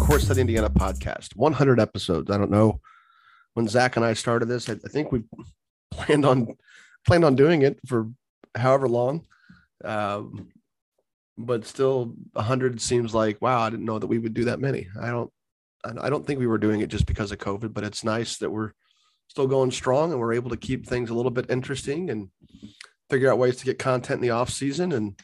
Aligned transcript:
Courtside 0.00 0.40
Indiana 0.40 0.70
podcast. 0.70 1.36
100 1.36 1.78
episodes. 1.78 2.30
I 2.30 2.38
don't 2.38 2.50
know 2.50 2.80
when 3.54 3.68
Zach 3.68 3.96
and 3.96 4.04
I 4.04 4.14
started 4.14 4.46
this. 4.46 4.68
I, 4.68 4.72
I 4.72 4.88
think 4.88 5.12
we 5.12 5.24
planned 5.90 6.24
on 6.24 6.56
planned 7.06 7.24
on 7.24 7.36
doing 7.36 7.62
it 7.62 7.78
for 7.86 8.08
however 8.56 8.88
long, 8.88 9.26
um, 9.84 10.48
but 11.36 11.66
still 11.66 12.14
100 12.32 12.80
seems 12.80 13.14
like 13.14 13.40
wow. 13.40 13.60
I 13.60 13.70
didn't 13.70 13.84
know 13.84 13.98
that 13.98 14.06
we 14.06 14.18
would 14.18 14.34
do 14.34 14.44
that 14.44 14.60
many. 14.60 14.88
I 15.00 15.08
don't. 15.10 15.30
I 15.84 16.10
don't 16.10 16.26
think 16.26 16.38
we 16.38 16.46
were 16.46 16.58
doing 16.58 16.80
it 16.80 16.90
just 16.90 17.06
because 17.06 17.32
of 17.32 17.38
COVID, 17.38 17.72
but 17.72 17.84
it's 17.84 18.04
nice 18.04 18.36
that 18.38 18.50
we're 18.50 18.72
still 19.28 19.46
going 19.46 19.70
strong 19.70 20.10
and 20.10 20.20
we're 20.20 20.34
able 20.34 20.50
to 20.50 20.56
keep 20.56 20.86
things 20.86 21.08
a 21.08 21.14
little 21.14 21.30
bit 21.30 21.50
interesting 21.50 22.10
and 22.10 22.28
figure 23.08 23.30
out 23.30 23.38
ways 23.38 23.56
to 23.56 23.64
get 23.64 23.78
content 23.78 24.18
in 24.18 24.22
the 24.22 24.30
off 24.30 24.50
season 24.50 24.92
and 24.92 25.18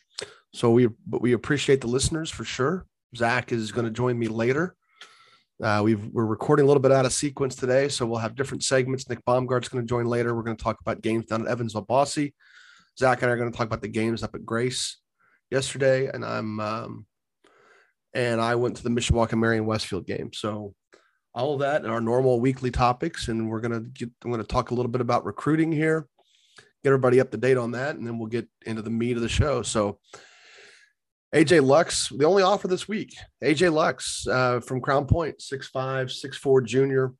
so 0.55 0.71
we 0.71 0.89
but 1.07 1.21
we 1.21 1.33
appreciate 1.33 1.83
the 1.83 1.87
listeners 1.87 2.31
for 2.31 2.45
sure. 2.45 2.87
Zach 3.15 3.53
is 3.53 3.73
going 3.73 3.85
to 3.85 3.91
join 3.91 4.19
me 4.19 4.29
later. 4.29 4.75
Uh, 5.63 5.81
we 5.83 5.95
are 5.95 6.27
recording 6.27 6.65
a 6.65 6.67
little 6.67 6.83
bit 6.83 6.93
out 6.93 7.07
of 7.07 7.13
sequence 7.13 7.57
today, 7.57 7.89
so 7.89 8.05
we'll 8.05 8.19
have 8.19 8.35
different 8.35 8.63
segments. 8.63 9.09
Nick 9.09 9.25
Baumgart's 9.25 9.69
going 9.69 9.83
to 9.83 9.89
join 9.89 10.07
later. 10.07 10.35
We're 10.35 10.43
going 10.43 10.57
to 10.57 10.63
talk 10.63 10.79
about 10.81 11.01
games 11.01 11.27
down 11.27 11.43
at 11.43 11.49
Evansville 11.49 11.83
Bosse. 11.83 12.31
Zach 12.99 13.23
and 13.23 13.31
I 13.31 13.35
are 13.35 13.39
going 13.39 13.51
to 13.51 13.57
talk 13.57 13.67
about 13.67 13.81
the 13.81 13.89
games 13.89 14.23
up 14.23 14.35
at 14.35 14.45
Grace 14.45 14.99
yesterday, 15.51 16.09
and 16.13 16.25
I'm 16.25 16.61
um, 16.61 17.07
and 18.15 18.41
I 18.41 18.55
went 18.55 18.77
to 18.79 18.83
the 18.83 18.91
Mishawaka 18.91 19.39
Marion 19.39 19.67
Westfield 19.67 20.07
game. 20.07 20.31
So 20.33 20.75
all 21.35 21.55
of 21.55 21.61
that 21.61 21.83
and 21.83 21.93
our 21.93 22.01
normal 22.01 22.41
weekly 22.41 22.71
topics, 22.71 23.29
and 23.29 23.49
we're 23.49 23.61
going 23.61 23.73
to 23.73 23.81
get. 23.81 24.11
I'm 24.25 24.31
going 24.31 24.43
to 24.43 24.49
talk 24.49 24.71
a 24.71 24.75
little 24.75 24.91
bit 24.91 25.01
about 25.01 25.25
recruiting 25.25 25.73
here, 25.73 26.07
get 26.85 26.91
everybody 26.91 27.21
up 27.21 27.31
to 27.31 27.39
date 27.39 27.57
on 27.57 27.71
that, 27.73 27.97
and 27.97 28.07
then 28.07 28.19
we'll 28.19 28.29
get 28.29 28.49
into 28.67 28.83
the 28.83 28.91
meat 28.91 29.17
of 29.17 29.23
the 29.23 29.29
show. 29.29 29.63
So 29.63 30.01
AJ 31.35 31.65
Lux, 31.65 32.09
the 32.09 32.25
only 32.25 32.43
offer 32.43 32.69
this 32.69 32.87
week. 32.87 33.15
AJ 33.43 33.73
Lux 33.73 34.27
uh, 34.29 34.61
from 34.61 34.81
Crown 34.81 35.07
Point, 35.07 35.39
6'5, 35.39 35.73
6'4 35.73 36.65
junior 36.65 37.13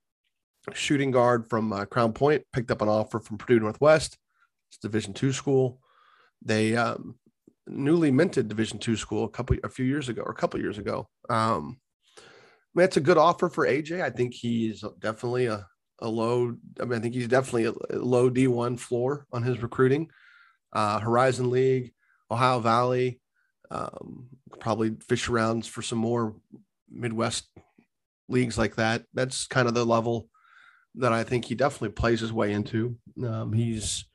shooting 0.75 1.11
guard 1.11 1.49
from 1.49 1.73
uh, 1.73 1.85
Crown 1.85 2.13
Point, 2.13 2.43
picked 2.53 2.71
up 2.71 2.83
an 2.83 2.89
offer 2.89 3.21
from 3.21 3.39
Purdue 3.39 3.61
Northwest. 3.61 4.17
It's 4.71 4.79
Division 4.79 5.13
two 5.13 5.33
school. 5.33 5.81
They 6.43 6.77
um, 6.77 7.17
newly 7.67 8.11
minted 8.11 8.49
Division 8.49 8.79
two 8.79 8.97
school 8.97 9.25
a 9.25 9.29
couple 9.29 9.57
a 9.65 9.69
few 9.69 9.85
years 9.85 10.09
ago 10.09 10.23
or 10.23 10.33
a 10.33 10.37
couple 10.37 10.61
years 10.61 10.79
ago. 10.79 11.09
Um, 11.29 11.79
I 12.19 12.23
mean, 12.75 12.85
it's 12.85 12.97
a 12.97 13.03
good 13.03 13.19
offer 13.19 13.49
for 13.49 13.67
AJ. 13.67 14.03
I 14.03 14.11
think 14.11 14.35
he's 14.35 14.85
definitely 15.01 15.47
a, 15.47 15.67
a 16.01 16.09
low. 16.09 16.57
I 16.81 16.85
mean, 16.85 16.99
I 16.99 17.03
think 17.03 17.15
he's 17.15 17.29
definitely 17.29 17.65
a, 17.65 17.99
low 17.99 18.29
D 18.29 18.47
one 18.49 18.77
floor 18.77 19.27
on 19.33 19.43
his 19.43 19.63
recruiting. 19.63 20.11
Uh, 20.73 20.99
Horizon 21.01 21.51
League, 21.51 21.93
Ohio 22.31 22.61
Valley, 22.61 23.21
um, 23.71 24.29
probably 24.61 24.97
fish 25.09 25.29
around 25.29 25.67
for 25.67 25.83
some 25.83 25.99
more 25.99 26.35
Midwest 26.91 27.49
leagues 28.29 28.59
like 28.59 28.77
that. 28.77 29.05
That's 29.15 29.47
kind 29.47 29.69
of 29.69 29.75
the 29.75 29.85
level 29.85 30.29
that 30.97 31.13
I 31.13 31.25
think 31.25 31.45
he 31.45 31.55
definitely 31.55 31.91
plays 31.91 32.21
his 32.21 32.33
way 32.33 32.53
into. 32.53 32.97
Um, 33.23 33.53
he's 33.53 34.07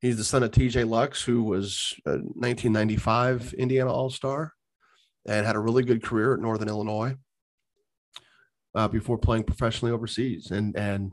he's 0.00 0.16
the 0.16 0.24
son 0.24 0.42
of 0.42 0.50
TJ 0.50 0.88
Lux, 0.88 1.22
who 1.22 1.42
was 1.42 1.94
a 2.06 2.12
1995 2.12 3.54
Indiana 3.54 3.92
All 3.92 4.10
Star 4.10 4.52
and 5.26 5.46
had 5.46 5.56
a 5.56 5.60
really 5.60 5.82
good 5.82 6.02
career 6.02 6.34
at 6.34 6.40
Northern 6.40 6.68
Illinois 6.68 7.16
uh, 8.74 8.88
before 8.88 9.18
playing 9.18 9.44
professionally 9.44 9.92
overseas. 9.92 10.50
And 10.50 10.76
and 10.76 11.12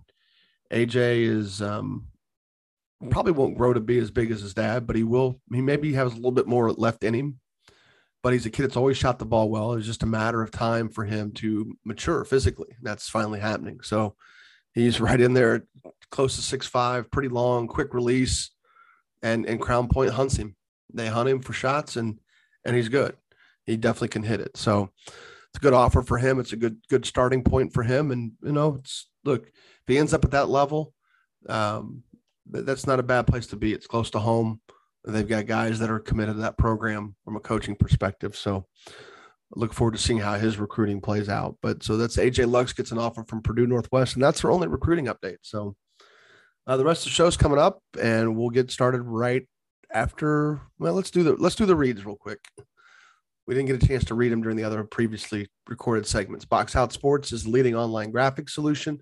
AJ 0.71 1.23
is 1.23 1.61
um, 1.61 2.07
probably 3.09 3.31
won't 3.31 3.57
grow 3.57 3.73
to 3.73 3.79
be 3.79 3.99
as 3.99 4.11
big 4.11 4.31
as 4.31 4.41
his 4.41 4.53
dad, 4.53 4.87
but 4.87 4.95
he 4.95 5.03
will. 5.03 5.39
He 5.51 5.61
maybe 5.61 5.93
has 5.93 6.11
a 6.11 6.15
little 6.15 6.31
bit 6.31 6.47
more 6.47 6.71
left 6.71 7.03
in 7.03 7.13
him 7.13 7.39
but 8.23 8.31
he's 8.31 8.45
a 8.45 8.49
kid 8.49 8.63
that's 8.63 8.77
always 8.77 8.97
shot 8.97 9.19
the 9.19 9.25
ball 9.25 9.49
well. 9.49 9.73
It's 9.73 9.85
just 9.85 10.01
a 10.01 10.07
matter 10.07 10.41
of 10.41 10.49
time 10.49 10.89
for 10.89 11.03
him 11.03 11.31
to 11.33 11.77
mature 11.83 12.23
physically. 12.23 12.75
That's 12.81 13.09
finally 13.09 13.41
happening. 13.41 13.81
So 13.83 14.15
he's 14.73 15.01
right 15.01 15.19
in 15.19 15.33
there, 15.33 15.65
close 16.09 16.37
to 16.37 16.41
six 16.41 16.65
five, 16.65 17.11
pretty 17.11 17.29
long, 17.29 17.67
quick 17.67 17.93
release, 17.93 18.51
and 19.21 19.45
and 19.45 19.61
Crown 19.61 19.89
Point 19.89 20.11
hunts 20.11 20.37
him. 20.37 20.55
They 20.93 21.07
hunt 21.07 21.29
him 21.29 21.41
for 21.41 21.53
shots, 21.53 21.97
and 21.97 22.17
and 22.65 22.75
he's 22.75 22.89
good. 22.89 23.15
He 23.65 23.75
definitely 23.77 24.07
can 24.09 24.23
hit 24.23 24.39
it. 24.39 24.55
So 24.55 24.89
it's 25.07 25.57
a 25.57 25.59
good 25.59 25.73
offer 25.73 26.01
for 26.01 26.17
him. 26.17 26.39
It's 26.39 26.53
a 26.53 26.57
good 26.57 26.77
good 26.89 27.05
starting 27.05 27.43
point 27.43 27.73
for 27.73 27.83
him. 27.83 28.11
And 28.11 28.31
you 28.41 28.53
know, 28.53 28.75
it's 28.79 29.09
look 29.25 29.47
if 29.47 29.83
he 29.87 29.97
ends 29.97 30.13
up 30.13 30.23
at 30.23 30.31
that 30.31 30.49
level, 30.49 30.93
um, 31.49 32.03
that's 32.49 32.87
not 32.87 32.99
a 32.99 33.03
bad 33.03 33.27
place 33.27 33.47
to 33.47 33.57
be. 33.57 33.73
It's 33.73 33.87
close 33.87 34.09
to 34.11 34.19
home. 34.19 34.61
They've 35.05 35.27
got 35.27 35.47
guys 35.47 35.79
that 35.79 35.89
are 35.89 35.99
committed 35.99 36.35
to 36.35 36.41
that 36.41 36.57
program 36.57 37.15
from 37.25 37.35
a 37.35 37.41
coaching 37.41 37.75
perspective. 37.75 38.37
So 38.37 38.65
look 39.55 39.73
forward 39.73 39.93
to 39.93 40.01
seeing 40.01 40.19
how 40.19 40.35
his 40.35 40.57
recruiting 40.57 41.01
plays 41.01 41.29
out. 41.29 41.57
But 41.61 41.83
so 41.83 41.97
that's 41.97 42.17
AJ 42.17 42.49
Lux 42.49 42.73
gets 42.73 42.91
an 42.91 42.97
offer 42.97 43.23
from 43.23 43.41
Purdue 43.41 43.67
Northwest, 43.67 44.15
and 44.15 44.23
that's 44.23 44.41
their 44.41 44.51
only 44.51 44.67
recruiting 44.67 45.07
update. 45.07 45.37
So 45.41 45.75
uh, 46.65 46.77
the 46.77 46.85
rest 46.85 47.01
of 47.01 47.11
the 47.11 47.15
show's 47.15 47.37
coming 47.37 47.59
up, 47.59 47.81
and 48.01 48.37
we'll 48.37 48.49
get 48.49 48.71
started 48.71 49.01
right 49.01 49.47
after. 49.93 50.61
Well, 50.79 50.93
let's 50.93 51.11
do 51.11 51.23
the 51.23 51.33
let's 51.33 51.55
do 51.55 51.65
the 51.65 51.75
reads 51.75 52.05
real 52.05 52.15
quick. 52.15 52.39
We 53.45 53.55
didn't 53.55 53.67
get 53.67 53.83
a 53.83 53.87
chance 53.87 54.05
to 54.05 54.15
read 54.15 54.31
them 54.31 54.41
during 54.41 54.55
the 54.55 54.63
other 54.63 54.85
previously 54.85 55.49
recorded 55.67 56.07
segments. 56.07 56.45
Box 56.45 56.77
Out 56.77 56.93
Sports 56.93 57.33
is 57.33 57.43
the 57.43 57.49
leading 57.49 57.75
online 57.75 58.09
graphic 58.09 58.47
solution, 58.47 59.01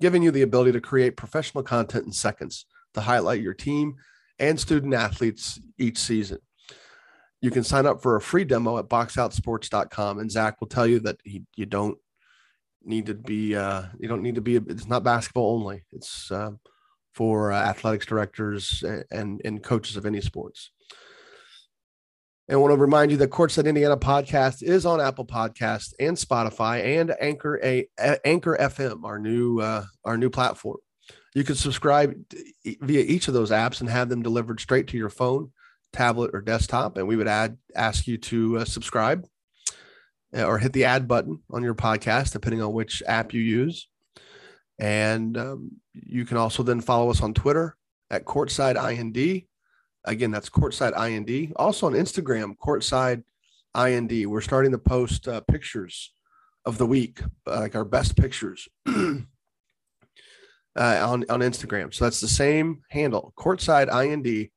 giving 0.00 0.22
you 0.22 0.30
the 0.30 0.40
ability 0.40 0.72
to 0.72 0.80
create 0.80 1.18
professional 1.18 1.62
content 1.62 2.06
in 2.06 2.12
seconds 2.12 2.64
to 2.94 3.02
highlight 3.02 3.42
your 3.42 3.52
team 3.52 3.96
and 4.38 4.58
student 4.58 4.94
athletes 4.94 5.60
each 5.78 5.98
season. 5.98 6.38
You 7.40 7.50
can 7.50 7.64
sign 7.64 7.86
up 7.86 8.02
for 8.02 8.16
a 8.16 8.20
free 8.20 8.44
demo 8.44 8.78
at 8.78 8.88
boxoutsports.com, 8.88 10.18
and 10.18 10.30
Zach 10.30 10.60
will 10.60 10.68
tell 10.68 10.86
you 10.86 11.00
that 11.00 11.18
he, 11.24 11.42
you 11.56 11.66
don't 11.66 11.98
need 12.82 13.06
to 13.06 13.14
be 13.14 13.54
uh, 13.54 13.84
you 13.98 14.08
don't 14.08 14.22
need 14.22 14.34
to 14.34 14.40
be 14.40 14.56
it's 14.56 14.88
not 14.88 15.04
basketball 15.04 15.54
only. 15.54 15.84
It's 15.92 16.30
uh, 16.30 16.52
for 17.12 17.52
uh, 17.52 17.56
athletics 17.56 18.06
directors 18.06 18.82
and 19.10 19.40
and 19.44 19.62
coaches 19.62 19.96
of 19.96 20.06
any 20.06 20.20
sports. 20.20 20.70
And 22.48 22.56
I 22.56 22.58
want 22.58 22.72
to 22.72 22.78
remind 22.78 23.10
you 23.10 23.16
that 23.18 23.30
Courtside 23.30 23.66
Indiana 23.66 23.96
podcast 23.96 24.62
is 24.62 24.84
on 24.84 25.00
Apple 25.00 25.24
Podcast 25.24 25.94
and 25.98 26.14
Spotify 26.14 27.00
and 27.00 27.14
Anchor 27.18 27.58
a 27.64 27.88
Anchor 28.24 28.56
FM, 28.60 29.04
our 29.04 29.18
new 29.18 29.60
uh, 29.60 29.84
our 30.04 30.18
new 30.18 30.28
platform. 30.28 30.76
You 31.34 31.42
can 31.42 31.56
subscribe 31.56 32.14
via 32.64 33.00
each 33.02 33.28
of 33.28 33.34
those 33.34 33.50
apps 33.50 33.80
and 33.80 33.90
have 33.90 34.08
them 34.08 34.22
delivered 34.22 34.60
straight 34.60 34.86
to 34.88 34.96
your 34.96 35.10
phone, 35.10 35.50
tablet, 35.92 36.30
or 36.32 36.40
desktop. 36.40 36.96
And 36.96 37.08
we 37.08 37.16
would 37.16 37.28
add 37.28 37.58
ask 37.74 38.06
you 38.06 38.18
to 38.18 38.58
uh, 38.58 38.64
subscribe 38.64 39.26
uh, 40.36 40.44
or 40.44 40.58
hit 40.58 40.72
the 40.72 40.84
add 40.84 41.08
button 41.08 41.40
on 41.50 41.64
your 41.64 41.74
podcast, 41.74 42.32
depending 42.32 42.62
on 42.62 42.72
which 42.72 43.02
app 43.06 43.34
you 43.34 43.40
use. 43.40 43.88
And 44.78 45.36
um, 45.36 45.72
you 45.92 46.24
can 46.24 46.36
also 46.36 46.62
then 46.62 46.80
follow 46.80 47.10
us 47.10 47.20
on 47.20 47.34
Twitter 47.34 47.76
at 48.10 48.24
Courtside 48.24 48.76
IND. 48.76 49.42
Again, 50.04 50.30
that's 50.30 50.50
Courtside 50.50 50.96
IND. 50.96 51.52
Also 51.56 51.86
on 51.86 51.94
Instagram, 51.94 52.54
Courtside 52.56 53.24
IND. 53.76 54.30
We're 54.30 54.40
starting 54.40 54.72
to 54.72 54.78
post 54.78 55.26
uh, 55.26 55.40
pictures 55.40 56.12
of 56.64 56.78
the 56.78 56.86
week, 56.86 57.22
like 57.46 57.74
our 57.74 57.84
best 57.84 58.16
pictures. 58.16 58.68
uh, 60.76 61.06
on 61.08 61.24
on 61.28 61.40
Instagram. 61.40 61.92
So 61.92 62.04
that's 62.04 62.20
the 62.20 62.28
same 62.28 62.82
handle, 62.88 63.32
Courtside 63.36 63.88
IND, 63.88 64.48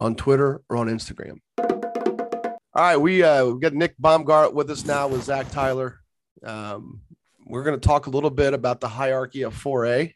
on 0.00 0.14
Twitter 0.14 0.62
or 0.68 0.76
on 0.76 0.88
Instagram. 0.88 1.38
All 1.58 2.82
right, 2.82 2.96
we 2.96 3.22
uh, 3.22 3.46
we 3.46 3.60
got 3.60 3.74
Nick 3.74 3.96
Baumgart 3.98 4.52
with 4.52 4.70
us 4.70 4.84
now 4.84 5.08
with 5.08 5.22
Zach 5.22 5.50
Tyler. 5.50 6.00
Um, 6.42 7.00
we're 7.46 7.62
going 7.62 7.78
to 7.78 7.86
talk 7.86 8.06
a 8.06 8.10
little 8.10 8.30
bit 8.30 8.54
about 8.54 8.80
the 8.80 8.88
hierarchy 8.88 9.42
of 9.42 9.54
4A. 9.54 10.12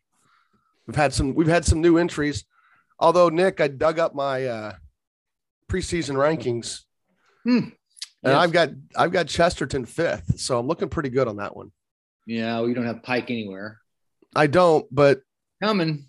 We've 0.87 0.97
had 0.97 1.13
some 1.13 1.35
we've 1.35 1.47
had 1.47 1.65
some 1.65 1.81
new 1.81 1.99
entries. 1.99 2.45
Although 2.99 3.29
Nick, 3.29 3.61
I 3.61 3.69
dug 3.69 3.99
up 3.99 4.15
my 4.15 4.47
uh, 4.47 4.73
preseason 5.71 6.17
rankings, 6.17 6.81
hmm. 7.45 7.59
and 7.59 7.73
yes. 8.25 8.35
I've 8.35 8.53
got 8.53 8.71
I've 8.97 9.13
got 9.13 9.29
Chesterton 9.29 9.85
fifth, 9.85 10.41
so 10.41 10.59
I'm 10.59 10.67
looking 10.67 10.89
pretty 10.89 11.11
good 11.11 11.29
on 11.29 11.37
that 11.37 11.55
one. 11.55 11.71
Yeah, 12.27 12.61
we 12.63 12.75
don't 12.75 12.87
have 12.87 13.03
Pike 13.03 13.31
anywhere. 13.31 13.79
I 14.35 14.49
don't, 14.49 14.87
but 14.91 15.21
Coming. 15.63 16.07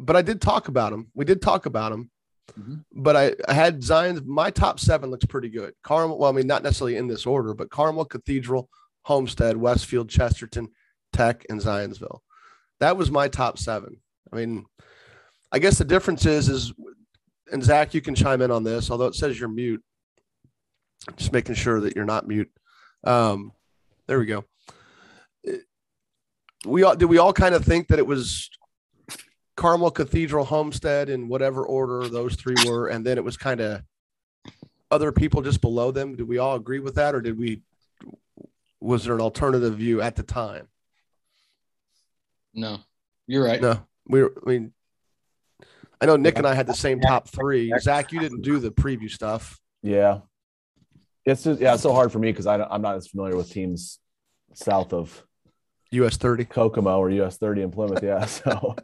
But 0.00 0.16
I 0.16 0.22
did 0.22 0.40
talk 0.40 0.68
about 0.68 0.92
him. 0.92 1.10
We 1.14 1.24
did 1.24 1.42
talk 1.42 1.66
about 1.66 1.92
him. 1.92 2.10
Mm-hmm. 2.58 2.76
But 2.92 3.16
I, 3.16 3.34
I 3.46 3.52
had 3.52 3.82
Zion's. 3.82 4.22
My 4.24 4.50
top 4.50 4.80
seven 4.80 5.10
looks 5.10 5.26
pretty 5.26 5.48
good. 5.48 5.74
Carmel. 5.82 6.18
Well, 6.18 6.30
I 6.30 6.34
mean, 6.34 6.46
not 6.46 6.62
necessarily 6.62 6.96
in 6.96 7.08
this 7.08 7.26
order, 7.26 7.54
but 7.54 7.70
Carmel, 7.70 8.04
Cathedral, 8.04 8.68
Homestead, 9.02 9.56
Westfield, 9.56 10.08
Chesterton, 10.08 10.68
Tech, 11.12 11.44
and 11.50 11.60
Zionsville. 11.60 12.20
That 12.80 12.96
was 12.96 13.10
my 13.10 13.28
top 13.28 13.58
seven. 13.58 14.00
I 14.32 14.36
mean, 14.36 14.66
I 15.50 15.58
guess 15.58 15.78
the 15.78 15.84
difference 15.84 16.26
is, 16.26 16.48
is, 16.48 16.72
and 17.50 17.62
Zach, 17.62 17.94
you 17.94 18.00
can 18.00 18.14
chime 18.14 18.42
in 18.42 18.50
on 18.50 18.64
this, 18.64 18.90
although 18.90 19.06
it 19.06 19.14
says 19.14 19.38
you're 19.38 19.48
mute. 19.48 19.82
Just 21.16 21.32
making 21.32 21.54
sure 21.54 21.80
that 21.80 21.96
you're 21.96 22.04
not 22.04 22.28
mute. 22.28 22.50
Um, 23.04 23.52
there 24.06 24.18
we 24.18 24.26
go. 24.26 24.44
We 26.66 26.82
all 26.82 26.96
did 26.96 27.06
we 27.06 27.18
all 27.18 27.32
kind 27.32 27.54
of 27.54 27.64
think 27.64 27.88
that 27.88 27.98
it 27.98 28.06
was 28.06 28.50
Carmel 29.58 29.90
Cathedral 29.90 30.44
Homestead 30.44 31.08
in 31.08 31.26
whatever 31.26 31.66
order 31.66 32.08
those 32.08 32.36
three 32.36 32.54
were, 32.64 32.86
and 32.86 33.04
then 33.04 33.18
it 33.18 33.24
was 33.24 33.36
kind 33.36 33.60
of 33.60 33.82
other 34.88 35.10
people 35.10 35.42
just 35.42 35.60
below 35.60 35.90
them. 35.90 36.14
Did 36.14 36.28
we 36.28 36.38
all 36.38 36.54
agree 36.54 36.78
with 36.78 36.94
that, 36.94 37.12
or 37.12 37.20
did 37.20 37.36
we? 37.36 37.62
Was 38.80 39.04
there 39.04 39.16
an 39.16 39.20
alternative 39.20 39.74
view 39.74 40.00
at 40.00 40.14
the 40.14 40.22
time? 40.22 40.68
No, 42.54 42.78
you're 43.26 43.44
right. 43.44 43.60
No, 43.60 43.84
we 44.06 44.22
were. 44.22 44.32
I 44.46 44.48
mean, 44.48 44.72
I 46.00 46.06
know 46.06 46.14
Nick 46.14 46.38
and 46.38 46.46
I 46.46 46.54
had 46.54 46.68
the 46.68 46.72
same 46.72 47.00
top 47.00 47.28
three. 47.28 47.72
Zach, 47.80 48.12
you 48.12 48.20
didn't 48.20 48.42
do 48.42 48.60
the 48.60 48.70
preview 48.70 49.10
stuff. 49.10 49.60
Yeah, 49.82 50.20
it's 51.24 51.42
just, 51.42 51.60
yeah, 51.60 51.74
it's 51.74 51.82
so 51.82 51.92
hard 51.92 52.12
for 52.12 52.20
me 52.20 52.30
because 52.30 52.46
I'm 52.46 52.80
not 52.80 52.94
as 52.94 53.08
familiar 53.08 53.34
with 53.34 53.50
teams 53.50 53.98
south 54.54 54.92
of 54.92 55.26
US 55.90 56.16
30, 56.16 56.44
Kokomo 56.44 56.98
or 56.98 57.10
US 57.10 57.38
30 57.38 57.62
in 57.62 57.70
Plymouth. 57.72 58.04
Yeah, 58.04 58.24
so 58.26 58.76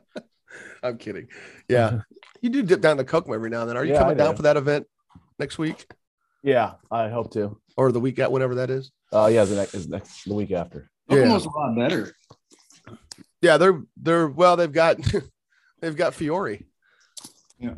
I'm 0.82 0.98
kidding. 0.98 1.28
Yeah, 1.68 2.00
you 2.42 2.50
do 2.50 2.62
dip 2.62 2.80
down 2.80 2.96
to 2.98 3.04
Kokomo 3.04 3.34
every 3.34 3.50
now 3.50 3.60
and 3.62 3.70
then. 3.70 3.76
Are 3.76 3.84
you 3.84 3.92
Yeah, 3.92 4.00
coming 4.00 4.20
I 4.20 4.24
down 4.24 4.32
do. 4.32 4.36
for 4.36 4.42
that 4.42 4.56
event 4.56 4.86
next 5.38 5.58
week 5.58 5.86
yeah, 6.42 6.74
I 6.90 7.08
hope 7.08 7.32
to. 7.32 7.58
or 7.76 7.90
the 7.90 8.00
week 8.00 8.18
at 8.18 8.30
whenever 8.30 8.56
that 8.56 8.70
is? 8.70 8.92
Uh, 9.12 9.26
yeah, 9.32 9.44
the 9.44 9.54
next 9.56 9.74
is 9.74 9.88
next 9.88 10.24
the 10.24 10.34
week 10.34 10.50
after. 10.52 10.90
Yeah. 11.08 11.16
Kokomo's 11.24 11.46
a 11.46 11.50
lot 11.50 11.74
better. 11.76 12.14
Yeah, 13.40 13.56
they're 13.56 13.82
they're 13.96 14.28
well, 14.28 14.56
they've 14.56 14.72
got 14.72 14.98
they've 15.80 15.96
got 15.96 16.14
Fiore. 16.14 16.64
Yeah. 17.58 17.74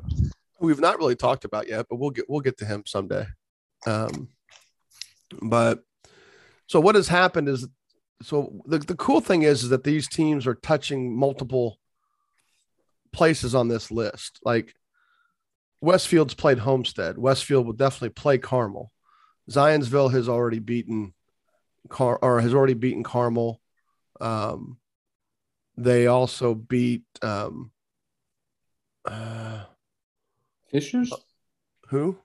We've 0.58 0.80
not 0.80 0.98
really 0.98 1.16
talked 1.16 1.44
about 1.44 1.68
yet, 1.68 1.86
but 1.88 1.96
we'll 1.96 2.10
get 2.10 2.28
we'll 2.28 2.40
get 2.40 2.58
to 2.58 2.64
him 2.64 2.82
someday. 2.86 3.26
Um, 3.86 4.28
but 5.42 5.84
so 6.66 6.80
what 6.80 6.94
has 6.94 7.08
happened 7.08 7.48
is 7.48 7.68
so 8.22 8.62
the, 8.66 8.78
the 8.78 8.96
cool 8.96 9.20
thing 9.20 9.42
is, 9.42 9.62
is 9.64 9.68
that 9.68 9.84
these 9.84 10.08
teams 10.08 10.46
are 10.46 10.54
touching 10.54 11.14
multiple 11.16 11.78
places 13.16 13.54
on 13.54 13.68
this 13.68 13.90
list. 13.90 14.38
Like 14.44 14.74
Westfield's 15.80 16.34
played 16.34 16.58
Homestead. 16.58 17.16
Westfield 17.16 17.64
will 17.66 17.72
definitely 17.72 18.10
play 18.10 18.38
Carmel. 18.38 18.92
Zionsville 19.50 20.12
has 20.12 20.28
already 20.28 20.58
beaten 20.58 21.14
Car 21.88 22.18
or 22.20 22.40
has 22.40 22.52
already 22.52 22.74
beaten 22.74 23.02
Carmel. 23.02 23.60
Um, 24.20 24.78
they 25.76 26.06
also 26.06 26.54
beat 26.54 27.04
um, 27.22 27.70
uh, 29.04 29.60
Fishers? 30.70 31.12
who? 31.88 32.18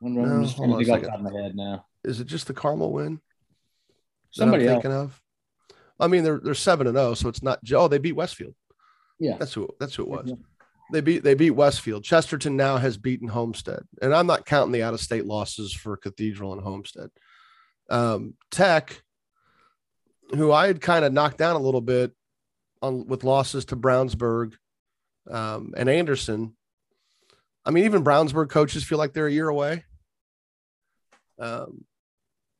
No, 0.00 0.42
just 0.42 0.56
hold 0.56 0.74
on 0.74 0.82
a 0.82 0.84
think 0.84 0.96
off 0.96 1.00
the 1.02 1.08
top 1.08 1.18
of 1.18 1.32
my 1.32 1.40
head 1.40 1.54
now. 1.54 1.86
Is 2.04 2.20
it 2.20 2.26
just 2.26 2.46
the 2.48 2.54
Carmel 2.54 2.92
win? 2.92 3.14
that 3.14 3.20
Somebody 4.30 4.66
thinking 4.66 4.92
of. 4.92 5.20
I 5.98 6.08
mean, 6.08 6.22
they're 6.22 6.38
they're 6.38 6.54
seven 6.54 6.86
and 6.86 6.96
zero, 6.96 7.14
so 7.14 7.28
it's 7.28 7.42
not. 7.42 7.60
Oh, 7.72 7.88
they 7.88 7.98
beat 7.98 8.12
Westfield. 8.12 8.54
Yeah. 9.18 9.36
That's 9.38 9.52
who. 9.54 9.68
That's 9.80 9.94
who 9.94 10.02
it 10.02 10.08
was. 10.08 10.24
Yeah. 10.26 10.34
They 10.92 11.00
beat 11.00 11.24
they 11.24 11.34
beat 11.34 11.50
Westfield. 11.50 12.04
Chesterton 12.04 12.56
now 12.56 12.76
has 12.76 12.96
beaten 12.96 13.28
Homestead, 13.28 13.82
and 14.00 14.14
I'm 14.14 14.26
not 14.26 14.46
counting 14.46 14.72
the 14.72 14.84
out 14.84 14.94
of 14.94 15.00
state 15.00 15.26
losses 15.26 15.72
for 15.72 15.96
Cathedral 15.96 16.52
and 16.52 16.62
Homestead. 16.62 17.10
Um, 17.90 18.34
Tech, 18.50 19.02
who 20.30 20.52
I 20.52 20.68
had 20.68 20.80
kind 20.80 21.04
of 21.04 21.12
knocked 21.12 21.38
down 21.38 21.56
a 21.56 21.60
little 21.60 21.80
bit 21.80 22.12
on 22.82 23.06
with 23.06 23.24
losses 23.24 23.64
to 23.66 23.76
Brownsburg 23.76 24.54
um, 25.28 25.74
and 25.76 25.88
Anderson. 25.88 26.54
I 27.64 27.72
mean, 27.72 27.84
even 27.84 28.04
Brownsburg 28.04 28.48
coaches 28.48 28.84
feel 28.84 28.98
like 28.98 29.12
they're 29.12 29.26
a 29.26 29.32
year 29.32 29.48
away. 29.48 29.84
Um, 31.40 31.84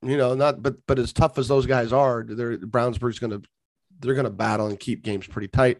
you 0.02 0.16
know, 0.16 0.34
not 0.34 0.62
but 0.62 0.74
but 0.86 0.98
as 0.98 1.12
tough 1.12 1.38
as 1.38 1.46
those 1.46 1.66
guys 1.66 1.92
are, 1.92 2.24
they're 2.24 2.58
Brownsburg's 2.58 3.20
gonna 3.20 3.40
they're 4.00 4.14
gonna 4.14 4.30
battle 4.30 4.66
and 4.66 4.80
keep 4.80 5.02
games 5.02 5.26
pretty 5.26 5.48
tight. 5.48 5.78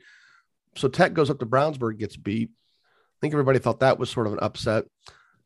So 0.77 0.89
Tech 0.89 1.15
goes 1.15 1.31
up 1.31 1.39
to 1.41 1.47
Brownsburg, 1.47 1.99
gets 1.99 2.17
beat. 2.17 2.51
I 2.51 3.19
think 3.21 3.33
everybody 3.33 3.59
thought 3.59 3.81
that 3.81 3.99
was 3.99 4.11
sort 4.11 4.27
of 4.27 4.35
an 4.35 4.41
upset. 4.41 4.85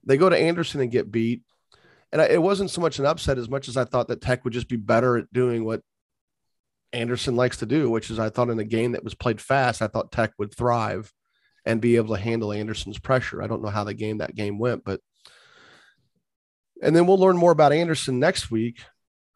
They 0.05 0.17
go 0.17 0.29
to 0.29 0.37
Anderson 0.37 0.81
and 0.81 0.91
get 0.91 1.11
beat. 1.11 1.43
And 2.13 2.21
I, 2.21 2.27
it 2.27 2.43
wasn't 2.43 2.71
so 2.71 2.81
much 2.81 2.99
an 2.99 3.07
upset 3.07 3.39
as 3.39 3.49
much 3.49 3.69
as 3.69 3.77
I 3.77 3.85
thought 3.85 4.09
that 4.09 4.21
Tech 4.21 4.45
would 4.45 4.53
just 4.53 4.69
be 4.69 4.77
better 4.77 5.17
at 5.17 5.33
doing 5.33 5.65
what 5.65 5.83
Anderson 6.93 7.37
likes 7.37 7.59
to 7.59 7.67
do, 7.67 7.89
which 7.89 8.11
is 8.11 8.19
I 8.19 8.31
thought 8.31 8.51
in 8.51 8.59
a 8.59 8.65
game 8.65 8.93
that 8.93 9.05
was 9.05 9.15
played 9.15 9.41
fast, 9.41 9.83
I 9.83 9.87
thought 9.87 10.11
Tech 10.11 10.33
would 10.39 10.55
thrive 10.55 11.13
and 11.65 11.81
be 11.81 11.97
able 11.97 12.15
to 12.15 12.21
handle 12.21 12.53
Anderson's 12.53 12.99
pressure. 12.99 13.43
I 13.43 13.47
don't 13.47 13.63
know 13.63 13.69
how 13.69 13.85
the 13.85 13.95
game 13.95 14.19
that 14.19 14.35
game 14.35 14.59
went, 14.59 14.85
but 14.85 15.01
and 16.83 16.97
then 16.97 17.07
we'll 17.07 17.19
learn 17.19 17.37
more 17.37 17.53
about 17.53 17.73
Anderson 17.73 18.19
next 18.19 18.51
week, 18.51 18.81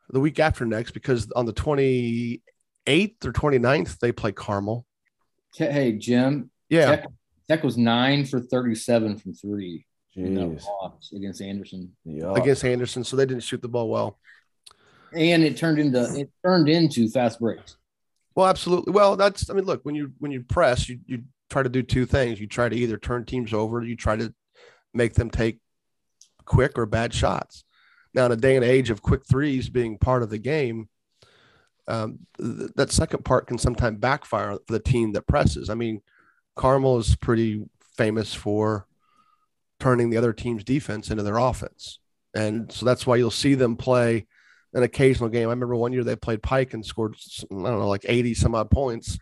the 0.09 0.21
week 0.21 0.39
after 0.39 0.65
next, 0.65 0.93
because 0.93 1.31
on 1.37 1.45
the 1.45 1.53
28th 1.53 2.41
or 2.89 3.33
29th, 3.33 3.99
they 3.99 4.13
play 4.13 4.33
Carmel. 4.33 4.87
Hey, 5.57 5.93
Jim. 5.93 6.51
Yeah. 6.69 6.97
Tech, 6.97 7.07
Tech 7.49 7.63
was 7.63 7.77
nine 7.77 8.25
for 8.25 8.41
37 8.41 9.19
from 9.19 9.35
three 9.35 9.87
in 10.17 10.57
loss 10.57 11.13
against 11.15 11.43
Anderson. 11.43 11.93
Yeah. 12.05 12.33
against 12.35 12.65
Anderson, 12.65 13.05
so 13.05 13.17
they 13.17 13.27
didn't 13.27 13.43
shoot 13.43 13.63
the 13.63 13.69
ball 13.69 13.89
well. 13.89 14.19
And 15.13 15.45
it 15.45 15.57
turned 15.57 15.79
into 15.79 16.03
it 16.19 16.31
turned 16.45 16.69
into 16.69 17.09
fast 17.09 17.39
breaks. 17.39 17.77
Well, 18.35 18.47
absolutely. 18.47 18.93
Well, 18.93 19.17
that's 19.17 19.49
I 19.49 19.55
mean, 19.55 19.65
look, 19.65 19.85
when 19.85 19.95
you 19.95 20.13
when 20.19 20.33
you 20.33 20.43
press, 20.43 20.89
you 20.89 20.99
you 21.07 21.23
try 21.51 21.63
to 21.63 21.69
do 21.69 21.83
two 21.83 22.07
things. 22.07 22.41
You 22.41 22.49
try 22.49 22.69
to 22.69 22.77
either 22.77 22.99
turn 22.99 23.25
teams 23.25 23.53
over, 23.53 23.83
you 23.83 23.97
try 23.97 24.17
to 24.17 24.35
make 24.93 25.15
them 25.15 25.31
take 25.31 25.61
quick 26.45 26.79
or 26.79 26.87
bad 26.87 27.15
shots. 27.15 27.65
Now, 28.13 28.27
in 28.27 28.33
a 28.33 28.37
day 28.37 28.57
and 28.57 28.65
age 28.65 28.91
of 28.91 29.03
quick 29.03 29.23
threes 29.29 29.69
being 29.69 29.99
part 29.99 30.23
of 30.23 30.31
the 30.31 30.39
game, 30.39 30.89
um, 31.87 32.21
th- 32.39 32.71
that 32.77 32.91
second 32.91 33.25
part 33.25 33.47
can 33.47 33.59
sometimes 33.59 33.99
backfire 33.99 34.59
for 34.67 34.73
the 34.73 34.81
team 34.81 35.13
that 35.13 35.27
presses. 35.27 35.69
I 35.71 35.75
mean, 35.75 36.01
Carmel 36.57 36.99
is 36.99 37.17
pretty 37.17 37.65
famous 37.97 38.35
for 38.35 38.87
turning 39.81 40.11
the 40.11 40.17
other 40.17 40.33
team's 40.33 40.65
defense 40.65 41.11
into 41.11 41.23
their 41.23 41.37
offense. 41.37 41.99
And 42.35 42.71
so 42.73 42.87
that's 42.87 43.07
why 43.07 43.17
you'll 43.17 43.31
see 43.31 43.55
them 43.55 43.77
play 43.77 44.27
an 44.73 44.83
occasional 44.83 45.29
game. 45.29 45.49
I 45.49 45.53
remember 45.53 45.77
one 45.77 45.93
year 45.93 46.03
they 46.03 46.17
played 46.17 46.43
Pike 46.43 46.75
and 46.75 46.85
scored, 46.85 47.17
I 47.43 47.55
don't 47.55 47.63
know, 47.63 47.89
like 47.89 48.07
80 48.09 48.35
some 48.35 48.55
odd 48.55 48.71
points 48.71 49.19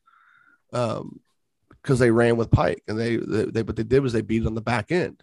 um, 0.73 1.21
because 1.69 1.99
they 1.99 2.11
ran 2.11 2.37
with 2.37 2.51
Pike. 2.51 2.83
And 2.89 2.99
they, 2.99 3.17
they, 3.17 3.45
they, 3.47 3.63
what 3.63 3.77
they 3.77 3.83
did 3.83 4.03
was 4.03 4.13
they 4.13 4.23
beat 4.23 4.43
it 4.43 4.47
on 4.47 4.55
the 4.55 4.63
back 4.63 4.91
end. 4.91 5.23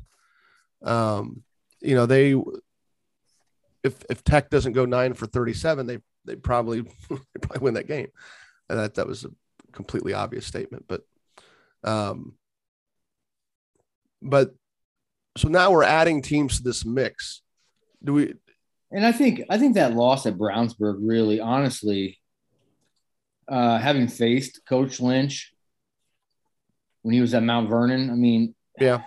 Um, 0.83 1.43
you 1.81 1.95
know, 1.95 2.05
they, 2.05 2.35
if, 3.83 4.03
if 4.09 4.23
Tech 4.23 4.49
doesn't 4.49 4.73
go 4.73 4.85
nine 4.85 5.13
for 5.13 5.25
37, 5.25 5.87
they, 5.87 5.99
they 6.29 6.35
probably, 6.35 6.81
they 7.09 7.39
probably 7.41 7.61
win 7.63 7.73
that 7.73 7.87
game. 7.87 8.07
And 8.69 8.79
that, 8.79 8.95
that 8.95 9.07
was 9.07 9.25
a 9.25 9.31
completely 9.71 10.13
obvious 10.13 10.45
statement. 10.45 10.85
But, 10.87 11.01
um, 11.83 12.33
but 14.21 14.53
so 15.37 15.47
now 15.47 15.71
we're 15.71 15.83
adding 15.83 16.21
teams 16.21 16.57
to 16.57 16.63
this 16.63 16.85
mix. 16.85 17.41
Do 18.03 18.13
we, 18.13 18.33
And 18.91 19.05
I 19.05 19.11
think 19.11 19.43
I 19.49 19.57
think 19.57 19.75
that 19.75 19.93
loss 19.93 20.25
at 20.25 20.37
Brownsburg 20.37 20.97
really, 21.01 21.39
honestly, 21.39 22.19
uh, 23.47 23.77
having 23.77 24.07
faced 24.07 24.61
Coach 24.67 24.99
Lynch 24.99 25.53
when 27.01 27.13
he 27.13 27.21
was 27.21 27.33
at 27.33 27.43
Mount 27.43 27.69
Vernon, 27.69 28.09
I 28.09 28.13
mean, 28.15 28.53
Yeah. 28.79 29.01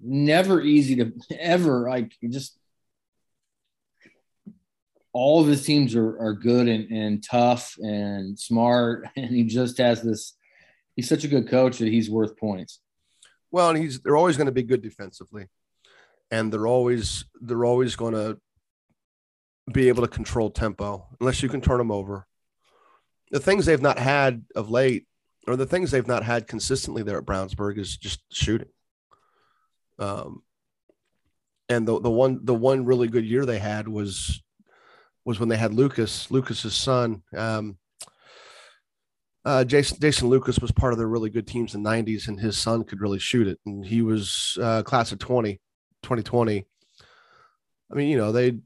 never 0.00 0.60
easy 0.60 0.96
to 0.96 1.12
ever 1.40 1.88
like 1.88 2.12
just 2.30 2.56
all 5.12 5.40
of 5.40 5.46
his 5.46 5.64
teams 5.64 5.94
are, 5.94 6.18
are 6.18 6.32
good 6.32 6.68
and, 6.68 6.90
and 6.90 7.22
tough 7.22 7.74
and 7.78 8.38
smart 8.38 9.08
and 9.16 9.34
he 9.34 9.44
just 9.44 9.78
has 9.78 10.02
this 10.02 10.34
he's 10.96 11.08
such 11.08 11.24
a 11.24 11.28
good 11.28 11.48
coach 11.48 11.78
that 11.78 11.88
he's 11.88 12.10
worth 12.10 12.36
points 12.36 12.80
Well, 13.52 13.68
and 13.68 13.78
he's 13.78 14.00
they're 14.00 14.16
always 14.16 14.36
going 14.36 14.46
to 14.46 14.52
be 14.52 14.62
good 14.62 14.82
defensively, 14.82 15.46
and 16.30 16.50
they're 16.50 16.66
always 16.66 17.26
they're 17.40 17.66
always 17.66 17.94
going 17.94 18.14
to 18.14 18.38
be 19.70 19.88
able 19.88 20.02
to 20.02 20.08
control 20.08 20.50
tempo 20.50 21.06
unless 21.20 21.42
you 21.42 21.48
can 21.48 21.60
turn 21.60 21.78
them 21.78 21.92
over. 21.92 22.26
The 23.30 23.40
things 23.40 23.66
they've 23.66 23.80
not 23.80 23.98
had 23.98 24.44
of 24.56 24.70
late, 24.70 25.06
or 25.46 25.56
the 25.56 25.66
things 25.66 25.90
they've 25.90 26.06
not 26.06 26.24
had 26.24 26.48
consistently 26.48 27.02
there 27.02 27.18
at 27.18 27.26
Brownsburg, 27.26 27.78
is 27.78 27.96
just 27.96 28.20
shooting. 28.32 28.68
Um, 29.98 30.42
and 31.68 31.86
the 31.86 32.00
the 32.00 32.10
one 32.10 32.40
the 32.42 32.54
one 32.54 32.86
really 32.86 33.08
good 33.08 33.26
year 33.26 33.44
they 33.44 33.58
had 33.58 33.86
was 33.86 34.42
was 35.24 35.38
when 35.40 35.48
they 35.48 35.56
had 35.56 35.74
Lucas 35.74 36.30
Lucas's 36.30 36.74
son. 36.74 37.22
Um, 37.36 37.78
uh, 39.44 39.64
Jason 39.64 39.98
Jason 40.00 40.28
Lucas 40.28 40.58
was 40.60 40.70
part 40.72 40.92
of 40.92 40.98
the 40.98 41.06
really 41.06 41.30
good 41.30 41.46
teams 41.46 41.74
in 41.74 41.82
the 41.82 41.90
90s, 41.90 42.28
and 42.28 42.38
his 42.38 42.56
son 42.56 42.84
could 42.84 43.00
really 43.00 43.18
shoot 43.18 43.48
it. 43.48 43.58
And 43.66 43.84
he 43.84 44.02
was 44.02 44.56
uh, 44.62 44.82
class 44.84 45.10
of 45.12 45.18
20, 45.18 45.54
2020. 46.02 46.64
I 47.90 47.94
mean, 47.94 48.08
you 48.08 48.16
know, 48.16 48.30
they, 48.32 48.58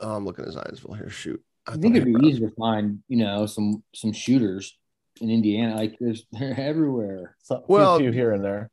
oh, 0.00 0.14
I'm 0.16 0.24
looking 0.24 0.44
at 0.44 0.50
Zionsville 0.52 0.96
here. 0.96 1.08
Shoot. 1.08 1.40
I 1.66 1.76
think 1.76 1.96
it'd 1.96 2.12
be 2.12 2.26
easier 2.28 2.48
to 2.50 2.54
find, 2.56 3.02
you 3.08 3.16
know, 3.18 3.46
some 3.46 3.82
some 3.94 4.12
shooters 4.12 4.76
in 5.20 5.30
Indiana. 5.30 5.76
Like 5.76 5.96
there's 6.00 6.26
they're 6.32 6.58
everywhere. 6.58 7.36
So, 7.42 7.64
Well- 7.68 7.92
well, 7.92 7.98
few 8.00 8.10
here 8.10 8.32
and 8.32 8.44
there. 8.44 8.70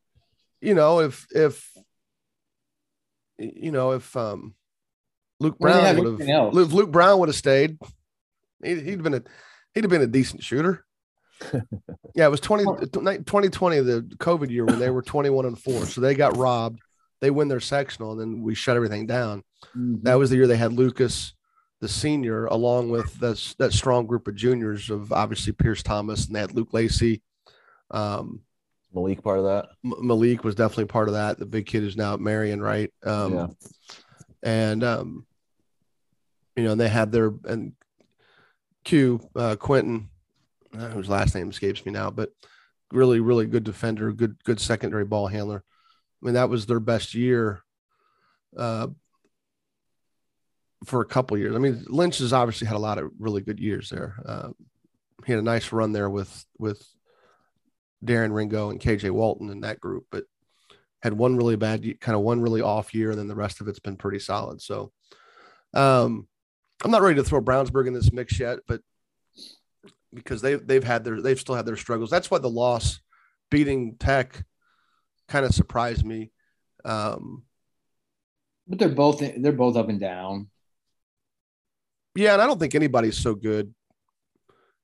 you 0.61 0.73
know, 0.73 0.99
if 0.99 1.27
if 1.31 1.69
you 3.37 3.71
know 3.71 3.91
if 3.91 4.15
um 4.17 4.53
Luke 5.41 5.57
Brown 5.59 5.83
would 5.97 6.07
have 6.19 6.27
if 6.57 6.71
Luke 6.73 6.91
Brown 6.91 7.19
would 7.19 7.29
have 7.29 7.35
stayed, 7.35 7.77
he'd, 8.63 8.81
he'd 8.81 9.03
been 9.03 9.15
a 9.15 9.23
he'd 9.73 9.83
have 9.83 9.91
been 9.91 10.01
a 10.01 10.07
decent 10.07 10.43
shooter. 10.43 10.85
yeah, 12.15 12.25
it 12.27 12.29
was 12.31 12.39
20, 12.39 12.65
2020, 12.91 13.79
the 13.79 14.01
COVID 14.17 14.49
year 14.51 14.63
when 14.65 14.77
they 14.77 14.91
were 14.91 15.01
21 15.01 15.45
and 15.47 15.57
4. 15.59 15.85
So 15.87 15.99
they 16.01 16.13
got 16.13 16.37
robbed. 16.37 16.79
They 17.19 17.31
win 17.31 17.47
their 17.47 17.59
sectional 17.59 18.11
and 18.11 18.19
then 18.21 18.41
we 18.43 18.53
shut 18.53 18.75
everything 18.75 19.07
down. 19.07 19.43
Mhm. 19.75 20.03
That 20.03 20.15
was 20.15 20.29
the 20.29 20.35
year 20.35 20.45
they 20.47 20.57
had 20.57 20.73
Lucas, 20.73 21.33
the 21.79 21.87
senior, 21.87 22.45
along 22.45 22.89
with 22.91 23.19
that, 23.21 23.55
that 23.57 23.73
strong 23.73 24.05
group 24.05 24.27
of 24.27 24.35
juniors 24.35 24.89
of 24.91 25.11
obviously 25.11 25.53
Pierce 25.53 25.81
Thomas 25.81 26.27
and 26.27 26.35
they 26.35 26.39
had 26.41 26.53
Luke 26.53 26.73
Lacey. 26.73 27.21
Um, 27.89 28.41
Malik 28.93 29.23
part 29.23 29.39
of 29.39 29.45
that. 29.45 29.69
M- 29.85 30.05
Malik 30.05 30.43
was 30.43 30.53
definitely 30.53 30.85
part 30.85 31.07
of 31.07 31.13
that. 31.15 31.39
The 31.39 31.45
big 31.45 31.65
kid 31.65 31.81
who's 31.81 31.97
now 31.97 32.13
at 32.13 32.19
Marion, 32.19 32.61
right? 32.61 32.91
Um, 33.03 33.33
Yeah. 33.33 33.47
And 34.43 34.83
um, 34.83 35.25
you 36.55 36.63
know, 36.63 36.71
and 36.71 36.81
they 36.81 36.89
had 36.89 37.11
their 37.11 37.33
and 37.45 37.73
Q 38.83 39.21
uh, 39.35 39.55
Quentin, 39.55 40.09
uh, 40.77 40.89
whose 40.89 41.09
last 41.09 41.35
name 41.35 41.49
escapes 41.49 41.85
me 41.85 41.91
now, 41.91 42.09
but 42.09 42.31
really, 42.91 43.19
really 43.19 43.45
good 43.45 43.63
defender, 43.63 44.11
good, 44.11 44.43
good 44.43 44.59
secondary 44.59 45.05
ball 45.05 45.27
handler. 45.27 45.63
I 46.21 46.25
mean, 46.25 46.33
that 46.35 46.49
was 46.49 46.65
their 46.65 46.79
best 46.79 47.13
year 47.13 47.61
uh, 48.57 48.87
for 50.85 51.01
a 51.01 51.05
couple 51.05 51.37
years. 51.37 51.55
I 51.55 51.59
mean, 51.59 51.83
Lynch 51.87 52.19
has 52.19 52.33
obviously 52.33 52.67
had 52.67 52.75
a 52.75 52.79
lot 52.79 52.97
of 52.97 53.11
really 53.19 53.41
good 53.41 53.59
years 53.59 53.89
there. 53.89 54.15
Uh, 54.25 54.49
he 55.25 55.31
had 55.31 55.39
a 55.39 55.43
nice 55.43 55.71
run 55.71 55.91
there 55.91 56.09
with 56.09 56.45
with 56.57 56.83
Darren 58.03 58.33
Ringo 58.33 58.71
and 58.71 58.79
KJ 58.79 59.11
Walton 59.11 59.49
in 59.49 59.61
that 59.61 59.79
group, 59.79 60.05
but 60.11 60.25
had 61.01 61.13
one 61.13 61.35
really 61.35 61.55
bad, 61.55 61.83
kind 61.99 62.15
of 62.15 62.21
one 62.21 62.41
really 62.41 62.61
off 62.61 62.93
year, 62.93 63.11
and 63.11 63.19
then 63.19 63.27
the 63.27 63.35
rest 63.35 63.61
of 63.61 63.67
it's 63.67 63.79
been 63.79 63.97
pretty 63.97 64.19
solid. 64.19 64.61
So, 64.61 64.91
um, 65.73 66.27
I'm 66.83 66.91
not 66.91 67.01
ready 67.01 67.15
to 67.17 67.23
throw 67.23 67.41
Brownsburg 67.41 67.87
in 67.87 67.93
this 67.93 68.11
mix 68.11 68.39
yet, 68.39 68.59
but 68.67 68.81
because 70.13 70.41
they've 70.41 70.65
they've 70.65 70.83
had 70.83 71.03
their 71.03 71.21
they've 71.21 71.39
still 71.39 71.55
had 71.55 71.65
their 71.65 71.77
struggles. 71.77 72.09
That's 72.09 72.29
why 72.31 72.39
the 72.39 72.49
loss 72.49 72.99
beating 73.49 73.95
Tech 73.97 74.43
kind 75.27 75.45
of 75.45 75.53
surprised 75.53 76.05
me. 76.05 76.31
Um, 76.83 77.43
But 78.67 78.79
they're 78.79 78.89
both 78.89 79.19
they're 79.19 79.51
both 79.51 79.77
up 79.77 79.89
and 79.89 79.99
down. 79.99 80.49
yeah, 82.15 82.33
and 82.33 82.41
I 82.41 82.47
don't 82.47 82.59
think 82.59 82.75
anybody's 82.75 83.17
so 83.17 83.35
good. 83.35 83.73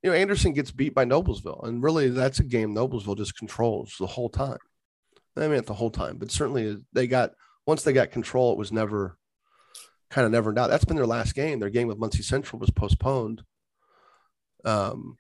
You 0.04 0.12
know, 0.12 0.16
Anderson 0.16 0.54
gets 0.54 0.72
beat 0.72 0.94
by 0.94 1.06
Noblesville, 1.06 1.68
and 1.68 1.84
really 1.84 2.10
that's 2.10 2.40
a 2.40 2.44
game 2.44 2.74
Noblesville 2.76 3.18
just 3.18 3.38
controls 3.38 3.96
the 4.00 4.08
whole 4.08 4.30
time. 4.30 4.60
I 5.36 5.42
mean, 5.42 5.56
not 5.56 5.66
the 5.66 5.74
whole 5.74 5.92
time, 5.92 6.18
but 6.18 6.32
certainly 6.32 6.78
they 6.94 7.08
got 7.08 7.32
once 7.66 7.84
they 7.84 7.94
got 7.94 8.12
control, 8.12 8.54
it 8.54 8.58
was 8.58 8.72
never 8.72 9.18
kind 10.10 10.26
of 10.26 10.32
never 10.32 10.54
doubt. 10.54 10.70
That's 10.70 10.86
been 10.86 10.96
their 10.96 11.06
last 11.06 11.36
game. 11.36 11.60
Their 11.60 11.70
game 11.70 11.88
with 11.88 11.98
Muncie 11.98 12.24
Central 12.24 12.60
was 12.60 12.70
postponed. 12.70 13.44
Um, 14.64 15.18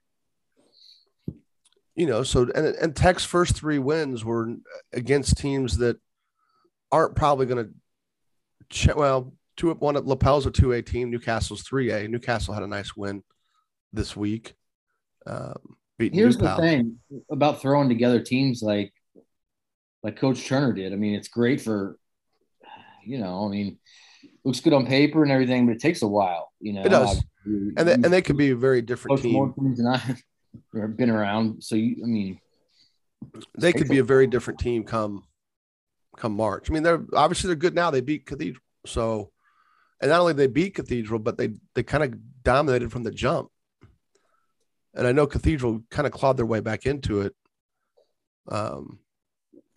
you 1.95 2.05
know, 2.05 2.23
so 2.23 2.43
and 2.53 2.67
and 2.67 2.95
Tech's 2.95 3.25
first 3.25 3.55
three 3.55 3.79
wins 3.79 4.23
were 4.23 4.53
against 4.93 5.37
teams 5.37 5.77
that 5.77 5.97
aren't 6.91 7.15
probably 7.15 7.45
going 7.45 7.65
to. 7.65 7.71
Ch- 8.69 8.95
well, 8.95 9.33
two 9.55 9.71
one 9.73 9.97
at 9.97 10.05
Lapel's 10.05 10.45
a 10.45 10.51
two 10.51 10.73
A 10.73 10.81
team. 10.81 11.09
Newcastle's 11.09 11.63
three 11.63 11.91
A. 11.91 12.07
Newcastle 12.07 12.53
had 12.53 12.63
a 12.63 12.67
nice 12.67 12.95
win 12.95 13.23
this 13.93 14.15
week. 14.15 14.55
Um, 15.25 15.77
Here's 15.97 16.37
Newpal. 16.37 16.57
the 16.57 16.61
thing 16.61 16.99
about 17.31 17.61
throwing 17.61 17.89
together 17.89 18.21
teams 18.21 18.61
like 18.61 18.93
like 20.03 20.17
Coach 20.17 20.45
Turner 20.45 20.73
did. 20.73 20.93
I 20.93 20.95
mean, 20.95 21.15
it's 21.15 21.27
great 21.27 21.61
for 21.61 21.97
you 23.03 23.17
know, 23.17 23.45
I 23.45 23.49
mean, 23.49 23.79
looks 24.47 24.61
good 24.61 24.73
on 24.73 24.85
paper 24.85 25.23
and 25.23 25.31
everything, 25.31 25.65
but 25.67 25.75
it 25.75 25.81
takes 25.81 26.01
a 26.01 26.07
while, 26.07 26.51
you 26.59 26.73
know. 26.73 26.81
It 26.81 26.89
does. 26.89 27.23
You- 27.45 27.73
and 27.77 27.87
they, 27.87 27.93
and 27.93 28.05
they 28.05 28.21
could 28.21 28.37
be 28.37 28.49
a 28.49 28.55
very 28.55 28.81
different 28.81 29.21
coach 29.21 29.31
more 29.31 29.47
team. 29.53 29.65
teams 29.65 29.77
than 29.77 29.87
I 29.87 29.97
have 30.79 30.97
been 30.97 31.09
around. 31.09 31.63
So 31.63 31.75
you, 31.75 31.97
I 32.03 32.07
mean, 32.07 32.39
They 33.57 33.71
could 33.71 33.87
be 33.87 33.99
a 33.99 34.03
very 34.03 34.27
different 34.27 34.59
team 34.59 34.83
come 34.83 35.23
come 36.17 36.33
March. 36.33 36.69
I 36.69 36.73
mean, 36.73 36.83
they're 36.83 37.05
obviously 37.13 37.47
they're 37.47 37.55
good 37.55 37.75
now. 37.75 37.91
They 37.91 38.01
beat 38.01 38.25
Cathedral, 38.25 38.61
so 38.85 39.31
and 40.01 40.09
not 40.09 40.19
only 40.21 40.33
they 40.33 40.47
beat 40.47 40.75
Cathedral, 40.75 41.19
but 41.19 41.37
they 41.37 41.51
they 41.73 41.83
kind 41.83 42.03
of 42.03 42.43
dominated 42.43 42.91
from 42.91 43.03
the 43.03 43.11
jump. 43.11 43.49
And 44.93 45.07
I 45.07 45.11
know 45.11 45.27
Cathedral 45.27 45.83
kind 45.89 46.05
of 46.07 46.11
clawed 46.11 46.37
their 46.37 46.45
way 46.45 46.59
back 46.59 46.85
into 46.85 47.21
it, 47.21 47.33
um, 48.49 48.99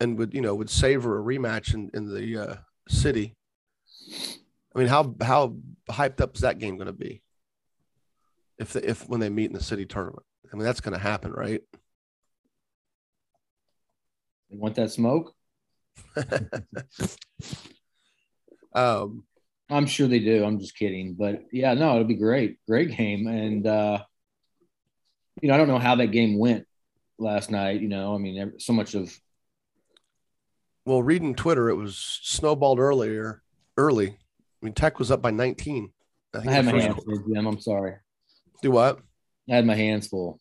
and 0.01 0.17
would 0.17 0.33
you 0.33 0.41
know 0.41 0.55
would 0.55 0.69
savor 0.69 1.19
a 1.19 1.23
rematch 1.23 1.73
in 1.73 1.89
in 1.93 2.13
the 2.13 2.37
uh, 2.37 2.55
city. 2.89 3.35
I 4.73 4.79
mean, 4.79 4.87
how 4.87 5.15
how 5.21 5.55
hyped 5.89 6.21
up 6.21 6.35
is 6.35 6.41
that 6.41 6.59
game 6.59 6.77
going 6.77 6.87
to 6.87 6.93
be? 6.93 7.21
If 8.57 8.73
the, 8.73 8.89
if 8.89 9.07
when 9.09 9.19
they 9.19 9.29
meet 9.29 9.45
in 9.45 9.53
the 9.53 9.63
city 9.63 9.85
tournament, 9.85 10.23
I 10.51 10.55
mean 10.55 10.65
that's 10.65 10.81
going 10.81 10.93
to 10.93 11.03
happen, 11.03 11.31
right? 11.31 11.61
they 14.51 14.57
want 14.57 14.75
that 14.75 14.91
smoke. 14.91 15.33
um, 18.73 19.23
I'm 19.69 19.85
sure 19.85 20.07
they 20.07 20.19
do. 20.19 20.43
I'm 20.43 20.59
just 20.59 20.75
kidding. 20.75 21.15
But 21.17 21.45
yeah, 21.51 21.73
no, 21.73 21.91
it'll 21.91 22.03
be 22.03 22.15
great. 22.15 22.57
Great 22.67 22.95
game. 22.95 23.27
And, 23.27 23.65
uh, 23.65 24.03
you 25.41 25.47
know, 25.47 25.55
I 25.55 25.57
don't 25.57 25.69
know 25.69 25.79
how 25.79 25.95
that 25.95 26.11
game 26.11 26.37
went 26.37 26.67
last 27.17 27.49
night. 27.49 27.81
You 27.81 27.87
know, 27.87 28.13
I 28.13 28.17
mean, 28.17 28.59
so 28.59 28.73
much 28.73 28.93
of, 28.93 29.17
well, 30.85 31.01
reading 31.01 31.35
Twitter, 31.35 31.69
it 31.69 31.75
was 31.75 31.95
snowballed 31.97 32.79
earlier, 32.79 33.41
early. 33.77 34.17
I 34.61 34.65
mean, 34.65 34.73
Tech 34.73 34.99
was 34.99 35.11
up 35.11 35.21
by 35.21 35.31
19. 35.31 35.91
I 36.33 36.37
I 36.37 36.41
think 36.41 36.53
had 36.53 36.65
my 36.65 36.79
hands 36.81 37.03
full, 37.03 37.17
Jim. 37.33 37.45
I'm 37.47 37.59
sorry. 37.59 37.95
do 38.61 38.71
what? 38.71 38.99
I 39.49 39.55
had 39.55 39.65
my 39.65 39.75
hands 39.75 40.07
full. 40.07 40.39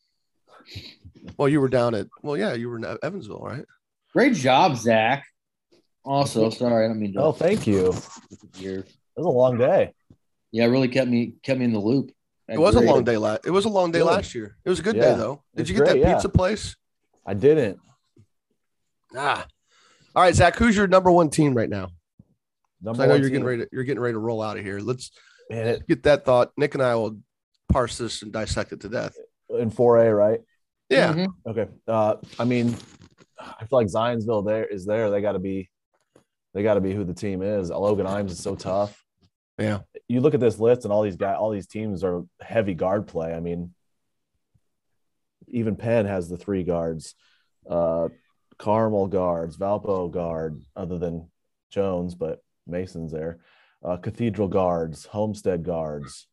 Well, 1.37 1.49
you 1.49 1.61
were 1.61 1.69
down 1.69 1.95
at 1.95 2.07
well, 2.23 2.37
yeah, 2.37 2.55
you 2.55 2.69
were 2.69 2.77
in 2.77 2.85
Evansville, 3.03 3.41
right? 3.41 3.65
Great 4.13 4.35
job, 4.35 4.77
Zach. 4.77 5.25
Also, 6.05 6.49
sorry, 6.51 6.85
I 6.85 6.89
don't 6.89 7.01
mean 7.01 7.13
to. 7.15 7.21
Oh, 7.21 7.33
thank 7.33 7.67
you. 7.67 7.95
It 8.59 8.87
was 9.17 9.27
a 9.27 9.29
long 9.29 9.59
day. 9.59 9.93
Yeah, 10.53 10.65
it 10.65 10.69
really 10.69 10.89
kept 10.89 11.09
me 11.09 11.35
kept 11.43 11.59
me 11.59 11.65
in 11.65 11.73
the 11.73 11.79
loop. 11.81 12.11
It 12.49 12.59
was 12.59 12.75
a 12.75 12.81
long 12.81 13.05
day 13.05 13.17
last. 13.17 13.47
It 13.47 13.51
was 13.51 13.65
a 13.65 13.69
long 13.69 13.93
day 13.93 14.01
Good. 14.01 14.07
last 14.07 14.35
year. 14.35 14.57
It 14.65 14.71
was 14.71 14.81
a 14.81 14.83
good 14.83 14.97
Yeah. 14.97 15.13
day 15.13 15.17
though. 15.17 15.43
Did 15.55 15.61
It's 15.63 15.71
you 15.71 15.77
get 15.77 15.87
that 15.87 15.93
great, 15.93 16.03
yeah. 16.03 16.15
pizza 16.15 16.29
place? 16.29 16.77
I 17.27 17.35
didn't. 17.35 17.79
Ah. 19.17 19.47
All 20.17 20.23
right, 20.23 20.35
Zach. 20.35 20.57
Who's 20.57 20.77
your 20.77 20.89
number 20.89 21.11
one 21.11 21.31
team 21.31 21.55
right 21.55 21.69
now? 21.69 21.91
'Cause 22.83 22.99
Number 22.99 23.03
I 23.03 23.07
know 23.07 23.15
you're 23.15 23.25
team- 23.25 23.33
getting 23.33 23.47
ready. 23.47 23.63
To, 23.65 23.69
you're 23.73 23.85
getting 23.85 24.01
ready 24.01 24.15
to 24.15 24.19
roll 24.19 24.41
out 24.43 24.57
of 24.59 24.65
here. 24.65 24.79
Let's 24.81 25.11
Man, 25.51 25.67
it, 25.67 25.87
get 25.89 26.03
that 26.05 26.25
thought. 26.25 26.53
Nick 26.57 26.75
and 26.75 26.83
I 26.83 26.95
will 26.95 27.19
parse 27.71 27.99
this 27.99 28.23
and 28.23 28.33
dissect 28.33 28.73
it 28.73 28.81
to 28.81 28.89
death. 28.89 29.15
in 29.51 29.69
4A, 29.71 30.17
right? 30.17 30.41
Yeah. 30.89 31.13
Mhm. 31.13 31.29
Okay. 31.47 31.67
Uh, 31.89 32.17
I 32.39 32.45
mean, 32.45 32.69
I 33.39 33.65
feel 33.65 33.79
like 33.81 33.89
Zionsville 33.89 34.47
there 34.47 34.65
is 34.65 34.87
there. 34.87 35.11
They 35.11 35.21
got 35.21 35.33
to 35.33 35.39
be, 35.41 35.69
they 36.55 36.63
got 36.63 36.75
to 36.75 36.81
be 36.81 36.95
who 36.95 37.03
the 37.05 37.15
team 37.15 37.43
is. 37.43 37.69
Logan 37.71 38.07
Imes 38.07 38.31
is 38.31 38.39
so 38.41 38.55
tough. 38.55 39.05
Yeah. 39.59 39.81
You 40.09 40.21
look 40.21 40.35
at 40.35 40.41
this 40.41 40.59
list, 40.61 40.85
and 40.85 40.93
all 40.93 41.03
these 41.03 41.17
guys, 41.17 41.37
all 41.39 41.51
these 41.51 41.67
teams 41.67 42.05
are 42.05 42.23
heavy 42.41 42.75
guard 42.75 43.09
play. 43.09 43.35
I 43.35 43.41
mean, 43.41 43.75
even 45.49 45.75
Penn 45.77 46.07
has 46.07 46.29
the 46.29 46.37
three 46.37 46.63
guards, 46.63 47.15
uh, 47.69 48.09
Carmel 48.59 49.09
guards, 49.09 49.57
Valpo 49.57 50.11
guard, 50.11 50.63
other 50.77 50.99
than 50.99 51.29
Jones, 51.71 52.15
but 52.15 52.41
Mason's 52.71 53.13
there. 53.13 53.39
Uh, 53.85 53.97
Cathedral 53.97 54.49
guards, 54.49 55.07
Homestead 55.07 55.65
guards. 55.65 56.27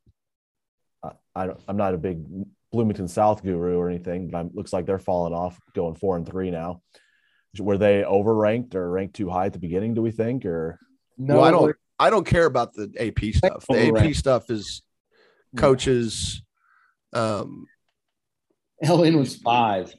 I, 1.03 1.11
I 1.35 1.47
don't, 1.47 1.59
I'm 1.67 1.77
not 1.77 1.93
a 1.93 1.97
big 1.97 2.23
Bloomington 2.71 3.07
South 3.07 3.43
guru 3.43 3.77
or 3.77 3.89
anything, 3.89 4.29
but 4.29 4.37
I'm, 4.37 4.51
looks 4.53 4.73
like 4.73 4.85
they're 4.85 4.99
falling 4.99 5.33
off, 5.33 5.59
going 5.73 5.95
four 5.95 6.17
and 6.17 6.27
three 6.27 6.51
now. 6.51 6.81
Were 7.57 7.77
they 7.77 8.03
overranked 8.03 8.75
or 8.75 8.89
ranked 8.89 9.15
too 9.15 9.29
high 9.29 9.47
at 9.47 9.53
the 9.53 9.59
beginning? 9.59 9.93
Do 9.93 10.01
we 10.01 10.11
think, 10.11 10.45
or 10.45 10.79
No, 11.17 11.35
well, 11.35 11.43
I 11.43 11.51
don't. 11.51 11.75
I 11.99 12.09
don't 12.11 12.25
care 12.25 12.45
about 12.45 12.73
the 12.73 12.93
AP 12.99 13.33
stuff. 13.33 13.65
The 13.67 13.87
AP 13.87 14.13
stuff 14.13 14.51
is 14.51 14.83
coaches. 15.55 16.43
Um, 17.13 17.65
Ellen 18.83 19.17
was 19.17 19.35
five. 19.35 19.93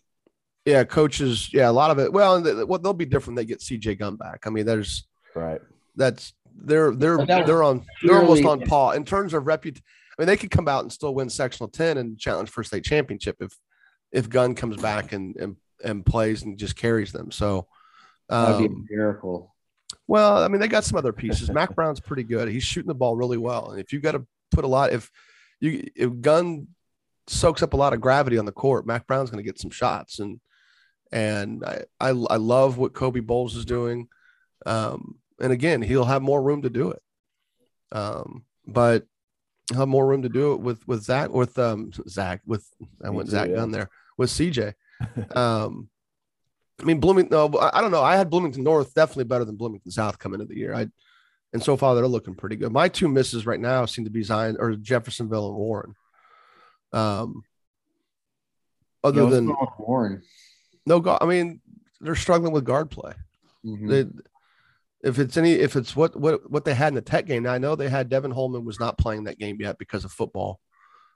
yeah, 0.64 0.84
coaches. 0.84 1.52
Yeah, 1.52 1.68
a 1.68 1.72
lot 1.72 1.90
of 1.90 1.98
it. 1.98 2.12
Well, 2.12 2.36
and 2.36 2.46
the, 2.46 2.66
what 2.66 2.82
they'll 2.82 2.94
be 2.94 3.06
different. 3.06 3.36
They 3.36 3.44
get 3.44 3.60
CJ 3.60 3.98
Gunn 3.98 4.16
back. 4.16 4.46
I 4.46 4.50
mean, 4.50 4.66
there's 4.66 5.08
right? 5.34 5.60
That's 5.98 6.32
they're 6.54 6.94
they're 6.94 7.18
that 7.26 7.46
they're 7.46 7.62
on 7.62 7.84
they're 8.02 8.18
almost 8.18 8.44
on 8.44 8.60
par 8.62 8.96
in 8.96 9.04
terms 9.04 9.34
of 9.34 9.46
reputation. 9.46 9.84
I 10.18 10.22
mean, 10.22 10.26
they 10.26 10.36
could 10.36 10.50
come 10.50 10.66
out 10.66 10.82
and 10.82 10.92
still 10.92 11.14
win 11.14 11.28
sectional 11.28 11.68
ten 11.68 11.98
and 11.98 12.18
challenge 12.18 12.48
for 12.48 12.64
state 12.64 12.84
championship 12.84 13.36
if 13.40 13.52
if 14.10 14.28
Gunn 14.28 14.54
comes 14.54 14.76
back 14.76 15.12
and 15.12 15.36
and, 15.36 15.56
and 15.84 16.06
plays 16.06 16.42
and 16.42 16.58
just 16.58 16.76
carries 16.76 17.12
them. 17.12 17.30
So, 17.30 17.66
That'd 18.28 18.56
um, 18.56 18.62
be 18.62 18.94
a 18.94 18.96
miracle. 18.96 19.54
well, 20.06 20.42
I 20.42 20.48
mean, 20.48 20.60
they 20.60 20.68
got 20.68 20.84
some 20.84 20.98
other 20.98 21.12
pieces. 21.12 21.50
Mac 21.50 21.74
Brown's 21.74 22.00
pretty 22.00 22.24
good. 22.24 22.48
He's 22.48 22.64
shooting 22.64 22.88
the 22.88 22.94
ball 22.94 23.16
really 23.16 23.38
well, 23.38 23.70
and 23.70 23.80
if 23.80 23.92
you've 23.92 24.02
got 24.02 24.12
to 24.12 24.26
put 24.50 24.64
a 24.64 24.68
lot, 24.68 24.92
if 24.92 25.10
you 25.60 25.88
if 25.94 26.20
Gunn 26.20 26.68
soaks 27.26 27.62
up 27.62 27.74
a 27.74 27.76
lot 27.76 27.92
of 27.92 28.00
gravity 28.00 28.38
on 28.38 28.46
the 28.46 28.52
court, 28.52 28.86
Mac 28.86 29.06
Brown's 29.06 29.30
going 29.30 29.42
to 29.42 29.48
get 29.48 29.60
some 29.60 29.70
shots, 29.70 30.18
and 30.18 30.40
and 31.12 31.64
I, 31.64 31.84
I 32.00 32.08
I 32.08 32.36
love 32.36 32.76
what 32.78 32.92
Kobe 32.92 33.20
Bowles 33.20 33.56
is 33.56 33.64
doing, 33.64 34.08
um, 34.66 35.16
and 35.40 35.52
again 35.52 35.82
he'll 35.82 36.04
have 36.04 36.22
more 36.22 36.42
room 36.42 36.62
to 36.62 36.70
do 36.70 36.90
it, 36.90 37.02
um, 37.92 38.44
but 38.66 39.04
he'll 39.70 39.80
have 39.80 39.88
more 39.88 40.06
room 40.06 40.22
to 40.22 40.28
do 40.28 40.52
it 40.52 40.60
with 40.60 40.86
with 40.86 41.02
Zach 41.02 41.30
with 41.30 41.58
um 41.58 41.90
Zach 42.08 42.40
with 42.46 42.66
I 43.04 43.10
went 43.10 43.28
Zach 43.28 43.48
yeah. 43.48 43.56
Gunn 43.56 43.70
there 43.70 43.90
with 44.16 44.30
CJ. 44.30 44.74
Um, 45.34 45.88
I 46.80 46.84
mean 46.84 47.00
Bloomington. 47.00 47.36
No, 47.36 47.58
I 47.72 47.80
don't 47.80 47.90
know. 47.90 48.02
I 48.02 48.16
had 48.16 48.30
Bloomington 48.30 48.64
North 48.64 48.94
definitely 48.94 49.24
better 49.24 49.44
than 49.44 49.56
Bloomington 49.56 49.90
South 49.90 50.18
coming 50.18 50.40
into 50.40 50.52
the 50.52 50.58
year. 50.58 50.74
I 50.74 50.88
and 51.52 51.62
so 51.62 51.76
far 51.76 51.94
they're 51.94 52.06
looking 52.06 52.34
pretty 52.34 52.56
good. 52.56 52.72
My 52.72 52.88
two 52.88 53.08
misses 53.08 53.46
right 53.46 53.60
now 53.60 53.86
seem 53.86 54.04
to 54.04 54.10
be 54.10 54.22
Zion 54.22 54.56
or 54.58 54.74
Jeffersonville 54.74 55.48
and 55.48 55.56
Warren. 55.56 55.94
Um, 56.92 57.42
other 59.02 59.26
than 59.26 59.46
going 59.46 59.56
on 59.56 59.66
with 59.78 59.86
Warren. 59.86 60.22
no 60.86 61.00
guard, 61.00 61.18
I 61.22 61.26
mean 61.26 61.60
they're 62.00 62.14
struggling 62.14 62.52
with 62.52 62.64
guard 62.64 62.90
play. 62.90 63.12
Mhm. 63.64 63.88
They, 63.88 64.22
if 65.02 65.18
it's 65.18 65.36
any, 65.36 65.52
if 65.52 65.76
it's 65.76 65.94
what 65.94 66.16
what 66.16 66.50
what 66.50 66.64
they 66.64 66.74
had 66.74 66.88
in 66.88 66.94
the 66.94 67.00
Tech 67.00 67.26
game, 67.26 67.44
now 67.44 67.52
I 67.52 67.58
know 67.58 67.76
they 67.76 67.88
had 67.88 68.08
Devin 68.08 68.32
Holman 68.32 68.64
was 68.64 68.80
not 68.80 68.98
playing 68.98 69.24
that 69.24 69.38
game 69.38 69.58
yet 69.60 69.78
because 69.78 70.04
of 70.04 70.12
football. 70.12 70.60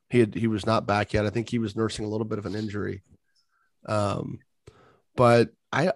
He 0.09 0.21
had 0.21 0.35
he 0.35 0.47
was 0.47 0.67
not 0.67 0.87
back 0.87 1.13
yet. 1.13 1.27
I 1.27 1.31
think 1.31 1.49
he 1.49 1.59
was 1.59 1.75
nursing 1.75 2.05
a 2.05 2.09
little 2.09 2.27
bit 2.27 2.39
of 2.39 2.47
an 2.47 2.55
injury. 2.55 3.03
Um, 3.87 4.39
but 5.17 5.51
I 5.73 5.93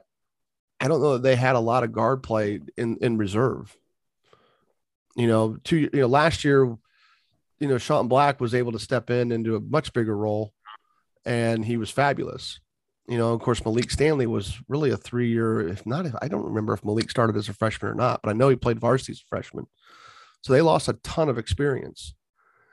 I 0.80 0.88
don't 0.88 1.00
know 1.00 1.14
that 1.14 1.22
they 1.22 1.36
had 1.36 1.56
a 1.56 1.60
lot 1.60 1.84
of 1.84 1.92
guard 1.92 2.22
play 2.22 2.60
in 2.76 2.98
in 3.00 3.18
reserve. 3.18 3.76
You 5.14 5.28
know, 5.28 5.56
two 5.62 5.76
you 5.76 5.90
know 5.92 6.06
last 6.06 6.44
year, 6.44 6.64
you 6.64 7.68
know 7.68 7.78
Sean 7.78 8.08
Black 8.08 8.40
was 8.40 8.54
able 8.54 8.72
to 8.72 8.78
step 8.78 9.10
in 9.10 9.30
into 9.30 9.56
a 9.56 9.60
much 9.60 9.92
bigger 9.92 10.16
role, 10.16 10.52
and 11.24 11.64
he 11.64 11.76
was 11.76 11.90
fabulous. 11.90 12.60
You 13.08 13.18
know, 13.18 13.32
of 13.32 13.40
course, 13.40 13.64
Malik 13.64 13.90
Stanley 13.90 14.26
was 14.26 14.58
really 14.68 14.90
a 14.90 14.96
three 14.96 15.28
year, 15.28 15.68
if 15.68 15.86
not, 15.86 16.06
if 16.06 16.14
I 16.20 16.28
don't 16.28 16.44
remember 16.44 16.72
if 16.72 16.84
Malik 16.84 17.10
started 17.10 17.36
as 17.36 17.48
a 17.48 17.54
freshman 17.54 17.92
or 17.92 17.94
not, 17.94 18.20
but 18.22 18.30
I 18.30 18.32
know 18.32 18.48
he 18.48 18.56
played 18.56 18.80
varsity 18.80 19.12
as 19.12 19.20
a 19.20 19.28
freshman. 19.28 19.66
So 20.42 20.52
they 20.52 20.60
lost 20.60 20.88
a 20.88 20.94
ton 20.94 21.28
of 21.28 21.38
experience 21.38 22.14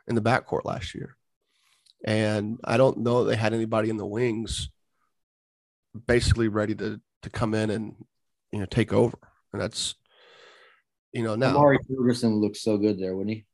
in 0.08 0.16
the 0.16 0.22
backcourt 0.22 0.66
last 0.66 0.96
year. 0.96 1.16
And 2.06 2.60
I 2.64 2.78
don't 2.78 3.00
know 3.00 3.24
they 3.24 3.36
had 3.36 3.54
anybody 3.54 3.90
in 3.90 3.98
the 3.98 4.06
wings 4.06 4.70
basically 6.08 6.48
ready 6.48 6.76
to 6.76 7.00
to 7.22 7.30
come 7.30 7.54
in 7.54 7.70
and 7.70 7.96
you 8.52 8.60
know 8.60 8.66
take 8.66 8.92
over. 8.92 9.18
And 9.54 9.62
that's 9.62 9.96
you 11.14 11.24
know 11.24 11.36
now 11.36 11.56
Amari 11.56 11.78
Ferguson 11.88 12.36
looks 12.36 12.62
so 12.62 12.78
good 12.78 13.00
there, 13.00 13.16
wouldn't 13.16 13.36
he? 13.36 13.46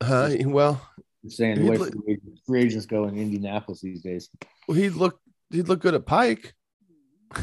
uh, 0.00 0.30
well 0.44 0.80
saying 1.26 1.64
the 1.64 1.92
way 2.06 2.18
free 2.46 2.62
agents 2.62 2.86
go 2.86 3.04
in 3.04 3.18
Indianapolis 3.18 3.80
these 3.80 4.02
days. 4.02 4.30
Well, 4.66 4.76
he 4.76 4.88
looked 4.88 5.20
he'd 5.50 5.68
look 5.68 5.80
good 5.80 5.94
at 5.94 6.06
Pike. 6.06 6.54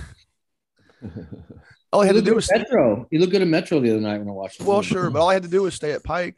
All 1.92 2.02
I 2.02 2.06
had 2.08 2.16
to 2.16 2.22
do 2.22 2.36
was 2.36 2.50
Metro. 2.52 3.08
He 3.10 3.18
looked 3.18 3.32
good 3.32 3.42
at 3.42 3.48
Metro 3.48 3.80
the 3.80 3.92
other 3.92 4.02
night 4.02 4.18
when 4.18 4.28
I 4.28 4.32
watched. 4.32 4.62
Well, 4.62 4.82
sure, 4.82 5.10
but 5.10 5.22
all 5.22 5.30
I 5.30 5.34
had 5.34 5.44
to 5.44 5.50
do 5.50 5.62
was 5.64 5.74
stay 5.76 5.92
at 5.94 6.04
Pike, 6.04 6.36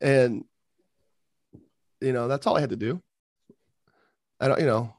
and 0.00 0.44
you 2.00 2.12
know 2.12 2.28
that's 2.28 2.46
all 2.46 2.56
I 2.56 2.60
had 2.60 2.70
to 2.70 2.76
do. 2.76 3.02
I 4.38 4.46
don't, 4.46 4.60
you 4.60 4.66
know, 4.66 4.94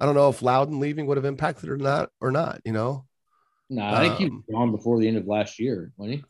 I 0.00 0.06
don't 0.06 0.14
know 0.14 0.30
if 0.30 0.40
Loudon 0.40 0.80
leaving 0.80 1.06
would 1.06 1.18
have 1.18 1.26
impacted 1.26 1.68
or 1.68 1.76
not 1.76 2.10
or 2.20 2.30
not. 2.30 2.62
You 2.64 2.72
know, 2.72 3.04
Nah, 3.68 3.94
I 3.98 4.00
think 4.08 4.16
he 4.16 4.24
was 4.26 4.32
Um, 4.32 4.44
gone 4.50 4.72
before 4.72 4.98
the 4.98 5.08
end 5.08 5.18
of 5.18 5.26
last 5.26 5.58
year, 5.58 5.92
wasn't 5.98 6.18
he? 6.18 6.24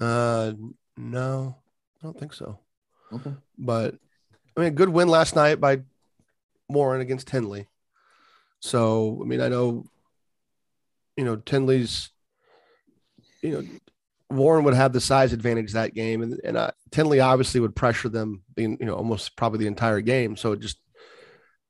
uh, 0.00 0.52
no, 0.96 1.56
I 2.00 2.06
don't 2.06 2.18
think 2.18 2.32
so. 2.32 2.58
Okay. 3.12 3.34
But 3.58 3.96
I 4.56 4.60
mean, 4.62 4.74
good 4.74 4.88
win 4.88 5.08
last 5.08 5.36
night 5.36 5.60
by 5.60 5.82
Warren 6.68 7.00
against 7.00 7.28
Tindley. 7.28 7.68
So 8.60 9.20
I 9.22 9.26
mean, 9.26 9.40
I 9.40 9.48
know, 9.48 9.84
you 11.16 11.24
know, 11.24 11.36
Tindley's, 11.36 12.10
you 13.42 13.50
know, 13.50 13.64
Warren 14.30 14.64
would 14.64 14.74
have 14.74 14.92
the 14.92 15.00
size 15.00 15.32
advantage 15.32 15.72
that 15.72 15.94
game, 15.94 16.22
and 16.22 16.38
and 16.44 16.56
uh, 16.56 16.70
Tindley 16.90 17.20
obviously 17.20 17.60
would 17.60 17.74
pressure 17.74 18.08
them, 18.08 18.42
being 18.54 18.76
you 18.80 18.86
know 18.86 18.94
almost 18.94 19.36
probably 19.36 19.60
the 19.60 19.66
entire 19.66 20.00
game. 20.00 20.36
So 20.36 20.52
it 20.52 20.60
just 20.60 20.78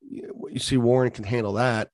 you 0.01 0.59
see 0.59 0.77
Warren 0.77 1.11
can 1.11 1.25
handle 1.25 1.53
that, 1.55 1.91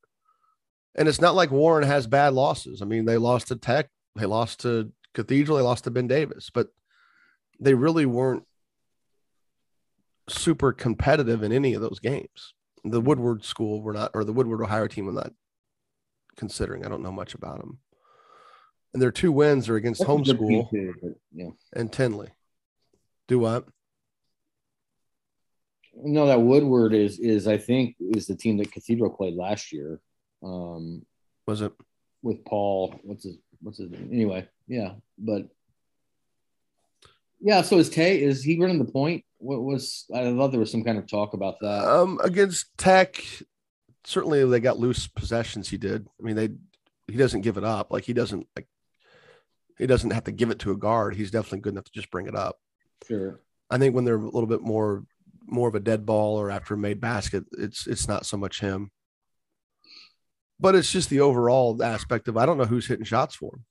and 0.95 1.07
it's 1.07 1.21
not 1.21 1.35
like 1.35 1.51
Warren 1.51 1.87
has 1.87 2.07
bad 2.07 2.33
losses. 2.33 2.81
I 2.81 2.87
mean, 2.87 3.05
they 3.05 3.19
lost 3.19 3.49
to 3.49 3.57
Tech, 3.57 3.91
they 4.17 4.27
lost 4.27 4.61
to 4.61 4.91
Cathedral, 5.13 5.59
they 5.59 5.65
lost 5.65 5.85
to 5.85 5.91
Ben 5.91 6.07
Davis, 6.07 6.51
but 6.53 6.69
they 7.61 7.75
really 7.75 8.07
weren't 8.07 8.45
super 10.29 10.73
competitive 10.73 11.43
in 11.43 11.53
any 11.53 11.75
of 11.75 11.83
those 11.83 12.01
games. 12.01 12.55
The 12.85 13.01
Woodward 13.01 13.45
school 13.45 13.81
we're 13.81 13.93
not, 13.93 14.11
or 14.15 14.25
the 14.25 14.33
Woodward 14.33 14.63
Ohio 14.63 14.87
team 14.87 15.07
were 15.07 15.13
not 15.13 15.33
considering. 16.37 16.85
I 16.85 16.89
don't 16.89 17.03
know 17.03 17.13
much 17.13 17.35
about 17.35 17.59
them. 17.59 17.79
And 18.93 19.03
their 19.03 19.11
two 19.11 19.33
wins 19.33 19.69
are 19.69 19.77
against 19.77 20.01
That's 20.01 20.11
homeschool 20.11 20.71
too, 20.71 21.17
yeah. 21.35 21.51
and 21.73 21.93
Tindley. 21.93 22.29
Do 23.27 23.39
what? 23.39 23.67
No, 25.97 26.27
that 26.27 26.41
Woodward 26.41 26.93
is 26.93 27.19
is 27.19 27.47
I 27.49 27.57
think 27.57 27.97
is 28.01 28.27
the 28.27 28.37
team 28.37 28.59
that 28.59 28.73
Cathedral 28.73 29.11
played 29.11 29.35
last 29.35 29.73
year. 29.73 30.01
Um, 30.43 31.07
Was 31.47 31.63
it? 31.63 31.73
with 32.25 32.45
Paul. 32.45 32.99
What's 33.05 33.25
his 33.25 33.37
what's 33.61 33.79
his 33.79 33.91
name? 33.91 34.09
Anyway, 34.13 34.49
yeah, 34.67 34.95
but 35.19 35.47
yeah. 37.41 37.63
So 37.63 37.79
is 37.79 37.91
Tay? 37.91 38.21
Is 38.23 38.43
he 38.43 38.59
running 38.59 38.79
the 38.79 38.91
point? 38.91 39.25
What 39.39 39.63
was? 39.63 40.07
I 40.15 40.25
thought 40.33 40.51
there 40.51 40.61
was 40.61 40.71
some 40.71 40.85
kind 40.85 40.99
of 40.99 41.07
talk 41.07 41.35
about 41.35 41.61
that. 41.61 41.85
Um, 41.85 42.21
against 42.23 42.77
Tech, 42.79 43.23
certainly 44.05 44.45
they 44.45 44.61
got 44.61 44.79
loose 44.79 45.07
possessions. 45.07 45.69
He 45.69 45.77
did. 45.77 46.07
I 46.21 46.23
mean, 46.23 46.37
they 46.37 46.51
he 47.07 47.17
doesn't 47.17 47.43
give 47.43 47.57
it 47.57 47.65
up. 47.65 47.91
Like 47.91 48.05
he 48.05 48.13
doesn't 48.13 48.47
like 48.57 48.67
he 49.79 49.87
doesn't 49.87 50.11
have 50.11 50.25
to 50.25 50.33
give 50.33 50.51
it 50.51 50.61
to 50.61 50.71
a 50.71 50.77
guard. 50.77 51.15
He's 51.15 51.31
definitely 51.31 51.61
good 51.61 51.75
enough 51.75 51.85
to 51.85 51.93
just 51.93 52.11
bring 52.11 52.27
it 52.27 52.37
up. 52.37 52.59
Sure. 53.07 53.41
I 53.71 53.79
think 53.79 53.95
when 53.95 54.05
they're 54.05 54.17
a 54.17 54.25
little 54.25 54.47
bit 54.47 54.63
more 54.63 55.05
more 55.47 55.69
of 55.69 55.75
a 55.75 55.81
dead 55.81 56.07
ball 56.07 56.41
or 56.41 56.51
after 56.51 56.75
a 56.75 56.79
made 56.79 57.01
basket, 57.01 57.45
it's 57.53 57.87
it's 57.87 58.09
not 58.09 58.27
so 58.27 58.37
much 58.37 58.61
him. 58.61 58.91
But 60.61 60.75
it's 60.75 60.93
just 60.93 61.11
the 61.11 61.21
overall 61.21 61.83
aspect 61.83 62.29
of 62.29 62.37
I 62.37 62.47
don't 62.47 62.59
know 62.59 62.65
who's 62.65 62.87
hitting 62.87 63.05
shots 63.05 63.35
for 63.35 63.55
him. 63.55 63.65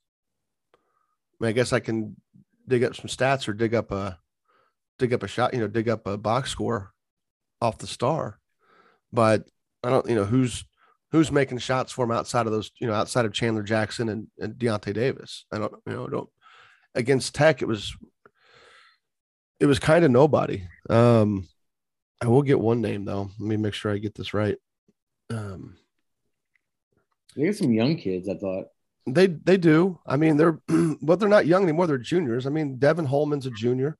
I, 1.39 1.45
mean, 1.45 1.49
I 1.49 1.53
guess 1.53 1.73
I 1.73 1.79
can 1.79 2.15
dig 2.67 2.83
up 2.83 2.95
some 2.95 3.07
stats 3.07 3.47
or 3.47 3.53
dig 3.53 3.73
up 3.73 3.91
a 3.91 4.19
dig 4.99 5.13
up 5.13 5.23
a 5.23 5.27
shot, 5.27 5.53
you 5.53 5.59
know, 5.59 5.67
dig 5.67 5.89
up 5.89 6.07
a 6.07 6.17
box 6.17 6.49
score 6.51 6.91
off 7.61 7.77
the 7.77 7.87
star. 7.87 8.39
But 9.11 9.47
I 9.83 9.89
don't, 9.89 10.07
you 10.09 10.15
know, 10.15 10.25
who's 10.25 10.65
who's 11.11 11.31
making 11.31 11.59
shots 11.59 11.91
for 11.91 12.05
him 12.05 12.11
outside 12.11 12.47
of 12.47 12.51
those, 12.51 12.71
you 12.79 12.87
know, 12.87 12.93
outside 12.93 13.25
of 13.25 13.33
Chandler 13.33 13.63
Jackson 13.63 14.09
and, 14.09 14.27
and 14.39 14.55
Deontay 14.55 14.93
Davis. 14.93 15.45
I 15.51 15.59
don't, 15.59 15.73
you 15.85 15.93
know, 15.93 16.07
don't 16.07 16.29
against 16.95 17.35
Tech, 17.35 17.61
it 17.61 17.67
was 17.67 17.95
it 19.59 19.65
was 19.65 19.79
kind 19.79 20.03
of 20.03 20.11
nobody. 20.11 20.63
Um, 20.89 21.47
I 22.21 22.27
will 22.27 22.41
get 22.41 22.59
one 22.59 22.81
name 22.81 23.05
though. 23.05 23.29
Let 23.39 23.47
me 23.47 23.57
make 23.57 23.73
sure 23.73 23.91
I 23.91 23.97
get 23.97 24.15
this 24.15 24.33
right. 24.33 24.57
Um, 25.29 25.77
They 27.35 27.45
got 27.45 27.55
some 27.55 27.71
young 27.73 27.97
kids. 27.97 28.29
I 28.29 28.35
thought. 28.35 28.65
they 29.07 29.27
they 29.27 29.57
do. 29.57 29.99
I 30.05 30.17
mean, 30.17 30.37
they're 30.37 30.59
but 31.01 31.19
they're 31.19 31.29
not 31.29 31.47
young 31.47 31.63
anymore. 31.63 31.87
They're 31.87 31.97
juniors. 31.97 32.45
I 32.45 32.49
mean, 32.49 32.77
Devin 32.77 33.05
Holman's 33.05 33.45
a 33.45 33.51
junior. 33.51 33.97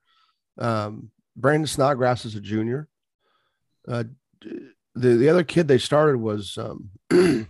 Um, 0.57 1.11
Brandon 1.35 1.67
Snodgrass 1.67 2.25
is 2.25 2.35
a 2.35 2.41
junior. 2.41 2.87
Uh, 3.87 4.03
the 4.95 5.15
the 5.15 5.29
other 5.29 5.43
kid 5.43 5.67
they 5.67 5.77
started 5.77 6.17
was 6.17 6.57
um, 6.57 6.89
well, 7.11 7.47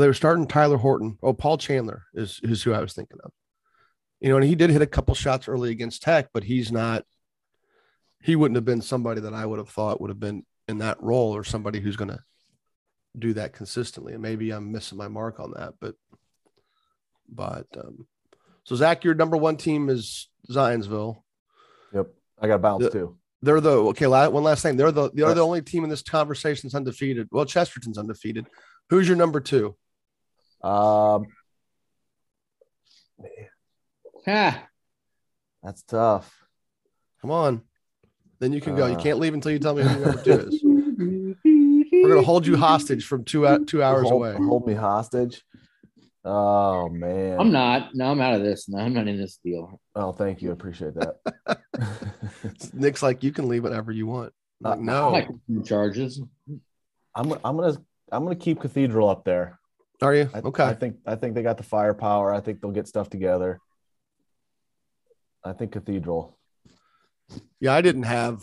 they 0.00 0.06
were 0.06 0.14
starting 0.14 0.46
Tyler 0.46 0.76
Horton. 0.76 1.18
Oh, 1.22 1.32
Paul 1.32 1.58
Chandler 1.58 2.04
is 2.14 2.40
is 2.42 2.62
who 2.62 2.72
I 2.72 2.80
was 2.80 2.92
thinking 2.92 3.18
of. 3.22 3.32
You 4.20 4.30
know, 4.30 4.36
and 4.36 4.44
he 4.44 4.54
did 4.54 4.70
hit 4.70 4.82
a 4.82 4.86
couple 4.86 5.14
shots 5.14 5.48
early 5.48 5.70
against 5.70 6.02
Tech, 6.02 6.28
but 6.32 6.44
he's 6.44 6.72
not. 6.72 7.04
He 8.22 8.36
wouldn't 8.36 8.56
have 8.56 8.64
been 8.64 8.80
somebody 8.80 9.20
that 9.20 9.34
I 9.34 9.44
would 9.44 9.58
have 9.58 9.68
thought 9.68 10.00
would 10.00 10.10
have 10.10 10.20
been 10.20 10.44
in 10.66 10.78
that 10.78 11.02
role 11.02 11.36
or 11.36 11.44
somebody 11.44 11.80
who's 11.80 11.96
going 11.96 12.08
to 12.08 12.20
do 13.18 13.34
that 13.34 13.52
consistently. 13.52 14.14
And 14.14 14.22
maybe 14.22 14.50
I'm 14.50 14.72
missing 14.72 14.98
my 14.98 15.08
mark 15.08 15.40
on 15.40 15.52
that, 15.52 15.74
but 15.80 15.94
but 17.28 17.66
um, 17.76 18.06
so 18.64 18.74
Zach, 18.76 19.04
your 19.04 19.14
number 19.14 19.36
one 19.36 19.56
team 19.56 19.88
is 19.88 20.28
Zionsville. 20.50 21.22
Yep. 21.92 22.08
I 22.40 22.46
got 22.48 22.60
bounced 22.62 22.84
The- 22.92 22.98
too. 22.98 23.18
They're 23.42 23.60
the 23.60 23.72
okay. 23.88 24.06
la- 24.06 24.30
One 24.30 24.42
last 24.42 24.62
thing, 24.62 24.78
they're 24.78 24.90
the 24.90 25.10
they're 25.12 25.34
the 25.34 25.42
only 25.44 25.60
team 25.60 25.84
in 25.84 25.90
this 25.90 26.00
conversation 26.02 26.66
that's 26.66 26.74
undefeated. 26.74 27.28
Well, 27.30 27.44
Chesterton's 27.44 27.98
undefeated. 27.98 28.46
Who's 28.88 29.06
your 29.06 29.18
number 29.18 29.38
two? 29.40 29.76
Um, 30.62 31.26
Ha! 34.24 34.66
that's 35.62 35.82
tough. 35.82 36.34
Come 37.20 37.30
on, 37.30 37.62
then 38.38 38.54
you 38.54 38.62
can 38.62 38.76
go. 38.76 38.86
You 38.86 38.94
Uh. 38.94 39.00
can't 39.02 39.18
leave 39.18 39.34
until 39.34 39.52
you 39.52 39.58
tell 39.58 39.74
me 39.74 39.82
who 39.82 39.90
your 39.90 40.06
number 40.06 40.22
two 40.22 40.32
is. 40.32 40.62
We're 41.44 42.08
gonna 42.08 42.22
hold 42.22 42.46
you 42.46 42.56
hostage 42.56 43.04
from 43.06 43.24
two 43.24 43.46
two 43.66 43.82
hours 43.82 44.08
hold, 44.08 44.12
away. 44.14 44.34
Hold 44.36 44.66
me 44.66 44.72
hostage. 44.74 45.44
Oh 46.24 46.88
man. 46.88 47.38
I'm 47.38 47.52
not. 47.52 47.94
No, 47.94 48.10
I'm 48.10 48.20
out 48.20 48.34
of 48.34 48.42
this. 48.42 48.68
No, 48.68 48.78
I'm 48.78 48.94
not 48.94 49.08
in 49.08 49.18
this 49.18 49.38
deal. 49.44 49.80
Oh, 49.94 50.12
thank 50.12 50.40
you. 50.40 50.50
I 50.50 50.52
appreciate 50.54 50.94
that. 50.94 51.18
Nick's 52.72 53.02
like, 53.02 53.22
you 53.22 53.32
can 53.32 53.48
leave 53.48 53.62
whatever 53.62 53.92
you 53.92 54.06
want. 54.06 54.32
I'm 54.64 54.86
like, 54.86 54.96
I 54.96 55.00
no. 55.00 55.10
like 55.10 55.66
charges. 55.66 56.22
I'm 57.14 57.32
I'm 57.44 57.56
gonna 57.56 57.76
I'm 58.10 58.24
gonna 58.24 58.36
keep 58.36 58.60
Cathedral 58.60 59.08
up 59.08 59.24
there. 59.24 59.58
Are 60.02 60.14
you? 60.14 60.30
I, 60.34 60.38
okay. 60.38 60.64
I 60.64 60.74
think 60.74 60.96
I 61.06 61.14
think 61.16 61.34
they 61.34 61.42
got 61.42 61.58
the 61.58 61.62
firepower. 61.62 62.32
I 62.32 62.40
think 62.40 62.60
they'll 62.60 62.70
get 62.70 62.88
stuff 62.88 63.10
together. 63.10 63.60
I 65.44 65.52
think 65.52 65.72
Cathedral. 65.72 66.38
Yeah, 67.60 67.74
I 67.74 67.80
didn't 67.80 68.04
have. 68.04 68.42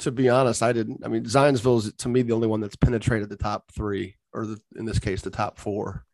To 0.00 0.10
be 0.10 0.28
honest, 0.28 0.62
I 0.62 0.72
didn't. 0.72 1.04
I 1.04 1.08
mean, 1.08 1.24
Zionsville 1.24 1.78
is 1.78 1.92
to 1.98 2.08
me 2.08 2.22
the 2.22 2.32
only 2.32 2.48
one 2.48 2.60
that's 2.60 2.76
penetrated 2.76 3.28
the 3.28 3.36
top 3.36 3.70
three, 3.72 4.16
or 4.32 4.46
the, 4.46 4.60
in 4.76 4.84
this 4.84 4.98
case, 4.98 5.22
the 5.22 5.30
top 5.30 5.58
four. 5.58 6.04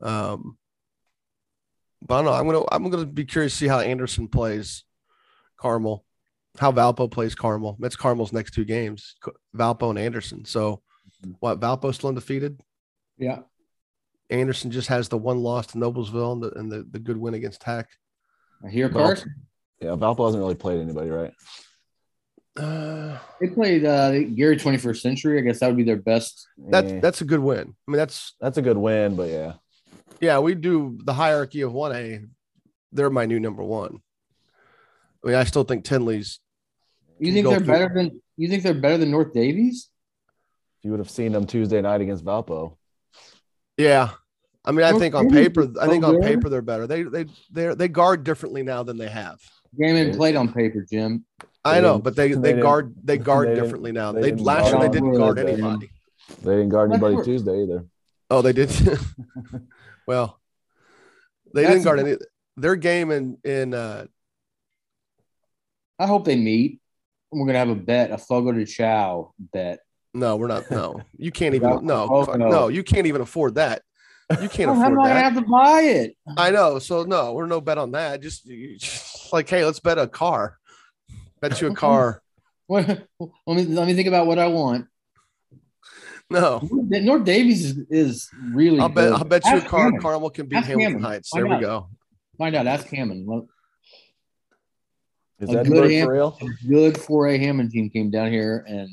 Um, 0.00 0.56
but 2.00 2.14
I 2.14 2.16
don't 2.18 2.24
know. 2.26 2.32
I'm 2.32 2.46
gonna 2.46 2.64
I'm 2.70 2.90
gonna 2.90 3.06
be 3.06 3.24
curious 3.24 3.52
to 3.52 3.58
see 3.58 3.68
how 3.68 3.80
Anderson 3.80 4.28
plays 4.28 4.84
Carmel, 5.56 6.04
how 6.58 6.70
Valpo 6.70 7.10
plays 7.10 7.34
Carmel. 7.34 7.76
That's 7.80 7.96
Carmel's 7.96 8.32
next 8.32 8.52
two 8.52 8.64
games, 8.64 9.16
Valpo 9.56 9.90
and 9.90 9.98
Anderson. 9.98 10.44
So, 10.44 10.82
what 11.40 11.60
Valpo 11.60 11.92
still 11.92 12.10
undefeated? 12.10 12.60
Yeah. 13.18 13.40
Anderson 14.30 14.70
just 14.70 14.88
has 14.88 15.08
the 15.08 15.18
one 15.18 15.38
loss 15.38 15.68
to 15.68 15.78
Noblesville 15.78 16.32
and 16.32 16.42
the, 16.42 16.50
and 16.58 16.70
the, 16.70 16.86
the 16.90 16.98
good 16.98 17.16
win 17.16 17.34
against 17.34 17.62
Tech. 17.62 17.88
I 18.64 18.68
hear 18.68 18.88
Carson. 18.88 19.34
Yeah, 19.80 19.90
Valpo 19.90 20.26
hasn't 20.26 20.42
really 20.42 20.54
played 20.54 20.80
anybody, 20.80 21.08
right? 21.08 21.32
Uh, 22.58 23.18
They 23.40 23.48
played 23.48 23.84
uh, 23.84 24.10
Gary 24.34 24.56
21st 24.56 25.00
Century. 25.00 25.38
I 25.38 25.42
guess 25.42 25.60
that 25.60 25.68
would 25.68 25.76
be 25.76 25.84
their 25.84 25.96
best. 25.96 26.46
That's 26.58 26.90
Eh, 26.92 27.00
that's 27.00 27.20
a 27.20 27.24
good 27.24 27.40
win. 27.40 27.74
I 27.86 27.90
mean, 27.90 27.98
that's 27.98 28.34
that's 28.40 28.58
a 28.58 28.62
good 28.62 28.76
win, 28.76 29.14
but 29.16 29.28
yeah. 29.30 29.52
yeah. 30.20 30.38
We 30.40 30.54
do 30.54 30.98
the 31.04 31.12
hierarchy 31.14 31.60
of 31.62 31.72
one 31.72 31.92
A. 31.94 32.20
They're 32.92 33.10
my 33.10 33.26
new 33.26 33.38
number 33.38 33.62
one. 33.62 34.00
I 35.24 35.26
mean, 35.28 35.36
I 35.36 35.44
still 35.44 35.64
think 35.64 35.84
Tindley's. 35.84 36.40
You 37.20 37.32
think 37.32 37.46
they're 37.48 37.58
through- 37.58 37.66
better 37.66 37.92
than 37.94 38.20
you 38.36 38.48
think 38.48 38.62
they're 38.62 38.74
better 38.74 38.98
than 38.98 39.10
North 39.10 39.32
Davies? 39.32 39.88
If 40.78 40.84
you 40.84 40.90
would 40.92 41.00
have 41.00 41.10
seen 41.10 41.32
them 41.32 41.46
Tuesday 41.46 41.80
night 41.80 42.00
against 42.00 42.24
Valpo. 42.24 42.76
Yeah, 43.76 44.10
I 44.64 44.70
mean, 44.72 44.84
I 44.84 44.90
Well, 44.92 45.00
think 45.00 45.14
on 45.14 45.26
maybe 45.26 45.48
paper, 45.48 45.68
I 45.80 45.86
think 45.88 46.04
so 46.04 46.10
on 46.14 46.20
paper 46.22 46.48
they're 46.48 46.62
better. 46.62 46.86
They 46.86 47.02
they 47.04 47.26
they 47.52 47.74
they 47.74 47.88
guard 47.88 48.24
differently 48.24 48.62
now 48.62 48.82
than 48.82 48.96
they 48.96 49.08
have. 49.08 49.38
Game 49.78 49.96
and 49.96 50.16
played 50.16 50.34
on 50.36 50.52
paper, 50.52 50.84
Jim. 50.90 51.24
I 51.64 51.80
know, 51.80 51.98
but 51.98 52.16
they 52.16 52.32
they 52.32 52.52
they 52.54 52.60
guard 52.60 52.94
they 53.02 53.18
guard 53.30 53.48
they 53.50 53.54
differently 53.54 53.92
now. 53.92 54.12
they 54.12 54.20
They, 54.22 54.30
didn't 54.30 54.44
last 54.44 54.66
year 54.66 54.74
they 54.74 54.78
guard 54.80 54.92
didn't 54.92 55.14
guard 55.14 55.36
good. 55.36 55.46
anybody. 55.48 55.90
They 56.42 56.50
didn't 56.56 56.68
guard 56.70 56.92
anybody 56.92 57.16
Tuesday 57.24 57.62
either. 57.62 57.84
Oh, 58.30 58.42
they 58.42 58.52
did. 58.52 58.70
well, 60.06 60.40
they 61.54 61.62
That's- 61.62 61.74
didn't 61.76 61.84
guard 61.84 62.00
any. 62.00 62.16
Their 62.56 62.76
game 62.76 63.10
in 63.10 63.38
in 63.44 63.74
uh, 63.74 64.06
I 65.98 66.06
hope 66.06 66.24
they 66.24 66.36
meet. 66.36 66.80
We're 67.30 67.46
gonna 67.46 67.58
have 67.58 67.68
a 67.68 67.74
bet, 67.74 68.10
a 68.10 68.18
Fogo 68.18 68.52
de 68.52 68.64
Chão 68.64 69.32
bet. 69.52 69.80
no, 70.14 70.36
we're 70.36 70.46
not. 70.48 70.70
No, 70.70 71.00
you 71.16 71.30
can't 71.30 71.54
even. 71.56 71.84
No, 71.84 72.06
oh, 72.10 72.24
fuck, 72.24 72.38
no. 72.38 72.48
no, 72.48 72.68
you 72.68 72.82
can't 72.82 73.06
even 73.06 73.20
afford 73.20 73.56
that. 73.56 73.82
You 74.42 74.48
can't 74.48 74.70
how 74.70 74.76
afford 74.76 74.92
am 74.92 75.00
I 75.00 75.08
gonna 75.08 75.14
that. 75.14 75.24
have 75.32 75.34
to 75.42 75.48
buy 75.48 75.80
it? 75.82 76.16
I 76.36 76.50
know. 76.50 76.78
So 76.78 77.04
no, 77.04 77.32
we're 77.32 77.46
no 77.46 77.60
bet 77.60 77.78
on 77.78 77.92
that. 77.92 78.20
Just, 78.22 78.46
just 78.46 79.32
like, 79.32 79.48
hey, 79.48 79.64
let's 79.64 79.80
bet 79.80 79.98
a 79.98 80.06
car. 80.06 80.56
Bet 81.40 81.60
you 81.60 81.68
a 81.68 81.74
car. 81.86 82.22
What, 82.66 82.86
let 82.88 83.56
me 83.56 83.64
let 83.64 83.86
me 83.86 83.94
think 83.94 84.08
about 84.08 84.26
what 84.26 84.38
I 84.38 84.46
want. 84.48 84.86
No, 86.30 86.60
North 86.70 87.24
Davies 87.24 87.64
is, 87.64 87.76
is 87.88 88.30
really. 88.52 88.78
I'll 88.80 88.88
bet. 88.90 89.10
good. 89.10 89.18
I'll 89.18 89.24
bet 89.24 89.44
you 89.46 89.56
a 89.56 89.60
car. 89.62 89.84
Hammond. 89.84 90.02
Carmel 90.02 90.30
can 90.30 90.46
beat 90.46 90.56
Ask 90.56 90.66
Hamilton 90.66 90.92
Hammond. 90.92 91.06
Heights. 91.06 91.28
Find 91.30 91.42
There 91.44 91.48
we 91.48 91.54
out. 91.56 91.60
go. 91.62 91.88
Find 92.36 92.54
out. 92.54 92.66
Ask 92.66 92.86
Hammond. 92.88 93.26
Well, 93.26 93.48
Is 95.40 95.48
A 95.48 95.52
that 95.54 95.64
good 95.66 95.72
good 95.72 95.90
hand- 95.90 96.06
for 96.06 96.12
real? 96.12 96.38
a 96.42 96.66
good 96.68 96.94
4A 96.96 97.38
Hammond 97.40 97.70
team 97.70 97.88
came 97.88 98.10
down 98.10 98.30
here, 98.30 98.62
and 98.68 98.88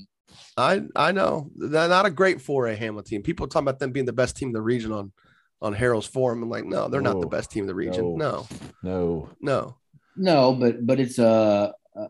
I 0.56 0.84
I 0.96 1.12
know. 1.12 1.50
They're 1.58 1.90
not 1.90 2.06
a 2.06 2.10
great 2.10 2.38
4A 2.38 2.78
Hamilton 2.78 3.10
team. 3.10 3.24
People 3.24 3.48
talking 3.48 3.66
about 3.68 3.80
them 3.80 3.92
being 3.92 4.06
the 4.06 4.14
best 4.14 4.38
team 4.38 4.50
in 4.50 4.54
the 4.54 4.62
region 4.62 4.94
on 4.94 5.12
on 5.62 5.74
Harold's 5.74 6.08
Forum. 6.08 6.42
I'm 6.44 6.50
like, 6.50 6.64
no, 6.66 6.88
they're 6.88 7.02
not 7.02 7.20
the 7.20 7.28
best 7.28 7.52
team 7.52 7.64
in 7.64 7.68
the 7.68 7.76
region. 7.76 8.18
No, 8.18 8.48
No. 8.84 9.30
no. 9.42 9.76
no, 10.16 10.54
but 10.54 10.86
but 10.86 11.02
it's 11.02 11.20
uh, 11.20 11.72
uh 11.96 12.08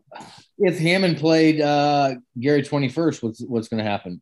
if 0.58 0.80
Hammond 0.80 1.18
played 1.18 1.62
uh 1.62 2.16
Gary 2.40 2.64
21st, 2.64 3.24
what's 3.24 3.42
what's 3.42 3.68
going 3.68 3.84
to 3.84 3.90
happen? 3.90 4.22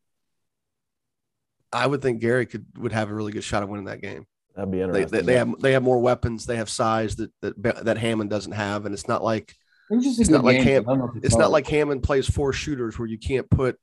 I 1.71 1.87
would 1.87 2.01
think 2.01 2.21
Gary 2.21 2.45
could 2.45 2.65
would 2.77 2.91
have 2.91 3.09
a 3.09 3.13
really 3.13 3.31
good 3.31 3.43
shot 3.43 3.63
of 3.63 3.69
winning 3.69 3.85
that 3.85 4.01
game. 4.01 4.25
That'd 4.55 4.71
be 4.71 4.77
They, 4.77 4.83
interesting. 4.83 5.19
they, 5.19 5.25
they 5.25 5.37
have 5.37 5.59
they 5.59 5.71
have 5.71 5.83
more 5.83 5.99
weapons. 5.99 6.45
They 6.45 6.57
have 6.57 6.69
size 6.69 7.15
that 7.15 7.31
that 7.41 7.85
that 7.85 7.97
Hammond 7.97 8.29
doesn't 8.29 8.51
have, 8.51 8.85
and 8.85 8.93
it's 8.93 9.07
not 9.07 9.23
like 9.23 9.55
It 9.89 9.95
was 9.95 10.05
just 10.05 10.19
It's 10.19 10.29
not 10.29 10.43
like. 10.43 10.61
Ham- 10.61 10.83
I 10.87 10.91
don't 10.91 10.99
know 10.99 11.11
if 11.15 11.23
it's 11.23 11.35
not 11.35 11.51
like 11.51 11.67
Hammond 11.67 12.03
plays 12.03 12.29
four 12.29 12.53
shooters 12.53 12.99
where 12.99 13.07
you 13.07 13.17
can't 13.17 13.49
put 13.49 13.77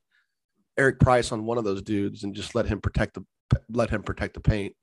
Eric 0.77 0.99
Price 0.99 1.31
on 1.33 1.45
one 1.45 1.57
of 1.57 1.65
those 1.65 1.81
dudes 1.81 2.23
and 2.23 2.33
just 2.33 2.55
let 2.55 2.65
him 2.65 2.79
protect 2.79 3.15
the 3.15 3.25
let 3.69 3.89
him 3.89 4.03
protect 4.03 4.35
the 4.35 4.39
paint. 4.39 4.73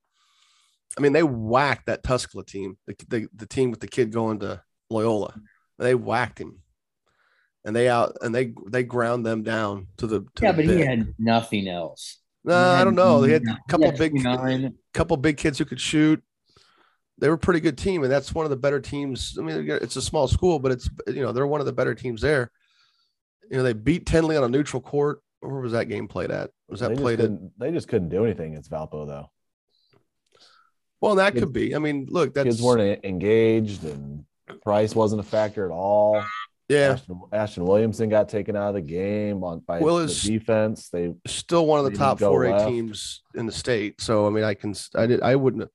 I 0.97 1.01
mean, 1.01 1.13
they 1.13 1.23
whacked 1.23 1.87
that 1.87 2.03
Tuscola 2.03 2.45
team, 2.47 2.77
the, 2.87 2.95
the, 3.09 3.29
the 3.35 3.47
team 3.47 3.71
with 3.71 3.81
the 3.81 3.87
kid 3.89 4.11
going 4.13 4.41
to 4.41 4.63
Loyola. 4.91 5.35
They 5.79 5.95
whacked 5.95 6.39
him, 6.39 6.59
and 7.69 7.77
they 7.77 7.87
out 7.87 8.17
and 8.23 8.35
they 8.35 8.55
they 8.67 8.83
ground 8.83 9.27
them 9.27 9.43
down 9.43 9.89
to 9.99 10.07
the. 10.07 10.21
To 10.21 10.43
yeah, 10.43 10.53
the 10.53 10.63
but 10.63 10.75
he 10.75 10.81
had 10.81 11.15
nothing 11.19 11.69
else. 11.69 12.17
No, 12.43 12.57
I 12.57 12.83
don't 12.83 12.95
know. 12.95 13.21
They 13.21 13.33
had 13.33 13.43
a 13.43 13.59
couple 13.69 13.91
had 13.91 13.99
big 13.99 14.13
29. 14.13 14.75
couple 14.95 15.19
big 15.19 15.37
kids 15.37 15.59
who 15.59 15.67
could 15.67 15.81
shoot. 15.81 16.23
They 17.19 17.29
were 17.29 17.35
a 17.35 17.39
pretty 17.39 17.61
good 17.61 17.77
team, 17.77 18.05
and 18.05 18.11
that's 18.11 18.33
one 18.33 18.47
of 18.47 18.51
the 18.51 18.57
better 18.57 18.81
teams. 18.81 19.37
I 19.39 19.43
mean, 19.43 19.69
it's 19.69 19.97
a 19.97 20.03
small 20.03 20.29
school, 20.29 20.59
but 20.59 20.73
it's 20.73 20.89
you 21.09 21.21
know 21.21 21.31
they're 21.33 21.47
one 21.47 21.61
of 21.61 21.67
the 21.67 21.73
better 21.75 21.95
teams 21.95 22.23
there. 22.23 22.51
You 23.51 23.59
know, 23.59 23.63
they 23.63 23.75
beat 23.75 24.07
Tindley 24.07 24.39
on 24.39 24.45
a 24.45 24.49
neutral 24.49 24.81
court. 24.81 25.21
Where 25.41 25.61
was 25.61 25.73
that 25.73 25.91
game 25.91 26.09
played 26.09 26.31
at? 26.31 26.51
Was 26.71 26.81
that 26.81 26.89
just 26.89 27.03
played 27.03 27.21
at? 27.21 27.33
They 27.59 27.71
just 27.71 27.89
couldn't 27.89 28.09
do 28.09 28.25
anything 28.25 28.53
against 28.53 28.71
Valpo 28.71 29.07
though. 29.07 29.31
Well, 31.03 31.17
that 31.17 31.35
kids- 31.35 31.45
could 31.45 31.53
be. 31.53 31.75
I 31.75 31.81
mean, 31.81 32.07
look, 32.09 32.33
that's 32.33 32.47
Kids 32.47 32.63
weren't 32.63 33.05
engaged, 33.05 33.85
and 33.85 34.25
Price 34.63 34.95
wasn't 34.95 35.21
a 35.21 35.25
factor 35.25 35.67
at 35.67 35.71
all. 35.71 36.25
Yeah, 36.69 36.93
Ashton, 36.93 37.21
Ashton 37.33 37.65
Williamson 37.65 38.09
got 38.11 38.29
taken 38.29 38.55
out 38.55 38.69
of 38.69 38.75
the 38.75 38.83
game 38.83 39.43
on 39.43 39.61
by 39.61 39.81
Will 39.81 39.99
the 39.99 40.07
defense. 40.07 40.91
They 40.91 41.15
still 41.27 41.67
one 41.67 41.79
of 41.79 41.91
the 41.91 41.97
top 41.97 42.19
four 42.19 42.45
A 42.45 42.67
teams 42.67 43.23
in 43.35 43.47
the 43.47 43.53
state. 43.53 44.01
So 44.01 44.27
I 44.27 44.31
mean, 44.31 44.45
I 44.45 44.55
can 44.55 44.75
I 44.95 45.07
did 45.07 45.23
I 45.23 45.37
wouldn't 45.37 45.71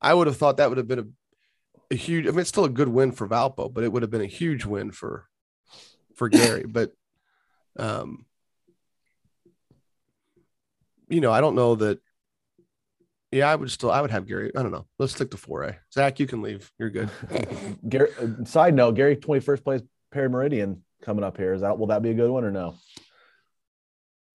I 0.00 0.14
would 0.14 0.26
have 0.26 0.36
thought 0.36 0.58
that 0.58 0.68
would 0.68 0.78
have 0.78 0.88
been 0.88 0.98
a, 1.00 1.94
a 1.94 1.96
huge. 1.96 2.26
I 2.26 2.30
mean, 2.30 2.40
it's 2.40 2.48
still 2.48 2.64
a 2.64 2.70
good 2.70 2.88
win 2.88 3.12
for 3.12 3.26
Valpo, 3.26 3.72
but 3.72 3.82
it 3.82 3.92
would 3.92 4.02
have 4.02 4.10
been 4.10 4.20
a 4.20 4.26
huge 4.26 4.64
win 4.64 4.90
for 4.92 5.26
for 6.14 6.28
Gary. 6.28 6.64
but 6.68 6.92
um, 7.76 8.24
you 11.08 11.20
know, 11.20 11.32
I 11.32 11.40
don't 11.40 11.56
know 11.56 11.74
that. 11.76 12.00
Yeah, 13.32 13.50
I 13.50 13.56
would 13.56 13.70
still 13.70 13.90
I 13.90 14.00
would 14.00 14.12
have 14.12 14.26
Gary. 14.26 14.52
I 14.56 14.62
don't 14.62 14.70
know. 14.70 14.86
Let's 14.98 15.12
stick 15.12 15.32
to 15.32 15.36
four 15.36 15.64
A. 15.64 15.78
Zach, 15.92 16.20
you 16.20 16.28
can 16.28 16.42
leave. 16.42 16.70
You're 16.78 16.90
good. 16.90 17.10
Gary, 17.88 18.10
uh, 18.20 18.44
side 18.44 18.74
note, 18.74 18.92
Gary 18.92 19.16
twenty 19.16 19.40
first 19.40 19.64
plays 19.64 19.82
Perry 20.16 20.30
Meridian 20.30 20.82
coming 21.02 21.22
up 21.22 21.36
here. 21.36 21.52
Is 21.52 21.60
that 21.60 21.78
will 21.78 21.88
that 21.88 22.00
be 22.00 22.08
a 22.08 22.14
good 22.14 22.30
one 22.30 22.42
or 22.42 22.50
no? 22.50 22.74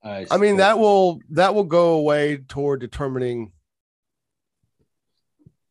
Uh, 0.04 0.26
I 0.30 0.38
mean, 0.38 0.58
that 0.58 0.78
will 0.78 1.20
that 1.32 1.56
will 1.56 1.64
go 1.64 1.94
away 1.94 2.38
toward 2.38 2.82
determining 2.82 3.52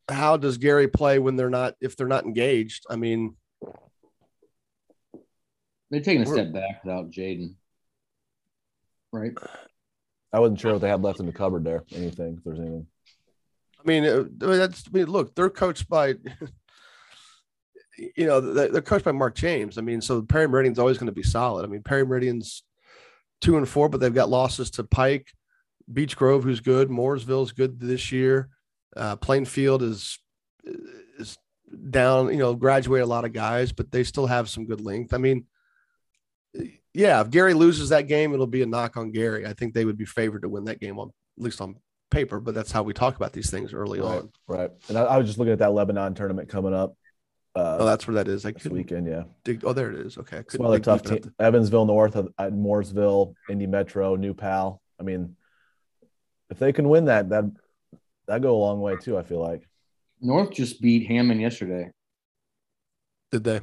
how 0.09 0.35
does 0.35 0.57
Gary 0.57 0.89
play 0.89 1.17
when 1.17 1.37
they're 1.37 1.49
not 1.49 1.75
if 1.79 1.95
they're 1.95 2.07
not 2.07 2.25
engaged. 2.25 2.85
I 2.89 2.97
mean, 2.97 3.37
they're 5.89 6.01
taking 6.01 6.23
a 6.23 6.25
step 6.25 6.51
back 6.51 6.83
without 6.83 7.09
Jaden, 7.09 7.55
right? 9.13 9.31
I 10.33 10.39
wasn't 10.41 10.59
sure 10.59 10.73
what 10.73 10.81
they 10.81 10.89
had 10.89 11.01
left 11.01 11.21
in 11.21 11.25
the 11.25 11.31
cupboard 11.31 11.63
there. 11.63 11.85
Anything? 11.95 12.35
If 12.37 12.43
there's 12.43 12.59
anything. 12.59 12.85
I 13.79 13.87
mean, 13.87 14.05
uh, 14.05 14.25
that's 14.57 14.83
I 14.87 14.97
mean, 14.97 15.07
look, 15.07 15.35
they're 15.35 15.49
coached 15.49 15.87
by 15.87 16.15
you 18.15 18.25
know, 18.25 18.39
they're 18.41 18.81
coached 18.81 19.05
by 19.05 19.11
Mark 19.11 19.35
James. 19.35 19.77
I 19.77 19.81
mean, 19.81 20.01
so 20.01 20.21
Perry 20.21 20.47
Meridian's 20.47 20.79
always 20.79 20.97
going 20.97 21.07
to 21.07 21.11
be 21.13 21.23
solid. 21.23 21.63
I 21.65 21.67
mean, 21.67 21.83
Perry 21.83 22.05
Meridian's 22.05 22.63
two 23.41 23.57
and 23.57 23.67
four, 23.67 23.89
but 23.89 23.99
they've 23.99 24.13
got 24.13 24.29
losses 24.29 24.69
to 24.71 24.83
Pike, 24.83 25.27
Beech 25.91 26.15
Grove, 26.15 26.43
who's 26.43 26.59
good, 26.59 26.89
Mooresville's 26.89 27.51
good 27.51 27.79
this 27.79 28.11
year. 28.11 28.49
Uh, 28.95 29.15
Plainfield 29.15 29.83
is 29.83 30.19
is 31.17 31.37
down, 31.89 32.29
you 32.31 32.37
know, 32.39 32.53
graduate 32.55 33.01
a 33.01 33.05
lot 33.05 33.25
of 33.25 33.33
guys, 33.33 33.71
but 33.71 33.91
they 33.91 34.03
still 34.03 34.27
have 34.27 34.49
some 34.49 34.65
good 34.65 34.81
length. 34.81 35.13
I 35.13 35.17
mean, 35.17 35.45
yeah, 36.93 37.21
if 37.21 37.29
Gary 37.29 37.53
loses 37.53 37.89
that 37.89 38.07
game, 38.07 38.33
it'll 38.33 38.47
be 38.47 38.61
a 38.61 38.65
knock 38.65 38.97
on 38.97 39.11
Gary. 39.11 39.45
I 39.45 39.53
think 39.53 39.73
they 39.73 39.85
would 39.85 39.97
be 39.97 40.05
favored 40.05 40.41
to 40.41 40.49
win 40.49 40.65
that 40.65 40.79
game 40.81 40.99
on 40.99 41.07
at 41.37 41.43
least 41.43 41.61
on 41.61 41.75
paper, 42.09 42.41
but 42.41 42.53
that's 42.53 42.71
how 42.73 42.83
we 42.83 42.93
talk 42.93 43.15
about 43.15 43.31
these 43.31 43.49
things 43.49 43.73
early 43.73 44.01
Right, 44.01 44.17
on. 44.19 44.31
right. 44.47 44.69
And 44.89 44.97
I, 44.97 45.03
I 45.03 45.17
was 45.17 45.27
just 45.27 45.39
looking 45.39 45.53
at 45.53 45.59
that 45.59 45.71
Lebanon 45.71 46.13
tournament 46.13 46.49
coming 46.49 46.73
up 46.73 46.93
uh, 47.55 47.77
Oh, 47.79 47.85
that's 47.85 48.07
where 48.07 48.15
that 48.15 48.27
is. 48.27 48.45
I 48.45 48.51
this 48.51 48.65
weekend. 48.65 49.07
Yeah, 49.07 49.23
dig. 49.43 49.63
Oh, 49.65 49.73
there 49.73 49.91
it 49.91 50.05
is. 50.05 50.17
Okay, 50.17 50.37
I 50.37 50.43
some 50.47 50.65
other 50.65 50.79
tough 50.79 51.03
deep 51.03 51.11
enough 51.11 51.23
team. 51.23 51.33
Evansville 51.39 51.85
North, 51.85 52.15
uh, 52.15 52.23
at 52.37 52.53
Mooresville, 52.53 53.33
Indy 53.49 53.67
Metro, 53.67 54.15
New 54.15 54.33
Pal. 54.33 54.81
I 54.99 55.03
mean, 55.03 55.35
if 56.49 56.59
they 56.59 56.71
can 56.71 56.87
win 56.89 57.05
that, 57.05 57.29
that 57.29 57.45
that 58.27 58.41
go 58.41 58.55
a 58.55 58.59
long 58.59 58.81
way 58.81 58.95
too. 58.95 59.17
I 59.17 59.23
feel 59.23 59.39
like 59.39 59.67
North 60.21 60.51
just 60.51 60.81
beat 60.81 61.07
Hammond 61.07 61.41
yesterday. 61.41 61.91
Did 63.31 63.43
they? 63.43 63.61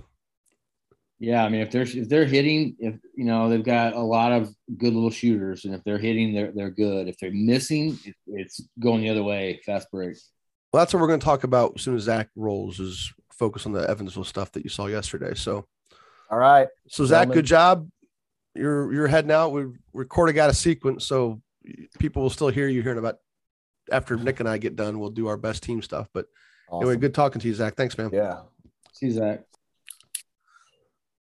Yeah, 1.20 1.44
I 1.44 1.48
mean, 1.48 1.62
if 1.62 1.70
they're 1.70 1.83
if 1.83 2.09
they're 2.09 2.27
hitting, 2.27 2.77
if 2.79 2.94
you 3.16 3.24
know 3.24 3.48
they've 3.48 3.64
got 3.64 3.94
a 3.94 4.01
lot 4.01 4.33
of 4.33 4.55
good 4.77 4.94
little 4.94 5.11
shooters, 5.11 5.64
and 5.64 5.74
if 5.74 5.83
they're 5.85 5.98
hitting, 5.98 6.33
they're 6.33 6.53
they're 6.53 6.70
good. 6.70 7.09
If 7.09 7.18
they're 7.18 7.33
missing, 7.33 7.98
it, 8.05 8.14
it's 8.27 8.61
going 8.79 9.01
the 9.01 9.11
other 9.11 9.24
way. 9.24 9.61
Fast 9.66 9.90
break. 9.90 10.16
Well, 10.72 10.81
that's 10.81 10.92
what 10.92 11.01
we're 11.01 11.09
going 11.09 11.20
to 11.20 11.24
talk 11.24 11.44
about 11.44 11.72
as 11.77 11.83
soon 11.83 11.96
as 11.96 12.03
Zach 12.03 12.29
rolls. 12.37 12.79
Is 12.79 13.12
focus 13.38 13.66
on 13.66 13.72
the 13.72 13.88
Evansville 13.88 14.24
stuff 14.24 14.53
that 14.53 14.64
you 14.64 14.70
saw 14.70 14.87
yesterday. 14.87 15.35
So, 15.35 15.66
all 16.31 16.38
right. 16.38 16.68
So 16.88 17.05
Zach, 17.05 17.29
good 17.29 17.46
job. 17.46 17.88
You're 18.55 18.92
you're 18.92 19.07
heading 19.07 19.31
out. 19.31 19.53
We 19.53 19.66
recording 19.92 20.38
out 20.38 20.51
a 20.51 20.55
sequence, 20.55 21.07
so 21.07 21.40
people 21.98 22.22
will 22.22 22.31
still 22.31 22.48
hear 22.48 22.68
you 22.68 22.83
hearing 22.83 22.98
about 22.98 23.16
after 23.90 24.16
Nick 24.16 24.40
and 24.40 24.48
I 24.48 24.59
get 24.59 24.77
done. 24.77 24.98
We'll 24.98 25.11
do 25.11 25.29
our 25.29 25.37
best 25.37 25.62
team 25.62 25.83
stuff. 25.83 26.09
But 26.12 26.27
awesome. 26.68 26.88
anyway, 26.88 27.01
good 27.01 27.14
talking 27.14 27.40
to 27.40 27.48
you, 27.48 27.55
Zach. 27.55 27.77
Thanks, 27.77 27.96
man. 27.96 28.11
Yeah. 28.12 28.40
See 28.92 29.07
you, 29.07 29.12
Zach. 29.12 29.40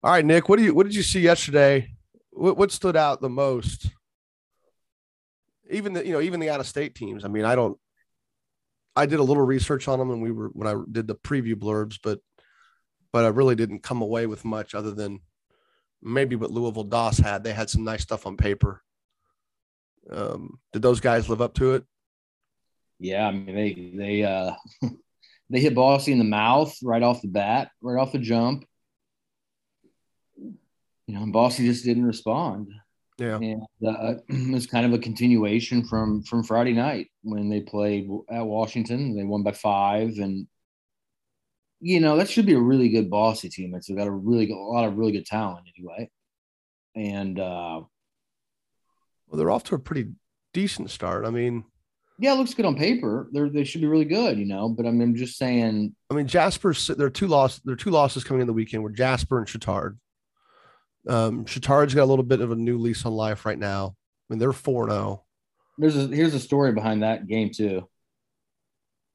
All 0.03 0.11
right, 0.11 0.25
Nick. 0.25 0.49
What 0.49 0.59
do 0.59 0.65
you 0.65 0.73
what 0.73 0.85
did 0.85 0.95
you 0.95 1.03
see 1.03 1.21
yesterday? 1.21 1.89
What, 2.31 2.57
what 2.57 2.71
stood 2.71 2.95
out 2.95 3.21
the 3.21 3.29
most? 3.29 3.87
Even 5.69 5.93
the 5.93 6.05
you 6.05 6.11
know 6.11 6.21
even 6.21 6.39
the 6.39 6.49
out 6.49 6.59
of 6.59 6.67
state 6.67 6.93
teams. 6.93 7.25
I 7.25 7.29
mean, 7.29 7.45
I 7.45 7.55
don't. 7.55 7.77
I 8.95 9.05
did 9.05 9.19
a 9.19 9.23
little 9.23 9.45
research 9.45 9.87
on 9.87 9.99
them, 9.99 10.11
and 10.11 10.21
we 10.21 10.31
were 10.31 10.49
when 10.49 10.67
I 10.67 10.81
did 10.91 11.07
the 11.07 11.15
preview 11.15 11.55
blurbs, 11.55 11.99
but 12.01 12.19
but 13.11 13.25
I 13.25 13.29
really 13.29 13.55
didn't 13.55 13.83
come 13.83 14.01
away 14.01 14.25
with 14.25 14.45
much 14.45 14.75
other 14.75 14.91
than 14.91 15.19
maybe 16.01 16.35
what 16.35 16.51
Louisville 16.51 16.83
Doss 16.83 17.17
had. 17.17 17.43
They 17.43 17.53
had 17.53 17.69
some 17.69 17.83
nice 17.83 18.01
stuff 18.01 18.25
on 18.25 18.37
paper. 18.37 18.81
Um, 20.09 20.59
did 20.73 20.81
those 20.81 20.99
guys 20.99 21.29
live 21.29 21.41
up 21.41 21.53
to 21.55 21.73
it? 21.73 21.83
Yeah, 22.99 23.27
I 23.27 23.31
mean 23.31 23.55
they 23.55 23.91
they 23.95 24.23
uh 24.23 24.53
they 25.49 25.59
hit 25.59 25.75
Bosse 25.75 26.07
in 26.07 26.19
the 26.19 26.23
mouth 26.23 26.75
right 26.83 27.03
off 27.03 27.21
the 27.21 27.27
bat, 27.27 27.69
right 27.81 27.99
off 27.99 28.11
the 28.11 28.19
jump 28.19 28.65
you 31.07 31.15
know, 31.15 31.23
and 31.23 31.33
Bosse 31.33 31.57
just 31.57 31.85
didn't 31.85 32.05
respond. 32.05 32.69
Yeah, 33.17 33.35
and 33.35 33.63
uh, 33.85 34.15
it 34.29 34.51
was 34.51 34.67
kind 34.67 34.85
of 34.85 34.93
a 34.93 35.01
continuation 35.01 35.85
from 35.85 36.23
from 36.23 36.43
Friday 36.43 36.73
night 36.73 37.07
when 37.21 37.49
they 37.49 37.61
played 37.61 38.09
at 38.29 38.45
Washington. 38.45 39.15
They 39.15 39.23
won 39.23 39.43
by 39.43 39.51
five, 39.51 40.17
and 40.17 40.47
you 41.79 41.99
know 41.99 42.17
that 42.17 42.29
should 42.29 42.45
be 42.45 42.53
a 42.53 42.59
really 42.59 42.89
good 42.89 43.09
Bosse 43.09 43.41
team. 43.41 43.75
It's 43.75 43.89
got 43.89 44.07
a 44.07 44.11
really 44.11 44.49
a 44.49 44.55
lot 44.55 44.85
of 44.85 44.97
really 44.97 45.11
good 45.11 45.25
talent 45.25 45.67
anyway, 45.77 46.09
and 46.95 47.39
uh, 47.39 47.81
well, 49.27 49.37
they're 49.37 49.51
off 49.51 49.63
to 49.65 49.75
a 49.75 49.79
pretty 49.79 50.11
decent 50.53 50.89
start. 50.89 51.25
I 51.25 51.29
mean, 51.29 51.65
yeah, 52.19 52.33
it 52.33 52.37
looks 52.37 52.53
good 52.53 52.65
on 52.65 52.75
paper. 52.75 53.27
They're 53.31 53.49
they 53.49 53.63
should 53.63 53.81
be 53.81 53.87
really 53.87 54.05
good, 54.05 54.37
you 54.37 54.45
know. 54.45 54.69
But 54.69 54.85
I 54.85 54.91
mean, 54.91 55.01
I'm 55.01 55.15
just 55.15 55.37
saying. 55.37 55.95
I 56.09 56.13
mean, 56.13 56.27
Jasper's 56.27 56.87
there 56.87 57.07
are 57.07 57.11
two 57.11 57.27
losses. 57.27 57.61
There 57.65 57.73
are 57.73 57.77
two 57.77 57.89
losses 57.89 58.23
coming 58.23 58.41
in 58.41 58.47
the 58.47 58.53
weekend. 58.53 58.83
Where 58.83 58.91
Jasper 58.91 59.39
and 59.39 59.47
Chatard. 59.47 59.97
Um, 61.07 61.45
Chatard's 61.45 61.93
got 61.93 62.03
a 62.03 62.05
little 62.05 62.23
bit 62.23 62.41
of 62.41 62.51
a 62.51 62.55
new 62.55 62.77
lease 62.77 63.05
on 63.05 63.13
life 63.13 63.45
right 63.45 63.59
now. 63.59 63.95
I 64.29 64.33
mean, 64.33 64.39
they're 64.39 64.53
4 64.53 64.89
0. 64.89 65.23
There's 65.77 65.97
a, 65.97 66.07
here's 66.07 66.33
a 66.33 66.39
story 66.39 66.71
behind 66.71 67.03
that 67.03 67.27
game, 67.27 67.51
too. 67.51 67.87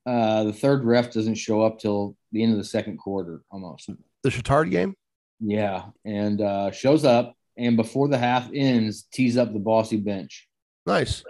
Uh, 0.05 0.45
the 0.45 0.53
third 0.53 0.85
ref 0.85 1.13
doesn't 1.13 1.35
show 1.35 1.63
up 1.63 1.79
till 1.79 2.17
the 2.33 2.43
end 2.43 2.53
of 2.53 2.59
the 2.59 2.65
second 2.65 2.99
quarter 2.99 3.43
almost. 3.51 3.91
The 4.23 4.31
Chatard 4.31 4.71
game? 4.71 4.95
Yeah. 5.41 5.85
And 6.05 6.41
uh, 6.41 6.71
shows 6.71 7.05
up, 7.05 7.35
and 7.57 7.77
before 7.77 8.09
the 8.09 8.19
half 8.19 8.49
ends, 8.53 9.05
tees 9.13 9.37
up 9.37 9.53
the 9.53 9.59
Bosse 9.59 9.95
bench. 9.95 10.49
Nice. 10.87 11.23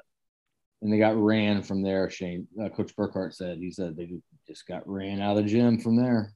And 0.81 0.93
they 0.93 0.99
got 0.99 1.21
ran 1.21 1.63
from 1.63 1.83
there. 1.83 2.09
Shane, 2.09 2.47
uh, 2.63 2.69
Coach 2.69 2.95
Burkhart 2.95 3.35
said, 3.35 3.59
he 3.59 3.73
said 3.73 3.97
they 3.97 4.09
just 4.47 4.67
got 4.67 4.89
ran 4.89 5.21
out 5.21 5.37
of 5.37 5.43
the 5.43 5.51
gym 5.51 5.81
from 5.81 5.97
there. 5.97 6.33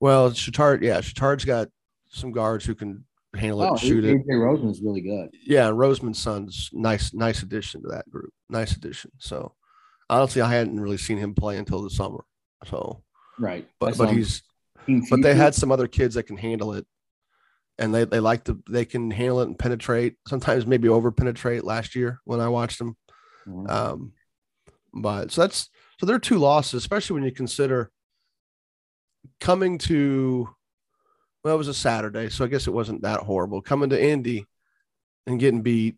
Well, 0.00 0.30
Chatard, 0.30 0.82
yeah, 0.82 1.00
Chatard's 1.00 1.44
got 1.44 1.68
some 2.08 2.32
guards 2.32 2.64
who 2.64 2.74
can 2.74 3.04
handle 3.34 3.62
it, 3.62 3.70
oh, 3.70 3.76
shoot 3.76 4.04
AJ 4.04 4.20
it. 4.20 4.32
Roseman's 4.32 4.80
really 4.80 5.00
good. 5.00 5.30
Yeah, 5.44 5.68
Roseman's 5.68 6.18
son's 6.18 6.70
nice, 6.72 7.12
nice 7.12 7.42
addition 7.42 7.82
to 7.82 7.88
that 7.88 8.08
group. 8.10 8.32
Nice 8.48 8.76
addition. 8.76 9.10
So 9.18 9.54
honestly, 10.08 10.42
I 10.42 10.52
hadn't 10.52 10.80
really 10.80 10.96
seen 10.96 11.18
him 11.18 11.34
play 11.34 11.56
until 11.56 11.82
the 11.82 11.90
summer. 11.90 12.24
So 12.66 13.02
right, 13.38 13.68
but 13.78 13.96
but 13.96 14.10
he's 14.10 14.42
but 15.10 15.22
they 15.22 15.34
had 15.34 15.54
some 15.54 15.70
other 15.70 15.86
kids 15.86 16.14
that 16.14 16.24
can 16.24 16.36
handle 16.36 16.72
it, 16.74 16.86
and 17.78 17.94
they 17.94 18.04
they 18.04 18.20
like 18.20 18.44
to 18.44 18.60
they 18.68 18.84
can 18.84 19.10
handle 19.10 19.40
it 19.40 19.48
and 19.48 19.58
penetrate. 19.58 20.16
Sometimes 20.26 20.66
maybe 20.66 20.88
over 20.88 21.12
penetrate. 21.12 21.64
Last 21.64 21.94
year 21.94 22.20
when 22.24 22.40
I 22.40 22.48
watched 22.48 22.78
them, 22.78 22.96
mm-hmm. 23.46 23.68
um, 23.70 24.12
but 24.92 25.30
so 25.30 25.42
that's 25.42 25.68
so 25.98 26.06
there 26.06 26.16
are 26.16 26.20
two 26.20 26.38
losses, 26.38 26.74
especially 26.74 27.14
when 27.14 27.24
you 27.24 27.32
consider 27.32 27.90
coming 29.40 29.78
to 29.78 30.48
well, 31.44 31.54
it 31.54 31.58
was 31.58 31.68
a 31.68 31.74
Saturday, 31.74 32.28
so 32.28 32.44
I 32.44 32.48
guess 32.48 32.66
it 32.66 32.72
wasn't 32.72 33.02
that 33.02 33.20
horrible. 33.20 33.62
Coming 33.62 33.90
to 33.90 34.02
Indy 34.02 34.46
and 35.26 35.40
getting 35.40 35.62
beat. 35.62 35.96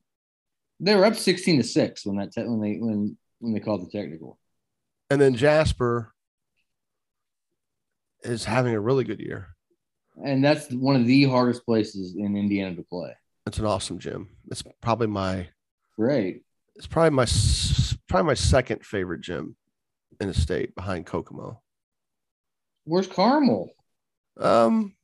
They 0.78 0.94
were 0.94 1.04
up 1.04 1.16
sixteen 1.16 1.58
to 1.58 1.62
six 1.62 2.06
when 2.06 2.16
that 2.16 2.32
te- 2.32 2.44
when 2.44 2.60
they 2.60 2.76
when 2.76 3.16
when 3.38 3.52
they 3.54 3.60
called 3.60 3.86
the 3.86 3.90
technical. 3.90 4.38
And 5.10 5.20
then 5.20 5.34
Jasper 5.34 6.12
is 8.22 8.44
having 8.44 8.74
a 8.74 8.80
really 8.80 9.04
good 9.04 9.20
year. 9.20 9.48
And 10.22 10.44
that's 10.44 10.70
one 10.70 10.96
of 10.96 11.06
the 11.06 11.24
hardest 11.24 11.64
places 11.64 12.14
in 12.16 12.36
Indiana 12.36 12.76
to 12.76 12.82
play. 12.82 13.16
It's 13.46 13.58
an 13.58 13.66
awesome 13.66 13.98
gym. 13.98 14.28
It's 14.50 14.62
probably 14.80 15.06
my 15.06 15.48
great. 15.96 16.42
It's 16.76 16.86
probably 16.86 17.10
my 17.10 17.26
probably 18.08 18.26
my 18.26 18.34
second 18.34 18.84
favorite 18.84 19.22
gym 19.22 19.56
in 20.20 20.28
the 20.28 20.34
state 20.34 20.74
behind 20.74 21.06
Kokomo. 21.06 21.60
Where's 22.84 23.06
Carmel? 23.06 23.70
Um, 24.38 24.94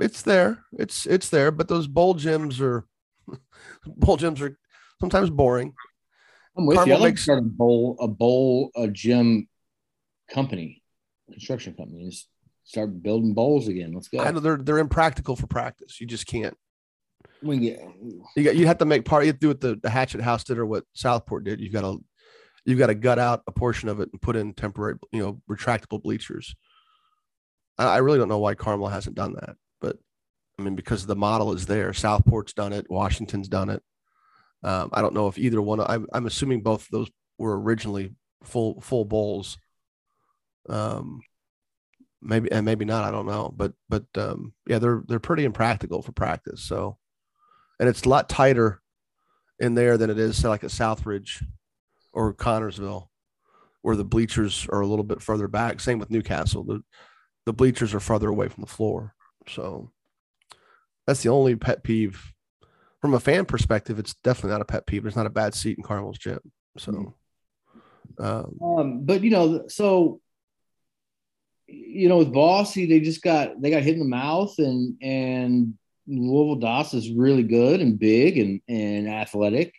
it's 0.00 0.22
there. 0.22 0.64
It's 0.78 1.06
it's 1.06 1.28
there, 1.28 1.50
but 1.50 1.68
those 1.68 1.86
bowl 1.86 2.14
gyms 2.14 2.60
are 2.60 2.86
bowl 3.86 4.16
gyms 4.16 4.40
are 4.40 4.58
sometimes 5.00 5.30
boring. 5.30 5.74
I'm 6.56 6.66
with 6.66 6.76
Carmel 6.76 6.88
you. 6.88 6.94
I 6.94 6.98
like 6.98 7.12
makes, 7.12 7.22
start 7.22 7.38
a 7.38 7.42
bowl 7.42 7.96
a 8.00 8.08
bowl 8.08 8.70
a 8.76 8.88
gym 8.88 9.48
company, 10.30 10.82
construction 11.30 11.74
company. 11.74 12.08
Just 12.08 12.28
start 12.64 13.02
building 13.02 13.34
bowls 13.34 13.68
again. 13.68 13.92
Let's 13.92 14.08
go. 14.08 14.20
I 14.20 14.30
know 14.30 14.40
they're 14.40 14.58
they're 14.58 14.78
impractical 14.78 15.36
for 15.36 15.46
practice. 15.46 16.00
You 16.00 16.06
just 16.06 16.26
can't. 16.26 16.56
We 17.42 17.58
get 17.58 17.80
you 18.36 18.44
got 18.44 18.56
you 18.56 18.66
have 18.66 18.78
to 18.78 18.84
make 18.84 19.04
part. 19.04 19.24
You 19.24 19.28
have 19.28 19.36
to 19.36 19.40
do 19.40 19.48
what 19.48 19.60
the, 19.60 19.76
the 19.82 19.90
Hatchet 19.90 20.20
House 20.20 20.44
did 20.44 20.58
or 20.58 20.66
what 20.66 20.84
Southport 20.94 21.44
did. 21.44 21.60
You've 21.60 21.72
got 21.72 21.82
to 21.82 22.04
you've 22.64 22.78
got 22.78 22.88
to 22.88 22.94
gut 22.94 23.18
out 23.18 23.42
a 23.46 23.52
portion 23.52 23.88
of 23.88 24.00
it 24.00 24.10
and 24.12 24.22
put 24.22 24.36
in 24.36 24.52
temporary, 24.54 24.96
you 25.10 25.20
know, 25.20 25.40
retractable 25.50 26.02
bleachers. 26.02 26.54
I, 27.78 27.84
I 27.84 27.96
really 27.98 28.18
don't 28.18 28.28
know 28.28 28.38
why 28.38 28.54
Carmel 28.54 28.88
hasn't 28.88 29.16
done 29.16 29.34
that. 29.34 29.56
I 29.84 30.62
mean, 30.62 30.76
because 30.76 31.06
the 31.06 31.16
model 31.16 31.52
is 31.52 31.66
there. 31.66 31.92
Southport's 31.92 32.52
done 32.52 32.72
it. 32.72 32.90
Washington's 32.90 33.48
done 33.48 33.70
it. 33.70 33.82
Um, 34.62 34.90
I 34.92 35.02
don't 35.02 35.14
know 35.14 35.28
if 35.28 35.38
either 35.38 35.60
one. 35.60 35.80
I'm, 35.80 36.06
I'm 36.12 36.26
assuming 36.26 36.62
both 36.62 36.88
those 36.88 37.10
were 37.38 37.60
originally 37.60 38.14
full 38.44 38.80
full 38.80 39.04
bowls. 39.04 39.58
Um, 40.68 41.20
maybe 42.20 42.50
and 42.52 42.64
maybe 42.64 42.84
not. 42.84 43.04
I 43.04 43.10
don't 43.10 43.26
know. 43.26 43.52
But 43.54 43.72
but 43.88 44.04
um, 44.16 44.52
yeah, 44.66 44.78
they're 44.78 45.02
they're 45.08 45.18
pretty 45.18 45.44
impractical 45.44 46.02
for 46.02 46.12
practice. 46.12 46.62
So, 46.62 46.98
and 47.80 47.88
it's 47.88 48.02
a 48.02 48.08
lot 48.08 48.28
tighter 48.28 48.80
in 49.58 49.74
there 49.74 49.98
than 49.98 50.10
it 50.10 50.18
is 50.18 50.36
say, 50.36 50.48
like 50.48 50.64
at 50.64 50.70
Southridge 50.70 51.42
or 52.12 52.34
Connersville, 52.34 53.08
where 53.80 53.96
the 53.96 54.04
bleachers 54.04 54.68
are 54.70 54.80
a 54.80 54.86
little 54.86 55.04
bit 55.04 55.22
further 55.22 55.48
back. 55.48 55.80
Same 55.80 55.98
with 55.98 56.10
Newcastle. 56.10 56.62
The 56.62 56.82
the 57.46 57.52
bleachers 57.52 57.94
are 57.94 58.00
farther 58.00 58.28
away 58.28 58.48
from 58.48 58.60
the 58.60 58.70
floor. 58.70 59.14
So 59.48 59.90
that's 61.06 61.22
the 61.22 61.30
only 61.30 61.56
pet 61.56 61.82
peeve 61.82 62.32
from 63.00 63.14
a 63.14 63.20
fan 63.20 63.44
perspective. 63.44 63.98
It's 63.98 64.14
definitely 64.22 64.52
not 64.52 64.62
a 64.62 64.66
pet 64.66 64.86
peeve. 64.86 65.02
There's 65.02 65.16
not 65.16 65.26
a 65.26 65.30
bad 65.30 65.54
seat 65.54 65.76
in 65.76 65.84
Carmel's 65.84 66.18
gym. 66.18 66.40
So, 66.78 67.14
um, 68.18 68.58
um, 68.62 69.04
but 69.04 69.22
you 69.22 69.30
know, 69.30 69.64
so 69.68 70.20
you 71.66 72.08
know, 72.08 72.18
with 72.18 72.32
Bosse, 72.32 72.74
they 72.74 73.00
just 73.00 73.22
got 73.22 73.60
they 73.60 73.70
got 73.70 73.82
hit 73.82 73.94
in 73.94 74.00
the 74.00 74.04
mouth, 74.04 74.54
and 74.58 74.96
and 75.02 75.74
Louisville 76.06 76.56
Doss 76.56 76.94
is 76.94 77.10
really 77.10 77.42
good 77.42 77.80
and 77.80 77.98
big 77.98 78.38
and 78.38 78.60
and 78.68 79.08
athletic. 79.08 79.74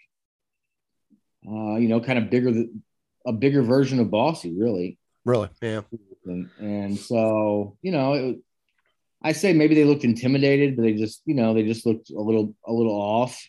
Uh, 1.48 1.76
you 1.76 1.88
know, 1.88 2.00
kind 2.00 2.20
of 2.20 2.30
bigger 2.30 2.66
a 3.26 3.34
bigger 3.34 3.62
version 3.62 4.00
of 4.00 4.12
Bosse, 4.12 4.46
really. 4.46 4.98
Really, 5.26 5.50
yeah. 5.62 5.82
And, 6.26 6.50
and 6.60 6.98
so 6.98 7.78
you 7.82 7.92
know, 7.92 8.14
it, 8.14 8.38
I 9.24 9.32
say 9.32 9.54
maybe 9.54 9.76
they 9.76 9.86
looked 9.86 10.04
intimidated, 10.04 10.76
but 10.76 10.84
they 10.84 10.94
just, 10.94 11.22
you 11.26 11.36
know, 11.36 11.54
they 11.54 11.64
just 11.64 11.86
looked 11.86 12.10
a 12.10 12.20
little, 12.20 12.56
a 12.66 12.74
little 12.74 12.96
off. 12.96 13.42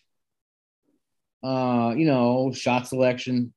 Uh, 1.43 1.95
you 1.97 2.07
know, 2.07 2.53
shot 2.55 2.87
selection, 2.87 3.53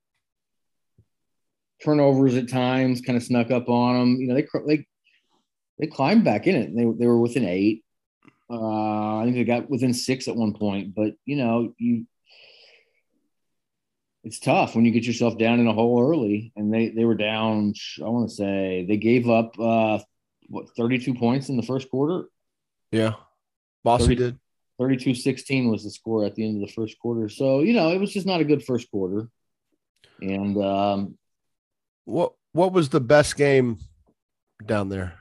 turnovers 1.83 2.35
at 2.35 2.49
times 2.49 3.01
kind 3.01 3.15
of 3.15 3.23
snuck 3.23 3.51
up 3.51 3.69
on 3.69 3.99
them. 3.99 4.15
You 4.15 4.27
know, 4.27 4.35
they 4.35 4.47
they 4.67 4.87
they 5.79 5.87
climbed 5.87 6.23
back 6.23 6.47
in 6.47 6.55
it. 6.55 6.75
They 6.75 6.83
they 6.83 7.07
were 7.07 7.19
within 7.19 7.45
eight. 7.45 7.85
Uh, 8.49 9.19
I 9.19 9.21
think 9.23 9.35
they 9.35 9.43
got 9.43 9.69
within 9.69 9.93
six 9.93 10.27
at 10.27 10.35
one 10.35 10.53
point, 10.53 10.95
but 10.95 11.13
you 11.25 11.37
know, 11.37 11.73
you 11.77 12.05
it's 14.23 14.39
tough 14.39 14.75
when 14.75 14.83
you 14.83 14.91
get 14.91 15.05
yourself 15.05 15.37
down 15.37 15.61
in 15.61 15.67
a 15.67 15.73
hole 15.73 16.01
early, 16.01 16.51
and 16.55 16.73
they 16.73 16.89
they 16.89 17.05
were 17.05 17.15
down. 17.15 17.73
I 18.03 18.09
want 18.09 18.29
to 18.29 18.35
say 18.35 18.85
they 18.87 18.97
gave 18.97 19.29
up 19.29 19.57
uh, 19.57 19.99
what 20.47 20.69
32 20.75 21.13
points 21.13 21.49
in 21.49 21.57
the 21.57 21.63
first 21.63 21.89
quarter. 21.89 22.25
Yeah, 22.91 23.13
Bosse 23.83 24.03
30, 24.03 24.15
did. 24.15 24.39
32-16 24.79 25.69
was 25.69 25.83
the 25.83 25.89
score 25.89 26.23
at 26.23 26.35
the 26.35 26.45
end 26.45 26.61
of 26.61 26.67
the 26.67 26.73
first 26.73 26.99
quarter. 26.99 27.29
So 27.29 27.61
you 27.61 27.73
know 27.73 27.91
it 27.91 27.99
was 27.99 28.13
just 28.13 28.27
not 28.27 28.41
a 28.41 28.45
good 28.45 28.63
first 28.63 28.89
quarter. 28.91 29.27
And 30.21 30.57
um, 30.63 31.17
what 32.05 32.33
what 32.53 32.73
was 32.73 32.89
the 32.89 33.01
best 33.01 33.37
game 33.37 33.77
down 34.65 34.89
there? 34.89 35.13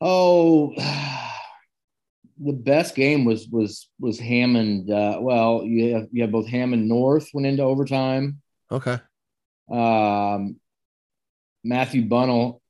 Oh, 0.00 0.74
the 2.38 2.52
best 2.52 2.94
game 2.94 3.24
was 3.24 3.46
was 3.48 3.88
was 4.00 4.18
Hammond. 4.18 4.90
Uh, 4.90 5.18
well, 5.20 5.62
you 5.64 5.94
have 5.94 6.08
you 6.12 6.22
have 6.22 6.32
both 6.32 6.48
Hammond 6.48 6.88
North 6.88 7.28
went 7.32 7.46
into 7.46 7.62
overtime. 7.62 8.40
Okay. 8.70 8.98
Um, 9.70 10.56
Matthew 11.64 12.06
Bunnell. 12.06 12.61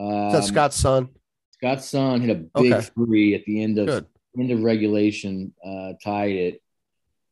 Um, 0.00 0.32
That's 0.32 0.48
Scott's 0.48 0.76
son. 0.76 1.08
Scott's 1.52 1.88
son 1.88 2.20
hit 2.22 2.30
a 2.30 2.60
big 2.60 2.72
okay. 2.72 2.86
three 2.94 3.34
at 3.34 3.44
the 3.44 3.62
end 3.62 3.78
of 3.78 3.86
Good. 3.86 4.06
end 4.38 4.50
of 4.50 4.62
regulation, 4.62 5.52
uh, 5.64 5.92
tied 6.02 6.32
it. 6.32 6.62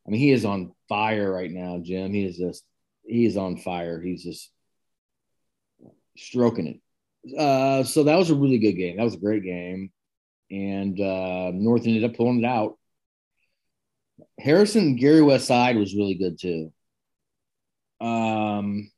I 0.05 0.11
mean, 0.11 0.19
he 0.19 0.31
is 0.31 0.45
on 0.45 0.73
fire 0.87 1.31
right 1.31 1.51
now, 1.51 1.79
Jim. 1.81 2.13
He 2.13 2.25
is 2.25 2.37
just 2.37 2.63
he 3.05 3.25
is 3.25 3.37
on 3.37 3.57
fire. 3.57 3.99
He's 3.99 4.23
just 4.23 4.51
stroking 6.15 6.67
it. 6.67 7.37
Uh, 7.37 7.83
so 7.83 8.03
that 8.03 8.17
was 8.17 8.29
a 8.29 8.35
really 8.35 8.59
good 8.59 8.73
game. 8.73 8.97
That 8.97 9.03
was 9.03 9.15
a 9.15 9.19
great 9.19 9.43
game 9.43 9.91
and 10.51 10.99
uh, 10.99 11.51
North 11.53 11.85
ended 11.85 12.03
up 12.03 12.15
pulling 12.15 12.39
it 12.39 12.45
out. 12.45 12.77
Harrison 14.39 14.95
Gary 14.95 15.21
West 15.21 15.47
Side 15.47 15.77
was 15.77 15.95
really 15.95 16.15
good 16.15 16.39
too. 16.39 16.73
Um, 18.01 18.91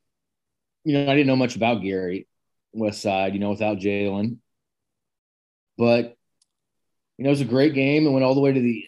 you 0.84 0.93
know, 0.93 1.03
I 1.03 1.15
didn't 1.15 1.27
know 1.27 1.36
much 1.36 1.55
about 1.55 1.81
Gary 1.81 2.27
West 2.73 3.01
Side, 3.01 3.34
you 3.34 3.39
know, 3.39 3.49
without 3.49 3.77
Jalen, 3.77 4.38
but 5.77 6.15
you 7.17 7.23
know, 7.23 7.29
it 7.29 7.31
was 7.31 7.41
a 7.41 7.45
great 7.45 7.73
game 7.73 8.05
and 8.05 8.13
went 8.13 8.25
all 8.25 8.36
the 8.36 8.41
way 8.41 8.53
to 8.53 8.60
the 8.60 8.86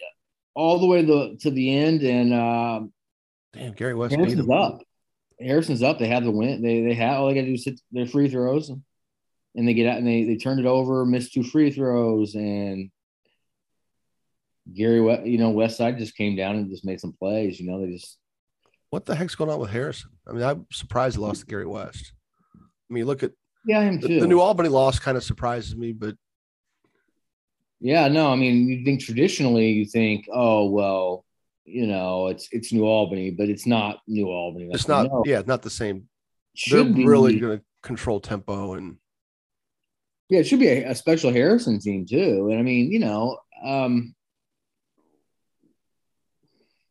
all 0.54 0.78
the 0.78 0.86
way 0.86 1.00
to 1.02 1.06
the 1.06 1.36
to 1.42 1.50
the 1.50 1.76
end. 1.76 2.02
And 2.02 2.32
uh, 2.32 2.80
damn, 3.52 3.72
Gary 3.72 3.94
West 3.94 4.14
Harrison's 4.14 4.50
up. 4.50 4.82
Harrison's 5.40 5.82
up. 5.82 5.98
They 5.98 6.08
have 6.08 6.24
the 6.24 6.30
win. 6.30 6.62
They 6.62 6.82
they 6.82 6.94
have 6.94 7.20
all 7.20 7.28
they 7.28 7.34
got 7.34 7.42
to 7.42 7.46
do 7.46 7.54
is 7.54 7.64
hit 7.64 7.80
their 7.92 8.06
free 8.06 8.28
throws 8.28 8.70
and 9.54 9.68
they 9.68 9.74
get 9.74 9.86
out 9.86 9.98
and 9.98 10.06
they 10.06 10.24
they 10.24 10.36
turned 10.36 10.60
it 10.60 10.66
over, 10.66 11.04
missed 11.04 11.32
two 11.32 11.42
free 11.42 11.70
throws, 11.70 12.34
and 12.34 12.90
Gary, 14.72 14.98
you 15.28 15.38
know, 15.38 15.50
West 15.50 15.76
Side 15.76 15.98
just 15.98 16.16
came 16.16 16.36
down 16.36 16.56
and 16.56 16.70
just 16.70 16.84
made 16.84 17.00
some 17.00 17.12
plays. 17.12 17.60
You 17.60 17.70
know, 17.70 17.80
they 17.80 17.92
just. 17.92 18.18
What 18.90 19.04
the 19.04 19.14
heck's 19.14 19.34
going 19.34 19.50
on 19.50 19.58
with 19.58 19.70
Harrison? 19.70 20.10
I 20.26 20.32
mean, 20.32 20.42
I'm 20.42 20.66
surprised 20.70 21.16
they 21.16 21.20
lost 21.20 21.40
to 21.40 21.46
Gary 21.46 21.66
West. 21.66 22.12
I 22.56 22.94
mean, 22.94 23.06
look 23.06 23.22
at 23.22 23.32
yeah, 23.66 23.82
him 23.82 24.00
too. 24.00 24.08
The, 24.08 24.20
the 24.20 24.26
New 24.26 24.40
Albany 24.40 24.68
loss 24.68 24.98
kind 24.98 25.16
of 25.16 25.24
surprises 25.24 25.76
me, 25.76 25.92
but 25.92 26.16
yeah, 27.80 28.08
no, 28.08 28.30
I 28.32 28.36
mean, 28.36 28.68
you 28.68 28.84
think 28.84 29.00
traditionally, 29.00 29.70
you 29.70 29.86
think, 29.86 30.28
oh 30.32 30.70
well, 30.70 31.24
you 31.64 31.86
know, 31.86 32.28
it's 32.28 32.48
it's 32.52 32.72
New 32.72 32.86
Albany, 32.86 33.30
but 33.30 33.48
it's 33.48 33.66
not 33.66 34.00
New 34.06 34.28
Albany. 34.28 34.70
It's 34.72 34.88
not, 34.88 35.08
yeah, 35.24 35.42
not 35.46 35.62
the 35.62 35.70
same. 35.70 36.08
Should 36.54 36.86
They're 36.86 36.94
be, 36.94 37.06
really 37.06 37.38
going 37.38 37.58
to 37.58 37.64
control 37.82 38.20
tempo 38.20 38.74
and 38.74 38.96
yeah, 40.30 40.40
it 40.40 40.46
should 40.46 40.60
be 40.60 40.68
a, 40.68 40.90
a, 40.90 40.94
special 40.94 41.30
Harrison 41.30 41.78
team 41.78 42.06
too. 42.06 42.48
And 42.50 42.58
I 42.58 42.62
mean, 42.62 42.90
you 42.90 42.98
know, 42.98 43.38
um, 43.62 44.14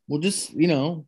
we'll 0.07 0.21
just, 0.21 0.51
you 0.51 0.67
know, 0.67 1.07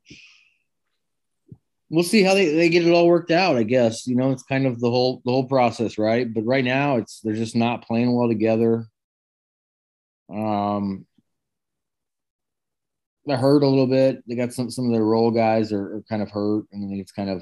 we'll 1.89 2.03
see 2.03 2.23
how 2.23 2.33
they, 2.33 2.53
they 2.53 2.69
get 2.69 2.85
it 2.85 2.91
all 2.91 3.07
worked 3.07 3.31
out. 3.31 3.57
I 3.57 3.63
guess 3.63 4.07
you 4.07 4.15
know 4.15 4.31
it's 4.31 4.43
kind 4.43 4.65
of 4.65 4.79
the 4.79 4.89
whole 4.89 5.21
the 5.25 5.31
whole 5.31 5.47
process, 5.47 5.97
right? 5.97 6.31
But 6.31 6.45
right 6.45 6.63
now, 6.63 6.97
it's 6.97 7.19
they're 7.21 7.33
just 7.33 7.55
not 7.55 7.85
playing 7.85 8.15
well 8.15 8.27
together. 8.27 8.87
Um, 10.33 11.05
they're 13.25 13.37
hurt 13.37 13.63
a 13.63 13.67
little 13.67 13.87
bit. 13.87 14.23
They 14.27 14.35
got 14.35 14.53
some 14.53 14.69
some 14.69 14.85
of 14.85 14.91
their 14.91 15.03
role 15.03 15.31
guys 15.31 15.71
are, 15.71 15.97
are 15.97 16.03
kind 16.09 16.21
of 16.21 16.31
hurt, 16.31 16.65
and 16.71 16.99
it's 16.99 17.11
kind 17.11 17.29
of 17.29 17.41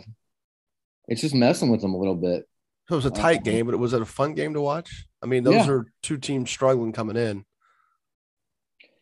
it's 1.07 1.21
just 1.21 1.35
messing 1.35 1.69
with 1.69 1.81
them 1.81 1.93
a 1.93 1.97
little 1.97 2.15
bit. 2.15 2.47
So 2.89 2.95
it 2.95 2.97
was 2.97 3.05
a 3.05 3.11
tight 3.11 3.39
uh, 3.39 3.43
game, 3.43 3.65
but 3.65 3.73
it 3.73 3.77
was 3.77 3.93
it 3.93 4.01
a 4.01 4.05
fun 4.05 4.33
game 4.33 4.53
to 4.53 4.61
watch? 4.61 5.05
I 5.21 5.25
mean, 5.25 5.43
those 5.43 5.67
yeah. 5.67 5.71
are 5.71 5.85
two 6.01 6.17
teams 6.17 6.49
struggling 6.49 6.91
coming 6.91 7.15
in. 7.15 7.45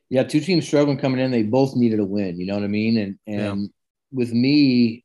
Yeah, 0.10 0.24
two 0.24 0.42
teams 0.42 0.68
struggling 0.68 0.98
coming 0.98 1.20
in. 1.20 1.32
They 1.32 1.44
both 1.44 1.76
needed 1.76 2.00
a 2.00 2.06
win. 2.06 2.40
You 2.40 2.46
know 2.46 2.56
what 2.56 2.64
I 2.64 2.68
mean? 2.68 2.98
And 2.98 3.20
and 3.28 3.62
yeah. 3.62 3.68
with 4.12 4.32
me 4.34 5.04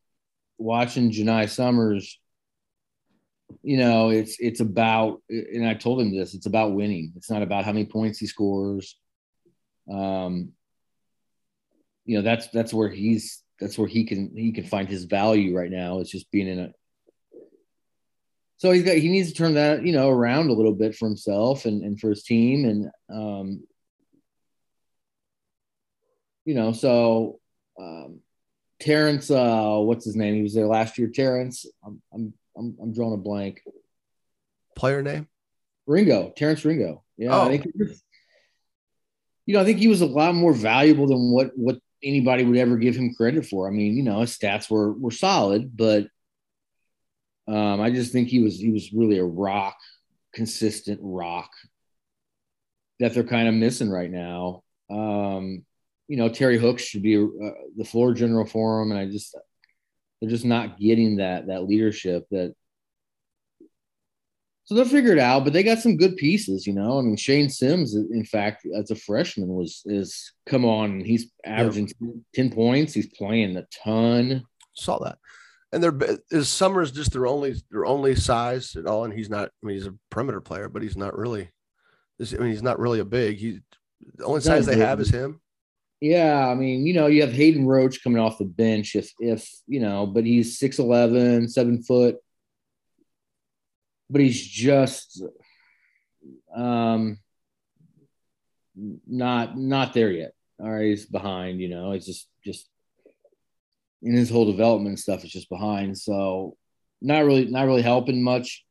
watching 0.59 1.11
Janai 1.11 1.49
Summers, 1.49 2.19
you 3.63 3.77
know, 3.77 4.11
it's 4.11 4.39
it's 4.41 4.61
about 4.61 5.23
and 5.29 5.67
I 5.67 5.75
told 5.75 6.01
him 6.01 6.17
this, 6.17 6.35
it's 6.35 6.47
about 6.47 6.75
winning. 6.75 7.13
It's 7.17 7.31
not 7.31 7.43
about 7.43 7.65
how 7.65 7.73
many 7.73 7.87
points 7.87 8.19
he 8.19 8.27
scores. 8.27 8.97
Um, 9.91 10.53
you 12.05 12.17
know, 12.17 12.23
that's 12.23 12.49
that's 12.49 12.75
where 12.75 12.89
he's 12.89 13.43
that's 13.61 13.79
where 13.79 13.89
he 13.89 14.05
can 14.05 14.33
he 14.35 14.53
can 14.53 14.65
find 14.65 14.89
his 14.89 15.05
value 15.05 15.57
right 15.57 15.71
now. 15.71 16.01
It's 16.01 16.11
just 16.11 16.31
being 16.31 16.49
in 16.49 16.59
a 16.59 16.73
so 18.59 18.71
he's 18.71 18.85
got 18.85 18.97
he 18.97 19.09
needs 19.09 19.29
to 19.29 19.35
turn 19.35 19.55
that 19.55 19.85
you 19.85 19.93
know 19.93 20.09
around 20.09 20.49
a 20.49 20.53
little 20.53 20.73
bit 20.73 20.95
for 20.95 21.07
himself 21.07 21.65
and, 21.65 21.83
and 21.83 22.01
for 22.01 22.11
his 22.11 22.23
team 22.23 22.65
and 22.65 22.91
um 23.11 23.63
you 26.45 26.55
know 26.55 26.73
so 26.73 27.39
um 27.79 28.21
Terrence 28.81 29.31
uh 29.31 29.79
what's 29.79 30.05
his 30.05 30.17
name? 30.17 30.35
He 30.35 30.43
was 30.43 30.55
there 30.55 30.67
last 30.67 30.99
year. 30.99 31.09
Terrence 31.09 31.67
I'm 31.85 32.03
I'm 32.13 32.35
I'm, 32.57 32.77
I'm 32.83 32.93
drawing 32.93 33.15
a 33.15 33.19
blank. 33.19 33.63
Player 34.77 35.03
name? 35.03 35.29
Ringo 35.87 36.33
Terrence 36.37 36.65
Ringo. 36.65 37.05
Yeah 37.17 37.35
oh. 37.35 37.43
I 37.43 37.49
think 37.49 37.67
you 39.47 39.55
know 39.55 39.61
I 39.61 39.65
think 39.65 39.79
he 39.79 39.89
was 39.89 40.01
a 40.01 40.07
lot 40.07 40.35
more 40.35 40.53
valuable 40.53 41.07
than 41.07 41.31
what 41.31 41.53
what 41.57 41.79
anybody 42.03 42.45
would 42.45 42.59
ever 42.59 42.77
give 42.77 42.97
him 42.97 43.15
credit 43.15 43.47
for. 43.47 43.67
I 43.67 43.71
mean 43.71 43.97
you 43.97 44.03
know 44.03 44.21
his 44.21 44.37
stats 44.37 44.71
were 44.71 44.93
were 44.93 45.11
solid 45.11 45.77
but 45.77 46.09
um, 47.49 47.81
I 47.81 47.91
just 47.91 48.13
think 48.13 48.29
he 48.29 48.43
was 48.43 48.59
he 48.59 48.71
was 48.71 48.93
really 48.93 49.19
a 49.19 49.25
rock, 49.25 49.77
consistent 50.35 51.01
rock 51.03 51.51
that 52.99 53.15
they're 53.15 53.25
kind 53.25 53.49
of 53.49 53.55
missing 53.55 53.91
right 53.91 54.11
now. 54.11 54.63
Um, 54.91 55.65
you 56.09 56.17
know, 56.17 56.29
Terry 56.29 56.59
Hooks 56.59 56.83
should 56.83 57.03
be 57.03 57.17
uh, 57.17 57.51
the 57.77 57.85
floor 57.85 58.15
general 58.15 58.47
for 58.47 58.81
him, 58.81 58.91
and 58.91 59.01
I 59.01 59.07
just 59.07 59.37
they're 60.21 60.31
just 60.31 60.45
not 60.45 60.79
getting 60.79 61.17
that 61.17 61.49
that 61.49 61.65
leadership 61.65 62.27
that. 62.31 62.55
So 64.65 64.75
they'll 64.75 64.85
figure 64.85 65.13
it 65.13 65.21
out, 65.21 65.45
but 65.45 65.53
they 65.53 65.63
got 65.63 65.79
some 65.79 65.97
good 65.97 66.17
pieces, 66.17 66.67
you 66.67 66.73
know. 66.73 66.99
I 66.99 67.03
mean, 67.03 67.15
Shane 67.15 67.49
Sims, 67.49 67.95
in 67.95 68.25
fact, 68.25 68.67
as 68.77 68.91
a 68.91 68.97
freshman, 68.97 69.49
was 69.49 69.83
is 69.85 70.33
come 70.47 70.65
on, 70.65 71.01
he's 71.01 71.31
averaging 71.45 71.89
yeah. 72.01 72.11
ten 72.35 72.51
points. 72.51 72.93
He's 72.93 73.07
playing 73.07 73.57
a 73.57 73.67
ton. 73.85 74.43
Saw 74.75 74.99
that 75.05 75.19
and 75.73 75.83
they're 75.83 76.19
is 76.31 76.49
Summers 76.49 76.93
just 76.93 77.13
their 77.13 77.27
only 77.27 77.55
their 77.71 77.87
only 77.87 78.15
size 78.15 78.77
at 78.77 78.87
all, 78.87 79.05
and 79.05 79.13
he's 79.13 79.29
not. 79.29 79.51
I 79.63 79.67
mean, 79.67 79.77
he's 79.77 79.87
a 79.87 79.95
perimeter 80.11 80.41
player, 80.41 80.69
but 80.69 80.83
he's 80.83 80.97
not 80.97 81.17
really. 81.17 81.51
I 82.21 82.37
mean, 82.37 82.51
he's 82.51 82.63
not 82.63 82.79
really 82.79 83.01
a 83.01 83.05
big. 83.05 83.37
He 83.37 83.61
the 84.15 84.25
only 84.25 84.41
size 84.41 84.67
they 84.67 84.79
have 84.79 85.01
is 85.01 85.11
him. 85.11 85.41
Yeah, 86.01 86.47
I 86.47 86.55
mean, 86.55 86.87
you 86.87 86.93
know, 86.93 87.07
you 87.07 87.23
have 87.23 87.33
Hayden 87.33 87.67
Roach 87.67 88.03
coming 88.03 88.21
off 88.21 88.39
the 88.39 88.45
bench 88.45 88.95
if 88.95 89.13
if 89.19 89.51
you 89.67 89.81
know, 89.81 90.07
but 90.07 90.25
he's 90.25 90.59
6'11, 90.59 91.51
7 91.51 91.83
foot. 91.83 92.17
But 94.11 94.21
he's 94.21 94.41
just 94.41 95.23
um 96.55 97.19
not 99.07 99.57
not 99.57 99.95
there 99.95 100.11
yet. 100.11 100.33
All 100.61 100.71
right, 100.71 100.87
he's 100.87 101.07
behind, 101.07 101.61
you 101.61 101.69
know. 101.69 101.93
It's 101.93 102.07
just 102.07 102.29
just 102.45 102.69
in 104.03 104.15
his 104.15 104.31
whole 104.31 104.51
development 104.51 104.99
stuff 104.99 105.25
is 105.25 105.33
just 105.33 105.49
behind. 105.49 105.97
So 105.97 106.57
not 107.01 107.25
really 107.25 107.47
not 107.47 107.67
really 107.67 107.83
helping 107.83 108.23
much. 108.23 108.65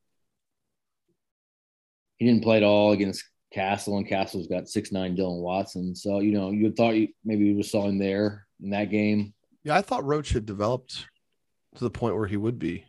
He 2.18 2.26
didn't 2.26 2.44
play 2.44 2.58
at 2.58 2.62
all 2.62 2.92
against 2.92 3.24
Castle, 3.52 3.96
and 3.96 4.08
Castle's 4.08 4.48
got 4.48 4.68
six 4.68 4.92
nine 4.92 5.16
Dylan 5.16 5.40
Watson. 5.40 5.94
So 5.94 6.20
you 6.20 6.32
know 6.32 6.50
you 6.50 6.72
thought 6.72 6.96
you, 6.96 7.08
maybe 7.24 7.54
we 7.54 7.62
saw 7.62 7.86
him 7.86 7.98
there 7.98 8.46
in 8.62 8.70
that 8.70 8.90
game. 8.90 9.34
Yeah, 9.64 9.76
I 9.76 9.82
thought 9.82 10.04
Roach 10.04 10.30
had 10.30 10.46
developed 10.46 11.06
to 11.76 11.84
the 11.84 11.90
point 11.90 12.16
where 12.16 12.26
he 12.26 12.36
would 12.36 12.58
be. 12.58 12.84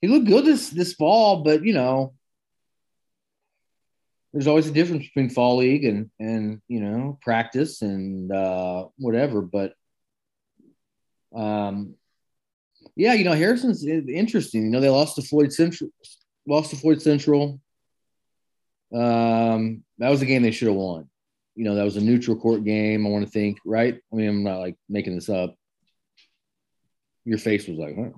He 0.00 0.08
looked 0.08 0.26
good 0.26 0.44
this 0.44 0.70
this 0.70 0.94
fall, 0.94 1.42
but 1.42 1.64
you 1.64 1.74
know, 1.74 2.14
there's 4.32 4.46
always 4.46 4.68
a 4.68 4.72
difference 4.72 5.06
between 5.06 5.30
fall 5.30 5.58
league 5.58 5.84
and 5.84 6.10
and 6.18 6.60
you 6.68 6.80
know 6.80 7.18
practice 7.22 7.82
and 7.82 8.32
uh, 8.32 8.86
whatever. 8.96 9.42
But 9.42 9.74
um, 11.34 11.94
yeah, 12.96 13.14
you 13.14 13.24
know, 13.24 13.32
Harrison's 13.32 13.84
interesting. 13.84 14.64
You 14.64 14.70
know, 14.70 14.80
they 14.80 14.88
lost 14.88 15.16
to 15.16 15.22
Floyd 15.22 15.52
Central, 15.52 15.90
lost 16.46 16.70
to 16.70 16.76
Floyd 16.76 17.02
Central. 17.02 17.60
Um, 18.92 19.84
that 19.98 20.08
was 20.10 20.22
a 20.22 20.26
game 20.26 20.42
they 20.42 20.50
should 20.50 20.68
have 20.68 20.76
won. 20.76 21.08
You 21.54 21.64
know, 21.64 21.74
that 21.74 21.84
was 21.84 21.96
a 21.96 22.00
neutral 22.00 22.36
court 22.36 22.64
game. 22.64 23.06
I 23.06 23.10
want 23.10 23.24
to 23.24 23.30
think, 23.30 23.58
right? 23.66 23.98
I 24.12 24.16
mean, 24.16 24.28
I'm 24.28 24.42
not 24.42 24.58
like 24.60 24.76
making 24.88 25.14
this 25.14 25.28
up. 25.28 25.54
Your 27.24 27.38
face 27.38 27.66
was 27.68 27.76
like, 27.78 27.96
huh? 27.96 28.10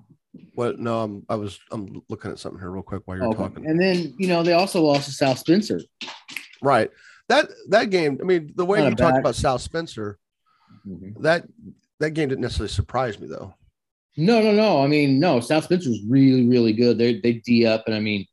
What? 0.54 0.78
No, 0.78 1.00
I'm. 1.00 1.24
I 1.28 1.34
was. 1.34 1.58
I'm 1.70 2.02
looking 2.08 2.30
at 2.30 2.38
something 2.38 2.60
here 2.60 2.70
real 2.70 2.82
quick 2.82 3.02
while 3.04 3.16
you're 3.16 3.26
Okay. 3.28 3.36
talking. 3.36 3.66
And 3.66 3.80
then 3.80 4.14
you 4.18 4.28
know 4.28 4.42
they 4.42 4.52
also 4.52 4.80
lost 4.82 5.06
to 5.06 5.12
South 5.12 5.38
Spencer. 5.38 5.80
Right. 6.62 6.90
That 7.28 7.48
that 7.68 7.90
game. 7.90 8.18
I 8.20 8.24
mean, 8.24 8.52
the 8.54 8.64
way 8.64 8.78
Not 8.80 8.90
you 8.90 8.96
talked 8.96 9.14
bad- 9.14 9.20
about 9.20 9.34
South 9.34 9.60
Spencer, 9.60 10.18
that 11.20 11.44
that 12.00 12.12
game 12.12 12.28
didn't 12.28 12.40
necessarily 12.42 12.68
surprise 12.72 13.18
me 13.18 13.26
though. 13.26 13.54
No, 14.16 14.40
no, 14.42 14.52
no. 14.52 14.82
I 14.82 14.86
mean, 14.86 15.18
no. 15.18 15.40
South 15.40 15.64
Spencer's 15.64 16.00
really, 16.08 16.46
really 16.46 16.72
good. 16.72 16.96
They 16.98 17.20
they 17.20 17.34
d 17.34 17.66
up, 17.66 17.84
and 17.86 17.94
I 17.94 18.00
mean, 18.00 18.24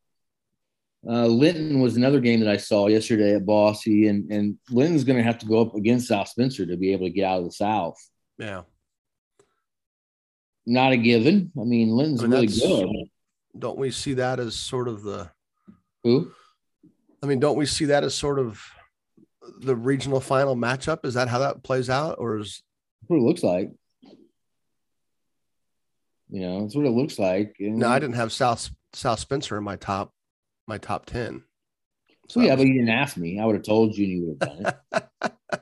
uh, 1.08 1.26
Linton 1.28 1.80
was 1.80 1.96
another 1.96 2.20
game 2.20 2.42
that 2.42 2.50
I 2.50 2.58
saw 2.58 2.88
yesterday 2.88 3.36
at 3.36 3.46
Bosse, 3.46 3.88
and 3.88 4.32
and 4.32 4.58
Linton's 4.70 5.06
going 5.06 5.18
to 5.18 5.24
have 5.24 5.38
to 5.40 5.46
go 5.46 5.62
up 5.62 5.76
against 5.76 6.08
South 6.08 6.28
Spencer 6.28 6.66
to 6.66 6.76
be 6.76 6.92
able 6.92 7.06
to 7.06 7.12
get 7.12 7.24
out 7.24 7.40
of 7.40 7.46
the 7.46 7.52
South. 7.52 7.98
Yeah. 8.38 8.64
Not 10.66 10.92
a 10.92 10.98
given. 10.98 11.52
I 11.60 11.64
mean, 11.64 11.90
Linton's 11.90 12.24
I 12.24 12.28
mean, 12.28 12.32
really 12.32 12.48
good. 12.48 13.10
Don't 13.58 13.78
we 13.78 13.92
see 13.92 14.14
that 14.16 14.40
as 14.40 14.56
sort 14.56 14.88
of 14.88 15.04
the? 15.04 15.32
Who? 16.04 16.32
I 17.24 17.26
mean, 17.26 17.40
don't 17.40 17.58
we 17.58 17.66
see 17.66 17.86
that 17.86 18.04
as 18.04 18.14
sort 18.14 18.40
of 18.40 18.62
the 19.60 19.76
regional 19.76 20.20
final 20.20 20.56
matchup? 20.56 21.06
Is 21.06 21.14
that 21.14 21.30
how 21.30 21.40
that 21.40 21.64
plays 21.64 21.90
out, 21.90 22.18
or 22.20 22.38
is 22.38 22.62
That's 23.02 23.10
what 23.10 23.18
it 23.18 23.24
looks 23.24 23.44
like. 23.44 23.72
You 26.30 26.42
know, 26.42 26.62
that's 26.62 26.76
what 26.76 26.86
it 26.86 26.92
looks 26.92 27.18
like. 27.18 27.56
And, 27.60 27.78
no? 27.78 27.90
I 27.90 28.00
didn't 28.00 28.16
have 28.16 28.32
South 28.32 28.70
South 28.94 29.20
Spencer 29.20 29.58
in 29.58 29.64
my 29.64 29.78
top 29.78 30.14
my 30.70 30.78
top 30.78 31.06
ten. 31.06 31.44
Well, 32.36 32.46
yeah, 32.46 32.54
I 32.54 32.56
but 32.56 32.66
you 32.68 32.74
didn't 32.74 32.90
ask 32.90 33.18
me. 33.18 33.40
I 33.40 33.46
would 33.46 33.56
have 33.56 33.66
told 33.66 33.98
you, 33.98 34.06
and 34.06 34.14
you 34.14 34.26
would 34.40 34.44
have 34.50 34.64
done 34.66 34.74
it. 34.94 35.34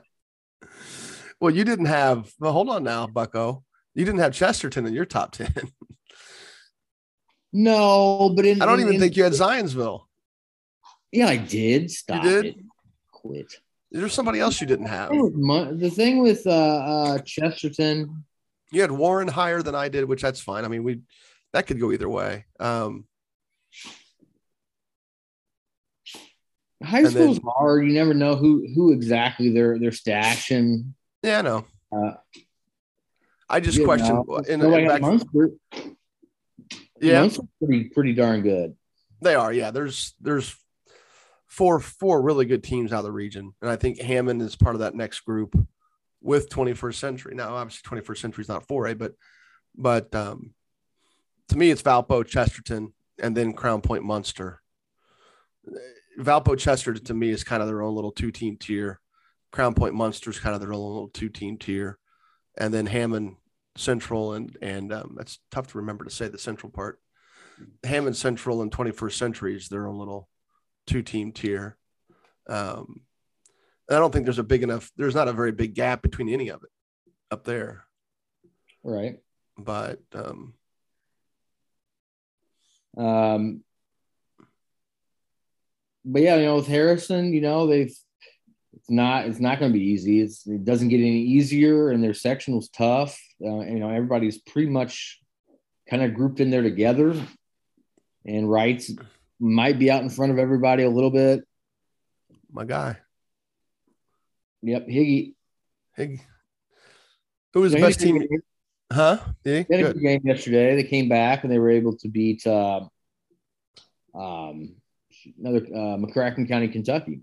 Well, 1.40 1.54
you 1.54 1.62
didn't 1.62 1.86
have. 1.86 2.32
Well, 2.40 2.50
hold 2.52 2.68
on 2.68 2.82
now, 2.82 3.06
Bucko. 3.06 3.62
You 3.94 4.04
didn't 4.04 4.18
have 4.18 4.32
Chesterton 4.34 4.86
in 4.86 4.92
your 4.92 5.04
top 5.04 5.30
ten. 5.30 5.54
no, 7.52 8.32
but 8.34 8.44
in 8.44 8.60
I 8.60 8.66
don't 8.66 8.74
in- 8.80 8.86
even 8.86 8.94
in- 8.94 9.00
think 9.00 9.16
you 9.16 9.22
had 9.24 9.32
Zionsville. 9.32 10.02
Yeah, 11.12 11.28
I 11.28 11.36
did. 11.36 11.90
Stop 11.92 12.24
did? 12.24 12.44
it. 12.46 12.56
Quit. 13.12 13.54
There's 13.92 14.12
somebody 14.12 14.40
else 14.40 14.60
you 14.60 14.66
didn't 14.66 14.86
have. 14.86 15.10
The 15.10 15.14
thing 15.14 15.30
with 15.48 15.80
The 15.80 15.90
thing 15.90 16.18
with 16.22 16.46
uh, 16.46 16.50
uh, 16.50 17.18
Chesterton, 17.20 18.24
You 18.70 18.80
had 18.82 18.90
Warren 18.90 19.28
higher 19.28 19.62
than 19.62 19.74
I 19.76 19.88
did, 19.88 20.04
which 20.06 20.20
that's 20.20 20.40
fine. 20.40 20.64
I 20.64 20.68
mean, 20.68 20.82
we 20.82 21.00
that 21.54 21.66
could 21.68 21.80
go 21.80 21.92
either 21.92 22.08
way. 22.08 22.44
Um, 22.60 23.06
high 26.82 27.00
And 27.00 27.10
school's 27.10 27.38
then- 27.38 27.52
hard. 27.56 27.86
You 27.86 27.92
never 27.92 28.14
know 28.14 28.36
who 28.36 28.66
who 28.74 28.92
exactly 28.92 29.50
they're 29.50 29.78
they're 29.78 29.90
stashing. 29.90 30.92
yeah, 31.22 31.40
no. 31.42 31.64
Uh, 31.90 32.14
I 33.48 33.60
just 33.60 33.82
question. 33.82 34.22
In, 34.48 34.60
in 34.62 34.86
back- 34.88 35.00
Munster. 35.00 35.50
yeah, 37.00 37.20
Munster's 37.22 37.46
pretty 37.62 37.84
pretty 37.84 38.12
darn 38.12 38.42
good. 38.42 38.76
they 39.22 39.34
are. 39.34 39.52
Yeah, 39.52 39.70
there's 39.70 40.14
there's 40.20 40.54
four 41.46 41.80
four 41.80 42.20
really 42.22 42.44
good 42.44 42.62
teams 42.62 42.92
out 42.92 42.98
of 42.98 43.04
the 43.04 43.12
region, 43.12 43.54
and 43.62 43.70
I 43.70 43.76
think 43.76 44.00
Hammond 44.00 44.42
is 44.42 44.54
part 44.54 44.74
of 44.74 44.80
that 44.80 44.94
next 44.94 45.20
group 45.20 45.54
with 46.20 46.50
21st 46.50 46.94
Century. 46.96 47.34
Now, 47.34 47.54
obviously, 47.54 47.88
21st 48.00 48.18
Century 48.18 48.42
is 48.42 48.48
not 48.48 48.66
4A, 48.66 48.98
but 48.98 49.14
but 49.76 50.14
um, 50.14 50.52
to 51.48 51.56
me, 51.56 51.70
it's 51.70 51.80
Valpo, 51.82 52.26
Chesterton, 52.26 52.92
and 53.18 53.34
then 53.36 53.52
Crown 53.54 53.80
Point, 53.80 54.04
Munster. 54.04 54.60
Valpo, 56.18 56.58
Chesterton 56.58 57.04
to 57.04 57.14
me 57.14 57.30
is 57.30 57.44
kind 57.44 57.62
of 57.62 57.68
their 57.68 57.82
own 57.82 57.94
little 57.94 58.12
two 58.12 58.30
team 58.30 58.56
tier. 58.56 59.00
Crown 59.52 59.74
Point, 59.74 59.94
Munster 59.94 60.30
is 60.30 60.38
kind 60.38 60.54
of 60.54 60.60
their 60.60 60.72
own 60.72 60.80
little 60.80 61.08
two 61.08 61.28
team 61.28 61.56
tier, 61.56 61.98
and 62.58 62.72
then 62.72 62.86
Hammond 62.86 63.36
Central 63.76 64.34
and 64.34 64.56
and 64.60 64.92
um, 64.92 65.14
that's 65.16 65.38
tough 65.50 65.68
to 65.68 65.78
remember 65.78 66.04
to 66.04 66.10
say 66.10 66.28
the 66.28 66.38
Central 66.38 66.70
part. 66.70 66.98
Hammond 67.84 68.16
Central 68.16 68.62
and 68.62 68.70
21st 68.70 69.14
Century 69.14 69.56
is 69.56 69.68
their 69.68 69.86
own 69.86 69.98
little 69.98 70.28
two 70.86 71.02
team 71.02 71.32
tier. 71.32 71.76
Um, 72.48 73.02
I 73.90 73.94
don't 73.94 74.12
think 74.12 74.26
there's 74.26 74.38
a 74.38 74.44
big 74.44 74.62
enough, 74.62 74.90
there's 74.96 75.14
not 75.14 75.28
a 75.28 75.32
very 75.32 75.52
big 75.52 75.74
gap 75.74 76.02
between 76.02 76.28
any 76.28 76.48
of 76.48 76.62
it 76.62 76.70
up 77.30 77.44
there. 77.44 77.84
Right. 78.84 79.16
But 79.56 80.00
um, 80.14 80.54
Um, 82.96 83.62
but 86.04 86.22
yeah, 86.22 86.36
you 86.36 86.44
know, 86.46 86.56
with 86.56 86.66
Harrison, 86.66 87.32
you 87.32 87.40
know, 87.40 87.66
they've 87.66 87.94
it's 88.74 88.90
not 88.90 89.26
it's 89.26 89.40
not 89.40 89.58
going 89.58 89.72
to 89.72 89.78
be 89.78 89.84
easy. 89.84 90.20
It's, 90.20 90.46
it 90.46 90.64
doesn't 90.64 90.88
get 90.88 91.00
any 91.00 91.20
easier, 91.22 91.90
and 91.90 92.02
their 92.02 92.14
section 92.14 92.54
was 92.56 92.68
tough. 92.68 93.18
Uh, 93.44 93.60
you 93.60 93.78
know, 93.78 93.90
everybody's 93.90 94.38
pretty 94.38 94.68
much 94.70 95.18
kind 95.88 96.02
of 96.02 96.14
grouped 96.14 96.40
in 96.40 96.50
there 96.50 96.62
together, 96.62 97.10
and 98.24 98.46
Reitz 98.46 98.90
might 99.40 99.78
be 99.78 99.90
out 99.90 100.02
in 100.02 100.10
front 100.10 100.32
of 100.32 100.38
everybody 100.38 100.82
a 100.84 100.90
little 100.90 101.10
bit. 101.10 101.44
my 102.50 102.64
guy, 102.64 102.96
Yep, 104.62 104.86
Higgy. 104.88 105.34
Hig, 105.96 106.20
who 107.54 107.60
was 107.60 107.72
the 107.72 107.80
best 107.80 108.00
team? 108.00 108.18
game- 108.18 108.28
Huh? 108.90 109.18
Yeah, 109.44 109.64
They 109.68 109.76
had 109.76 109.80
a 109.80 109.82
good. 109.88 109.94
good 109.94 110.02
game 110.02 110.20
yesterday. 110.24 110.74
They 110.76 110.88
came 110.88 111.08
back 111.10 111.42
and 111.44 111.52
they 111.52 111.58
were 111.58 111.68
able 111.70 111.96
to 111.98 112.08
beat 112.08 112.46
uh, 112.46 112.80
um, 114.14 114.76
another 115.38 115.66
uh, 115.66 115.96
McCracken 115.96 116.48
County, 116.48 116.68
Kentucky. 116.68 117.20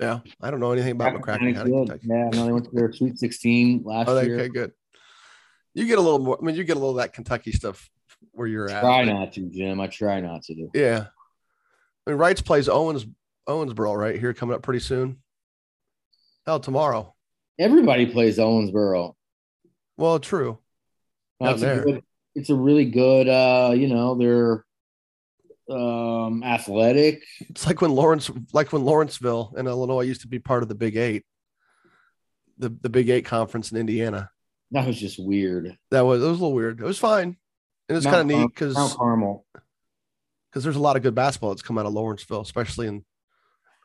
Yeah. 0.00 0.20
I 0.40 0.50
don't 0.50 0.60
know 0.60 0.72
anything 0.72 0.92
about 0.92 1.14
McCracken 1.14 1.54
County, 1.54 1.70
good. 1.70 1.88
Kentucky. 1.88 2.06
Yeah, 2.08 2.28
no, 2.32 2.46
they 2.46 2.52
went 2.52 2.64
to 2.66 2.70
their 2.72 2.92
Sweet 2.92 3.18
16 3.18 3.82
last 3.84 4.08
Oh, 4.08 4.20
year. 4.20 4.34
okay, 4.36 4.48
good. 4.48 4.72
You 5.74 5.86
get 5.86 5.98
a 5.98 6.02
little 6.02 6.18
more, 6.18 6.38
I 6.40 6.44
mean, 6.44 6.54
you 6.56 6.64
get 6.64 6.76
a 6.76 6.80
little 6.80 6.90
of 6.90 6.96
that 6.96 7.12
Kentucky 7.12 7.52
stuff 7.52 7.90
where 8.32 8.46
you're 8.46 8.70
at. 8.70 8.80
Try 8.80 9.04
not 9.04 9.32
to, 9.34 9.48
Jim. 9.48 9.80
I 9.80 9.86
try 9.86 10.20
not 10.20 10.42
to 10.44 10.54
do. 10.54 10.70
Yeah. 10.74 11.06
I 12.06 12.10
mean, 12.10 12.18
Reitz 12.18 12.44
plays 12.44 12.68
Owens, 12.68 13.06
Owensboro 13.48 13.96
right 13.96 14.18
here 14.18 14.32
coming 14.34 14.54
up 14.54 14.62
pretty 14.62 14.80
soon. 14.80 15.18
Hell, 16.46 16.60
tomorrow. 16.60 17.14
Everybody 17.58 18.06
plays 18.06 18.38
Owensboro. 18.38 19.14
Well, 19.96 20.18
true. 20.18 20.58
Down 21.42 21.54
it's, 21.54 21.62
a 21.62 21.76
good, 21.80 22.02
it's 22.34 22.50
a 22.50 22.54
really 22.54 22.84
good, 22.84 23.28
uh, 23.28 23.72
you 23.74 23.88
know, 23.88 24.14
they're 24.14 24.64
um, 25.70 26.42
athletic. 26.44 27.22
It's 27.40 27.66
like 27.66 27.80
when 27.80 27.92
Lawrence, 27.92 28.30
like 28.52 28.72
when 28.72 28.84
Lawrenceville 28.84 29.54
in 29.56 29.66
Illinois 29.66 30.02
used 30.02 30.22
to 30.22 30.28
be 30.28 30.38
part 30.38 30.62
of 30.62 30.68
the 30.68 30.74
Big 30.74 30.96
Eight, 30.96 31.24
the 32.58 32.68
the 32.68 32.88
Big 32.88 33.08
Eight 33.08 33.24
conference 33.24 33.72
in 33.72 33.78
Indiana. 33.78 34.30
That 34.72 34.86
was 34.86 34.98
just 34.98 35.18
weird. 35.18 35.76
That 35.90 36.02
was 36.02 36.22
it 36.22 36.26
was 36.26 36.38
a 36.38 36.42
little 36.42 36.54
weird. 36.54 36.80
It 36.80 36.84
was 36.84 36.98
fine, 36.98 37.36
and 37.88 37.96
it's 37.96 38.06
kind 38.06 38.20
of 38.20 38.26
neat 38.26 38.46
because 38.46 38.74
Mount 38.74 38.94
Carmel. 38.94 39.46
because 40.50 40.64
there's 40.64 40.76
a 40.76 40.80
lot 40.80 40.96
of 40.96 41.02
good 41.02 41.14
basketball 41.14 41.50
that's 41.50 41.62
come 41.62 41.78
out 41.78 41.86
of 41.86 41.92
Lawrenceville, 41.92 42.40
especially 42.40 42.86
in 42.88 43.04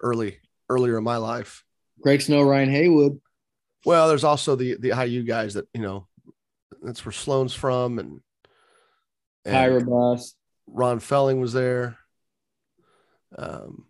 early 0.02 0.40
earlier 0.70 0.98
in 0.98 1.04
my 1.04 1.18
life. 1.18 1.64
Greg 2.02 2.22
Snow, 2.22 2.42
Ryan 2.42 2.72
Haywood. 2.72 3.22
Well, 3.86 4.08
there's 4.08 4.24
also 4.24 4.56
the 4.56 4.78
the 4.80 4.90
IU 4.90 5.24
guys 5.24 5.54
that 5.56 5.68
you 5.74 5.82
know, 5.82 6.08
that's 6.82 7.06
where 7.06 7.12
Sloan's 7.12 7.54
from, 7.54 8.00
and, 8.00 8.22
and 9.46 9.56
Tyra 9.56 9.86
Buss. 9.86 10.34
Ron 10.68 11.00
Felling 11.00 11.40
was 11.40 11.54
there. 11.54 11.98
Um, 13.38 13.86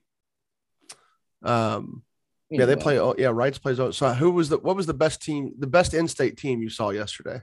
um, 1.44 2.04
yeah, 2.50 2.66
they 2.66 2.76
play. 2.76 3.00
Oh, 3.00 3.16
yeah, 3.18 3.28
Reitz 3.28 3.62
plays. 3.62 3.80
oh, 3.80 3.92
So, 3.92 4.14
who 4.14 4.32
was 4.32 4.50
the 4.50 4.58
what 4.58 4.76
was 4.76 4.86
the 4.86 4.94
best 4.94 5.22
team? 5.22 5.54
The 5.58 5.68
best 5.68 5.94
in-state 5.94 6.38
team 6.38 6.62
you 6.62 6.70
saw 6.70 6.90
yesterday? 6.90 7.42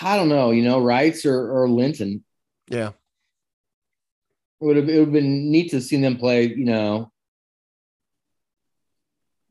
I 0.00 0.16
don't 0.16 0.28
know, 0.30 0.52
you 0.52 0.62
know, 0.62 0.80
Reitz 0.80 1.26
or, 1.26 1.50
or 1.62 1.68
Linton. 1.68 2.24
Yeah, 2.70 2.88
It 4.60 4.64
would 4.64 4.76
have 4.76 4.88
it 4.88 4.98
would 4.98 5.08
have 5.08 5.12
been 5.12 5.50
neat 5.50 5.70
to 5.72 5.80
see 5.80 6.00
them 6.00 6.16
play, 6.16 6.46
you 6.46 6.64
know, 6.64 7.12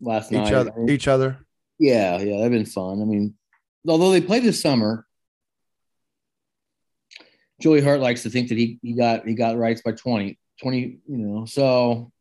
last 0.01 0.31
each 0.31 0.38
night. 0.38 0.53
other. 0.53 0.73
Each 0.89 1.07
other. 1.07 1.45
yeah, 1.79 2.17
yeah, 2.19 2.38
that'd 2.38 2.51
been 2.51 2.65
fun. 2.65 3.01
I 3.01 3.05
mean, 3.05 3.36
although 3.88 4.11
they 4.11 4.21
played 4.21 4.43
this 4.43 4.61
summer, 4.61 5.05
Joey 7.62 7.82
Hart 7.82 7.99
likes 8.01 8.24
to 8.24 8.30
think 8.30 8.49
that 8.49 8.58
he 8.58 8.80
he 8.82 8.93
got 8.93 9.28
he 9.28 9.34
got 9.34 9.56
Reitz 9.56 9.82
by 9.84 9.91
20, 9.93 10.38
20, 10.62 10.80
you 10.80 11.18
know. 11.18 11.45
So 11.45 12.12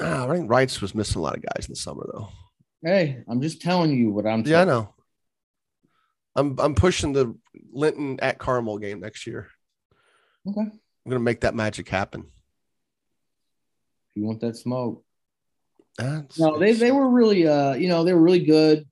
Ah, 0.00 0.26
I 0.28 0.34
think 0.36 0.48
Reitz 0.50 0.80
was 0.80 0.94
missing 0.94 1.18
a 1.18 1.22
lot 1.22 1.36
of 1.36 1.42
guys 1.42 1.66
in 1.66 1.72
the 1.72 1.76
summer 1.76 2.06
though. 2.12 2.28
hey, 2.82 3.22
I'm 3.28 3.40
just 3.42 3.60
telling 3.60 3.90
you 3.96 4.10
what 4.10 4.26
I'm 4.26 4.42
Yeah, 4.46 4.62
I 4.62 4.64
know. 4.64 4.94
I'm 6.36 6.58
I'm 6.58 6.74
pushing 6.74 7.12
the 7.12 7.34
Linton 7.72 8.18
at 8.20 8.38
Carmel 8.38 8.78
game 8.78 9.00
next 9.00 9.26
year. 9.26 9.48
Okay. 10.48 10.60
I'm 10.60 10.70
gonna 11.10 11.18
make 11.20 11.40
that 11.40 11.54
magic 11.54 11.88
happen. 11.88 12.20
If 14.10 14.16
you 14.16 14.24
want 14.24 14.40
that 14.40 14.56
smoke. 14.56 15.04
That's- 15.98 16.38
No, 16.38 16.58
they 16.58 16.72
they 16.72 16.92
were 16.92 17.08
really 17.10 17.46
uh 17.46 17.74
you 17.74 17.88
know 17.88 18.04
they 18.04 18.14
were 18.14 18.22
really 18.22 18.44
good 18.44 18.86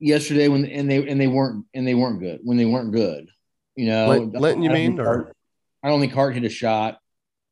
yesterday 0.00 0.48
when 0.48 0.64
and 0.66 0.90
they 0.90 1.06
and 1.08 1.20
they 1.20 1.26
weren't 1.26 1.66
and 1.74 1.86
they 1.86 1.94
weren't 1.94 2.20
good 2.20 2.40
when 2.42 2.56
they 2.56 2.64
weren't 2.66 2.92
good. 2.92 3.28
You 3.76 3.86
know, 3.86 4.08
Lin- 4.08 4.30
Linton, 4.32 4.62
you 4.62 4.70
I 4.70 4.72
don't 4.72 4.82
mean, 4.82 5.00
or- 5.00 5.04
Hart- 5.04 5.36
I 5.82 5.88
don't 5.88 6.00
think 6.00 6.12
Hart 6.12 6.34
hit 6.34 6.44
a 6.44 6.48
shot 6.48 6.98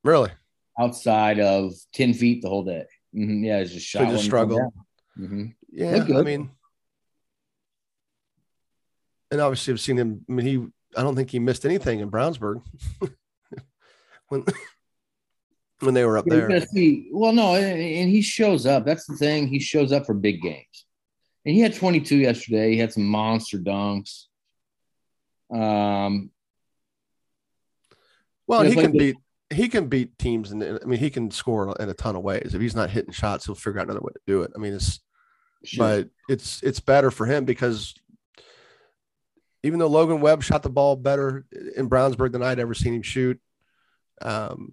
really. 0.03 0.31
outside 0.79 1.39
of 1.39 1.73
ten 1.93 2.15
feet 2.15 2.43
the 2.43 2.49
whole 2.49 2.65
day. 2.65 2.87
Mhm, 3.15 3.45
Yeah, 3.45 3.59
it's 3.59 3.73
just 3.73 3.91
So 3.91 3.99
shot. 4.01 4.11
just 4.11 4.13
wouldn't 4.13 4.21
come 4.23 4.27
struggled. 4.29 4.61
down. 4.61 5.31
Mhm. 5.31 5.55
Yeah, 5.73 6.19
I 6.19 6.23
mean, 6.23 6.51
and 9.31 9.41
obviously 9.41 9.73
I've 9.73 9.81
seen 9.81 9.97
him. 9.99 10.25
I 10.29 10.33
mean, 10.33 10.47
he 10.47 10.67
I 10.97 11.03
don't 11.03 11.15
think 11.17 11.31
he 11.31 11.39
missed 11.39 11.65
anything 11.67 12.01
in 12.01 12.11
Brownsburg 12.11 12.63
when 14.29 14.45
when 15.81 15.95
they 15.95 16.05
were 16.05 16.17
up 16.19 16.25
there. 16.27 16.61
see, 16.67 17.09
well, 17.13 17.33
no, 17.33 17.55
and, 17.57 17.81
and 17.81 18.11
he 18.11 18.23
shows 18.23 18.65
up. 18.67 18.85
That's 18.87 19.07
the 19.07 19.17
thing. 19.17 19.49
He 19.49 19.59
shows 19.59 19.93
up 19.93 20.07
for 20.07 20.15
big 20.15 20.41
games. 20.41 20.87
And 21.45 21.55
he 21.55 21.61
had 21.61 21.75
22 21.75 22.17
yesterday. 22.17 22.71
He 22.71 22.79
had 22.79 22.93
some 22.93 23.05
monster 23.05 23.59
dunks. 23.59 24.25
Um, 25.55 26.31
Well, 28.47 28.63
he 28.63 28.75
like 28.75 28.85
can 28.85 28.93
the- 28.93 28.99
beat 28.99 29.17
he 29.51 29.69
can 29.69 29.89
beat 29.89 30.19
teams, 30.19 30.51
and 30.51 30.63
I 30.63 30.85
mean 30.85 30.99
he 30.99 31.11
can 31.11 31.31
score 31.31 31.75
in 31.79 31.89
a 31.89 31.95
ton 31.95 32.17
of 32.17 32.23
ways. 32.23 32.55
If 32.55 32.61
he's 32.61 32.75
not 32.75 32.91
hitting 32.91 33.13
shots, 33.13 33.47
he'll 33.47 33.55
figure 33.55 33.79
out 33.79 33.85
another 33.87 34.01
way 34.01 34.13
to 34.13 34.21
do 34.27 34.43
it. 34.43 34.51
I 34.55 34.59
mean, 34.59 34.75
it's 34.75 35.01
sure. 35.65 35.87
but 35.87 36.09
it's 36.29 36.63
it's 36.63 36.81
better 36.81 37.11
for 37.11 37.27
him 37.27 37.45
because 37.45 37.95
even 39.63 39.79
though 39.79 39.87
Logan 39.87 40.21
Webb 40.21 40.43
shot 40.43 40.63
the 40.63 40.71
ball 40.71 40.97
better 40.97 41.47
in 41.77 41.89
Brownsburg 41.89 42.33
than 42.33 42.43
I'd 42.43 42.59
ever 42.59 42.75
seen 42.75 42.95
him 42.95 43.03
shoot, 43.03 43.41
um, 44.21 44.73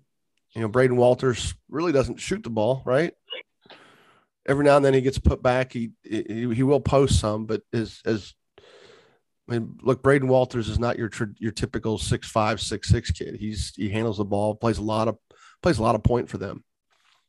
you 0.54 0.62
know, 0.62 0.68
Braden 0.68 0.98
Walters 0.98 1.54
really 1.70 1.92
doesn't 1.92 2.20
shoot 2.20 2.44
the 2.44 2.50
ball, 2.50 2.82
right? 2.86 3.14
Every 4.48 4.66
now 4.66 4.76
and 4.78 4.84
then 4.84 4.94
he 4.94 5.02
gets 5.02 5.20
put 5.20 5.44
back. 5.44 5.72
He 5.74 5.92
he, 6.04 6.54
he 6.56 6.64
will 6.64 6.82
post 6.82 7.20
some, 7.20 7.46
but 7.46 7.62
as 7.72 8.02
as 8.06 8.34
I 9.52 9.56
mean, 9.56 9.78
look, 9.82 10.02
Braden 10.02 10.30
Walters 10.30 10.70
is 10.70 10.80
not 10.80 10.98
your 10.98 11.12
your 11.38 11.52
typical 11.52 11.98
six 11.98 12.30
five 12.30 12.62
six 12.62 12.88
six 12.88 13.12
kid. 13.12 13.36
He's 13.36 13.74
he 13.76 13.90
handles 13.90 14.18
the 14.18 14.24
ball, 14.24 14.56
plays 14.56 14.78
a 14.78 14.82
lot 14.82 15.10
of 15.10 15.18
plays 15.62 15.78
a 15.78 15.84
lot 15.84 15.96
of 15.96 16.04
point 16.04 16.30
for 16.30 16.38
them. 16.38 16.64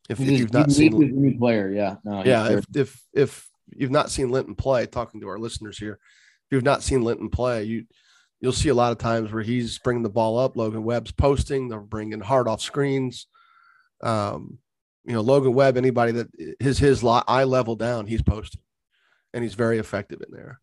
If, 0.08 0.20
if 0.20 0.28
you've 0.28 0.52
not 0.52 0.70
seen, 0.70 0.94
a 0.94 0.98
new 0.98 1.36
player, 1.36 1.72
yeah, 1.72 1.96
no, 2.04 2.22
yeah, 2.24 2.50
if, 2.50 2.66
if 2.76 3.02
if 3.12 3.48
you've 3.74 3.90
not 3.90 4.08
seen 4.08 4.30
Linton 4.30 4.54
play, 4.54 4.86
talking 4.86 5.20
to 5.20 5.28
our 5.28 5.38
listeners 5.38 5.76
here, 5.78 5.94
if 5.94 6.52
you've 6.52 6.62
not 6.62 6.84
seen 6.84 7.02
Linton 7.02 7.28
play, 7.28 7.64
you 7.64 7.86
you'll 8.40 8.52
see 8.52 8.68
a 8.68 8.74
lot 8.74 8.92
of 8.92 8.98
times 8.98 9.32
where 9.32 9.42
he's 9.42 9.80
bringing 9.80 10.04
the 10.04 10.08
ball 10.08 10.38
up. 10.38 10.56
Logan 10.56 10.84
Webb's 10.84 11.12
posting. 11.12 11.68
They're 11.68 11.80
bringing 11.80 12.20
hard 12.20 12.46
off 12.46 12.60
screens. 12.60 13.26
Um, 14.00 14.58
you 15.04 15.14
know, 15.14 15.22
Logan 15.22 15.54
Webb, 15.54 15.76
anybody 15.76 16.12
that 16.12 16.28
his 16.60 16.78
his 16.78 17.02
eye 17.04 17.44
level 17.44 17.74
down, 17.74 18.06
he's 18.06 18.22
posting, 18.22 18.60
and 19.34 19.42
he's 19.42 19.54
very 19.54 19.78
effective 19.78 20.20
in 20.20 20.32
there. 20.32 20.60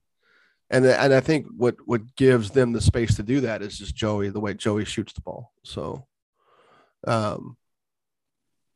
And 0.70 0.86
and 0.86 1.14
I 1.14 1.20
think 1.20 1.48
what 1.58 1.78
what 1.86 2.16
gives 2.16 2.52
them 2.52 2.74
the 2.74 2.82
space 2.82 3.16
to 3.16 3.24
do 3.24 3.42
that 3.42 3.62
is 3.62 3.78
just 3.78 3.96
Joey, 3.96 4.30
the 4.30 4.40
way 4.40 4.54
Joey 4.54 4.86
shoots 4.86 5.14
the 5.14 5.22
ball. 5.22 5.52
So, 5.64 6.06
um, 7.08 7.58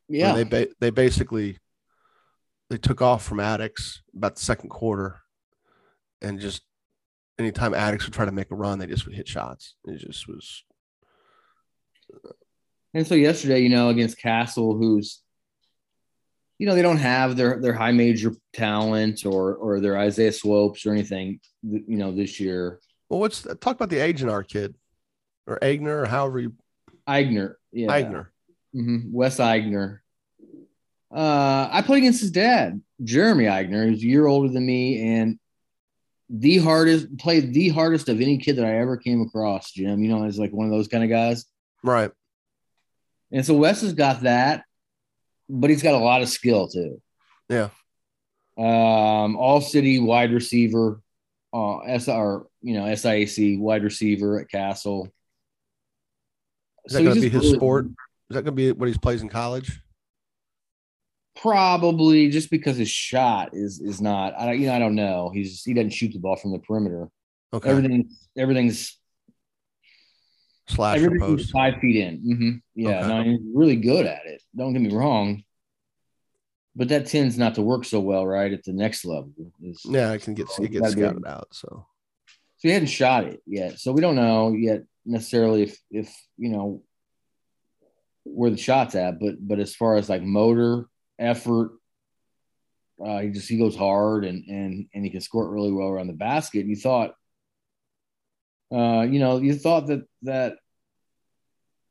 yeah, 0.08 0.34
they 0.34 0.42
ba- 0.44 0.74
they 0.80 0.90
basically 0.90 1.58
they 2.68 2.78
took 2.78 3.00
off 3.00 3.24
from 3.24 3.38
Attucks 3.38 4.00
about 4.16 4.34
the 4.34 4.42
second 4.42 4.70
quarter, 4.70 5.20
and 6.20 6.40
just 6.40 6.62
anytime 7.38 7.74
Attucks 7.74 8.04
would 8.04 8.14
try 8.14 8.24
to 8.24 8.32
make 8.32 8.50
a 8.50 8.56
run, 8.56 8.78
they 8.78 8.86
just 8.86 9.06
would 9.06 9.14
hit 9.14 9.28
shots. 9.28 9.74
It 9.86 9.98
just 9.98 10.26
was 10.26 10.64
And 12.92 13.06
so 13.06 13.14
yesterday, 13.14 13.60
you 13.60 13.68
know, 13.68 13.88
against 13.88 14.18
Castle, 14.18 14.76
who's, 14.76 15.20
you 16.64 16.70
know, 16.70 16.74
they 16.74 16.80
don't 16.80 16.96
have 16.96 17.36
their 17.36 17.60
their 17.60 17.74
high 17.74 17.92
major 17.92 18.34
talent 18.54 19.26
or 19.26 19.54
or 19.54 19.80
their 19.80 19.98
Isaiah 19.98 20.32
Swopes 20.32 20.86
or 20.86 20.92
anything, 20.92 21.38
you 21.62 21.98
know, 21.98 22.10
this 22.10 22.40
year. 22.40 22.80
well. 23.10 23.20
What's 23.20 23.42
talk 23.42 23.76
about 23.76 23.90
the 23.90 23.96
Agner 23.96 24.48
kid 24.48 24.74
or 25.46 25.58
Agner 25.60 26.04
or 26.04 26.06
however 26.06 26.40
you 26.40 26.54
Eigner, 27.06 27.56
yeah, 27.70 27.88
Agner. 27.88 28.28
hmm 28.72 29.12
Wes 29.12 29.36
Eigner. 29.36 29.98
Uh, 31.14 31.68
I 31.70 31.82
played 31.82 31.98
against 31.98 32.22
his 32.22 32.30
dad, 32.30 32.80
Jeremy 33.02 33.44
Eigner. 33.44 33.90
He's 33.90 34.02
a 34.02 34.06
year 34.06 34.26
older 34.26 34.50
than 34.50 34.64
me, 34.64 35.18
and 35.18 35.38
the 36.30 36.56
hardest 36.60 37.18
played 37.18 37.52
the 37.52 37.68
hardest 37.68 38.08
of 38.08 38.22
any 38.22 38.38
kid 38.38 38.56
that 38.56 38.64
I 38.64 38.78
ever 38.78 38.96
came 38.96 39.20
across. 39.20 39.70
Jim, 39.70 40.02
you 40.02 40.08
know, 40.08 40.24
is 40.24 40.38
like 40.38 40.52
one 40.54 40.64
of 40.64 40.72
those 40.72 40.88
kind 40.88 41.04
of 41.04 41.10
guys. 41.10 41.44
Right. 41.82 42.10
And 43.30 43.44
so 43.44 43.52
Wes 43.52 43.82
has 43.82 43.92
got 43.92 44.22
that, 44.22 44.64
but 45.60 45.70
he's 45.70 45.82
got 45.82 45.94
a 45.94 45.98
lot 45.98 46.22
of 46.22 46.28
skill 46.28 46.68
too. 46.68 47.00
Yeah. 47.48 47.68
Um, 48.56 49.36
all 49.36 49.60
city 49.60 49.98
wide 49.98 50.32
receiver, 50.32 51.00
uh, 51.52 51.78
SR, 51.86 52.46
you 52.62 52.74
know, 52.74 52.84
SIAC 52.84 53.58
wide 53.58 53.82
receiver 53.84 54.40
at 54.40 54.48
Castle. 54.50 55.08
Is 56.86 56.92
that 56.92 56.98
So 56.98 57.04
going 57.04 57.14
to 57.16 57.20
be 57.22 57.28
his 57.28 57.42
really- 57.44 57.56
sport? 57.56 57.86
Is 58.30 58.34
that 58.36 58.42
going 58.42 58.46
to 58.46 58.52
be 58.52 58.72
what 58.72 58.88
he 58.88 58.94
plays 58.98 59.22
in 59.22 59.28
college? 59.28 59.80
Probably 61.36 62.30
just 62.30 62.48
because 62.50 62.76
his 62.76 62.88
shot 62.90 63.50
is 63.54 63.80
is 63.80 64.00
not. 64.00 64.34
I 64.38 64.46
don't- 64.46 64.60
you 64.60 64.66
know 64.68 64.74
I 64.74 64.78
don't 64.78 64.94
know. 64.94 65.30
He's 65.34 65.62
he 65.64 65.74
doesn't 65.74 65.90
shoot 65.90 66.12
the 66.12 66.18
ball 66.20 66.36
from 66.36 66.52
the 66.52 66.58
perimeter. 66.60 67.08
Okay. 67.52 67.68
Everything 67.68 68.08
everything's 68.36 68.98
Slash 70.66 71.00
or 71.02 71.18
post. 71.18 71.50
five 71.52 71.74
feet 71.80 71.96
in. 71.96 72.16
hmm 72.20 72.50
Yeah, 72.74 73.00
Okay. 73.00 73.08
no, 73.08 73.22
he's 73.22 73.40
really 73.54 73.76
good 73.76 74.06
at 74.06 74.24
it. 74.26 74.42
Don't 74.56 74.72
get 74.72 74.80
me 74.82 74.94
wrong. 74.94 75.42
But 76.76 76.88
that 76.88 77.06
tends 77.06 77.38
not 77.38 77.54
to 77.56 77.62
work 77.62 77.84
so 77.84 78.00
well, 78.00 78.26
right? 78.26 78.52
At 78.52 78.64
the 78.64 78.72
next 78.72 79.04
level, 79.04 79.30
is 79.62 79.82
Yeah, 79.84 80.12
it 80.12 80.22
can 80.22 80.34
get 80.34 80.48
it 80.60 80.68
gets 80.72 80.80
Gotta 80.82 80.96
be- 80.96 81.02
scouted 81.02 81.26
out. 81.26 81.48
So 81.52 81.86
so 82.56 82.68
he 82.68 82.70
hadn't 82.70 82.88
shot 82.88 83.24
it 83.24 83.42
yet. 83.46 83.78
So 83.78 83.92
we 83.92 84.00
don't 84.00 84.16
know 84.16 84.52
yet 84.52 84.82
necessarily 85.04 85.62
if 85.64 85.78
if 85.90 86.16
you 86.38 86.48
know 86.48 86.82
where 88.24 88.50
the 88.50 88.56
shot's 88.56 88.94
at, 88.94 89.20
but 89.20 89.34
but 89.38 89.58
as 89.60 89.74
far 89.76 89.96
as 89.96 90.08
like 90.08 90.22
motor 90.22 90.86
effort, 91.18 91.72
uh, 93.04 93.18
he 93.20 93.28
just 93.28 93.48
he 93.48 93.58
goes 93.58 93.76
hard 93.76 94.24
and 94.24 94.44
and 94.48 94.86
and 94.94 95.04
he 95.04 95.10
can 95.10 95.20
score 95.20 95.44
it 95.46 95.50
really 95.50 95.72
well 95.72 95.88
around 95.88 96.06
the 96.08 96.12
basket. 96.14 96.60
And 96.60 96.70
you 96.70 96.76
thought, 96.76 97.14
uh, 98.74 99.02
you 99.02 99.18
know, 99.18 99.38
you 99.38 99.54
thought 99.54 99.86
that 99.88 100.02
that 100.22 100.56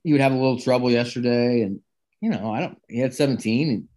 he 0.04 0.12
would 0.12 0.22
have 0.22 0.34
a 0.34 0.36
little 0.36 0.60
trouble 0.60 0.92
yesterday, 0.92 1.62
and 1.62 1.80
you 2.22 2.30
know, 2.30 2.52
I 2.52 2.60
don't. 2.60 2.78
He 2.90 3.00
had 3.00 3.14
17 3.14 3.70
and 3.70 3.88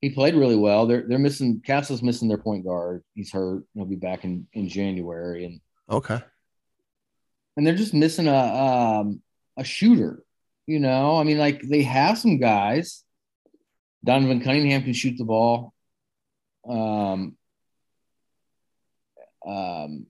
he 0.00 0.10
played 0.10 0.34
really 0.34 0.56
well. 0.56 0.86
They're 0.86 1.04
they're 1.06 1.18
missing 1.18 1.60
Castle's 1.64 2.02
missing 2.02 2.28
their 2.28 2.38
point 2.38 2.64
guard. 2.64 3.02
He's 3.14 3.32
hurt. 3.32 3.64
He'll 3.74 3.84
be 3.84 3.96
back 3.96 4.24
in 4.24 4.46
in 4.52 4.68
January, 4.68 5.44
and 5.44 5.60
okay. 5.90 6.22
and 7.56 7.66
they're 7.66 7.74
just 7.74 7.94
missing 7.94 8.28
a 8.28 8.36
um, 8.36 9.22
a 9.56 9.64
shooter. 9.64 10.22
You 10.66 10.80
know, 10.80 11.16
I 11.16 11.24
mean, 11.24 11.38
like 11.38 11.62
they 11.62 11.82
have 11.82 12.18
some 12.18 12.38
guys. 12.38 13.02
Donovan 14.04 14.40
Cunningham 14.40 14.82
can 14.82 14.92
shoot 14.92 15.16
the 15.18 15.24
ball. 15.24 15.72
Um, 16.68 17.36
um, 19.44 20.06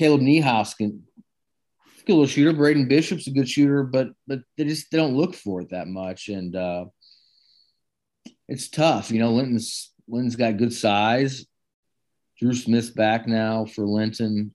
Caleb 0.00 0.22
Niehaus 0.22 0.74
can 0.74 1.02
good 2.06 2.14
little 2.14 2.26
shooter. 2.26 2.54
Braden 2.54 2.88
Bishop's 2.88 3.26
a 3.26 3.30
good 3.32 3.46
shooter, 3.46 3.82
but 3.82 4.08
but 4.26 4.40
they 4.56 4.64
just 4.64 4.90
they 4.90 4.96
don't 4.96 5.14
look 5.14 5.34
for 5.34 5.60
it 5.60 5.72
that 5.72 5.88
much, 5.88 6.30
and 6.30 6.56
uh, 6.56 6.86
it's 8.48 8.70
tough. 8.70 9.10
You 9.10 9.18
know, 9.18 9.32
Linton's 9.32 9.92
Linton's 10.08 10.36
got 10.36 10.56
good 10.56 10.72
size. 10.72 11.44
Drew 12.38 12.54
Smith's 12.54 12.88
back 12.88 13.26
now 13.26 13.66
for 13.66 13.84
Linton. 13.84 14.54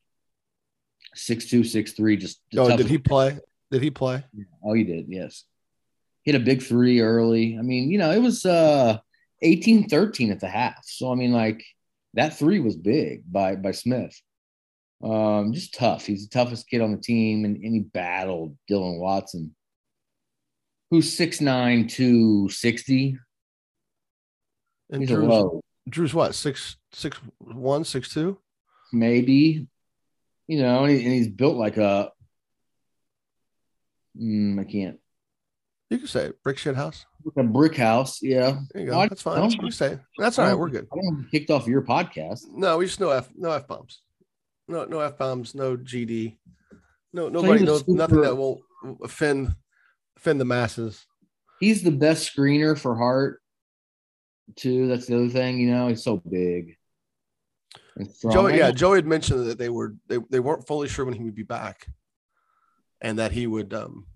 Six 1.14 1.46
two, 1.46 1.64
six 1.64 1.92
three. 1.92 2.18
Just 2.18 2.42
Oh, 2.58 2.76
did 2.76 2.88
he 2.88 2.98
play? 2.98 3.38
Did 3.70 3.84
he 3.84 3.92
play? 3.92 4.24
Oh, 4.64 4.74
he 4.74 4.84
did. 4.84 5.06
Yes. 5.10 5.44
Hit 6.24 6.34
a 6.34 6.40
big 6.40 6.64
three 6.64 7.02
early. 7.02 7.56
I 7.60 7.62
mean, 7.62 7.92
you 7.92 8.00
know, 8.00 8.10
it 8.10 8.20
was 8.20 8.48
uh 8.48 8.98
18 9.44 9.90
13 9.90 10.32
at 10.32 10.40
the 10.40 10.50
half. 10.50 10.86
So, 10.86 11.12
I 11.12 11.16
mean, 11.16 11.34
like 11.34 11.64
that 12.16 12.36
three 12.36 12.60
was 12.60 12.76
big 12.76 13.32
by 13.32 13.56
by 13.56 13.74
Smith. 13.74 14.20
Um, 15.04 15.54
just 15.54 15.74
tough. 15.74 16.06
He's 16.06 16.28
the 16.28 16.34
toughest 16.34 16.70
kid 16.70 16.82
on 16.82 16.92
the 16.92 16.98
team, 16.98 17.46
and, 17.46 17.58
and 17.58 17.74
he 17.74 17.80
battled 17.80 18.58
Dylan 18.70 19.00
Watson, 19.00 19.56
who's 20.90 21.18
6'9, 21.18 21.90
260. 21.90 23.18
And 24.92 25.02
He's 25.02 25.10
Drew's, 25.10 25.28
low, 25.28 25.62
Drew's 25.90 26.14
what 26.14 26.36
six 26.36 26.78
six 26.92 27.18
one 27.40 27.84
six 27.84 28.14
two? 28.14 28.38
maybe. 28.94 29.68
You 30.48 30.62
know, 30.62 30.84
and, 30.84 30.92
he, 30.92 31.04
and 31.04 31.12
he's 31.12 31.28
built 31.28 31.56
like 31.56 31.78
a. 31.78 32.12
Mm, 34.20 34.60
I 34.60 34.64
can't. 34.64 35.00
You 35.90 35.98
can 36.00 36.08
say 36.08 36.26
it. 36.26 36.44
Brick 36.44 36.58
shit 36.58 36.76
house. 36.76 37.06
A 37.38 37.44
brick 37.44 37.76
house. 37.76 38.22
Yeah. 38.22 38.60
There 38.72 38.84
you 38.84 38.88
go. 38.88 38.94
No, 38.94 39.00
I 39.02 39.08
That's 39.08 39.22
fine. 39.22 39.50
You 39.50 39.72
say 39.72 39.94
it. 39.94 40.00
That's 40.18 40.38
all 40.38 40.46
right. 40.46 40.58
We're 40.58 40.70
good. 40.70 40.88
I 40.92 40.96
don't 40.96 41.06
want 41.06 41.18
to 41.18 41.24
be 41.24 41.40
kicked 41.40 41.50
off 41.50 41.68
your 41.68 41.82
podcast. 41.82 42.42
No, 42.52 42.78
we 42.78 42.86
just 42.86 43.00
no 43.00 43.10
f 43.10 43.30
no 43.36 43.52
f 43.52 43.68
bombs. 43.68 44.02
No 44.68 44.86
no 44.86 45.00
f 45.00 45.18
bombs. 45.18 45.56
No 45.56 45.78
GD. 45.78 46.36
No 47.14 47.30
nobody 47.30 47.64
knows 47.64 47.88
nothing 47.88 48.22
that 48.22 48.36
won't 48.36 48.62
offend 49.04 49.56
offend 50.18 50.40
the 50.42 50.46
masses. 50.46 51.06
He's 51.60 51.84
the 51.84 51.92
best 51.92 52.36
screener 52.36 52.78
for 52.78 52.96
Hart, 52.96 53.42
too. 54.56 54.88
That's 54.88 55.06
the 55.06 55.16
other 55.16 55.30
thing, 55.30 55.58
you 55.60 55.72
know. 55.72 55.88
He's 55.88 56.04
so 56.04 56.18
big. 56.18 56.78
Joey, 58.30 58.58
yeah, 58.58 58.72
Joey 58.72 58.98
had 58.98 59.06
mentioned 59.06 59.48
that 59.48 59.58
they 59.58 59.70
were 59.70 59.96
they, 60.08 60.18
they 60.30 60.42
weren't 60.42 60.68
fully 60.68 60.90
sure 60.90 61.06
when 61.06 61.14
he 61.14 61.24
would 61.24 61.36
be 61.36 61.44
back, 61.44 61.88
and 63.00 63.20
that 63.20 63.32
he 63.32 63.48
would 63.48 63.74
um 63.74 64.08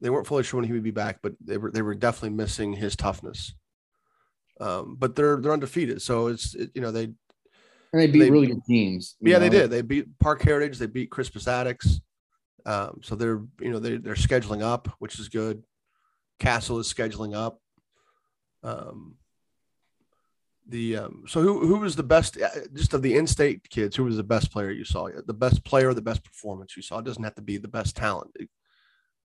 they 0.00 0.10
weren't 0.10 0.26
fully 0.26 0.42
sure 0.42 0.58
when 0.58 0.66
he 0.66 0.72
would 0.72 0.82
be 0.82 0.90
back, 0.90 1.20
but 1.22 1.34
they 1.40 1.58
were 1.58 1.70
they 1.70 1.82
were 1.82 1.94
definitely 1.94 2.36
missing 2.36 2.72
his 2.72 2.96
toughness. 2.96 3.54
Um, 4.60 4.96
but 4.98 5.14
they're 5.14 5.36
they're 5.40 5.52
undefeated, 5.52 6.02
so 6.02 6.26
it's 6.26 6.54
it, 6.54 6.70
you 6.74 6.80
know 6.80 6.90
they 6.90 7.10
And 7.92 8.02
they 8.02 8.06
beat 8.06 8.20
they, 8.20 8.30
really 8.30 8.48
good 8.48 8.64
teams. 8.64 9.16
Yeah, 9.20 9.34
know? 9.34 9.40
they 9.40 9.48
did. 9.48 9.70
They 9.70 9.82
beat 9.82 10.18
Park 10.18 10.42
Heritage. 10.42 10.78
They 10.78 10.86
beat 10.86 11.10
Crispus 11.10 11.46
Attucks. 11.46 12.00
Um, 12.66 13.00
so 13.02 13.14
they're 13.14 13.42
you 13.60 13.70
know 13.70 13.78
they 13.78 13.96
they're 13.96 14.14
scheduling 14.14 14.62
up, 14.62 14.88
which 14.98 15.18
is 15.18 15.28
good. 15.28 15.62
Castle 16.38 16.78
is 16.78 16.92
scheduling 16.92 17.34
up. 17.34 17.60
Um, 18.62 19.16
the 20.68 20.98
um, 20.98 21.24
so 21.26 21.40
who 21.40 21.66
who 21.66 21.78
was 21.78 21.96
the 21.96 22.02
best 22.02 22.36
uh, 22.36 22.48
just 22.74 22.92
of 22.92 23.02
the 23.02 23.16
in-state 23.16 23.68
kids? 23.70 23.96
Who 23.96 24.04
was 24.04 24.16
the 24.16 24.22
best 24.22 24.52
player 24.52 24.70
you 24.70 24.84
saw? 24.84 25.08
The 25.26 25.32
best 25.32 25.64
player, 25.64 25.94
the 25.94 26.02
best 26.02 26.22
performance 26.22 26.76
you 26.76 26.82
saw. 26.82 26.98
It 26.98 27.06
doesn't 27.06 27.22
have 27.22 27.36
to 27.36 27.42
be 27.42 27.56
the 27.56 27.68
best 27.68 27.96
talent. 27.96 28.36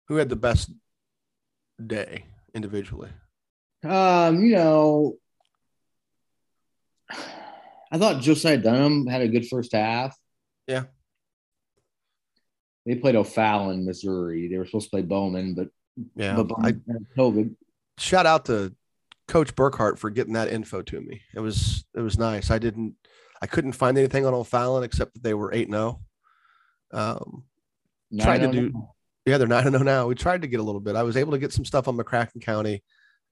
Who 0.08 0.16
had 0.16 0.28
the 0.28 0.36
best 0.36 0.70
day 1.84 2.26
individually? 2.54 3.10
Um, 3.82 4.42
you 4.42 4.54
know, 4.54 5.16
I 7.90 7.98
thought 7.98 8.22
Josiah 8.22 8.58
Dunham 8.58 9.06
had 9.06 9.22
a 9.22 9.28
good 9.28 9.48
first 9.48 9.72
half. 9.72 10.16
Yeah. 10.66 10.84
They 12.86 12.94
played 12.94 13.16
O'Fallon, 13.16 13.84
Missouri. 13.84 14.48
They 14.48 14.56
were 14.56 14.66
supposed 14.66 14.86
to 14.86 14.90
play 14.90 15.02
Bowman, 15.02 15.54
but 15.54 15.68
yeah, 16.14 16.42
but 16.42 16.54
I, 16.62 16.72
COVID. 17.16 17.54
Shout 17.98 18.26
out 18.26 18.46
to 18.46 18.74
Coach 19.28 19.54
Burkhart 19.54 19.98
for 19.98 20.10
getting 20.10 20.32
that 20.32 20.48
info 20.48 20.82
to 20.82 21.00
me. 21.00 21.20
It 21.34 21.40
was 21.40 21.84
it 21.94 22.00
was 22.00 22.18
nice. 22.18 22.50
I 22.50 22.58
didn't 22.58 22.94
I 23.42 23.46
couldn't 23.46 23.72
find 23.72 23.98
anything 23.98 24.24
on 24.24 24.34
O'Fallon 24.34 24.82
except 24.82 25.14
that 25.14 25.22
they 25.22 25.34
were 25.34 25.52
eight 25.52 25.70
zero. 25.70 26.00
Oh. 26.92 26.98
Um, 26.98 27.44
tried 28.18 28.38
to 28.38 28.50
do 28.50 28.72
oh 28.74 28.90
yeah 29.26 29.38
they're 29.38 29.46
nine 29.46 29.64
zero 29.64 29.78
oh 29.80 29.82
now. 29.82 30.06
We 30.06 30.14
tried 30.14 30.42
to 30.42 30.48
get 30.48 30.60
a 30.60 30.62
little 30.62 30.80
bit. 30.80 30.96
I 30.96 31.02
was 31.02 31.16
able 31.16 31.32
to 31.32 31.38
get 31.38 31.52
some 31.52 31.64
stuff 31.64 31.86
on 31.86 31.96
McCracken 31.96 32.40
County, 32.42 32.82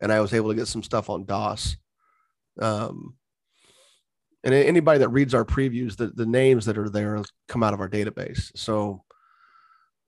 and 0.01 0.13
I 0.13 0.21
was 0.21 0.35
able 0.35 0.51
to 0.51 0.55
get 0.55 0.69
some 0.69 0.83
stuff 0.83 1.11
on 1.11 1.25
Doss. 1.25 1.77
Um, 2.61 3.17
and 4.45 4.55
anybody 4.55 5.01
that 5.01 5.09
reads 5.09 5.35
our 5.35 5.45
previews, 5.45 5.97
the, 5.97 6.09
the 6.09 6.27
names 6.27 6.67
that 6.67 6.79
are 6.79 6.89
there 6.89 7.23
come 7.49 7.63
out 7.63 7.75
of 7.75 7.81
our 7.81 7.89
database. 7.89 8.51
So 8.57 9.05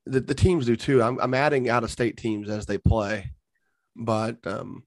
the, 0.07 0.21
the 0.21 0.35
teams 0.35 0.67
do 0.67 0.77
too. 0.77 1.03
I'm, 1.03 1.19
I'm 1.21 1.35
adding 1.35 1.69
out 1.69 1.85
of 1.85 1.91
state 1.91 2.17
teams 2.17 2.49
as 2.49 2.67
they 2.67 2.79
play, 2.79 3.33
but 3.97 4.37
um, 4.47 4.85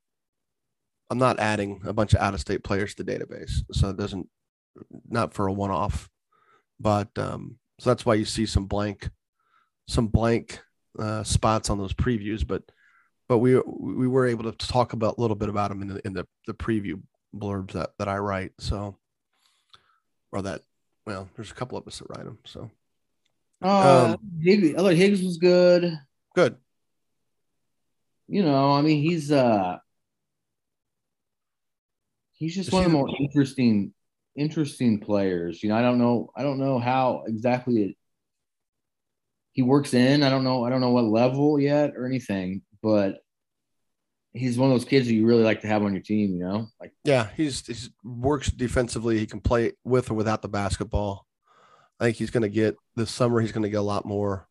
I'm 1.09 1.17
not 1.17 1.39
adding 1.39 1.81
a 1.85 1.93
bunch 1.93 2.13
of 2.13 2.21
out 2.21 2.33
of 2.33 2.39
state 2.39 2.63
players 2.63 2.95
to 2.95 3.03
the 3.03 3.11
database. 3.11 3.51
So 3.71 3.89
it 3.89 3.97
doesn't, 3.97 4.27
not 5.07 5.33
for 5.33 5.47
a 5.47 5.53
one 5.53 5.71
off, 5.71 6.09
but 6.79 7.09
um, 7.17 7.57
so 7.79 7.89
that's 7.89 8.05
why 8.05 8.15
you 8.15 8.25
see 8.25 8.45
some 8.45 8.65
blank, 8.65 9.09
some 9.87 10.07
blank 10.07 10.59
uh, 10.97 11.23
spots 11.23 11.69
on 11.69 11.77
those 11.77 11.93
previews. 11.93 12.47
But 12.47 12.63
but 13.27 13.39
we 13.39 13.59
we 13.59 14.07
were 14.07 14.27
able 14.27 14.51
to 14.51 14.67
talk 14.67 14.93
about 14.93 15.17
a 15.17 15.21
little 15.21 15.35
bit 15.35 15.49
about 15.49 15.69
them 15.69 15.81
in 15.81 15.87
the 15.89 16.01
in 16.05 16.13
the, 16.13 16.25
the 16.47 16.53
preview 16.53 17.01
blurbs 17.35 17.71
that 17.73 17.91
that 17.99 18.07
I 18.07 18.17
write. 18.17 18.51
So 18.59 18.97
or 20.34 20.41
that 20.41 20.63
well, 21.05 21.29
there's 21.36 21.51
a 21.51 21.55
couple 21.55 21.77
of 21.77 21.88
us 21.88 21.99
that 21.99 22.09
write 22.09 22.25
them. 22.25 22.39
So 22.43 22.69
uh, 23.61 24.15
um, 24.15 24.17
Higgs, 24.41 24.73
I 24.73 24.77
thought 24.77 24.93
Higgs 24.93 25.21
was 25.21 25.38
good. 25.38 25.97
Good. 26.36 26.57
You 28.27 28.43
know, 28.43 28.71
I 28.71 28.81
mean, 28.81 29.01
he's 29.01 29.31
uh 29.31 29.77
he's 32.34 32.55
just 32.55 32.69
Is 32.69 32.73
one 32.73 32.86
of 32.86 32.91
the 32.91 32.97
more 32.97 33.09
interesting 33.19 33.93
interesting 34.36 34.99
players. 34.99 35.61
You 35.61 35.69
know, 35.69 35.75
I 35.75 35.81
don't 35.81 35.99
know 35.99 36.31
I 36.36 36.43
don't 36.43 36.59
know 36.59 36.79
how 36.79 37.23
exactly 37.27 37.84
it 37.84 37.95
he 39.51 39.61
works 39.61 39.93
in. 39.93 40.23
I 40.23 40.29
don't 40.29 40.43
know 40.43 40.65
I 40.65 40.69
don't 40.69 40.81
know 40.81 40.91
what 40.91 41.05
level 41.05 41.59
yet 41.59 41.91
or 41.95 42.07
anything, 42.07 42.63
but 42.81 43.22
he's 44.34 44.57
one 44.57 44.71
of 44.71 44.75
those 44.75 44.88
kids 44.88 45.07
that 45.07 45.13
you 45.13 45.25
really 45.25 45.43
like 45.43 45.61
to 45.61 45.67
have 45.67 45.84
on 45.84 45.93
your 45.93 46.01
team, 46.01 46.34
you 46.34 46.39
know? 46.39 46.67
Like 46.79 46.93
Yeah, 47.03 47.29
he's 47.38 47.65
he's 47.65 47.89
works 48.03 48.49
defensively. 48.49 49.19
He 49.19 49.25
can 49.25 49.39
play 49.39 49.73
with 49.84 50.09
or 50.09 50.15
without 50.15 50.41
the 50.41 50.49
basketball. 50.49 51.25
I 51.99 52.05
think 52.05 52.17
he's 52.17 52.31
going 52.31 52.43
to 52.43 52.49
get 52.49 52.75
this 52.95 53.11
summer. 53.11 53.39
He's 53.39 53.51
going 53.51 53.63
to 53.63 53.69
get 53.69 53.77
a 53.77 53.81
lot 53.81 54.05
more 54.05 54.47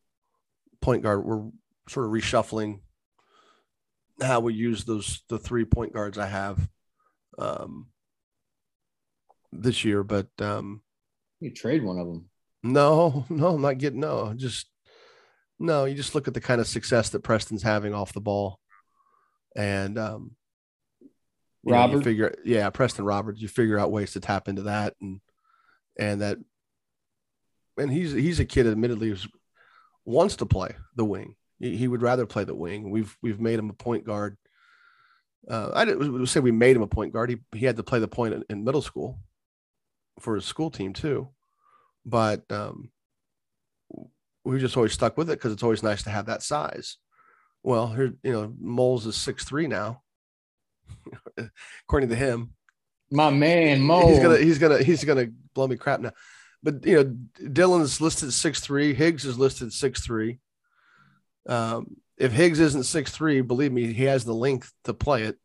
point 0.80 1.02
guard. 1.02 1.24
We're 1.24 1.50
sort 1.88 2.06
of 2.06 2.12
reshuffling 2.12 2.80
how 4.20 4.40
we 4.40 4.54
use 4.54 4.84
those 4.84 5.22
the 5.28 5.38
three 5.38 5.64
point 5.64 5.92
guards 5.92 6.18
I 6.18 6.26
have 6.26 6.68
um, 7.38 7.88
this 9.50 9.84
year. 9.84 10.04
But 10.04 10.28
um, 10.38 10.82
you 11.40 11.50
trade 11.50 11.82
one 11.82 11.98
of 11.98 12.06
them. 12.06 12.28
No, 12.62 13.26
no, 13.28 13.54
I'm 13.54 13.62
not 13.62 13.78
getting 13.78 14.00
no. 14.00 14.32
Just 14.34 14.68
no. 15.58 15.84
You 15.84 15.96
just 15.96 16.14
look 16.14 16.28
at 16.28 16.34
the 16.34 16.40
kind 16.40 16.60
of 16.60 16.68
success 16.68 17.10
that 17.10 17.24
Preston's 17.24 17.62
having 17.62 17.92
off 17.92 18.12
the 18.12 18.20
ball, 18.20 18.60
and 19.56 19.98
um, 19.98 20.36
Robert 21.64 21.98
know, 21.98 22.02
figure 22.02 22.34
yeah, 22.44 22.68
Preston 22.70 23.04
Roberts. 23.04 23.40
You 23.40 23.48
figure 23.48 23.78
out 23.78 23.92
ways 23.92 24.12
to 24.12 24.20
tap 24.20 24.48
into 24.48 24.62
that 24.62 24.94
and 25.00 25.20
and 25.98 26.20
that 26.20 26.38
and 27.78 27.92
he's 27.92 28.12
he's 28.12 28.40
a 28.40 28.44
kid 28.44 28.66
admittedly 28.66 29.10
who 29.10 29.16
wants 30.04 30.36
to 30.36 30.46
play 30.46 30.74
the 30.96 31.04
wing. 31.04 31.36
He, 31.58 31.76
he, 31.76 31.88
would 31.88 32.02
rather 32.02 32.26
play 32.26 32.44
the 32.44 32.54
wing. 32.54 32.90
We've 32.90 33.16
we've 33.22 33.40
made 33.40 33.58
him 33.58 33.70
a 33.70 33.74
point 33.74 34.04
guard. 34.04 34.36
Uh, 35.48 35.70
I 35.74 35.84
didn't 35.84 36.26
say 36.26 36.40
we 36.40 36.50
made 36.50 36.76
him 36.76 36.82
a 36.82 36.88
point 36.88 37.12
guard. 37.12 37.30
He 37.30 37.38
he 37.52 37.66
had 37.66 37.76
to 37.76 37.82
play 37.82 37.98
the 37.98 38.08
point 38.08 38.34
in, 38.34 38.44
in 38.48 38.64
middle 38.64 38.82
school 38.82 39.18
for 40.20 40.34
his 40.34 40.44
school 40.44 40.70
team 40.70 40.92
too, 40.92 41.28
but 42.04 42.42
um, 42.50 42.90
we 44.44 44.58
just 44.58 44.76
always 44.76 44.92
stuck 44.92 45.16
with 45.16 45.30
it 45.30 45.38
because 45.38 45.52
it's 45.52 45.62
always 45.62 45.82
nice 45.82 46.02
to 46.04 46.10
have 46.10 46.26
that 46.26 46.42
size. 46.42 46.96
Well, 47.62 47.88
here 47.88 48.14
you 48.22 48.32
know 48.32 48.52
Moles 48.58 49.06
is 49.06 49.16
six 49.16 49.44
three 49.44 49.66
now, 49.66 50.02
according 51.84 52.08
to 52.10 52.16
him. 52.16 52.54
My 53.10 53.30
man, 53.30 53.80
Moles. 53.80 54.10
He's 54.10 54.18
gonna 54.22 54.38
he's 54.38 54.58
gonna 54.58 54.82
he's 54.82 55.04
gonna 55.04 55.26
blow 55.54 55.68
me 55.68 55.76
crap 55.76 56.00
now 56.00 56.12
but 56.62 56.86
you 56.86 56.94
know, 56.94 57.16
Dylan's 57.48 58.00
listed 58.00 58.32
six 58.32 58.60
three. 58.60 58.94
Higgs 58.94 59.24
is 59.24 59.38
listed 59.38 59.72
six 59.72 60.00
three. 60.00 60.38
Um, 61.48 61.96
if 62.16 62.32
Higgs 62.32 62.60
isn't 62.60 62.84
six 62.84 63.10
three, 63.10 63.40
believe 63.40 63.72
me, 63.72 63.92
he 63.92 64.04
has 64.04 64.24
the 64.24 64.34
length 64.34 64.72
to 64.84 64.94
play 64.94 65.24
it. 65.24 65.38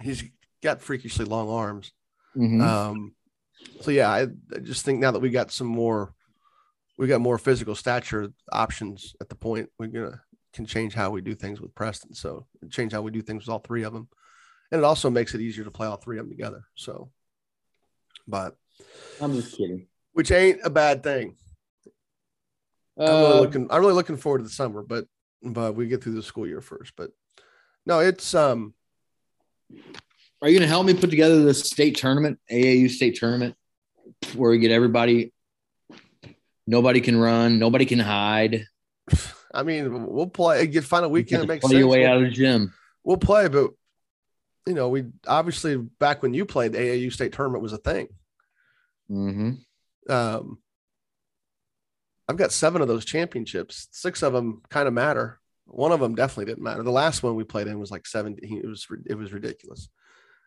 He's 0.00 0.22
got 0.62 0.82
freakishly 0.82 1.24
long 1.24 1.48
arms. 1.48 1.92
Mm-hmm. 2.36 2.60
Um, 2.60 3.14
so 3.80 3.90
yeah, 3.90 4.08
I, 4.08 4.22
I, 4.54 4.58
just 4.62 4.84
think 4.84 5.00
now 5.00 5.10
that 5.10 5.20
we 5.20 5.30
got 5.30 5.50
some 5.50 5.66
more, 5.66 6.12
we 6.98 7.08
got 7.08 7.20
more 7.20 7.38
physical 7.38 7.74
stature 7.74 8.32
options 8.52 9.16
at 9.20 9.28
the 9.28 9.34
point. 9.34 9.70
We're 9.78 9.88
gonna 9.88 10.22
can 10.56 10.66
change 10.66 10.94
how 10.94 11.10
we 11.10 11.20
do 11.20 11.34
things 11.34 11.60
with 11.60 11.74
Preston. 11.74 12.14
So 12.14 12.46
change 12.70 12.92
how 12.92 13.02
we 13.02 13.10
do 13.10 13.22
things 13.22 13.44
with 13.44 13.52
all 13.52 13.60
three 13.60 13.84
of 13.84 13.92
them, 13.92 14.08
and 14.72 14.80
it 14.80 14.84
also 14.84 15.10
makes 15.10 15.34
it 15.34 15.40
easier 15.40 15.64
to 15.64 15.70
play 15.70 15.86
all 15.86 15.98
three 15.98 16.18
of 16.18 16.24
them 16.24 16.36
together. 16.36 16.64
So, 16.74 17.10
but 18.26 18.56
I'm 19.20 19.34
just 19.34 19.56
kidding. 19.56 19.86
Which 20.14 20.32
ain't 20.32 20.60
a 20.64 20.70
bad 20.70 21.02
thing. 21.02 21.36
I'm 22.98 23.06
really 23.06 23.38
uh, 23.38 23.40
looking. 23.40 23.66
I'm 23.70 23.80
really 23.80 23.92
looking 23.92 24.16
forward 24.16 24.38
to 24.38 24.44
the 24.44 24.50
summer, 24.50 24.82
but 24.82 25.06
but 25.42 25.74
we 25.76 25.86
get 25.86 26.02
through 26.02 26.14
the 26.14 26.22
school 26.22 26.46
year 26.46 26.62
first. 26.62 26.94
But 26.96 27.10
no, 27.84 28.00
it's 28.00 28.34
um. 28.34 28.74
Are 30.42 30.48
you 30.48 30.58
going 30.58 30.68
to 30.68 30.68
help 30.68 30.86
me 30.86 30.94
put 30.94 31.10
together 31.10 31.42
the 31.42 31.54
state 31.54 31.96
tournament, 31.96 32.38
AAU 32.52 32.90
state 32.90 33.16
tournament, 33.16 33.56
where 34.34 34.50
we 34.50 34.58
get 34.58 34.70
everybody? 34.70 35.32
Nobody 36.66 37.00
can 37.00 37.16
run. 37.16 37.58
Nobody 37.58 37.86
can 37.86 37.98
hide. 37.98 38.66
I 39.56 39.62
mean, 39.62 40.06
we'll 40.06 40.26
play. 40.26 40.66
Get 40.66 40.84
find 40.84 41.04
a 41.04 41.08
weekend. 41.08 41.48
Makes 41.48 41.62
play 41.62 41.70
sense. 41.70 41.78
your 41.78 41.88
way 41.88 42.00
we'll, 42.00 42.10
out 42.10 42.16
of 42.18 42.22
the 42.24 42.30
gym. 42.30 42.74
We'll 43.02 43.16
play, 43.16 43.48
but 43.48 43.70
you 44.66 44.74
know, 44.74 44.88
we 44.90 45.04
obviously 45.26 45.76
back 45.76 46.22
when 46.22 46.34
you 46.34 46.44
played, 46.44 46.72
the 46.72 46.78
AAU 46.78 47.12
state 47.12 47.32
tournament 47.32 47.62
was 47.62 47.72
a 47.72 47.78
thing. 47.78 48.08
Mm-hmm. 49.10 50.12
Um, 50.12 50.58
I've 52.28 52.36
got 52.36 52.52
seven 52.52 52.82
of 52.82 52.88
those 52.88 53.04
championships. 53.04 53.88
Six 53.92 54.22
of 54.22 54.34
them 54.34 54.62
kind 54.68 54.88
of 54.88 54.94
matter. 54.94 55.40
One 55.64 55.92
of 55.92 56.00
them 56.00 56.14
definitely 56.14 56.46
didn't 56.46 56.64
matter. 56.64 56.82
The 56.82 56.90
last 56.90 57.22
one 57.22 57.34
we 57.34 57.44
played 57.44 57.66
in 57.66 57.78
was 57.78 57.90
like 57.90 58.06
17. 58.06 58.60
It 58.62 58.66
was 58.66 58.86
it 59.06 59.14
was 59.14 59.32
ridiculous. 59.32 59.88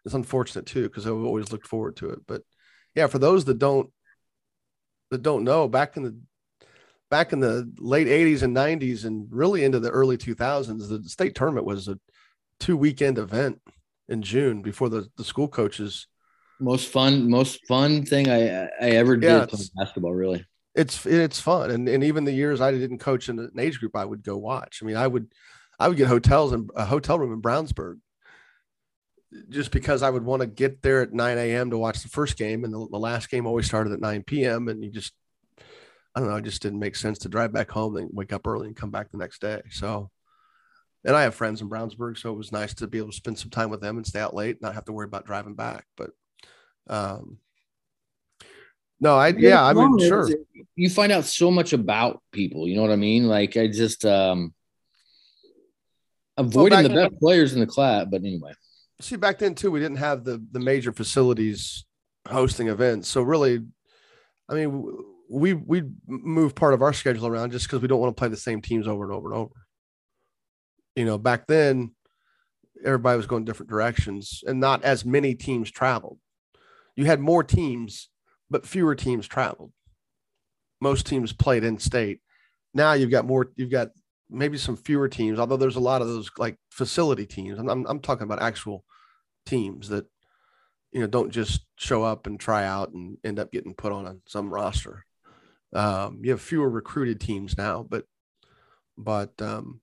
It's 0.06 0.14
unfortunate 0.14 0.66
too 0.66 0.84
because 0.84 1.08
I've 1.08 1.14
always 1.14 1.52
looked 1.52 1.68
forward 1.68 1.96
to 1.98 2.12
it. 2.12 2.20
But 2.28 2.44
yeah, 2.96 3.08
for 3.08 3.18
those 3.18 3.46
that 3.46 3.58
don't 3.58 3.92
that 5.10 5.24
don't 5.24 5.44
know, 5.44 5.68
back 5.68 5.98
in 5.98 6.04
the 6.04 6.16
back 7.10 7.34
in 7.34 7.40
the 7.40 7.72
late 7.80 8.08
80s 8.08 8.44
and 8.44 8.56
90s 8.56 9.06
and 9.06 9.28
really 9.32 9.64
into 9.64 9.80
the 9.80 9.90
early 9.90 10.18
2000s, 10.18 10.90
the 10.90 11.10
state 11.10 11.36
tournament 11.36 11.66
was 11.66 11.88
a 11.88 12.00
two 12.60 12.78
weekend 12.78 13.18
event 13.18 13.60
in 14.08 14.22
June 14.22 14.62
before 14.62 14.90
the, 14.90 15.08
the 15.18 15.24
school 15.24 15.48
coaches 15.48 16.08
most 16.60 16.90
fun, 16.90 17.30
most 17.30 17.66
fun 17.68 18.06
thing 18.06 18.30
I 18.30 18.66
I 18.82 18.90
ever 18.92 19.16
did 19.16 19.30
yeah, 19.30 19.46
basketball. 19.78 20.14
Really, 20.14 20.46
it's 20.76 21.06
it's 21.06 21.40
fun, 21.40 21.72
and 21.72 21.88
and 21.88 22.04
even 22.04 22.26
the 22.26 22.34
years 22.34 22.60
I 22.60 22.72
didn't 22.72 23.00
coach 23.00 23.30
in 23.30 23.40
an 23.40 23.52
age 23.58 23.80
group, 23.80 23.96
I 23.96 24.04
would 24.06 24.24
go 24.24 24.38
watch. 24.38 24.80
I 24.82 24.86
mean, 24.86 24.98
I 24.98 25.08
would 25.08 25.28
I 25.80 25.88
would 25.88 25.98
get 25.98 26.08
hotels 26.08 26.52
and 26.52 26.70
a 26.76 26.86
hotel 26.86 27.18
room 27.18 27.32
in 27.32 27.42
Brownsburg 27.42 28.00
just 29.50 29.72
because 29.72 30.04
I 30.04 30.10
would 30.10 30.24
want 30.24 30.42
to 30.42 30.48
get 30.48 30.82
there 30.82 31.02
at 31.02 31.14
9 31.14 31.38
a.m. 31.38 31.70
to 31.70 31.78
watch 31.78 32.02
the 32.02 32.10
first 32.10 32.38
game, 32.38 32.64
and 32.64 32.74
the, 32.74 32.88
the, 32.90 32.98
last 32.98 33.30
game 33.30 33.46
always 33.46 33.68
started 33.68 33.94
at 33.94 34.02
9 34.02 34.24
p.m. 34.24 34.68
And 34.68 34.84
you 34.84 34.90
just, 34.90 35.14
I 36.16 36.20
don't 36.20 36.30
know, 36.30 36.36
it 36.38 36.44
just 36.44 36.62
didn't 36.62 36.80
make 36.80 36.96
sense 36.96 37.20
to 37.20 37.30
drive 37.30 37.54
back 37.54 37.70
home 37.70 37.96
and 37.98 38.10
wake 38.12 38.34
up 38.34 38.48
early 38.48 38.68
and 38.68 38.76
come 38.76 38.92
back 38.92 39.12
the 39.12 39.18
next 39.18 39.42
day. 39.42 39.62
So, 39.70 40.10
and 41.06 41.16
I 41.16 41.24
have 41.24 41.36
friends 41.36 41.62
in 41.62 41.70
Brownsburg, 41.70 42.18
so 42.18 42.32
it 42.32 42.38
was 42.38 42.52
nice 42.52 42.74
to 42.76 42.88
be 42.88 42.98
able 42.98 43.12
to 43.12 43.16
spend 43.16 43.38
some 43.38 43.52
time 43.52 43.70
with 43.70 43.82
them 43.82 43.98
and 43.98 44.06
stay 44.06 44.20
out 44.20 44.34
late, 44.34 44.62
not 44.62 44.74
have 44.74 44.86
to 44.86 44.92
worry 44.92 45.06
about 45.06 45.26
driving 45.26 45.56
back. 45.56 45.86
But 45.96 46.12
um, 46.90 47.38
No, 49.00 49.16
I 49.16 49.30
yeah, 49.30 49.64
I 49.64 49.74
mean 49.74 49.98
sure. 50.00 50.30
You 50.76 50.90
find 50.90 51.12
out 51.12 51.26
so 51.26 51.52
much 51.52 51.74
about 51.74 52.22
people. 52.32 52.68
You 52.68 52.76
know 52.76 52.82
what 52.82 52.92
I 52.92 52.98
mean? 52.98 53.28
Like 53.28 53.56
I 53.56 53.68
just 53.68 54.06
um 54.06 54.54
avoiding 56.38 56.80
well, 56.80 56.84
the 56.84 56.90
best 56.90 57.12
then, 57.12 57.20
players 57.20 57.54
in 57.54 57.60
the 57.60 57.68
class. 57.68 58.08
But 58.10 58.22
anyway, 58.22 58.54
see, 59.00 59.16
back 59.16 59.40
then 59.40 59.56
too, 59.56 59.72
we 59.72 59.80
didn't 59.80 59.98
have 59.98 60.24
the 60.24 60.44
the 60.52 60.60
major 60.60 60.92
facilities 60.92 61.86
hosting 62.28 62.68
events. 62.68 63.08
So 63.08 63.22
really, 63.22 63.64
I 64.50 64.54
mean, 64.54 64.98
we 65.30 65.54
we 65.54 65.84
move 66.08 66.56
part 66.56 66.74
of 66.74 66.82
our 66.82 66.94
schedule 66.94 67.28
around 67.28 67.52
just 67.52 67.68
because 67.68 67.82
we 67.82 67.88
don't 67.88 68.00
want 68.00 68.16
to 68.16 68.20
play 68.20 68.30
the 68.30 68.38
same 68.38 68.62
teams 68.62 68.88
over 68.88 69.04
and 69.04 69.14
over 69.14 69.32
and 69.32 69.40
over. 69.40 69.54
You 70.96 71.06
know, 71.06 71.18
back 71.18 71.48
then, 71.48 71.92
everybody 72.84 73.16
was 73.16 73.28
going 73.28 73.46
different 73.46 73.70
directions, 73.70 74.44
and 74.46 74.60
not 74.60 74.84
as 74.84 75.06
many 75.06 75.36
teams 75.36 75.70
traveled. 75.70 76.18
You 76.96 77.06
had 77.06 77.20
more 77.20 77.44
teams, 77.44 78.10
but 78.50 78.66
fewer 78.66 78.96
teams 78.96 79.28
traveled. 79.28 79.72
Most 80.82 81.06
teams 81.06 81.32
played 81.32 81.64
in 81.64 81.78
state. 81.78 82.22
Now 82.74 82.94
you've 82.94 83.12
got 83.12 83.26
more. 83.26 83.52
You've 83.56 83.72
got 83.72 83.90
maybe 84.30 84.58
some 84.58 84.78
fewer 84.78 85.08
teams, 85.08 85.40
although 85.40 85.58
there's 85.58 85.76
a 85.76 85.82
lot 85.82 86.02
of 86.02 86.08
those 86.08 86.32
like 86.38 86.58
facility 86.72 87.26
teams. 87.26 87.60
I'm, 87.60 87.70
I'm, 87.70 87.86
I'm 87.86 88.00
talking 88.00 88.24
about 88.24 88.42
actual 88.42 88.84
teams 89.46 89.90
that 89.90 90.06
you 90.92 91.02
know 91.02 91.08
don't 91.08 91.32
just 91.32 91.62
show 91.76 92.04
up 92.04 92.26
and 92.26 92.40
try 92.40 92.66
out 92.66 92.92
and 92.94 93.18
end 93.24 93.38
up 93.38 93.52
getting 93.52 93.76
put 93.76 93.92
on 93.92 94.08
a, 94.08 94.16
some 94.26 94.52
roster. 94.52 95.06
Um, 95.74 96.20
you 96.24 96.32
have 96.32 96.42
fewer 96.42 96.70
recruited 96.70 97.20
teams 97.20 97.58
now, 97.58 97.86
but 97.88 98.06
but 98.98 99.40
um, 99.42 99.82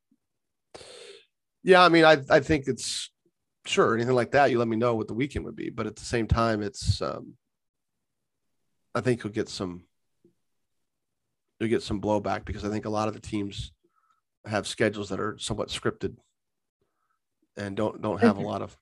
yeah, 1.62 1.82
I 1.82 1.88
mean, 1.88 2.04
I 2.04 2.18
I 2.28 2.40
think 2.40 2.66
it's 2.66 3.10
sure 3.64 3.94
anything 3.94 4.14
like 4.14 4.32
that. 4.32 4.50
You 4.50 4.58
let 4.58 4.68
me 4.68 4.76
know 4.76 4.94
what 4.94 5.08
the 5.08 5.14
weekend 5.14 5.44
would 5.44 5.56
be, 5.56 5.70
but 5.70 5.86
at 5.86 5.96
the 5.96 6.04
same 6.04 6.26
time, 6.26 6.62
it's 6.62 7.00
um, 7.00 7.34
I 8.94 9.00
think 9.00 9.22
you'll 9.22 9.32
get 9.32 9.48
some 9.48 9.84
you'll 11.60 11.70
get 11.70 11.82
some 11.82 12.00
blowback 12.00 12.44
because 12.44 12.64
I 12.64 12.68
think 12.68 12.84
a 12.84 12.90
lot 12.90 13.08
of 13.08 13.14
the 13.14 13.20
teams 13.20 13.72
have 14.44 14.66
schedules 14.66 15.08
that 15.08 15.20
are 15.20 15.36
somewhat 15.38 15.68
scripted 15.68 16.16
and 17.56 17.76
don't 17.76 18.00
don't 18.00 18.20
have 18.20 18.38
a 18.38 18.42
lot 18.42 18.62
of 18.62 18.76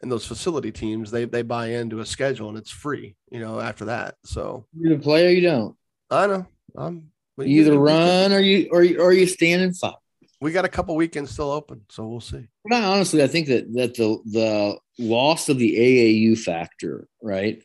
and 0.00 0.10
those 0.10 0.26
facility 0.26 0.72
teams 0.72 1.10
they 1.10 1.24
they 1.24 1.42
buy 1.42 1.68
into 1.68 2.00
a 2.00 2.06
schedule 2.06 2.48
and 2.48 2.58
it's 2.58 2.70
free 2.70 3.14
you 3.30 3.38
know 3.38 3.60
after 3.60 3.84
that 3.86 4.16
so 4.24 4.66
you 4.76 4.88
to 4.90 4.98
play 4.98 5.26
or 5.26 5.30
you 5.30 5.40
don't 5.40 5.76
i 6.12 6.26
know. 6.26 6.46
I'm 6.76 7.10
you 7.38 7.62
either 7.62 7.78
run 7.78 8.32
or 8.32 8.40
you 8.40 8.68
or 8.70 8.82
you, 8.82 9.00
or 9.00 9.12
you 9.12 9.26
stand 9.26 9.62
and 9.62 9.76
fight. 9.76 9.94
We 10.40 10.52
got 10.52 10.64
a 10.64 10.68
couple 10.68 10.94
weekends 10.96 11.30
still 11.30 11.50
open 11.50 11.82
so 11.88 12.06
we'll 12.06 12.20
see. 12.20 12.46
But 12.64 12.82
honestly 12.82 13.22
i 13.22 13.26
think 13.26 13.48
that 13.48 13.72
that 13.74 13.94
the 13.94 14.18
the 14.26 14.78
loss 14.98 15.48
of 15.48 15.58
the 15.58 15.76
aau 15.76 16.38
factor 16.38 17.08
right? 17.22 17.62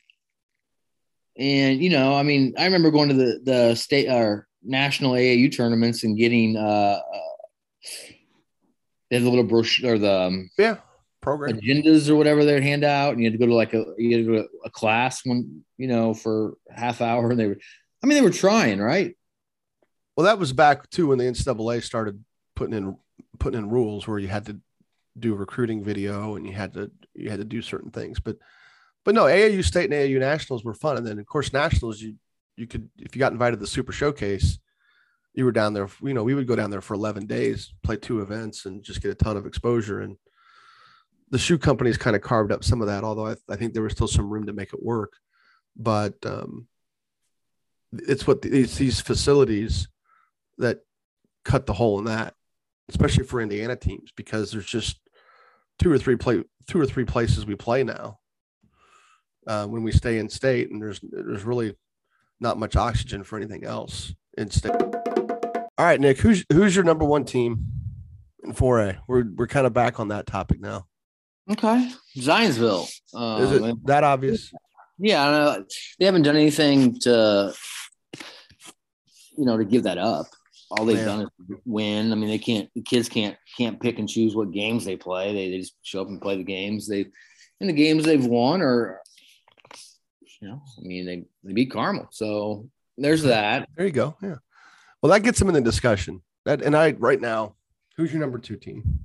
And 1.38 1.82
you 1.82 1.90
know 1.90 2.16
i 2.16 2.24
mean 2.24 2.54
i 2.58 2.66
remember 2.66 2.90
going 2.92 3.10
to 3.10 3.16
the 3.16 3.40
the 3.44 3.76
state 3.76 4.10
or 4.10 4.48
national 4.64 5.12
aau 5.12 5.56
tournaments 5.56 6.04
and 6.04 6.18
getting 6.18 6.58
uh, 6.58 7.00
uh 7.14 7.20
they 9.10 9.18
had 9.18 9.24
the 9.24 9.30
little 9.30 9.46
brochure 9.46 9.94
or 9.94 10.00
the 10.00 10.22
um, 10.22 10.50
yeah 10.58 10.78
program. 11.22 11.58
agendas 11.58 12.10
or 12.10 12.16
whatever 12.16 12.46
they'd 12.46 12.64
hand 12.64 12.84
out, 12.84 13.12
and 13.12 13.20
you 13.20 13.26
had 13.26 13.34
to 13.34 13.40
go 13.40 13.48
to 13.48 13.54
like 13.54 13.74
a 13.74 13.86
you 13.98 14.18
had 14.18 14.26
to 14.26 14.32
go 14.32 14.42
to 14.44 14.50
a 14.66 14.70
class 14.70 15.26
one, 15.26 15.64
you 15.78 15.88
know, 15.88 16.14
for 16.14 16.56
half 16.70 17.02
hour, 17.02 17.30
and 17.30 17.40
they 17.40 17.48
were, 17.48 17.58
I 18.04 18.08
mean, 18.08 18.18
they 18.18 18.22
were 18.22 18.32
trying, 18.32 18.80
right? 18.80 19.16
Well, 20.16 20.26
that 20.26 20.40
was 20.40 20.54
back 20.54 20.90
too 20.90 21.08
when 21.08 21.18
the 21.18 21.26
NCAA 21.26 21.84
started 21.84 22.24
putting 22.56 22.76
in 22.76 22.98
putting 23.40 23.60
in 23.60 23.70
rules 23.70 24.08
where 24.08 24.20
you 24.20 24.28
had 24.28 24.46
to 24.48 24.60
do 25.18 25.36
recruiting 25.36 25.84
video 25.84 26.36
and 26.36 26.46
you 26.46 26.54
had 26.54 26.74
to 26.74 26.92
you 27.14 27.30
had 27.30 27.40
to 27.40 27.46
do 27.46 27.62
certain 27.62 27.92
things, 27.92 28.20
but 28.20 28.38
but 29.06 29.16
no, 29.16 29.24
AAU 29.24 29.64
state 29.64 29.92
and 29.92 29.94
AAU 29.94 30.20
nationals 30.20 30.64
were 30.64 30.74
fun, 30.74 30.98
and 30.98 31.08
then 31.08 31.20
of 31.20 31.26
course 31.26 31.54
nationals 31.54 32.02
you 32.02 32.16
you 32.56 32.68
could 32.68 32.90
if 32.98 33.16
you 33.16 33.20
got 33.20 33.32
invited 33.32 33.58
to 33.58 33.62
the 33.62 33.68
Super 33.68 33.92
Showcase, 33.92 34.60
you 35.34 35.46
were 35.46 35.52
down 35.52 35.74
there. 35.74 35.88
You 36.02 36.14
know, 36.14 36.24
we 36.24 36.34
would 36.34 36.48
go 36.48 36.56
down 36.56 36.72
there 36.72 36.82
for 36.82 36.96
eleven 36.96 37.26
days, 37.26 37.74
play 37.84 37.98
two 37.98 38.22
events, 38.22 38.66
and 38.66 38.84
just 38.84 39.02
get 39.02 39.12
a 39.12 39.16
ton 39.16 39.38
of 39.38 39.46
exposure 39.46 40.02
and 40.02 40.18
the 41.30 41.38
shoe 41.38 41.58
companies 41.58 41.98
kind 41.98 42.16
of 42.16 42.22
carved 42.22 42.52
up 42.52 42.64
some 42.64 42.82
of 42.82 42.88
that, 42.88 43.04
although 43.04 43.28
I, 43.28 43.36
I, 43.50 43.56
think 43.56 43.74
there 43.74 43.84
was 43.84 43.92
still 43.92 44.08
some 44.08 44.30
room 44.30 44.46
to 44.46 44.54
make 44.54 44.74
it 44.74 44.82
work. 44.82 45.14
But 45.76 46.16
um, 46.26 46.68
it's 47.94 48.28
what 48.28 48.42
these, 48.42 48.78
these 48.78 49.00
facilities 49.00 49.88
that 50.58 50.80
cut 51.46 51.66
the 51.66 51.74
hole 51.74 52.00
in 52.00 52.06
that, 52.06 52.34
especially 52.90 53.24
for 53.24 53.42
Indiana 53.42 53.76
teams, 53.76 54.12
because 54.16 54.52
there's 54.52 54.66
just 54.66 55.00
two 55.80 55.92
or 55.92 55.98
three 55.98 56.16
play 56.16 56.44
two 56.68 56.80
or 56.80 56.86
three 56.86 57.06
places 57.06 57.46
we 57.46 57.56
play 57.56 57.84
now 57.84 58.20
uh, 59.48 59.66
when 59.66 59.84
we 59.84 59.92
stay 59.92 60.20
in 60.20 60.30
state, 60.30 60.70
and 60.72 60.82
there's 60.82 61.00
there's 61.02 61.44
really 61.44 61.76
not 62.40 62.58
much 62.58 62.76
oxygen 62.76 63.24
for 63.24 63.38
anything 63.38 63.64
else 63.64 64.14
in 64.38 64.50
state. 64.50 64.72
All 64.72 65.86
right, 65.86 66.00
Nick, 66.00 66.20
who's 66.20 66.46
who's 66.52 66.76
your 66.76 66.86
number 66.86 67.06
one 67.06 67.24
team 67.24 67.66
in 68.44 68.54
4A? 68.54 68.98
We're 69.08 69.26
we're 69.36 69.48
kind 69.48 69.68
of 69.68 69.74
back 69.74 70.00
on 70.00 70.10
that 70.10 70.26
topic 70.26 70.60
now. 70.60 70.88
Okay, 71.50 71.90
Zionsville. 72.18 72.90
Um, 73.14 73.42
Is 73.42 73.52
it 73.52 73.86
that 73.86 74.04
obvious? 74.04 74.52
Yeah, 75.00 75.28
I 75.28 75.32
know. 75.32 75.66
They 76.00 76.06
haven't 76.06 76.24
done 76.24 76.36
anything 76.36 77.00
to, 77.02 77.54
you 79.38 79.46
know, 79.46 79.58
to 79.58 79.66
give 79.66 79.84
that 79.84 79.98
up. 79.98 80.28
All 80.72 80.86
they've 80.86 81.06
done 81.06 81.22
is 81.22 81.58
win. 81.66 82.12
I 82.12 82.16
mean, 82.16 82.30
they 82.30 82.40
can't. 82.40 82.70
The 82.76 82.82
kids 82.82 83.08
can't 83.08 83.38
can't 83.58 83.80
pick 83.80 84.00
and 84.00 84.10
choose 84.10 84.36
what 84.36 84.52
games 84.52 84.84
they 84.84 84.98
play. 84.98 85.34
They, 85.34 85.52
they 85.52 85.60
just 85.60 85.76
show 85.82 86.02
up 86.02 86.08
and 86.08 86.22
play 86.22 86.36
the 86.36 86.44
games. 86.44 86.88
They, 86.88 87.06
in 87.62 87.68
the 87.68 87.74
games 87.74 88.04
they've 88.04 88.26
won, 88.26 88.62
or, 88.62 89.00
you 90.42 90.50
know, 90.50 90.62
I 90.78 90.82
mean, 90.82 91.06
they 91.06 91.26
they 91.44 91.54
beat 91.54 91.72
Carmel. 91.72 92.08
So 92.12 92.70
there's 92.98 93.24
that. 93.24 93.70
There 93.78 93.86
you 93.86 93.92
go. 93.94 94.18
Yeah. 94.22 94.36
Well, 95.02 95.12
that 95.12 95.24
gets 95.24 95.40
them 95.40 95.48
in 95.48 95.54
the 95.54 95.62
discussion. 95.62 96.22
That 96.46 96.62
and 96.62 96.76
I 96.76 96.92
right 96.92 97.22
now, 97.22 97.56
who's 97.96 98.12
your 98.12 98.20
number 98.20 98.40
two 98.40 98.58
team? 98.58 99.00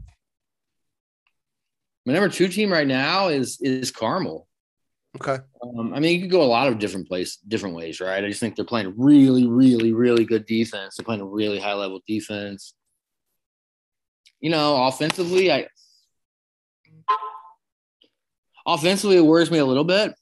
My 2.05 2.15
number 2.15 2.29
two 2.29 2.49
team 2.49 2.73
right 2.73 2.87
now 2.87 3.29
is 3.29 3.61
is 3.61 3.93
Carmel. 3.93 4.49
Okay. 5.17 5.39
Um, 5.63 5.93
I 5.93 6.01
mean, 6.01 6.15
you 6.15 6.23
could 6.23 6.31
go 6.31 6.43
a 6.43 6.45
lot 6.45 6.69
of 6.69 6.79
different 6.79 7.07
place, 7.07 7.37
different 7.37 7.75
ways, 7.75 8.01
right? 8.01 8.25
I 8.25 8.29
just 8.29 8.41
think 8.41 8.57
they're 8.57 8.65
playing 8.65 8.95
really, 8.97 9.47
really, 9.47 9.93
really 9.93 10.25
good 10.25 10.47
defense. 10.47 10.97
They're 10.97 11.05
playing 11.05 11.21
a 11.21 11.27
really 11.27 11.59
high 11.59 11.75
level 11.75 12.01
defense. 12.07 12.75
You 14.41 14.51
know, 14.51 14.87
offensively, 14.87 15.53
I 15.53 15.69
offensively 18.67 19.17
it 19.17 19.25
worries 19.25 19.51
me 19.51 19.59
a 19.59 19.67
little 19.67 19.85
bit. 19.85 20.15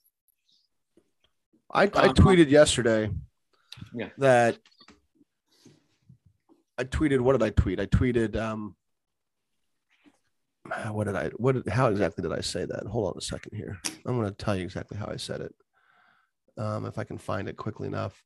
I, 1.73 1.85
I 1.85 2.09
um, 2.09 2.15
tweeted 2.15 2.51
yesterday 2.51 3.11
yeah. 3.95 4.09
that 4.19 4.59
I 6.77 6.85
tweeted 6.85 7.21
what 7.21 7.33
did 7.33 7.43
I 7.43 7.51
tweet? 7.51 7.79
I 7.79 7.87
tweeted 7.87 8.37
um 8.37 8.75
what 10.91 11.05
did 11.07 11.17
I 11.17 11.29
what 11.37 11.69
how 11.69 11.89
exactly 11.89 12.23
did 12.23 12.33
I 12.33 12.41
say 12.41 12.65
that? 12.65 12.87
Hold 12.87 13.09
on 13.13 13.19
a 13.19 13.21
second 13.21 13.57
here. 13.57 13.79
I'm 14.07 14.17
going 14.17 14.29
to 14.29 14.35
tell 14.35 14.57
you 14.57 14.63
exactly 14.65 14.97
how 14.97 15.07
I 15.07 15.17
said 15.17 15.41
it. 15.41 15.55
Um, 16.57 16.87
if 16.87 16.99
I 16.99 17.05
can 17.05 17.19
find 17.19 17.49
it 17.49 17.57
quickly 17.57 17.87
enough. 17.87 18.23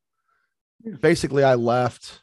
Basically, 1.00 1.44
I 1.44 1.54
left. 1.54 2.22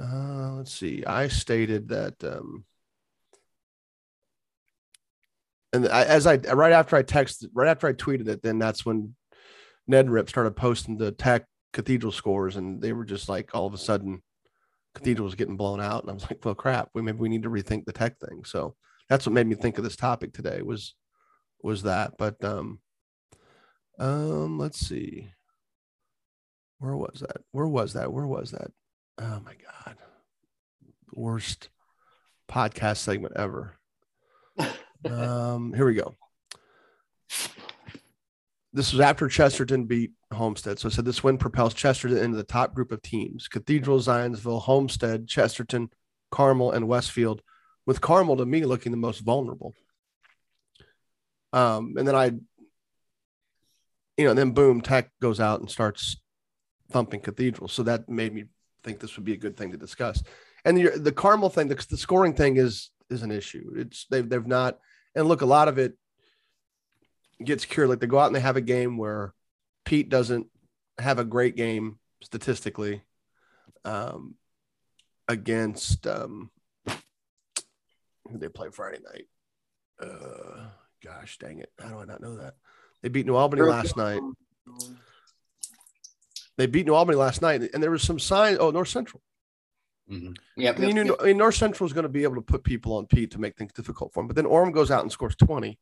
Uh, 0.00 0.52
let's 0.56 0.72
see. 0.72 1.04
I 1.04 1.28
stated 1.28 1.88
that, 1.88 2.22
um, 2.22 2.64
and 5.72 5.88
I, 5.88 6.04
as 6.04 6.26
I 6.26 6.36
right 6.36 6.72
after 6.72 6.94
I 6.94 7.02
texted, 7.02 7.46
right 7.52 7.68
after 7.68 7.88
I 7.88 7.94
tweeted 7.94 8.28
it, 8.28 8.42
then 8.42 8.58
that's 8.58 8.86
when 8.86 9.14
Ned 9.88 10.10
Rip 10.10 10.28
started 10.28 10.54
posting 10.54 10.98
the 10.98 11.10
Tech 11.10 11.46
Cathedral 11.72 12.12
scores, 12.12 12.56
and 12.56 12.80
they 12.80 12.92
were 12.92 13.04
just 13.04 13.28
like 13.28 13.54
all 13.54 13.66
of 13.66 13.74
a 13.74 13.78
sudden 13.78 14.22
cathedral 14.94 15.24
was 15.24 15.34
getting 15.34 15.56
blown 15.56 15.80
out 15.80 16.02
and 16.02 16.10
i 16.10 16.14
was 16.14 16.28
like 16.28 16.44
well 16.44 16.54
crap 16.54 16.88
we 16.94 17.02
maybe 17.02 17.18
we 17.18 17.28
need 17.28 17.42
to 17.42 17.50
rethink 17.50 17.84
the 17.84 17.92
tech 17.92 18.18
thing. 18.18 18.44
So 18.44 18.74
that's 19.08 19.26
what 19.26 19.32
made 19.32 19.46
me 19.46 19.54
think 19.54 19.78
of 19.78 19.84
this 19.84 19.96
topic 19.96 20.32
today 20.32 20.62
was 20.62 20.94
was 21.62 21.82
that. 21.82 22.12
But 22.18 22.42
um 22.44 22.80
um 23.98 24.58
let's 24.58 24.78
see. 24.78 25.30
Where 26.78 26.96
was 26.96 27.20
that? 27.20 27.38
Where 27.50 27.66
was 27.66 27.94
that? 27.94 28.12
Where 28.12 28.26
was 28.26 28.52
that? 28.52 28.70
Oh 29.18 29.40
my 29.44 29.54
god. 29.54 29.96
Worst 31.12 31.70
podcast 32.50 32.98
segment 32.98 33.34
ever. 33.36 33.74
Um 35.04 35.72
here 35.74 35.86
we 35.86 35.94
go. 35.94 36.16
This 38.72 38.92
was 38.92 39.00
after 39.00 39.28
chesterton 39.28 39.84
beat 39.84 40.10
Homestead. 40.32 40.78
So 40.78 40.88
I 40.88 40.92
said 40.92 41.04
this 41.04 41.24
win 41.24 41.38
propels 41.38 41.74
Chesterton 41.74 42.18
into 42.18 42.36
the 42.36 42.44
top 42.44 42.74
group 42.74 42.92
of 42.92 43.02
teams 43.02 43.48
Cathedral, 43.48 43.98
Zionsville, 43.98 44.62
Homestead, 44.62 45.26
Chesterton, 45.26 45.90
Carmel, 46.30 46.72
and 46.72 46.88
Westfield, 46.88 47.42
with 47.86 48.00
Carmel 48.00 48.36
to 48.36 48.46
me 48.46 48.64
looking 48.64 48.92
the 48.92 48.98
most 48.98 49.20
vulnerable. 49.20 49.74
Um, 51.52 51.94
and 51.96 52.06
then 52.06 52.14
I, 52.14 52.32
you 54.16 54.24
know, 54.26 54.34
then 54.34 54.50
boom, 54.50 54.80
Tech 54.82 55.10
goes 55.22 55.40
out 55.40 55.60
and 55.60 55.70
starts 55.70 56.16
thumping 56.90 57.20
Cathedral. 57.20 57.68
So 57.68 57.82
that 57.84 58.08
made 58.08 58.34
me 58.34 58.44
think 58.84 59.00
this 59.00 59.16
would 59.16 59.24
be 59.24 59.32
a 59.32 59.38
good 59.38 59.56
thing 59.56 59.72
to 59.72 59.78
discuss. 59.78 60.22
And 60.64 60.76
the, 60.76 60.98
the 60.98 61.12
Carmel 61.12 61.48
thing, 61.48 61.68
the, 61.68 61.86
the 61.88 61.96
scoring 61.96 62.34
thing 62.34 62.56
is 62.56 62.90
is 63.10 63.22
an 63.22 63.30
issue. 63.30 63.72
It's 63.76 64.06
they've 64.10 64.28
they've 64.28 64.46
not, 64.46 64.78
and 65.14 65.26
look, 65.26 65.40
a 65.40 65.46
lot 65.46 65.68
of 65.68 65.78
it 65.78 65.94
gets 67.42 67.64
cured. 67.64 67.88
Like 67.88 68.00
they 68.00 68.06
go 68.06 68.18
out 68.18 68.26
and 68.26 68.36
they 68.36 68.40
have 68.40 68.56
a 68.56 68.60
game 68.60 68.98
where 68.98 69.32
Pete 69.88 70.10
doesn't 70.10 70.46
have 70.98 71.18
a 71.18 71.24
great 71.24 71.56
game 71.56 71.98
statistically 72.22 73.00
um, 73.86 74.34
against 75.26 76.06
um, 76.06 76.50
who 76.86 78.36
they 78.36 78.50
play 78.50 78.68
Friday 78.70 78.98
night. 79.02 79.24
Uh, 79.98 80.66
gosh 81.02 81.38
dang 81.38 81.60
it! 81.60 81.72
How 81.80 81.88
do 81.88 82.00
I 82.00 82.04
not 82.04 82.20
know 82.20 82.36
that? 82.36 82.56
They 83.02 83.08
beat 83.08 83.24
New 83.24 83.36
Albany 83.36 83.62
last 83.62 83.96
night. 83.96 84.20
They 86.58 86.66
beat 86.66 86.84
New 86.84 86.94
Albany 86.94 87.16
last 87.16 87.40
night, 87.40 87.62
and 87.72 87.82
there 87.82 87.90
was 87.90 88.02
some 88.02 88.18
sign. 88.18 88.58
Oh, 88.60 88.70
North 88.70 88.88
Central. 88.88 89.22
Mm-hmm. 90.12 90.32
Yeah, 90.58 90.72
I 90.76 90.78
mean, 90.78 90.96
yep. 90.96 91.16
I 91.18 91.24
mean, 91.24 91.38
North 91.38 91.54
Central 91.54 91.86
is 91.86 91.94
going 91.94 92.02
to 92.02 92.10
be 92.10 92.24
able 92.24 92.34
to 92.34 92.42
put 92.42 92.62
people 92.62 92.98
on 92.98 93.06
Pete 93.06 93.30
to 93.30 93.40
make 93.40 93.56
things 93.56 93.72
difficult 93.72 94.12
for 94.12 94.20
him. 94.20 94.26
But 94.26 94.36
then 94.36 94.44
Orem 94.44 94.70
goes 94.70 94.90
out 94.90 95.00
and 95.00 95.10
scores 95.10 95.34
twenty. 95.34 95.78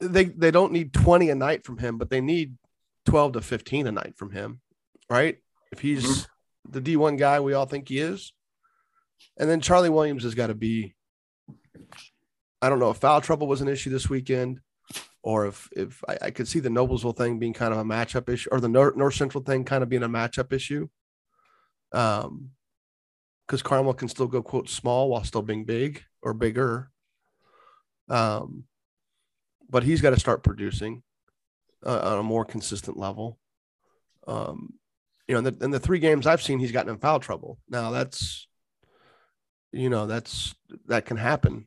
They 0.00 0.24
they 0.24 0.50
don't 0.50 0.72
need 0.72 0.92
twenty 0.92 1.30
a 1.30 1.34
night 1.34 1.64
from 1.64 1.78
him, 1.78 1.98
but 1.98 2.10
they 2.10 2.20
need 2.20 2.56
twelve 3.04 3.32
to 3.32 3.40
fifteen 3.40 3.86
a 3.86 3.92
night 3.92 4.16
from 4.16 4.30
him, 4.30 4.60
right? 5.10 5.38
If 5.72 5.80
he's 5.80 6.04
mm-hmm. 6.04 6.72
the 6.72 6.80
D 6.80 6.96
one 6.96 7.16
guy 7.16 7.40
we 7.40 7.54
all 7.54 7.66
think 7.66 7.88
he 7.88 7.98
is, 7.98 8.32
and 9.36 9.50
then 9.50 9.60
Charlie 9.60 9.90
Williams 9.90 10.22
has 10.22 10.34
got 10.34 10.48
to 10.48 10.54
be. 10.54 10.94
I 12.60 12.68
don't 12.68 12.80
know 12.80 12.90
if 12.90 12.98
foul 12.98 13.20
trouble 13.20 13.46
was 13.46 13.60
an 13.60 13.68
issue 13.68 13.90
this 13.90 14.10
weekend 14.10 14.60
or 15.22 15.46
if 15.46 15.68
if 15.72 16.02
I, 16.08 16.18
I, 16.22 16.30
could 16.30 16.48
see 16.48 16.60
the 16.60 16.68
Noblesville 16.68 17.16
thing 17.16 17.38
being 17.38 17.52
kind 17.52 17.72
of 17.72 17.78
a 17.78 17.84
matchup 17.84 18.28
issue, 18.28 18.48
or 18.50 18.60
the 18.60 18.68
North, 18.68 18.96
North 18.96 19.14
Central 19.14 19.42
thing 19.44 19.64
kind 19.64 19.82
of 19.82 19.88
being 19.88 20.02
a 20.02 20.08
matchup 20.08 20.52
issue. 20.52 20.88
Um, 21.92 22.50
because 23.46 23.62
Carmel 23.62 23.94
can 23.94 24.08
still 24.08 24.26
go 24.26 24.42
quote 24.42 24.68
small 24.68 25.08
while 25.08 25.24
still 25.24 25.42
being 25.42 25.64
big 25.64 26.02
or 26.22 26.34
bigger. 26.34 26.90
Um, 28.08 28.64
but 29.68 29.82
he's 29.82 30.00
got 30.00 30.10
to 30.10 30.20
start 30.20 30.42
producing 30.42 31.02
uh, 31.84 32.12
on 32.12 32.18
a 32.18 32.22
more 32.22 32.44
consistent 32.44 32.96
level. 32.96 33.38
Um, 34.26 34.74
you 35.26 35.34
know, 35.34 35.38
in 35.38 35.44
the, 35.44 35.64
in 35.64 35.70
the 35.70 35.80
three 35.80 35.98
games 35.98 36.26
I've 36.26 36.42
seen, 36.42 36.58
he's 36.58 36.72
gotten 36.72 36.92
in 36.92 36.98
foul 36.98 37.20
trouble. 37.20 37.58
Now 37.68 37.90
that's, 37.90 38.46
you 39.72 39.90
know, 39.90 40.06
that's 40.06 40.54
that 40.86 41.04
can 41.04 41.18
happen, 41.18 41.66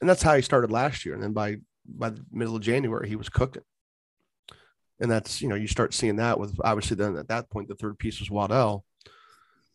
and 0.00 0.08
that's 0.08 0.22
how 0.22 0.34
he 0.34 0.42
started 0.42 0.70
last 0.70 1.06
year. 1.06 1.14
And 1.14 1.22
then 1.22 1.32
by 1.32 1.56
by 1.86 2.10
the 2.10 2.24
middle 2.30 2.56
of 2.56 2.62
January, 2.62 3.08
he 3.08 3.16
was 3.16 3.28
cooking. 3.28 3.62
And 5.00 5.10
that's, 5.10 5.42
you 5.42 5.48
know, 5.48 5.56
you 5.56 5.66
start 5.66 5.94
seeing 5.94 6.16
that 6.16 6.38
with 6.38 6.56
obviously 6.62 6.96
then 6.96 7.16
at 7.16 7.28
that 7.28 7.50
point, 7.50 7.68
the 7.68 7.74
third 7.74 7.98
piece 7.98 8.20
was 8.20 8.30
Waddell. 8.30 8.84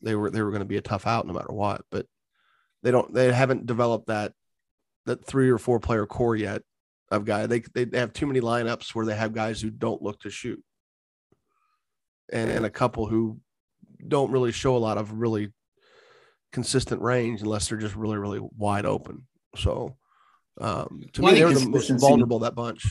They 0.02 0.16
were, 0.16 0.30
they 0.30 0.42
were 0.42 0.52
going 0.52 0.62
to 0.62 0.66
be 0.66 0.78
a 0.78 0.82
tough 0.82 1.06
out 1.06 1.28
no 1.28 1.34
matter 1.34 1.52
what, 1.52 1.82
but 1.92 2.06
they 2.82 2.92
don't, 2.92 3.14
they 3.14 3.34
haven't 3.34 3.66
developed 3.66 4.08
that, 4.08 4.32
that 5.06 5.26
three 5.26 5.50
or 5.50 5.58
four 5.58 5.82
player 5.82 6.06
core 6.06 6.36
yet 6.36 6.62
of 7.10 7.26
guy. 7.26 7.46
They, 7.46 7.60
they 7.60 7.98
have 7.98 8.14
too 8.14 8.28
many 8.28 8.42
lineups 8.42 8.94
where 8.94 9.06
they 9.06 9.16
have 9.16 9.34
guys 9.34 9.62
who 9.62 9.70
don't 9.70 10.02
look 10.02 10.22
to 10.22 10.30
shoot 10.30 10.64
and, 12.32 12.50
and 12.50 12.66
a 12.66 12.70
couple 12.70 13.08
who 13.08 13.40
don't 14.06 14.32
really 14.32 14.52
show 14.52 14.76
a 14.76 14.80
lot 14.80 14.98
of 14.98 15.12
really 15.12 15.52
consistent 16.52 17.02
range 17.02 17.42
unless 17.42 17.70
they're 17.70 17.78
just 17.78 17.96
really, 17.96 18.18
really 18.18 18.40
wide 18.58 18.86
open. 18.86 19.28
So, 19.56 19.96
um, 20.60 21.04
to 21.14 21.22
me, 21.22 21.34
they're 21.34 21.52
the 21.52 21.70
most 21.70 21.90
vulnerable 21.90 22.40
that 22.40 22.56
bunch. 22.56 22.86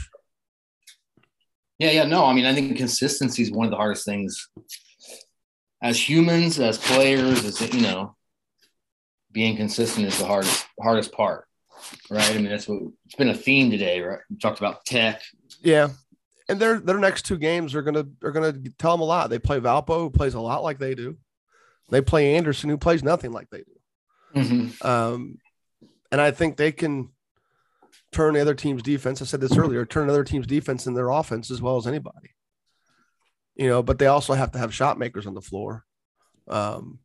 Yeah, 1.79 1.91
yeah, 1.91 2.05
no. 2.05 2.25
I 2.25 2.33
mean, 2.33 2.47
I 2.47 2.55
think 2.55 2.77
consistency 2.77 3.43
is 3.43 3.51
one 3.51 3.67
of 3.67 3.71
the 3.71 3.77
hardest 3.77 4.07
things 4.07 4.49
as 5.83 6.09
humans, 6.09 6.59
as 6.59 6.79
players, 6.79 7.45
as 7.45 7.61
you 7.73 7.81
know, 7.81 8.17
being 9.33 9.57
consistent 9.57 10.07
is 10.07 10.19
the 10.19 10.27
hardest 10.27 10.67
hardest 10.81 11.13
part, 11.13 11.47
right? 12.11 12.31
I 12.31 12.35
mean, 12.35 12.49
that's 12.49 12.69
what 12.69 12.83
it's 13.05 13.15
been 13.15 13.29
a 13.29 13.35
theme 13.35 13.71
today, 13.71 14.01
right? 14.01 14.21
We 14.31 14.37
talked 14.37 14.59
about 14.59 14.85
tech. 14.85 15.23
Yeah, 15.63 15.89
and 16.49 16.61
their 16.61 16.81
their 16.81 16.99
next 16.99 17.23
two 17.23 17.39
games 17.39 17.75
are 17.75 17.83
gonna 17.83 18.07
are 18.23 18.33
gonna 18.33 18.55
tell 18.79 18.93
them 18.93 19.01
a 19.01 19.05
lot. 19.05 19.31
They 19.31 19.39
play 19.39 19.61
Valpo, 19.61 20.01
who 20.01 20.11
plays 20.11 20.35
a 20.35 20.41
lot 20.41 20.63
like 20.63 20.79
they 20.79 20.95
do. 20.95 21.17
They 21.91 22.01
play 22.01 22.37
Anderson, 22.37 22.71
who 22.71 22.79
plays 22.79 23.03
nothing 23.03 23.33
like 23.33 23.49
they 23.51 23.59
do. 23.59 24.41
Mm-hmm. 24.41 24.87
Um, 24.87 25.39
and 26.11 26.21
I 26.21 26.31
think 26.31 26.57
they 26.57 26.73
can 26.73 27.11
turn 28.13 28.35
the 28.35 28.41
other 28.41 28.55
team's 28.55 28.83
defense. 28.83 29.21
I 29.21 29.25
said 29.25 29.41
this 29.41 29.57
earlier, 29.57 29.85
turn 29.85 30.09
other 30.09 30.25
team's 30.25 30.47
defense 30.47 30.87
in 30.87 30.95
their 30.95 31.11
offense 31.11 31.51
as 31.51 31.63
well 31.63 31.77
as 31.77 31.87
anybody. 31.87 32.31
You 33.55 33.69
know, 33.69 33.83
but 33.83 33.99
they 33.99 34.07
also 34.07 34.35
have 34.35 34.53
to 34.53 34.59
have 34.59 34.75
shot 34.75 34.99
makers 34.99 35.27
on 35.27 35.35
the 35.35 35.41
floor. 35.41 35.85
Um, 36.49 37.01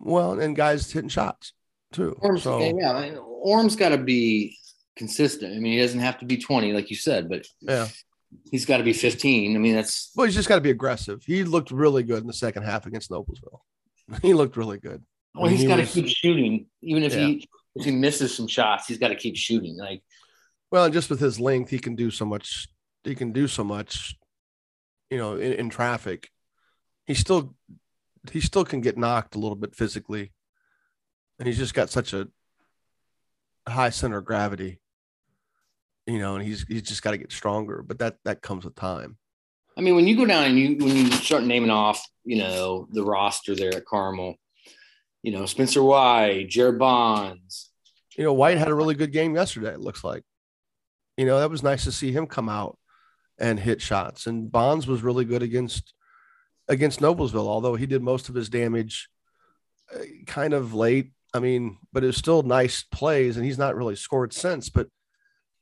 well, 0.00 0.38
and 0.38 0.56
guys 0.56 0.90
hitting 0.90 1.08
shots 1.08 1.52
too. 1.92 2.18
So, 2.40 2.58
yeah, 2.60 2.92
I 2.92 3.10
mean, 3.10 3.18
Orm's 3.40 3.76
got 3.76 3.90
to 3.90 3.98
be 3.98 4.56
consistent. 4.96 5.54
I 5.54 5.58
mean, 5.58 5.74
he 5.74 5.78
doesn't 5.78 6.00
have 6.00 6.18
to 6.18 6.26
be 6.26 6.36
20, 6.36 6.72
like 6.72 6.90
you 6.90 6.96
said, 6.96 7.28
but 7.28 7.46
yeah, 7.60 7.88
he's 8.50 8.66
got 8.66 8.78
to 8.78 8.84
be 8.84 8.92
15. 8.92 9.54
I 9.54 9.58
mean, 9.58 9.74
that's 9.74 10.10
well, 10.14 10.26
he's 10.26 10.34
just 10.34 10.48
got 10.48 10.56
to 10.56 10.60
be 10.60 10.70
aggressive. 10.70 11.22
He 11.24 11.44
looked 11.44 11.70
really 11.70 12.02
good 12.02 12.20
in 12.20 12.26
the 12.26 12.32
second 12.32 12.64
half 12.64 12.86
against 12.86 13.10
Noblesville. 13.10 13.60
He 14.22 14.32
looked 14.32 14.56
really 14.56 14.78
good. 14.78 15.04
Well, 15.34 15.50
he's 15.50 15.60
he 15.60 15.66
got 15.66 15.76
to 15.76 15.84
keep 15.84 16.08
shooting, 16.08 16.66
even 16.80 17.02
if 17.02 17.14
yeah. 17.14 17.26
he 17.26 17.48
if 17.74 17.84
he 17.84 17.90
misses 17.90 18.34
some 18.34 18.48
shots, 18.48 18.86
he's 18.86 18.96
got 18.98 19.08
to 19.08 19.14
keep 19.14 19.36
shooting. 19.36 19.76
Like, 19.76 20.02
well, 20.70 20.84
and 20.84 20.94
just 20.94 21.10
with 21.10 21.20
his 21.20 21.38
length, 21.38 21.70
he 21.70 21.78
can 21.78 21.94
do 21.94 22.10
so 22.10 22.24
much. 22.24 22.68
He 23.04 23.14
can 23.14 23.32
do 23.32 23.46
so 23.46 23.64
much, 23.64 24.16
you 25.10 25.18
know, 25.18 25.36
in, 25.36 25.52
in 25.52 25.70
traffic. 25.70 26.30
He 27.06 27.12
still, 27.12 27.54
he 28.32 28.40
still 28.40 28.64
can 28.64 28.80
get 28.80 28.96
knocked 28.96 29.34
a 29.34 29.38
little 29.38 29.56
bit 29.56 29.74
physically, 29.74 30.32
and 31.38 31.46
he's 31.46 31.58
just 31.58 31.74
got 31.74 31.90
such 31.90 32.14
a 32.14 32.28
high 33.70 33.90
center 33.90 34.18
of 34.18 34.24
gravity. 34.24 34.80
You 36.06 36.18
know, 36.18 36.36
and 36.36 36.44
he's 36.44 36.64
he's 36.66 36.82
just 36.82 37.02
got 37.02 37.10
to 37.10 37.18
get 37.18 37.32
stronger, 37.32 37.82
but 37.86 37.98
that 37.98 38.16
that 38.24 38.42
comes 38.42 38.64
with 38.64 38.74
time. 38.74 39.18
I 39.76 39.80
mean, 39.80 39.94
when 39.94 40.06
you 40.08 40.16
go 40.16 40.24
down 40.24 40.44
and 40.44 40.58
you 40.58 40.76
when 40.78 40.96
you 40.96 41.10
start 41.12 41.44
naming 41.44 41.70
off, 41.70 42.04
you 42.24 42.38
know, 42.38 42.88
the 42.90 43.04
roster 43.04 43.54
there 43.54 43.74
at 43.74 43.84
Carmel, 43.84 44.34
you 45.22 45.32
know, 45.32 45.46
Spencer 45.46 45.82
White, 45.82 46.48
Jared 46.48 46.78
Bonds. 46.78 47.70
You 48.16 48.24
know, 48.24 48.32
White 48.32 48.58
had 48.58 48.68
a 48.68 48.74
really 48.74 48.94
good 48.94 49.12
game 49.12 49.34
yesterday, 49.34 49.72
it 49.72 49.80
looks 49.80 50.02
like. 50.02 50.24
You 51.16 51.26
know, 51.26 51.38
that 51.40 51.50
was 51.50 51.62
nice 51.62 51.84
to 51.84 51.92
see 51.92 52.10
him 52.10 52.26
come 52.26 52.48
out 52.48 52.78
and 53.38 53.60
hit 53.60 53.80
shots. 53.80 54.26
And 54.26 54.50
Bonds 54.50 54.86
was 54.86 55.02
really 55.02 55.24
good 55.24 55.42
against 55.42 55.94
against 56.68 57.00
Noblesville, 57.00 57.46
although 57.46 57.76
he 57.76 57.86
did 57.86 58.02
most 58.02 58.28
of 58.28 58.34
his 58.34 58.48
damage 58.48 59.08
uh, 59.94 59.98
kind 60.26 60.54
of 60.54 60.74
late. 60.74 61.12
I 61.34 61.40
mean, 61.40 61.78
but 61.92 62.02
it 62.02 62.08
was 62.08 62.16
still 62.16 62.42
nice 62.42 62.82
plays, 62.82 63.36
and 63.36 63.44
he's 63.44 63.58
not 63.58 63.76
really 63.76 63.96
scored 63.96 64.32
since. 64.32 64.68
But 64.68 64.88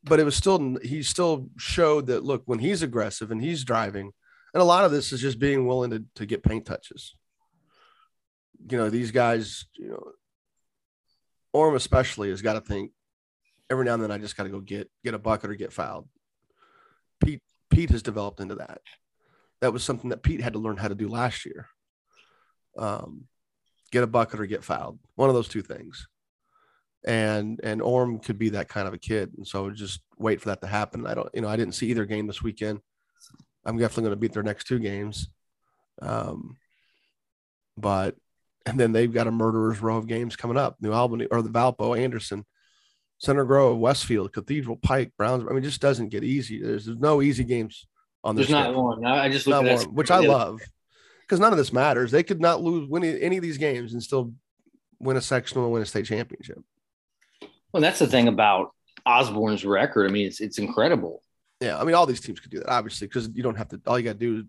but 0.05 0.21
it 0.21 0.25
was 0.25 0.37
still 0.37 0.79
he 0.83 1.03
still 1.03 1.49
showed 1.59 2.07
that 2.07 2.25
look 2.25 2.43
when 2.47 2.61
he's 2.61 2.83
aggressive 2.83 3.31
and 3.31 3.43
he's 3.43 3.65
driving, 3.65 4.13
and 4.55 4.63
a 4.63 4.65
lot 4.65 4.85
of 4.85 4.93
this 4.93 5.13
is 5.13 5.21
just 5.21 5.39
being 5.39 5.67
willing 5.67 5.91
to 5.91 6.05
to 6.17 6.27
get 6.27 6.43
paint 6.43 6.67
touches 6.67 7.15
you 8.71 8.79
know, 8.79 8.91
these 8.91 9.11
guys, 9.11 9.67
you 9.75 9.89
know, 9.89 10.13
Orem 11.55 11.75
especially 11.75 12.31
has 12.31 12.43
got 12.43 12.55
to 12.55 12.61
think 12.61 12.93
every 13.71 13.85
now 13.85 13.95
and 13.95 14.03
then 14.03 14.11
I 14.11 14.19
just 14.19 14.37
got 14.37 14.45
to 14.45 14.51
go 14.51 14.61
get 14.61 14.91
get 15.05 15.15
a 15.15 15.19
bucket 15.19 15.51
or 15.51 15.55
get 15.55 15.73
fouled. 15.73 16.09
Pete 17.25 17.43
Pete 17.71 17.91
has 17.91 18.03
developed 18.03 18.41
into 18.41 18.57
that. 18.57 18.81
That 19.61 19.73
was 19.73 19.83
something 19.83 20.11
that 20.11 20.23
Pete 20.23 20.43
had 20.43 20.53
to 20.53 20.59
learn 20.59 20.77
how 20.77 20.89
to 20.89 20.95
do 20.95 21.09
last 21.09 21.47
year. 21.47 21.67
Um, 22.77 23.25
get 23.97 24.05
a 24.05 24.07
bucket 24.07 24.41
or 24.41 24.47
get 24.47 24.63
fouled. 24.63 24.99
One 25.15 25.31
of 25.31 25.35
those 25.35 25.49
two 25.49 25.63
things. 25.63 26.07
And 27.07 27.61
and 27.63 27.81
Orm 27.81 28.19
could 28.19 28.39
be 28.39 28.51
that 28.51 28.69
kind 28.69 28.87
of 28.89 28.95
a 28.95 28.99
kid. 28.99 29.33
And 29.37 29.47
so 29.47 29.71
just 29.71 30.01
wait 30.19 30.41
for 30.41 30.51
that 30.51 30.61
to 30.61 30.67
happen. 30.67 31.07
I 31.07 31.15
don't, 31.15 31.29
you 31.33 31.41
know, 31.41 31.49
I 31.49 31.57
didn't 31.57 31.75
see 31.75 31.89
either 31.89 32.05
game 32.05 32.27
this 32.27 32.43
weekend. 32.43 32.81
I'm 33.65 33.79
definitely 33.79 34.05
going 34.05 34.13
to 34.13 34.21
beat 34.21 34.33
their 34.33 34.43
next 34.43 34.67
two 34.67 34.79
games. 34.79 35.29
Um, 36.03 36.57
but 37.77 38.17
and 38.67 38.79
then 38.79 38.93
they've 38.93 39.13
got 39.13 39.29
a 39.29 39.31
murderer's 39.31 39.81
row 39.81 39.97
of 39.97 40.09
games 40.09 40.37
coming 40.37 40.57
up: 40.57 40.77
New 40.81 40.93
Albany 40.93 41.27
or 41.27 41.43
the 41.43 41.49
Valpo, 41.49 41.99
Anderson, 41.99 42.45
Center 43.19 43.45
Grove, 43.45 43.79
Westfield, 43.79 44.33
Cathedral, 44.33 44.77
Pike, 44.77 45.13
Browns. 45.17 45.45
I 45.45 45.51
mean, 45.51 45.59
it 45.59 45.69
just 45.69 45.81
doesn't 45.81 46.09
get 46.09 46.25
easy. 46.25 46.61
There's, 46.61 46.87
there's 46.87 46.99
no 46.99 47.23
easy 47.23 47.45
games 47.45 47.87
on 48.25 48.35
this. 48.35 48.49
There's 48.49 48.65
not 48.65 48.75
one. 48.75 49.05
I 49.05 49.29
just 49.29 49.47
look 49.47 49.65
at 49.65 49.87
one, 49.87 49.95
which 49.95 50.11
I 50.11 50.19
love 50.19 50.61
because 51.27 51.41
none 51.41 51.53
of 51.53 51.59
this 51.59 51.73
matters. 51.73 52.11
They 52.11 52.23
could 52.23 52.41
not 52.41 52.63
lose 52.63 52.89
win 52.89 53.05
any 53.05 53.37
of 53.37 53.43
these 53.43 53.59
games 53.59 53.93
and 53.93 54.03
still 54.03 54.33
win 55.01 55.17
a 55.17 55.21
sectional 55.21 55.65
and 55.65 55.73
win 55.73 55.83
a 55.83 55.87
state 55.87 56.07
championship. 56.07 56.63
Well, 57.73 57.81
that's 57.81 57.99
the 57.99 58.07
thing 58.07 58.29
about 58.29 58.73
Osborne's 59.05 59.65
record. 59.65 60.09
I 60.09 60.13
mean, 60.13 60.27
it's 60.27 60.41
it's 60.41 60.59
incredible. 60.59 61.23
Yeah, 61.61 61.79
I 61.79 61.85
mean, 61.85 61.95
all 61.95 62.07
these 62.07 62.21
teams 62.21 62.41
could 62.41 62.51
do 62.51 62.59
that, 62.59 62.69
obviously, 62.69 63.07
because 63.07 63.31
you 63.35 63.43
don't 63.43 63.57
have 63.57 63.69
to. 63.69 63.81
All 63.87 63.99
you 63.99 64.05
got 64.05 64.13
to 64.13 64.19
do 64.19 64.45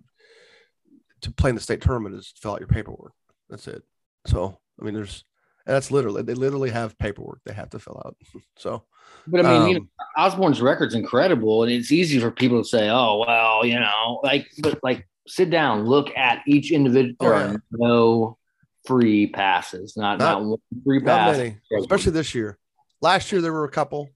to 1.22 1.32
play 1.32 1.50
in 1.50 1.56
the 1.56 1.62
state 1.62 1.82
tournament 1.82 2.16
is 2.16 2.34
fill 2.40 2.54
out 2.54 2.60
your 2.60 2.68
paperwork. 2.68 3.14
That's 3.50 3.68
it. 3.68 3.84
So 4.26 4.60
I 4.80 4.86
mean, 4.86 4.94
there's 4.94 5.24
that's 5.66 5.92
literally 5.92 6.22
they 6.22 6.34
literally 6.34 6.70
have 6.70 6.98
paperwork 6.98 7.42
they 7.46 7.54
have 7.54 7.70
to 7.72 7.80
fill 7.80 8.02
out. 8.06 8.16
so, 8.58 8.84
but 9.26 9.46
I 9.46 9.50
mean, 9.50 9.62
um, 9.62 9.68
you 9.68 9.74
know, 9.76 9.86
Osborne's 10.18 10.62
record's 10.62 10.96
incredible, 10.96 11.64
and 11.64 11.72
it's 11.72 11.92
easy 11.92 12.20
for 12.20 12.32
people 12.32 12.62
to 12.62 12.68
say, 12.68 12.90
"Oh, 12.90 13.24
well, 13.26 13.66
you 13.66 13.80
know," 13.80 14.20
like, 14.24 14.48
but 14.60 14.80
like, 14.84 15.08
sit 15.28 15.50
down, 15.50 15.86
look 15.86 16.16
at 16.16 16.42
each 16.48 16.72
individual. 16.72 17.16
Oh, 17.20 17.32
yeah. 17.32 17.58
No 17.72 18.38
free 18.86 19.28
passes, 19.28 19.98
not 19.98 20.20
not, 20.20 20.42
not 20.42 20.46
one 20.46 20.60
free 20.86 21.02
pass. 21.02 21.38
Many, 21.38 21.58
especially 21.80 22.14
this 22.14 22.34
year. 22.34 22.58
Last 23.02 23.32
year 23.32 23.42
there 23.42 23.54
were 23.54 23.66
a 23.66 23.72
couple, 23.72 24.10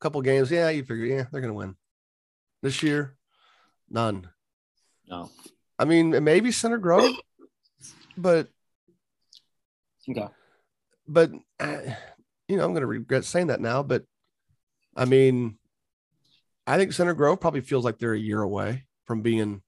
couple 0.00 0.20
games. 0.22 0.50
Yeah, 0.50 0.70
you 0.70 0.84
figure, 0.84 1.06
yeah, 1.06 1.24
they're 1.30 1.40
gonna 1.40 1.54
win. 1.54 1.76
This 2.62 2.82
year, 2.82 3.16
None. 3.90 4.28
No. 5.08 5.30
I 5.78 5.84
mean, 5.84 6.24
maybe 6.24 6.50
Center 6.50 6.78
Grove, 6.78 7.14
but 8.16 8.48
Okay. 10.08 10.28
but 11.06 11.30
uh, 11.60 11.78
you 12.48 12.56
know, 12.56 12.64
I'm 12.64 12.72
going 12.72 12.82
to 12.82 12.86
regret 12.86 13.24
saying 13.24 13.48
that 13.48 13.60
now. 13.60 13.82
But 13.82 14.04
I 14.96 15.04
mean, 15.04 15.58
I 16.66 16.76
think 16.76 16.92
Center 16.92 17.14
Grove 17.14 17.40
probably 17.40 17.60
feels 17.60 17.84
like 17.84 17.98
they're 17.98 18.14
a 18.14 18.18
year 18.18 18.42
away 18.42 18.84
from 19.06 19.22
being, 19.22 19.62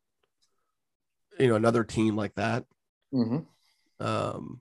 you 1.39 1.49
know, 1.49 1.55
another 1.55 1.85
team 1.85 2.17
like 2.17 2.35
that. 2.35 2.65
Mm-hmm. 3.13 3.39
Um, 4.05 4.61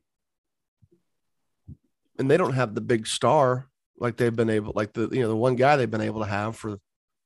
and 2.18 2.30
they 2.30 2.38
don't 2.38 2.54
have 2.54 2.76
the 2.76 2.82
big 2.82 3.08
star 3.08 3.68
like 3.98 4.18
they've 4.18 4.36
been 4.36 4.50
able, 4.50 4.74
like 4.76 4.94
the 4.94 5.10
you 5.12 5.22
know 5.22 5.30
the 5.30 5.36
one 5.36 5.56
guy 5.56 5.76
they've 5.76 5.90
been 5.90 6.02
able 6.02 6.22
to 6.22 6.30
have 6.30 6.56
for, 6.56 6.80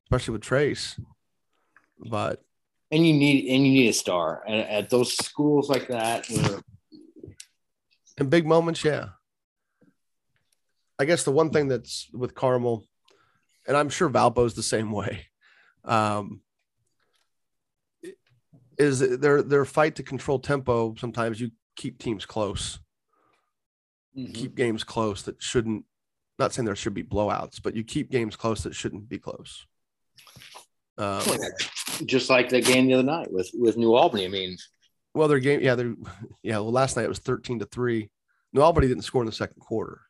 especially 0.05 0.33
with 0.33 0.41
Trace. 0.41 0.99
But 1.99 2.41
And 2.91 3.05
you 3.05 3.13
need 3.13 3.45
and 3.53 3.65
you 3.65 3.73
need 3.73 3.89
a 3.89 3.93
star 3.93 4.43
and 4.47 4.61
at 4.61 4.89
those 4.89 5.15
schools 5.17 5.69
like 5.69 5.87
that. 5.87 6.27
Where, 6.29 6.61
in 8.17 8.29
big 8.29 8.45
moments, 8.45 8.83
yeah. 8.83 9.09
I 10.99 11.05
guess 11.05 11.23
the 11.23 11.31
one 11.31 11.49
thing 11.49 11.69
that's 11.69 12.09
with 12.13 12.35
Carmel, 12.35 12.85
and 13.65 13.77
I'm 13.77 13.89
sure 13.89 14.09
Valpo's 14.09 14.53
the 14.53 14.63
same 14.63 14.91
way, 14.91 15.27
um, 15.85 16.41
is 18.79 18.99
their 19.19 19.41
their 19.43 19.65
fight 19.65 19.95
to 19.97 20.03
control 20.03 20.39
tempo. 20.39 20.95
Sometimes 20.97 21.39
you 21.39 21.51
keep 21.75 21.99
teams 21.99 22.25
close, 22.25 22.79
Mhm. 24.17 24.33
keep 24.33 24.55
games 24.55 24.83
close 24.83 25.21
that 25.23 25.41
shouldn't. 25.43 25.85
Not 26.39 26.53
saying 26.53 26.65
there 26.65 26.75
should 26.75 26.93
be 26.93 27.03
blowouts, 27.03 27.61
but 27.61 27.75
you 27.75 27.83
keep 27.83 28.09
games 28.09 28.35
close 28.37 28.63
that 28.63 28.73
shouldn't 28.73 29.09
be 29.09 29.19
close. 29.19 29.65
Um, 30.97 31.21
just 32.05 32.29
like 32.29 32.49
the 32.49 32.61
game 32.61 32.87
the 32.87 32.93
other 32.95 33.03
night 33.03 33.31
with 33.31 33.49
with 33.53 33.77
New 33.77 33.93
Albany. 33.93 34.25
I 34.25 34.29
mean, 34.29 34.57
well, 35.13 35.27
their 35.27 35.39
game, 35.39 35.59
yeah, 35.61 35.75
they're 35.75 35.95
yeah. 36.43 36.55
Well, 36.59 36.71
last 36.71 36.95
night 36.95 37.03
it 37.05 37.09
was 37.09 37.19
thirteen 37.19 37.59
to 37.59 37.65
three. 37.65 38.09
New 38.53 38.61
Albany 38.61 38.87
didn't 38.87 39.03
score 39.03 39.21
in 39.21 39.25
the 39.27 39.31
second 39.31 39.59
quarter. 39.61 40.01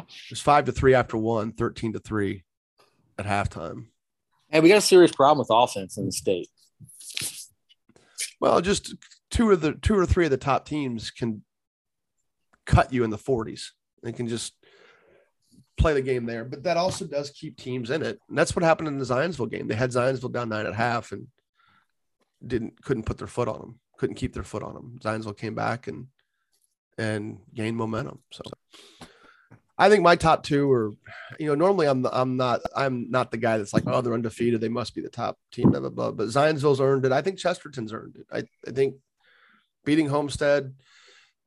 It 0.00 0.30
was 0.30 0.40
five 0.40 0.64
to 0.64 0.72
three 0.72 0.94
after 0.94 1.16
one, 1.16 1.52
13 1.52 1.92
to 1.92 1.98
three 2.00 2.42
at 3.18 3.26
halftime. 3.26 3.88
hey, 4.48 4.60
we 4.60 4.68
got 4.68 4.78
a 4.78 4.80
serious 4.80 5.12
problem 5.12 5.38
with 5.38 5.48
offense 5.50 5.98
in 5.98 6.06
the 6.06 6.12
state. 6.12 6.48
Well, 8.40 8.60
just 8.60 8.94
two 9.30 9.50
of 9.50 9.60
the 9.60 9.72
two 9.74 9.96
or 9.96 10.06
three 10.06 10.24
of 10.24 10.30
the 10.30 10.36
top 10.36 10.66
teams 10.66 11.10
can 11.10 11.42
cut 12.66 12.92
you 12.92 13.04
in 13.04 13.10
the 13.10 13.18
40s. 13.18 13.68
They 14.02 14.12
can 14.12 14.28
just 14.28 14.54
play 15.76 15.94
the 15.94 16.02
game 16.02 16.26
there, 16.26 16.44
but 16.44 16.62
that 16.64 16.76
also 16.76 17.06
does 17.06 17.30
keep 17.30 17.56
teams 17.56 17.90
in 17.90 18.02
it. 18.02 18.18
And 18.28 18.36
that's 18.36 18.56
what 18.56 18.62
happened 18.62 18.88
in 18.88 18.98
the 18.98 19.04
Zionsville 19.04 19.50
game. 19.50 19.68
They 19.68 19.74
had 19.74 19.90
Zionsville 19.90 20.32
down 20.32 20.48
nine 20.48 20.66
at 20.66 20.74
half 20.74 21.12
and 21.12 21.26
didn't 22.46 22.82
couldn't 22.82 23.04
put 23.04 23.18
their 23.18 23.26
foot 23.26 23.48
on 23.48 23.58
them, 23.58 23.80
couldn't 23.98 24.16
keep 24.16 24.32
their 24.32 24.42
foot 24.42 24.62
on 24.62 24.74
them. 24.74 24.98
Zionsville 25.02 25.36
came 25.36 25.54
back 25.54 25.86
and 25.86 26.06
and 26.96 27.38
gained 27.54 27.76
momentum. 27.76 28.20
So 28.30 28.42
I 29.80 29.88
think 29.88 30.02
my 30.02 30.14
top 30.14 30.42
two 30.42 30.70
are, 30.70 30.92
you 31.38 31.46
know, 31.46 31.54
normally 31.54 31.86
I'm 31.86 32.04
I'm 32.12 32.36
not 32.36 32.60
I'm 32.76 33.10
not 33.10 33.30
the 33.30 33.38
guy 33.38 33.56
that's 33.56 33.72
like, 33.72 33.84
oh, 33.86 34.02
they're 34.02 34.12
undefeated, 34.12 34.60
they 34.60 34.68
must 34.68 34.94
be 34.94 35.00
the 35.00 35.08
top 35.08 35.38
team, 35.50 35.70
blah 35.70 35.80
blah 35.80 35.88
blah. 35.88 36.10
But 36.10 36.28
Zionsville's 36.28 36.82
earned 36.82 37.06
it. 37.06 37.12
I 37.12 37.22
think 37.22 37.38
Chesterton's 37.38 37.94
earned 37.94 38.16
it. 38.16 38.26
I, 38.30 38.44
I 38.68 38.72
think 38.72 38.96
beating 39.86 40.06
Homestead, 40.06 40.74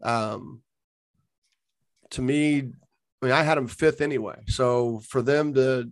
um, 0.01 0.63
to 2.09 2.23
me, 2.23 2.57
I 2.57 3.25
mean, 3.25 3.31
I 3.31 3.43
had 3.43 3.55
them 3.55 3.67
fifth 3.67 4.01
anyway. 4.01 4.41
So 4.47 5.01
for 5.07 5.21
them 5.21 5.53
to, 5.53 5.91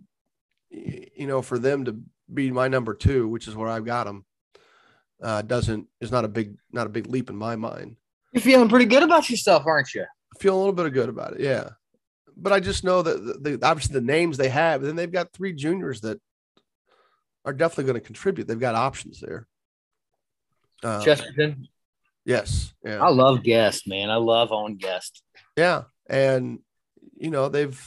you 0.68 1.28
know, 1.28 1.42
for 1.42 1.60
them 1.60 1.84
to 1.84 1.96
be 2.32 2.50
my 2.50 2.66
number 2.66 2.94
two, 2.94 3.28
which 3.28 3.46
is 3.46 3.54
where 3.54 3.68
I've 3.68 3.84
got 3.84 4.04
them, 4.04 4.24
uh, 5.22 5.42
doesn't 5.42 5.86
is 6.00 6.10
not 6.10 6.24
a 6.24 6.28
big 6.28 6.56
not 6.72 6.88
a 6.88 6.90
big 6.90 7.06
leap 7.06 7.30
in 7.30 7.36
my 7.36 7.54
mind. 7.54 7.98
You're 8.32 8.42
feeling 8.42 8.68
pretty 8.68 8.86
good 8.86 9.04
about 9.04 9.30
yourself, 9.30 9.64
aren't 9.64 9.94
you? 9.94 10.02
I 10.02 10.38
feel 10.40 10.56
a 10.56 10.58
little 10.58 10.72
bit 10.72 10.86
of 10.86 10.92
good 10.92 11.08
about 11.08 11.34
it, 11.34 11.40
yeah. 11.40 11.68
But 12.42 12.52
I 12.52 12.60
just 12.60 12.82
know 12.82 13.02
that 13.02 13.42
the, 13.42 13.56
the 13.56 13.66
obviously 13.66 13.94
the 13.94 14.04
names 14.04 14.36
they 14.36 14.48
have, 14.48 14.82
then 14.82 14.96
they've 14.96 15.10
got 15.10 15.32
three 15.32 15.52
juniors 15.52 16.00
that 16.00 16.20
are 17.44 17.52
definitely 17.52 17.84
going 17.84 18.00
to 18.00 18.06
contribute. 18.06 18.48
They've 18.48 18.58
got 18.58 18.74
options 18.74 19.20
there. 19.20 19.46
Uh, 20.82 21.00
Chesterton. 21.04 21.68
yes, 22.24 22.74
yeah. 22.84 23.00
I 23.00 23.10
love 23.10 23.44
guest, 23.44 23.86
man. 23.86 24.10
I 24.10 24.16
love 24.16 24.50
on 24.50 24.74
guest. 24.74 25.22
Yeah, 25.56 25.84
and 26.10 26.58
you 27.16 27.30
know 27.30 27.48
they've 27.48 27.80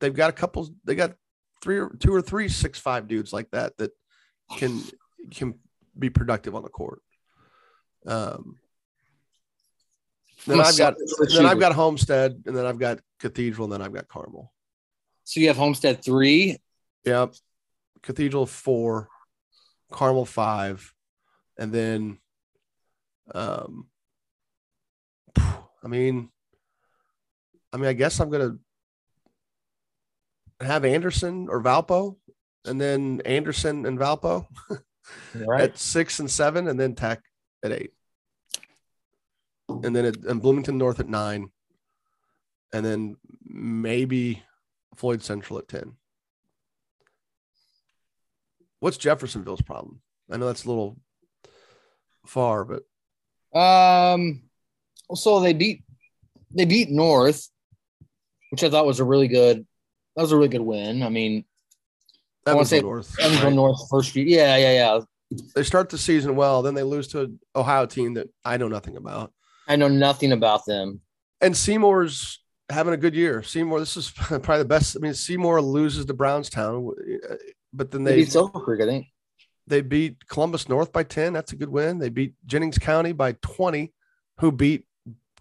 they've 0.00 0.14
got 0.14 0.30
a 0.30 0.34
couple. 0.34 0.68
They 0.84 0.96
got 0.96 1.12
three 1.62 1.78
or 1.78 1.90
two 2.00 2.12
or 2.12 2.22
three 2.22 2.48
six 2.48 2.80
five 2.80 3.06
dudes 3.06 3.32
like 3.32 3.48
that 3.52 3.76
that 3.76 3.92
can 4.58 4.82
can 5.30 5.54
be 5.96 6.10
productive 6.10 6.56
on 6.56 6.64
the 6.64 6.68
court. 6.68 7.00
Um, 8.06 8.58
then 10.46 10.60
I've 10.60 10.78
got 10.78 10.94
then 11.34 11.46
I've 11.46 11.60
got 11.60 11.72
Homestead, 11.72 12.42
and 12.46 12.56
then 12.56 12.66
I've 12.66 12.78
got 12.78 13.00
Cathedral, 13.20 13.64
and 13.64 13.72
then 13.72 13.82
I've 13.82 13.92
got 13.92 14.08
Carmel. 14.08 14.52
So 15.24 15.40
you 15.40 15.48
have 15.48 15.56
Homestead 15.56 16.04
three. 16.04 16.58
Yep, 17.04 17.34
Cathedral 18.02 18.46
four, 18.46 19.08
Carmel 19.92 20.24
five, 20.24 20.92
and 21.58 21.72
then, 21.72 22.18
um, 23.34 23.88
I 25.36 25.88
mean, 25.88 26.30
I 27.72 27.76
mean, 27.76 27.86
I 27.86 27.92
guess 27.92 28.20
I'm 28.20 28.30
gonna 28.30 28.56
have 30.60 30.84
Anderson 30.84 31.48
or 31.50 31.62
Valpo, 31.62 32.16
and 32.64 32.80
then 32.80 33.20
Anderson 33.24 33.86
and 33.86 33.98
Valpo 33.98 34.46
Right. 35.34 35.60
at 35.62 35.78
six 35.78 36.18
and 36.20 36.30
seven, 36.30 36.68
and 36.68 36.78
then 36.78 36.94
Tech 36.94 37.20
at 37.64 37.72
eight, 37.72 37.92
and 39.84 39.94
then 39.94 40.04
at, 40.04 40.16
and 40.18 40.40
Bloomington 40.42 40.78
North 40.78 41.00
at 41.00 41.08
nine, 41.08 41.50
and 42.72 42.84
then 42.84 43.16
maybe 43.44 44.42
Floyd 44.94 45.22
Central 45.22 45.58
at 45.58 45.68
ten. 45.68 45.96
What's 48.80 48.96
Jeffersonville's 48.96 49.62
problem? 49.62 50.00
I 50.30 50.36
know 50.36 50.46
that's 50.46 50.64
a 50.64 50.68
little 50.68 50.96
far, 52.26 52.64
but 52.64 53.58
Um. 53.58 54.42
So 55.14 55.40
they 55.40 55.52
beat 55.52 55.84
they 56.50 56.64
beat 56.64 56.90
North, 56.90 57.48
which 58.50 58.64
I 58.64 58.70
thought 58.70 58.86
was 58.86 59.00
a 59.00 59.04
really 59.04 59.28
good. 59.28 59.66
That 60.16 60.22
was 60.22 60.32
a 60.32 60.36
really 60.36 60.48
good 60.48 60.62
win. 60.62 61.02
I 61.02 61.08
mean, 61.08 61.44
I 62.46 62.54
wanna 62.54 62.66
say 62.66 62.80
North. 62.80 63.18
Evansville 63.20 63.48
right? 63.48 63.54
North 63.54 63.88
first 63.90 64.10
few. 64.10 64.24
Yeah, 64.24 64.56
yeah, 64.56 64.72
yeah. 64.72 65.00
They 65.54 65.64
start 65.64 65.88
the 65.88 65.98
season 65.98 66.36
well, 66.36 66.62
then 66.62 66.74
they 66.74 66.84
lose 66.84 67.08
to 67.08 67.22
an 67.22 67.40
Ohio 67.54 67.86
team 67.86 68.14
that 68.14 68.28
I 68.44 68.56
know 68.56 68.68
nothing 68.68 68.96
about. 68.96 69.32
I 69.66 69.76
know 69.76 69.88
nothing 69.88 70.32
about 70.32 70.64
them. 70.66 71.00
And 71.40 71.56
Seymour's 71.56 72.40
having 72.70 72.94
a 72.94 72.96
good 72.96 73.14
year. 73.14 73.42
Seymour, 73.42 73.80
this 73.80 73.96
is 73.96 74.10
probably 74.14 74.58
the 74.58 74.64
best. 74.64 74.96
I 74.96 75.00
mean, 75.00 75.14
Seymour 75.14 75.60
loses 75.60 76.04
to 76.06 76.14
Brownstown, 76.14 76.90
but 77.72 77.90
then 77.90 78.04
They 78.04 78.12
they 78.12 78.16
beat 78.18 78.32
Silver 78.32 78.60
Creek, 78.60 78.80
I 78.80 78.86
think. 78.86 79.06
they 79.66 79.80
beat 79.82 80.26
Columbus 80.28 80.68
North 80.68 80.92
by 80.92 81.02
10. 81.02 81.32
That's 81.32 81.52
a 81.52 81.56
good 81.56 81.68
win. 81.68 81.98
They 81.98 82.08
beat 82.08 82.34
Jennings 82.46 82.78
County 82.78 83.12
by 83.12 83.32
20, 83.42 83.92
who 84.38 84.52
beat 84.52 84.84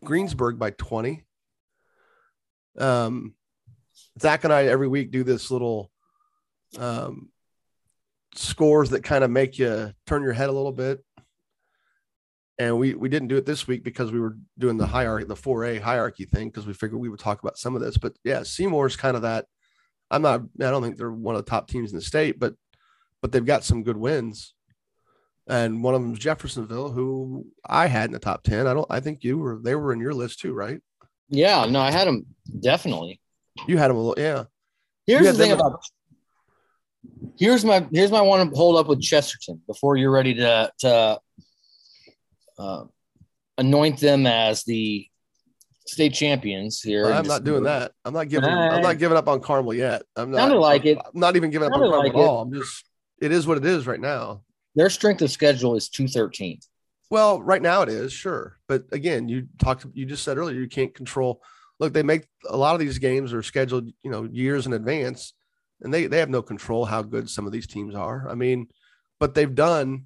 Greensburg 0.04 0.58
by 0.60 0.72
20. 0.72 1.24
Um, 2.78 3.36
Zach 4.20 4.44
and 4.44 4.52
I 4.52 4.66
every 4.66 4.88
week 4.88 5.12
do 5.12 5.24
this 5.24 5.52
little 5.52 5.90
um, 6.78 7.30
scores 8.34 8.90
that 8.90 9.04
kind 9.04 9.24
of 9.24 9.30
make 9.32 9.58
you 9.60 9.94
turn 10.08 10.24
your 10.24 10.34
head 10.34 10.50
a 10.50 10.54
little 10.54 10.72
bit. 10.72 11.05
And 12.58 12.78
we 12.80 12.94
we 12.94 13.10
didn't 13.10 13.28
do 13.28 13.38
it 13.38 13.46
this 13.46 13.68
week 13.68 13.84
because 13.84 14.12
we 14.12 14.20
were 14.20 14.38
doing 14.58 14.78
the 14.78 14.88
hierarchy, 14.88 15.26
the 15.26 15.36
4A 15.36 15.82
hierarchy 15.82 16.26
thing, 16.26 16.50
because 16.50 16.66
we 16.66 16.74
figured 16.74 17.02
we 17.02 17.10
would 17.10 17.20
talk 17.20 17.42
about 17.42 17.58
some 17.58 17.76
of 17.76 17.82
this. 17.82 17.98
But 17.98 18.14
yeah, 18.24 18.44
Seymour's 18.44 18.96
kind 18.96 19.16
of 19.16 19.24
that. 19.24 19.46
I'm 20.10 20.22
not, 20.22 20.42
I 20.42 20.70
don't 20.72 20.82
think 20.82 20.98
they're 20.98 21.12
one 21.12 21.36
of 21.36 21.44
the 21.44 21.50
top 21.50 21.68
teams 21.68 21.92
in 21.92 21.98
the 21.98 22.02
state, 22.02 22.40
but 22.40 22.56
but 23.22 23.32
they've 23.32 23.46
got 23.46 23.64
some 23.64 23.84
good 23.84 23.98
wins. 23.98 24.54
And 25.48 25.84
one 25.84 25.96
of 25.96 26.02
them 26.02 26.14
is 26.14 26.20
Jeffersonville, 26.20 26.92
who 26.92 27.46
I 27.68 27.88
had 27.88 28.06
in 28.06 28.14
the 28.14 28.20
top 28.20 28.44
10. 28.44 28.68
I 28.68 28.74
don't 28.74 28.88
I 28.90 29.00
think 29.02 29.24
you 29.24 29.38
were 29.38 29.60
they 29.62 29.76
were 29.76 29.92
in 29.92 30.00
your 30.00 30.14
list 30.14 30.40
too, 30.40 30.54
right? 30.54 30.80
Yeah, 31.28 31.66
no, 31.66 31.82
I 31.82 31.92
had 31.92 32.08
them 32.08 32.26
definitely. 32.62 33.20
You 33.68 33.78
had 33.78 33.90
them 33.90 33.98
a 33.98 34.02
little, 34.02 34.24
yeah. 34.24 34.46
Here's 35.06 35.26
the 35.26 35.34
thing 35.34 35.52
about 35.52 35.82
here's 37.38 37.66
my 37.66 37.86
here's 37.92 38.12
my 38.12 38.22
one 38.22 38.50
to 38.50 38.56
hold 38.56 38.78
up 38.78 38.88
with 38.88 39.02
Chesterton 39.02 39.62
before 39.68 39.98
you're 39.98 40.12
ready 40.12 40.34
to 40.36 40.72
to 40.80 41.20
uh, 42.58 42.86
anoint 43.58 44.00
them 44.00 44.26
as 44.26 44.64
the 44.64 45.08
state 45.88 46.14
champions 46.14 46.82
here. 46.82 47.06
I'm 47.06 47.28
not 47.28 47.44
doing 47.44 47.64
that. 47.64 47.92
I'm 48.04 48.14
not 48.14 48.30
giving 48.30 48.50
I'm 48.50 48.82
not 48.82 48.98
giving 48.98 49.18
up 49.18 49.28
on 49.28 49.40
Carmel 49.42 49.74
yet. 49.74 50.04
I'm 50.16 50.32
not 50.32 50.38
Sounded 50.38 50.60
like 50.60 50.86
it. 50.86 50.98
I'm 50.98 51.20
not 51.20 51.36
even 51.36 51.52
giving 51.52 51.68
up 51.68 51.74
on 51.74 51.80
Carmel 51.80 52.00
like 52.00 52.14
at 52.14 52.20
it. 52.20 52.42
I'm 52.42 52.54
just 52.54 52.86
it 53.22 53.32
is 53.32 53.48
what 53.48 53.58
it 53.58 53.66
is 53.66 53.88
right 53.88 54.00
now. 54.00 54.42
Their 54.76 54.90
strength 54.90 55.22
of 55.22 55.32
schedule 55.32 55.76
is 55.76 55.90
213. 55.90 56.60
Well, 57.10 57.42
right 57.42 57.62
now 57.62 57.82
it 57.82 57.90
is, 57.90 58.12
sure. 58.12 58.58
But 58.68 58.86
again, 58.92 59.30
you 59.30 59.48
talked 59.60 59.86
you 59.94 60.06
just 60.06 60.24
said 60.24 60.38
earlier 60.38 60.60
you 60.60 60.68
can't 60.68 60.94
control 60.94 61.42
look, 61.80 61.94
they 61.94 62.04
make 62.04 62.28
a 62.48 62.58
lot 62.58 62.74
of 62.74 62.80
these 62.80 63.00
games 63.00 63.34
are 63.34 63.44
scheduled, 63.44 63.88
you 64.04 64.12
know, 64.12 64.24
years 64.32 64.66
in 64.66 64.74
advance. 64.74 65.34
and 65.82 65.94
they 65.94 66.08
they 66.08 66.20
have 66.20 66.30
no 66.30 66.42
control 66.42 66.86
how 66.86 67.02
good 67.02 67.30
some 67.30 67.46
of 67.46 67.52
these 67.52 67.68
teams 67.68 67.96
are. 67.96 68.28
I 68.30 68.36
mean, 68.36 68.68
but 69.20 69.34
they've 69.34 69.54
done. 69.54 70.06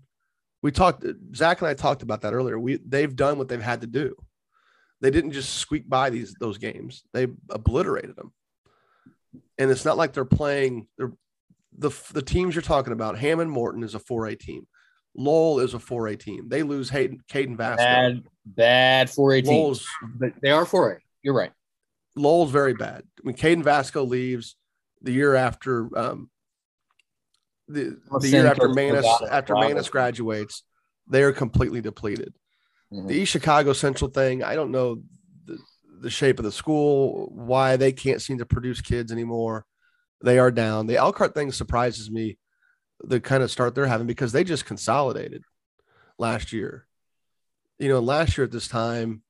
We 0.61 0.71
talked. 0.71 1.05
Zach 1.35 1.61
and 1.61 1.67
I 1.67 1.73
talked 1.73 2.01
about 2.01 2.21
that 2.21 2.33
earlier. 2.33 2.59
We 2.59 2.77
they've 2.77 3.15
done 3.15 3.37
what 3.37 3.47
they've 3.47 3.61
had 3.61 3.81
to 3.81 3.87
do. 3.87 4.15
They 5.01 5.11
didn't 5.11 5.31
just 5.31 5.55
squeak 5.55 5.87
by 5.87 6.09
these 6.09 6.35
those 6.39 6.57
games. 6.57 7.03
They 7.13 7.27
obliterated 7.49 8.15
them. 8.15 8.33
And 9.57 9.71
it's 9.71 9.85
not 9.85 9.97
like 9.97 10.13
they're 10.13 10.25
playing. 10.25 10.87
They're 10.97 11.13
the 11.77 11.91
the 12.13 12.21
teams 12.21 12.55
you're 12.55 12.61
talking 12.61 12.93
about. 12.93 13.17
Hammond 13.17 13.51
Morton 13.51 13.83
is 13.83 13.95
a 13.95 13.99
4A 13.99 14.39
team. 14.39 14.67
Lowell 15.15 15.59
is 15.59 15.73
a 15.73 15.79
4A 15.79 16.19
team. 16.19 16.49
They 16.49 16.63
lose 16.63 16.89
Hayden 16.89 17.19
Caden 17.31 17.57
Vasco. 17.57 17.83
Bad, 17.83 18.23
bad 18.45 19.07
4A 19.07 19.43
teams. 19.43 19.47
Lowell's 19.47 19.87
But 20.15 20.33
they 20.41 20.51
are 20.51 20.65
4A. 20.65 20.97
You're 21.23 21.33
right. 21.33 21.51
Lowell's 22.15 22.51
very 22.51 22.73
bad. 22.73 23.03
When 23.21 23.35
Caden 23.35 23.63
Vasco 23.63 24.03
leaves 24.03 24.55
the 25.01 25.11
year 25.11 25.35
after 25.35 25.89
um, 25.97 26.29
the, 27.69 27.97
the 28.19 28.27
year 28.27 28.47
after 28.47 28.69
Manus 28.69 29.05
after 29.29 29.53
Manus 29.53 29.89
graduates, 29.89 30.63
they 31.07 31.23
are 31.23 31.31
completely 31.31 31.81
depleted. 31.81 32.33
Mhm. 32.91 33.07
The 33.07 33.13
East 33.15 33.31
Chicago 33.31 33.73
Central 33.73 34.09
thing, 34.09 34.43
I 34.43 34.55
don't 34.55 34.71
know 34.71 35.03
the, 35.45 35.59
the 36.01 36.09
shape 36.09 36.39
of 36.39 36.45
the 36.45 36.51
school, 36.51 37.29
why 37.31 37.77
they 37.77 37.91
can't 37.91 38.21
seem 38.21 38.39
to 38.39 38.45
produce 38.45 38.81
kids 38.81 39.11
anymore. 39.11 39.65
They 40.21 40.39
are 40.39 40.51
down. 40.51 40.87
The 40.87 40.97
Elkhart 40.97 41.33
thing 41.33 41.51
surprises 41.51 42.09
me, 42.09 42.37
the 43.01 43.19
kind 43.21 43.43
of 43.43 43.51
start 43.51 43.75
they're 43.75 43.85
having 43.85 44.07
because 44.07 44.31
they 44.31 44.43
just 44.43 44.65
consolidated 44.65 45.43
last 46.17 46.51
year. 46.51 46.87
You 47.77 47.87
know, 47.87 47.99
last 47.99 48.37
year 48.37 48.45
at 48.45 48.51
this 48.51 48.67
time, 48.67 49.21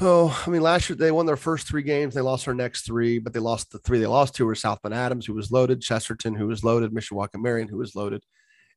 oh, 0.00 0.42
I 0.46 0.50
mean, 0.50 0.62
last 0.62 0.88
year 0.88 0.96
they 0.96 1.10
won 1.10 1.26
their 1.26 1.36
first 1.36 1.68
three 1.68 1.82
games. 1.82 2.14
They 2.14 2.20
lost 2.20 2.44
their 2.44 2.54
next 2.54 2.86
three, 2.86 3.18
but 3.18 3.32
they 3.32 3.40
lost 3.40 3.70
the 3.70 3.78
three 3.78 3.98
they 3.98 4.06
lost 4.06 4.34
to 4.36 4.46
were 4.46 4.54
South 4.54 4.82
Bend 4.82 4.94
Adams, 4.94 5.26
who 5.26 5.34
was 5.34 5.52
loaded, 5.52 5.80
Chesterton, 5.80 6.34
who 6.34 6.46
was 6.46 6.64
loaded, 6.64 6.92
Mishawaka 6.92 7.40
Marian, 7.40 7.68
who 7.68 7.78
was 7.78 7.94
loaded. 7.94 8.22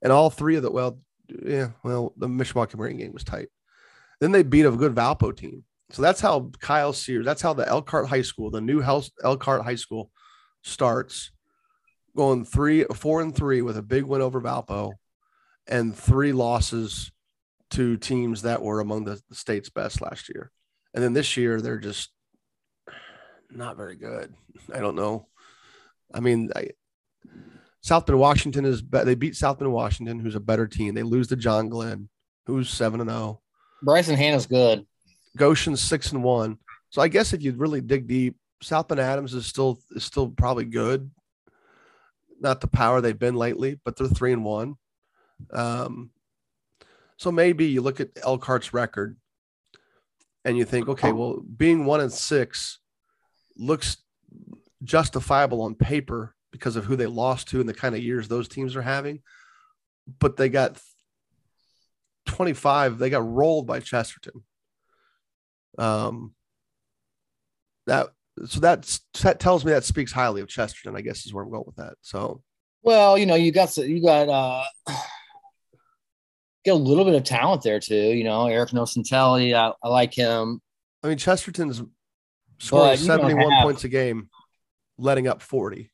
And 0.01 0.11
all 0.11 0.29
three 0.29 0.55
of 0.55 0.63
the, 0.63 0.71
well, 0.71 0.99
yeah, 1.43 1.69
well, 1.83 2.13
the 2.17 2.27
Mishawaka 2.27 2.77
Marian 2.77 2.97
game 2.97 3.13
was 3.13 3.23
tight. 3.23 3.49
Then 4.19 4.31
they 4.31 4.43
beat 4.43 4.65
a 4.65 4.71
good 4.71 4.95
Valpo 4.95 5.35
team. 5.35 5.63
So 5.89 6.01
that's 6.01 6.21
how 6.21 6.51
Kyle 6.59 6.93
Sears, 6.93 7.25
that's 7.25 7.41
how 7.41 7.53
the 7.53 7.67
Elkhart 7.67 8.07
High 8.07 8.21
School, 8.21 8.51
the 8.51 8.61
new 8.61 8.81
house 8.81 9.09
Elkhart 9.23 9.63
High 9.63 9.75
School 9.75 10.11
starts 10.63 11.31
going 12.15 12.43
three, 12.45 12.83
four 12.95 13.21
and 13.21 13.33
three 13.33 13.61
with 13.61 13.77
a 13.77 13.81
big 13.81 14.03
win 14.03 14.21
over 14.21 14.41
Valpo 14.41 14.93
and 15.67 15.95
three 15.95 16.33
losses 16.33 17.11
to 17.71 17.97
teams 17.97 18.41
that 18.41 18.61
were 18.61 18.79
among 18.79 19.05
the 19.05 19.21
state's 19.31 19.69
best 19.69 20.01
last 20.01 20.29
year. 20.29 20.51
And 20.97 21.03
then 21.03 21.13
this 21.13 21.37
year, 21.37 21.61
they're 21.61 21.77
just 21.77 22.09
not 23.51 23.77
very 23.77 23.95
good. 23.95 24.33
I 24.73 24.79
don't 24.79 24.95
know. 24.95 25.27
I 26.11 26.21
mean, 26.21 26.49
I, 26.55 26.69
South 27.81 28.07
Bend 28.07 28.17
Washington 28.17 28.65
is, 28.65 28.81
be- 28.81 29.03
they 29.03 29.13
beat 29.13 29.35
South 29.35 29.59
Bend 29.59 29.71
Washington, 29.71 30.19
who's 30.19 30.33
a 30.33 30.39
better 30.39 30.65
team. 30.65 30.95
They 30.95 31.03
lose 31.03 31.27
to 31.27 31.35
John 31.35 31.69
Glenn, 31.69 32.09
who's 32.47 32.71
7 32.71 32.99
and 32.99 33.11
0. 33.11 33.39
Bryson 33.83 34.15
Hanna's 34.15 34.47
good. 34.47 34.87
Goshen's 35.37 35.83
six 35.83 36.13
and 36.13 36.23
one. 36.23 36.57
So 36.89 37.03
I 37.03 37.09
guess 37.09 37.31
if 37.31 37.43
you 37.43 37.51
really 37.51 37.81
dig 37.81 38.07
deep, 38.07 38.35
South 38.63 38.87
Bend 38.87 38.99
Adams 38.99 39.35
is 39.35 39.45
still 39.45 39.79
is 39.91 40.03
still 40.03 40.29
probably 40.29 40.65
good. 40.65 41.11
Not 42.39 42.59
the 42.59 42.67
power 42.67 43.01
they've 43.01 43.19
been 43.19 43.35
lately, 43.35 43.79
but 43.85 43.95
they're 43.95 44.07
three 44.07 44.33
and 44.33 44.43
one. 44.43 44.77
Um, 45.53 46.09
so 47.17 47.31
maybe 47.31 47.67
you 47.67 47.81
look 47.81 47.99
at 47.99 48.15
Elkhart's 48.23 48.73
record 48.73 49.15
and 50.47 50.57
you 50.57 50.63
think, 50.63 50.87
okay, 50.87 51.11
well, 51.11 51.41
being 51.57 51.83
one 51.83 51.99
and 51.99 52.11
six 52.11 52.79
looks 53.57 53.97
justifiable 54.81 55.61
on 55.61 55.75
paper 55.75 56.33
because 56.53 56.77
of 56.77 56.85
who 56.85 56.95
they 56.95 57.05
lost 57.05 57.49
to 57.49 57.59
and 57.59 57.67
the 57.67 57.73
kind 57.73 57.93
of 57.93 58.01
years 58.01 58.29
those 58.29 58.47
teams 58.47 58.73
are 58.77 58.81
having. 58.81 59.19
But 60.19 60.37
they 60.37 60.47
got 60.47 60.81
25, 62.27 62.97
they 62.97 63.09
got 63.09 63.27
rolled 63.27 63.67
by 63.67 63.81
Chesterton. 63.81 64.41
Um, 65.77 66.33
that 67.85 68.07
so 68.45 68.61
that's 68.61 69.01
that 69.21 69.41
tells 69.41 69.65
me 69.65 69.73
that 69.73 69.83
speaks 69.83 70.13
highly 70.13 70.39
of 70.39 70.47
Chesterton. 70.47 70.95
I 70.95 71.01
guess 71.01 71.25
is 71.25 71.33
where 71.33 71.43
I'm 71.43 71.51
going 71.51 71.63
with 71.65 71.75
that. 71.75 71.95
So 72.01 72.41
Well, 72.83 73.17
you 73.17 73.25
know, 73.25 73.35
you 73.35 73.51
got 73.51 73.75
you 73.75 74.01
got 74.01 74.29
uh 74.29 74.63
get 76.67 76.73
a 76.73 76.77
little 76.77 77.05
bit 77.05 77.15
of 77.15 77.23
talent 77.23 77.61
there 77.63 77.79
too. 77.79 77.95
You 77.95 78.25
know, 78.25 78.47
Eric 78.47 78.71
Nocentelli, 78.71 79.53
I, 79.53 79.71
I 79.81 79.87
like 79.87 80.13
him. 80.13 80.61
I 81.01 81.07
mean, 81.07 81.17
Chesterton's 81.17 81.81
scoring 82.59 82.91
But 82.91 82.99
you 82.99 83.07
don't 83.07 83.19
71 83.21 83.51
have- 83.51 83.63
points 83.63 83.83
a 83.85 83.87
game, 83.89 84.29
letting 84.97 85.27
up 85.27 85.41
40. 85.41 85.89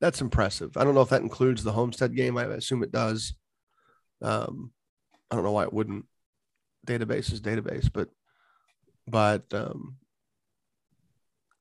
That's 0.00 0.20
impressive. 0.20 0.76
I 0.76 0.84
don't 0.84 0.94
know 0.94 1.00
if 1.00 1.08
that 1.10 1.22
includes 1.22 1.62
the 1.64 1.72
Homestead 1.72 2.14
game. 2.14 2.36
I 2.36 2.44
assume 2.44 2.82
it 2.82 2.92
does. 2.92 3.34
Um, 4.20 4.72
I 5.30 5.36
don't 5.36 5.44
know 5.44 5.52
why 5.52 5.62
it 5.62 5.72
wouldn't. 5.72 6.04
Database 6.86 7.32
is 7.32 7.40
database, 7.40 7.88
but 7.92 8.08
but 9.06 9.44
um, 9.54 9.96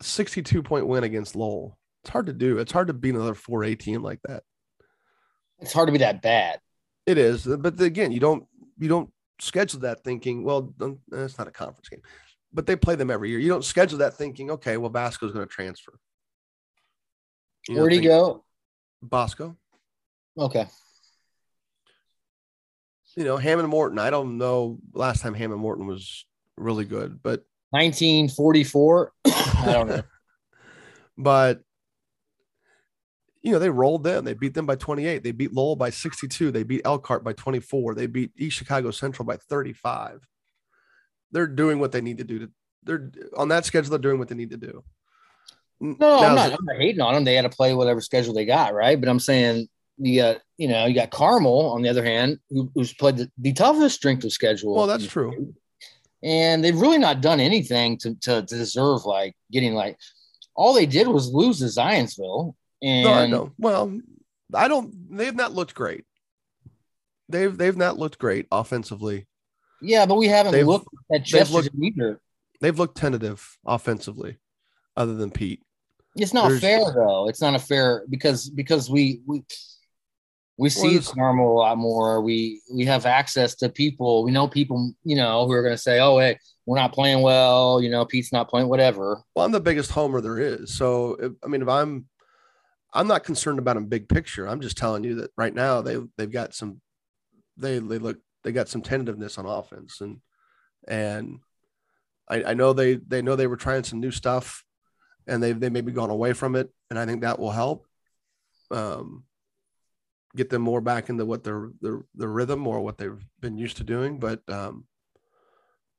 62 0.02 0.64
point 0.64 0.88
win 0.88 1.04
against 1.04 1.36
Lowell. 1.36 1.78
It's 2.04 2.10
hard 2.10 2.26
to 2.26 2.34
do. 2.34 2.58
It's 2.58 2.72
hard 2.72 2.88
to 2.88 2.94
beat 2.94 3.14
another 3.14 3.36
4A 3.36 3.78
team 3.80 4.02
like 4.02 4.20
that. 4.28 4.44
It's 5.60 5.72
hard 5.74 5.88
to 5.88 5.92
be 5.92 6.00
that 6.00 6.22
bad. 6.24 6.60
It 7.06 7.18
is, 7.18 7.48
uh, 7.48 7.58
but 7.58 7.80
again, 7.82 8.12
you 8.12 8.20
don't 8.20 8.46
you 8.78 8.88
don't 8.88 9.10
schedule 9.40 9.80
that 9.82 10.04
thinking. 10.04 10.44
Well, 10.44 10.74
it's 11.12 11.38
not 11.38 11.48
a 11.48 11.52
conference 11.52 11.90
game, 11.90 12.02
but 12.54 12.66
they 12.66 12.76
play 12.76 12.96
them 12.96 13.10
every 13.10 13.30
year. 13.30 13.40
You 13.40 13.50
don't 13.50 13.66
schedule 13.66 14.00
that 14.00 14.16
thinking. 14.16 14.52
Okay, 14.52 14.78
well, 14.78 14.90
Bosco's 14.90 15.32
going 15.34 15.48
to 15.48 15.52
transfer. 15.52 15.94
You 17.68 17.76
Where'd 17.76 17.92
he 17.92 18.02
go? 18.02 18.44
Bosco. 19.02 19.56
Okay. 20.38 20.68
You 23.16 23.24
know, 23.26 23.38
Hammond 23.38 23.68
Morton. 23.68 24.00
I 24.00 24.10
don't 24.10 24.38
know 24.38 24.80
last 24.94 25.22
time 25.22 25.34
Hammond 25.34 25.62
Morton 25.62 25.86
was 25.86 26.26
really 26.58 26.86
good, 26.86 27.20
but 27.22 27.44
1944. 27.72 29.12
I 29.26 29.64
don't 29.66 29.88
know. 29.88 30.04
but 31.18 31.62
you 33.42 33.52
know, 33.52 33.60
they 33.60 33.70
rolled 33.70 34.04
them. 34.04 34.24
They 34.24 34.34
beat 34.34 34.54
them 34.54 34.66
by 34.66 34.76
28. 34.76 35.24
They 35.24 35.32
beat 35.32 35.54
Lowell 35.54 35.76
by 35.76 35.90
62. 35.90 36.52
They 36.52 36.64
beat 36.64 36.82
Elkhart 36.86 37.24
by 37.24 37.34
24. 37.34 37.96
They 37.96 38.08
beat 38.08 38.32
East 38.38 38.58
Chicago 38.58 38.92
Central 38.92 39.26
by 39.26 39.38
35. 39.38 40.28
They're 41.32 41.48
doing 41.48 41.80
what 41.80 41.92
they 41.92 42.02
need 42.02 42.20
to 42.20 42.24
do 42.24 42.40
to 42.40 42.50
they're 42.84 43.12
on 43.38 43.50
that 43.50 43.66
schedule, 43.66 43.90
they're 43.90 44.00
doing 44.00 44.20
what 44.20 44.28
they 44.28 44.36
need 44.36 44.52
to 44.52 44.58
do. 44.58 44.84
No, 45.80 46.20
I'm 46.20 46.36
not, 46.36 46.52
I'm 46.52 46.66
not 46.66 46.78
hating 46.78 47.02
on 47.02 47.16
them. 47.16 47.24
They 47.24 47.36
had 47.36 47.50
to 47.50 47.50
play 47.50 47.74
whatever 47.74 48.02
schedule 48.02 48.34
they 48.34 48.46
got, 48.46 48.74
right? 48.74 49.00
But 49.00 49.10
I'm 49.10 49.20
saying 49.20 49.68
you 49.98 50.22
uh, 50.22 50.34
got, 50.34 50.42
you 50.58 50.68
know, 50.68 50.86
you 50.86 50.94
got 50.94 51.10
Carmel 51.10 51.72
on 51.72 51.82
the 51.82 51.90
other 51.90 52.04
hand, 52.04 52.40
who, 52.50 52.72
who's 52.76 52.94
played 52.94 53.18
the, 53.18 53.32
the 53.40 53.54
toughest 53.54 53.96
strength 53.96 54.24
of 54.24 54.32
schedule. 54.32 54.76
Well, 54.76 54.88
that's 54.88 55.08
true. 55.08 55.56
And 56.24 56.64
they've 56.64 56.80
really 56.80 57.00
not 57.00 57.22
done 57.22 57.40
anything 57.40 57.98
to, 58.00 58.14
to, 58.16 58.44
to 58.44 58.56
deserve 58.56 59.06
like 59.06 59.36
getting 59.52 59.74
like 59.74 59.98
all 60.56 60.74
they 60.74 60.86
did 60.86 61.08
was 61.08 61.34
lose 61.34 61.60
to 61.60 61.66
Zionsville. 61.66 62.54
And 62.82 63.04
No, 63.04 63.14
I 63.14 63.28
know. 63.28 63.52
Well, 63.58 64.00
I 64.54 64.68
don't 64.68 65.16
they've 65.16 65.36
not 65.36 65.54
looked 65.54 65.76
great. 65.76 66.06
They've 67.30 67.56
they've 67.56 67.78
not 67.78 67.98
looked 67.98 68.18
great 68.20 68.48
offensively. 68.52 69.28
yeah, 69.82 70.06
but 70.06 70.16
we 70.16 70.28
haven't 70.28 70.52
They've- 70.52 70.68
looked 70.68 70.88
at 71.14 71.26
they've 71.32 71.50
looked- 71.50 71.70
either. 71.82 72.20
They've 72.60 72.78
looked 72.78 72.98
tentative 72.98 73.58
offensively, 73.66 74.38
other 74.96 75.16
than 75.16 75.32
Pete. 75.32 75.64
It's 76.16 76.34
not 76.34 76.50
There's- 76.50 76.62
fair 76.62 76.92
though. 76.94 77.28
It's 77.30 77.42
not 77.42 77.56
a 77.56 77.60
fair 77.60 78.04
because 78.10 78.50
because 78.50 78.90
we 78.90 79.22
we 79.26 79.44
we 80.58 80.70
see 80.70 80.90
there's- 80.92 81.08
Carmel 81.12 81.54
a 81.54 81.58
lot 81.58 81.78
more. 81.78 82.22
We 82.22 82.62
we 82.72 82.86
have 82.86 83.06
access 83.06 83.56
to 83.56 83.70
people. 83.70 84.24
We 84.24 84.32
know 84.32 84.48
people, 84.48 84.94
you 85.04 85.16
know, 85.16 85.46
who 85.48 85.54
are 85.54 85.64
going 85.64 85.74
to 85.74 85.82
say, 85.82 86.00
"Oh, 86.02 86.20
hey, 86.20 86.38
we're 86.66 86.78
not 86.78 86.94
playing 86.94 87.22
well." 87.22 87.82
You 87.82 87.90
know, 87.90 88.06
Pete's 88.06 88.34
not 88.34 88.50
playing. 88.50 88.68
Whatever. 88.68 89.24
Well, 89.36 89.46
I'm 89.46 89.52
the 89.54 89.62
biggest 89.62 89.90
homer 89.92 90.20
there 90.22 90.38
is. 90.38 90.76
So, 90.76 91.16
if, 91.16 91.32
I 91.44 91.48
mean, 91.48 91.62
if 91.62 91.68
I'm, 91.70 92.06
I'm 92.94 93.08
not 93.08 93.24
concerned 93.24 93.60
about 93.60 93.76
them 93.76 93.86
big 93.86 94.10
picture. 94.10 94.48
I'm 94.48 94.62
just 94.62 94.78
telling 94.78 95.04
you 95.04 95.16
that 95.16 95.32
right 95.38 95.54
now 95.54 95.82
they 95.82 95.98
they've 96.18 96.32
got 96.32 96.54
some, 96.54 96.82
they 97.58 97.80
they 97.80 98.00
look 98.00 98.18
they 98.44 98.52
got 98.52 98.70
some 98.70 98.82
tentativeness 98.82 99.38
on 99.38 99.46
offense 99.46 100.02
and 100.02 100.20
and 100.88 101.40
I, 102.28 102.44
I 102.44 102.54
know 102.54 102.74
they 102.74 102.96
they 102.96 103.22
know 103.22 103.36
they 103.36 103.48
were 103.48 103.58
trying 103.58 103.84
some 103.84 104.00
new 104.00 104.12
stuff 104.12 104.64
and 105.28 105.42
they 105.42 105.54
they 105.54 105.70
maybe 105.70 105.92
gone 105.92 106.10
away 106.10 106.34
from 106.34 106.56
it 106.56 106.70
and 106.90 106.98
I 106.98 107.06
think 107.06 107.22
that 107.22 107.40
will 107.40 107.52
help. 107.52 107.86
Um, 108.72 109.26
get 110.36 110.50
them 110.50 110.62
more 110.62 110.82
back 110.82 111.10
into 111.10 111.26
what 111.26 111.44
their 111.44 111.70
their 111.82 112.02
their 112.16 112.30
rhythm 112.30 112.66
or 112.68 112.82
what 112.82 112.98
they've 112.98 113.26
been 113.40 113.58
used 113.58 113.78
to 113.78 113.84
doing, 113.84 114.20
but 114.20 114.42
um, 114.50 114.86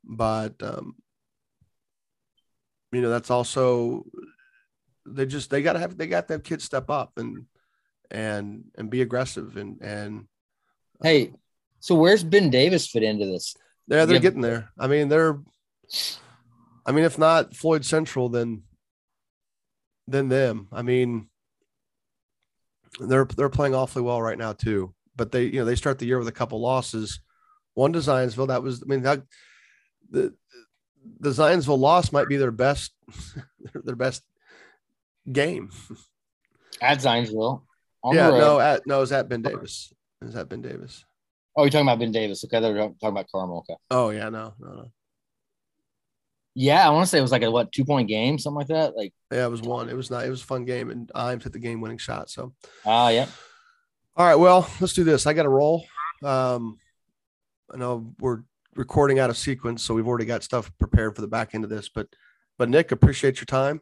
but 0.04 0.54
um, 0.62 0.96
you 2.92 3.00
know 3.00 3.10
that's 3.10 3.30
also 3.30 4.04
they 5.06 5.26
just 5.26 5.50
they 5.50 5.62
gotta 5.62 5.78
have 5.78 5.96
they 5.96 6.06
got 6.06 6.28
to 6.28 6.34
have 6.34 6.42
kids 6.42 6.64
step 6.64 6.90
up 6.90 7.12
and 7.16 7.46
and 8.10 8.64
and 8.76 8.90
be 8.90 9.02
aggressive 9.02 9.56
and 9.56 9.80
and 9.80 10.26
uh, 11.00 11.08
Hey, 11.08 11.32
so 11.80 11.94
where's 11.94 12.22
Ben 12.24 12.50
Davis 12.50 12.86
fit 12.86 13.02
into 13.02 13.26
this? 13.26 13.54
they're 13.88 14.06
they're 14.06 14.16
Yeah. 14.16 14.20
getting 14.20 14.40
there. 14.42 14.70
I 14.78 14.86
mean 14.86 15.08
they're 15.08 15.40
I 16.86 16.92
mean 16.92 17.04
if 17.04 17.18
not 17.18 17.54
Floyd 17.56 17.84
Central 17.84 18.28
then 18.28 18.62
then 20.08 20.28
them. 20.28 20.68
I 20.72 20.82
mean, 20.82 21.28
they're 23.00 23.24
they're 23.24 23.48
playing 23.48 23.74
awfully 23.74 24.02
well 24.04 24.20
right 24.20 24.38
now 24.38 24.52
too. 24.52 24.94
But 25.16 25.32
they 25.32 25.44
you 25.44 25.60
know 25.60 25.64
they 25.64 25.76
start 25.76 25.98
the 25.98 26.06
year 26.06 26.18
with 26.18 26.28
a 26.28 26.32
couple 26.32 26.60
losses. 26.60 27.20
One 27.74 27.92
to 27.94 28.00
Zionsville. 28.00 28.48
That 28.48 28.62
was 28.62 28.82
I 28.82 28.86
mean 28.86 29.02
that 29.02 29.22
the 30.10 30.34
the 31.20 31.30
Zionsville 31.30 31.78
loss 31.78 32.12
might 32.12 32.28
be 32.28 32.36
their 32.36 32.50
best 32.50 32.92
their 33.74 33.96
best 33.96 34.22
game 35.30 35.70
at 36.80 36.98
Zionsville. 36.98 37.62
yeah, 38.12 38.30
no, 38.30 38.60
at 38.60 38.86
no, 38.86 39.00
was 39.00 39.12
at 39.12 39.28
Ben 39.28 39.42
Davis. 39.42 39.92
Is 40.22 40.34
that 40.34 40.48
Ben 40.48 40.62
Davis. 40.62 41.04
Oh, 41.56 41.64
you're 41.64 41.70
talking 41.70 41.86
about 41.86 41.98
Ben 41.98 42.12
Davis. 42.12 42.44
Okay, 42.44 42.60
they're 42.60 42.76
talking 42.76 42.96
about 43.02 43.30
Carmel. 43.30 43.58
Okay. 43.58 43.78
Oh 43.90 44.10
yeah, 44.10 44.28
no, 44.28 44.54
no, 44.58 44.68
no. 44.68 44.92
Yeah, 46.54 46.86
I 46.86 46.90
want 46.90 47.06
to 47.06 47.10
say 47.10 47.18
it 47.18 47.22
was 47.22 47.32
like 47.32 47.42
a 47.42 47.50
what 47.50 47.72
two 47.72 47.84
point 47.84 48.08
game, 48.08 48.38
something 48.38 48.58
like 48.58 48.68
that. 48.68 48.96
Like 48.96 49.12
yeah, 49.30 49.46
it 49.46 49.50
was 49.50 49.62
one. 49.62 49.88
It 49.88 49.96
was 49.96 50.10
not. 50.10 50.24
It 50.24 50.30
was 50.30 50.42
a 50.42 50.46
fun 50.46 50.64
game, 50.64 50.90
and 50.90 51.10
Imes 51.14 51.42
hit 51.42 51.52
the 51.52 51.58
game 51.58 51.80
winning 51.80 51.98
shot. 51.98 52.30
So 52.30 52.52
ah, 52.84 53.06
uh, 53.06 53.08
yeah. 53.10 53.26
All 54.14 54.26
right, 54.26 54.34
well, 54.34 54.68
let's 54.78 54.92
do 54.92 55.04
this. 55.04 55.26
I 55.26 55.32
got 55.32 55.44
to 55.44 55.48
roll. 55.48 55.86
Um, 56.22 56.78
I 57.72 57.78
know 57.78 58.12
we're 58.20 58.42
recording 58.74 59.18
out 59.18 59.30
of 59.30 59.38
sequence, 59.38 59.82
so 59.82 59.94
we've 59.94 60.06
already 60.06 60.26
got 60.26 60.42
stuff 60.42 60.70
prepared 60.78 61.14
for 61.14 61.22
the 61.22 61.28
back 61.28 61.54
end 61.54 61.64
of 61.64 61.70
this. 61.70 61.88
But, 61.88 62.08
but 62.58 62.68
Nick, 62.68 62.92
appreciate 62.92 63.36
your 63.36 63.46
time, 63.46 63.80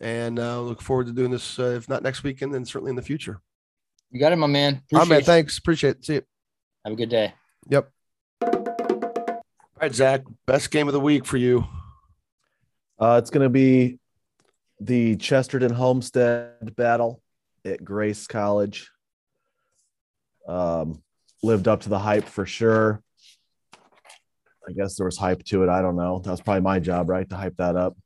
and 0.00 0.38
uh, 0.38 0.60
look 0.60 0.80
forward 0.80 1.06
to 1.06 1.12
doing 1.12 1.30
this. 1.30 1.58
Uh, 1.58 1.74
if 1.76 1.88
not 1.88 2.02
next 2.02 2.22
weekend, 2.22 2.54
then 2.54 2.64
certainly 2.64 2.90
in 2.90 2.96
the 2.96 3.02
future. 3.02 3.40
You 4.10 4.18
got 4.18 4.32
it, 4.32 4.36
my 4.36 4.46
man. 4.46 4.82
Appreciate 4.84 4.94
All 4.94 5.00
right, 5.00 5.08
man. 5.08 5.22
Thanks. 5.22 5.58
Appreciate 5.58 5.96
it. 5.96 6.04
See 6.04 6.14
you. 6.14 6.22
Have 6.84 6.94
a 6.94 6.96
good 6.96 7.10
day. 7.10 7.34
Yep. 7.68 7.90
All 8.42 9.42
right, 9.80 9.94
Zach. 9.94 10.22
Best 10.46 10.70
game 10.70 10.88
of 10.88 10.94
the 10.94 11.00
week 11.00 11.24
for 11.24 11.36
you. 11.36 11.64
Uh, 12.98 13.18
it's 13.22 13.30
going 13.30 13.44
to 13.44 13.50
be 13.50 13.98
the 14.80 15.16
Chesterton 15.16 15.72
Homestead 15.72 16.74
battle 16.74 17.22
at 17.64 17.84
Grace 17.84 18.26
College. 18.26 18.90
Um, 20.48 21.02
lived 21.42 21.68
up 21.68 21.82
to 21.82 21.88
the 21.88 21.98
hype 21.98 22.24
for 22.26 22.46
sure. 22.46 23.02
I 24.68 24.72
guess 24.72 24.96
there 24.96 25.06
was 25.06 25.16
hype 25.16 25.44
to 25.44 25.62
it. 25.62 25.68
I 25.68 25.82
don't 25.82 25.96
know. 25.96 26.20
That 26.20 26.30
was 26.30 26.40
probably 26.40 26.62
my 26.62 26.80
job, 26.80 27.08
right, 27.08 27.28
to 27.28 27.36
hype 27.36 27.56
that 27.56 27.76
up. 27.76 27.96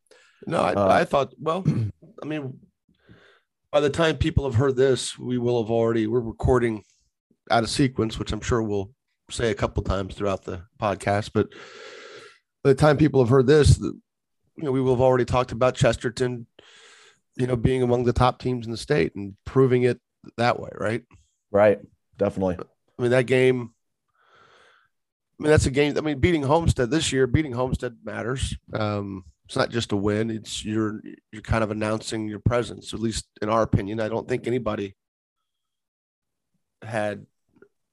No, 0.47 0.61
I, 0.61 0.73
uh, 0.73 0.89
I 0.89 1.05
thought. 1.05 1.35
Well, 1.39 1.65
I 2.23 2.27
mean, 2.27 2.59
by 3.71 3.81
the 3.81 3.91
time 3.91 4.16
people 4.16 4.45
have 4.45 4.55
heard 4.55 4.77
this, 4.77 5.19
we 5.19 5.39
will 5.39 5.62
have 5.62 5.71
already. 5.71 6.07
We're 6.07 6.21
recording 6.21 6.85
out 7.51 7.65
of 7.65 7.71
sequence, 7.71 8.19
which 8.19 8.33
I'm 8.33 8.41
sure 8.41 8.62
we'll 8.62 8.91
say 9.31 9.51
a 9.51 9.55
couple 9.55 9.83
times 9.83 10.15
throughout 10.15 10.45
the 10.45 10.62
podcast. 10.81 11.31
But 11.35 11.49
by 12.62 12.71
the 12.71 12.75
time 12.75 12.97
people 12.97 13.21
have 13.21 13.31
heard 13.31 13.47
this, 13.47 13.79
you 13.79 14.01
know, 14.57 14.73
we 14.73 14.81
will 14.81 14.95
have 14.95 15.01
already 15.01 15.25
talked 15.25 15.53
about 15.53 15.75
Chesterton, 15.75 16.47
you 17.37 17.47
know, 17.47 17.57
being 17.57 17.83
among 17.83 18.05
the 18.05 18.12
top 18.12 18.39
teams 18.41 18.66
in 18.66 18.73
the 18.73 18.79
state 18.79 19.15
and 19.16 19.35
proving 19.45 19.83
it 19.83 20.01
that 20.37 20.61
way, 20.61 20.71
right? 20.75 21.03
Right. 21.51 21.79
Definitely. 22.16 22.59
I 22.99 23.03
mean, 23.03 23.11
that 23.11 23.27
game. 23.27 23.71
I 25.41 25.43
mean, 25.43 25.51
that's 25.51 25.66
a 25.66 25.71
game. 25.71 25.99
I 25.99 26.01
mean, 26.01 26.21
beating 26.21 26.45
Homestead 26.45 26.91
this 26.91 27.12
year, 27.12 27.27
beating 27.27 27.53
Homestead 27.53 27.97
matters. 28.05 28.57
Um, 28.73 29.25
it's 29.47 29.57
not 29.57 29.71
just 29.71 29.93
a 29.93 29.97
win. 29.97 30.31
It's 30.31 30.65
you're 30.65 31.01
you're 31.33 31.43
kind 31.43 31.65
of 31.65 31.71
announcing 31.71 32.29
your 32.29 32.39
presence. 32.39 32.95
At 32.95 33.01
least 33.01 33.27
in 33.43 33.49
our 33.49 33.62
opinion, 33.62 34.01
I 34.01 34.09
don't 34.09 34.29
think 34.29 34.47
anybody 34.47 34.97
had 36.83 37.27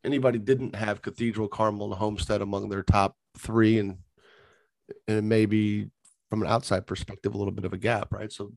anybody 0.04 0.40
didn't 0.40 0.76
have 0.76 1.02
Cathedral, 1.02 1.48
Carmel, 1.48 1.88
and 1.88 1.96
Homestead 1.96 2.42
among 2.42 2.70
their 2.70 2.84
top 2.84 3.16
three, 3.38 3.80
and 3.80 3.98
and 5.08 5.28
maybe 5.28 5.90
from 6.30 6.42
an 6.42 6.48
outside 6.48 6.88
perspective, 6.88 7.36
a 7.36 7.38
little 7.38 7.52
bit 7.52 7.66
of 7.66 7.74
a 7.74 7.78
gap, 7.78 8.14
right? 8.14 8.32
So 8.32 8.54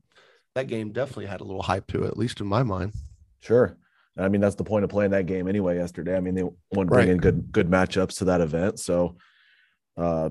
that 0.55 0.67
game 0.67 0.93
definitely 0.93 1.25
had 1.25 1.41
a 1.41 1.43
little 1.43 1.61
hype 1.61 1.87
to 1.87 2.03
it, 2.03 2.07
at 2.07 2.17
least 2.17 2.39
in 2.39 2.47
my 2.47 2.63
mind. 2.63 2.93
Sure. 3.41 3.77
I 4.17 4.29
mean, 4.29 4.39
that's 4.39 4.55
the 4.55 4.63
point 4.63 4.85
of 4.85 4.89
playing 4.89 5.11
that 5.11 5.25
game 5.25 5.49
anyway. 5.49 5.75
Yesterday, 5.75 6.15
I 6.15 6.21
mean, 6.21 6.35
they 6.35 6.43
want 6.43 6.55
to 6.71 6.85
bring 6.85 7.07
right. 7.07 7.09
in 7.09 7.17
good 7.17 7.51
good 7.51 7.69
matchups 7.69 8.19
to 8.19 8.25
that 8.25 8.39
event. 8.39 8.79
So, 8.79 9.17
uh, 9.97 10.29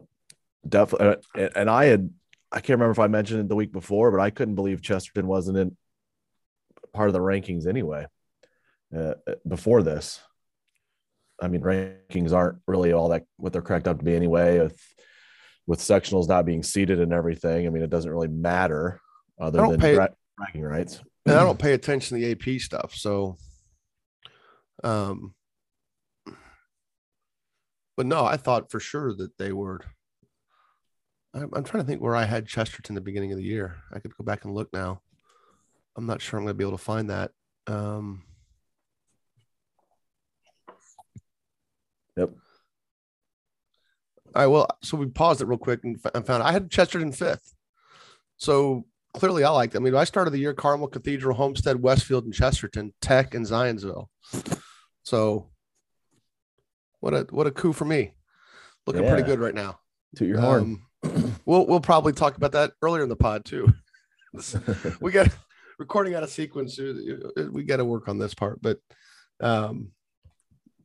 definitely. 0.67 1.17
Uh, 1.39 1.49
and 1.55 1.69
I 1.69 1.85
had, 1.87 2.11
I 2.55 2.61
can't 2.61 2.79
remember 2.79 2.93
if 2.93 3.01
I 3.01 3.09
mentioned 3.09 3.41
it 3.41 3.49
the 3.49 3.57
week 3.57 3.73
before, 3.73 4.13
but 4.13 4.21
I 4.21 4.31
couldn't 4.31 4.55
believe 4.55 4.81
Chesterton 4.81 5.27
wasn't 5.27 5.59
in 5.59 5.77
part 6.93 7.09
of 7.09 7.13
the 7.13 7.19
rankings 7.19 7.67
anyway. 7.67 8.07
Uh, 8.95 9.15
uh, 9.27 9.35
before 9.47 9.83
this, 9.83 10.21
I 11.43 11.49
mean, 11.49 11.63
rankings 11.63 12.33
aren't 12.33 12.59
really 12.69 12.93
all 12.93 13.09
that 13.09 13.25
what 13.39 13.53
they're 13.53 13.61
cracked 13.61 13.89
up 13.89 13.99
to 13.99 14.05
be 14.05 14.15
anyway. 14.15 14.61
With 14.61 14.81
with 15.67 15.81
sectionals 15.81 16.29
not 16.29 16.47
being 16.47 16.63
seated 16.63 17.01
and 17.01 17.13
everything, 17.13 17.67
I 17.67 17.71
mean, 17.71 17.83
it 17.83 17.91
doesn't 17.91 18.11
really 18.11 18.29
matter 18.29 19.01
other 19.41 19.67
than 19.67 19.81
pay, 19.81 19.99
bragging 20.37 20.63
rights. 20.63 21.01
And 21.27 21.35
I 21.35 21.43
don't 21.43 21.59
pay 21.59 21.73
attention 21.73 22.21
to 22.21 22.25
the 22.25 22.31
AP 22.33 22.61
stuff, 22.61 22.95
so 22.95 23.37
um, 24.85 25.35
but 27.97 28.07
no, 28.07 28.25
I 28.25 28.37
thought 28.37 28.71
for 28.71 28.79
sure 28.79 29.13
that 29.15 29.37
they 29.39 29.53
were. 29.53 29.81
I'm, 31.35 31.51
I'm 31.53 31.65
trying 31.65 31.83
to 31.83 31.87
think 31.87 32.01
where 32.01 32.15
I 32.15 32.25
had 32.25 32.47
Chesterton 32.47 32.95
the 32.95 33.01
beginning 33.01 33.33
of 33.33 33.39
the 33.39 33.45
year. 33.45 33.77
I 33.93 33.99
could 33.99 34.17
go 34.17 34.25
back 34.25 34.45
and 34.45 34.55
look 34.55 34.73
now. 34.73 35.01
I'm 35.97 36.07
not 36.07 36.23
sure 36.23 36.39
I'm 36.39 36.45
going 36.45 36.55
to 36.55 36.59
be 36.59 36.65
able 36.65 36.77
to 36.77 36.83
find 36.83 37.11
that. 37.11 37.33
Um, 37.67 38.23
yep. 42.17 42.31
All 44.35 44.43
right. 44.43 44.47
Well, 44.47 44.69
so 44.83 44.97
we 44.97 45.07
paused 45.07 45.41
it 45.41 45.47
real 45.47 45.59
quick 45.59 45.81
and, 45.85 45.99
and 46.15 46.27
found 46.27 46.43
I 46.43 46.53
had 46.53 46.71
Chesterton 46.71 47.13
fifth. 47.13 47.55
So 48.37 48.85
clearly 49.13 49.45
I 49.45 49.51
liked 49.51 49.75
it. 49.75 49.79
I 49.79 49.81
mean, 49.81 49.95
I 49.95 50.05
started 50.05 50.31
the 50.31 50.39
year 50.39 50.55
Carmel 50.55 50.89
Cathedral, 50.89 51.37
Homestead, 51.37 51.81
Westfield, 51.81 52.25
and 52.25 52.35
Chesterton, 52.35 52.93
Tech, 53.01 53.35
and 53.35 53.47
Zionsville. 53.47 54.07
So 55.05 55.51
what 57.01 57.15
a 57.15 57.27
what 57.31 57.47
a 57.47 57.51
coup 57.51 57.73
for 57.73 57.85
me. 57.85 58.15
Looking 58.87 59.05
yeah. 59.05 59.11
pretty 59.11 59.27
good 59.27 59.39
right 59.39 59.55
now. 59.55 59.79
To 60.17 60.27
your 60.27 60.41
horn. 60.41 60.83
We'll 61.47 61.67
we'll 61.67 61.81
probably 61.81 62.15
talk 62.15 62.39
about 62.39 62.53
that 62.53 62.73
earlier 62.81 63.03
in 63.03 63.11
the 63.11 63.17
pod 63.17 63.45
too. 63.45 63.69
we 65.01 65.13
got 65.13 65.29
recording 65.79 66.15
out 66.15 66.23
of 66.23 66.31
sequence. 66.31 66.79
Uh, 66.79 66.95
uh, 67.37 67.45
we 67.51 67.65
got 67.65 67.77
to 67.77 67.85
work 67.85 68.09
on 68.09 68.19
this 68.19 68.33
part, 68.33 68.63
but 68.63 68.79
um, 69.41 69.89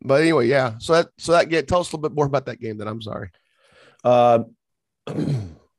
but 0.01 0.21
anyway, 0.21 0.47
yeah. 0.47 0.73
So 0.79 0.93
that 0.93 1.07
so 1.17 1.31
that 1.31 1.47
get 1.47 1.69
tell 1.69 1.79
us 1.79 1.91
a 1.91 1.95
little 1.95 2.09
bit 2.09 2.15
more 2.15 2.25
about 2.25 2.47
that 2.47 2.59
game. 2.59 2.77
Then 2.77 2.89
I'm 2.89 3.01
sorry. 3.01 3.29
Uh, 4.03 4.39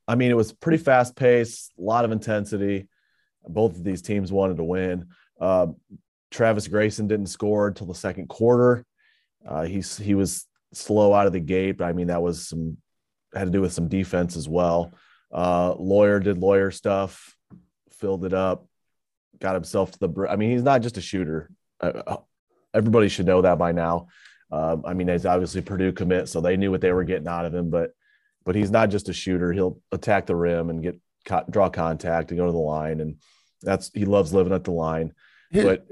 I 0.09 0.15
mean, 0.15 0.31
it 0.31 0.37
was 0.37 0.53
pretty 0.53 0.83
fast 0.83 1.15
paced, 1.15 1.73
a 1.79 1.83
lot 1.83 2.05
of 2.05 2.11
intensity. 2.11 2.89
Both 3.47 3.77
of 3.77 3.85
these 3.85 4.03
teams 4.03 4.33
wanted 4.33 4.57
to 4.57 4.65
win. 4.65 5.09
Uh, 5.41 5.69
Travis 6.31 6.69
Grayson 6.69 7.07
didn't 7.07 7.27
score 7.27 7.69
until 7.69 7.87
the 7.87 7.95
second 7.95 8.29
quarter. 8.29 8.85
Uh, 9.47 9.65
he's 9.65 9.97
he 9.97 10.15
was 10.15 10.47
slow 10.73 11.13
out 11.13 11.27
of 11.27 11.33
the 11.33 11.41
gate. 11.41 11.79
but 11.79 11.85
I 11.85 11.93
mean, 11.93 12.09
that 12.09 12.23
was 12.23 12.49
some 12.49 12.79
had 13.35 13.45
to 13.45 13.51
do 13.51 13.61
with 13.61 13.73
some 13.73 13.89
defense 13.89 14.37
as 14.37 14.49
well. 14.49 14.93
Uh, 15.33 15.75
Loyer 15.79 16.21
did 16.21 16.39
Loyer 16.39 16.71
stuff, 16.71 17.37
filled 17.93 18.25
it 18.25 18.35
up, 18.35 18.67
got 19.39 19.55
himself 19.55 19.93
to 19.93 19.99
the. 19.99 20.27
I 20.29 20.37
mean, 20.37 20.51
he's 20.51 20.63
not 20.63 20.83
just 20.83 20.97
a 20.97 21.01
shooter. 21.01 21.51
Uh, 21.81 22.17
everybody 22.75 23.09
should 23.09 23.27
know 23.27 23.43
that 23.43 23.59
by 23.59 23.73
now. 23.73 24.09
Uh, 24.51 24.79
I 24.85 24.95
mean, 24.95 25.09
he's 25.09 25.27
obviously 25.27 25.63
Purdue 25.63 25.93
commit, 25.93 26.29
so 26.29 26.41
they 26.41 26.57
knew 26.57 26.71
what 26.71 26.81
they 26.81 26.93
were 26.93 27.05
getting 27.05 27.29
out 27.29 27.45
of 27.45 27.55
him. 27.55 27.71
But 27.71 27.93
but 28.45 28.55
he's 28.55 28.71
not 28.71 28.91
just 28.91 29.09
a 29.09 29.13
shooter. 29.13 29.53
He'll 29.53 29.81
attack 29.93 30.27
the 30.27 30.35
rim 30.35 30.71
and 30.71 30.83
get 30.83 30.99
draw 31.51 31.69
contact 31.69 32.31
and 32.31 32.39
go 32.39 32.47
to 32.47 32.53
the 32.53 32.59
line, 32.59 33.01
and 33.01 33.17
that's 33.63 33.91
he 33.95 34.05
loves 34.05 34.35
living 34.35 34.53
at 34.53 34.65
the 34.65 34.73
line. 34.73 35.13
But 35.65 35.87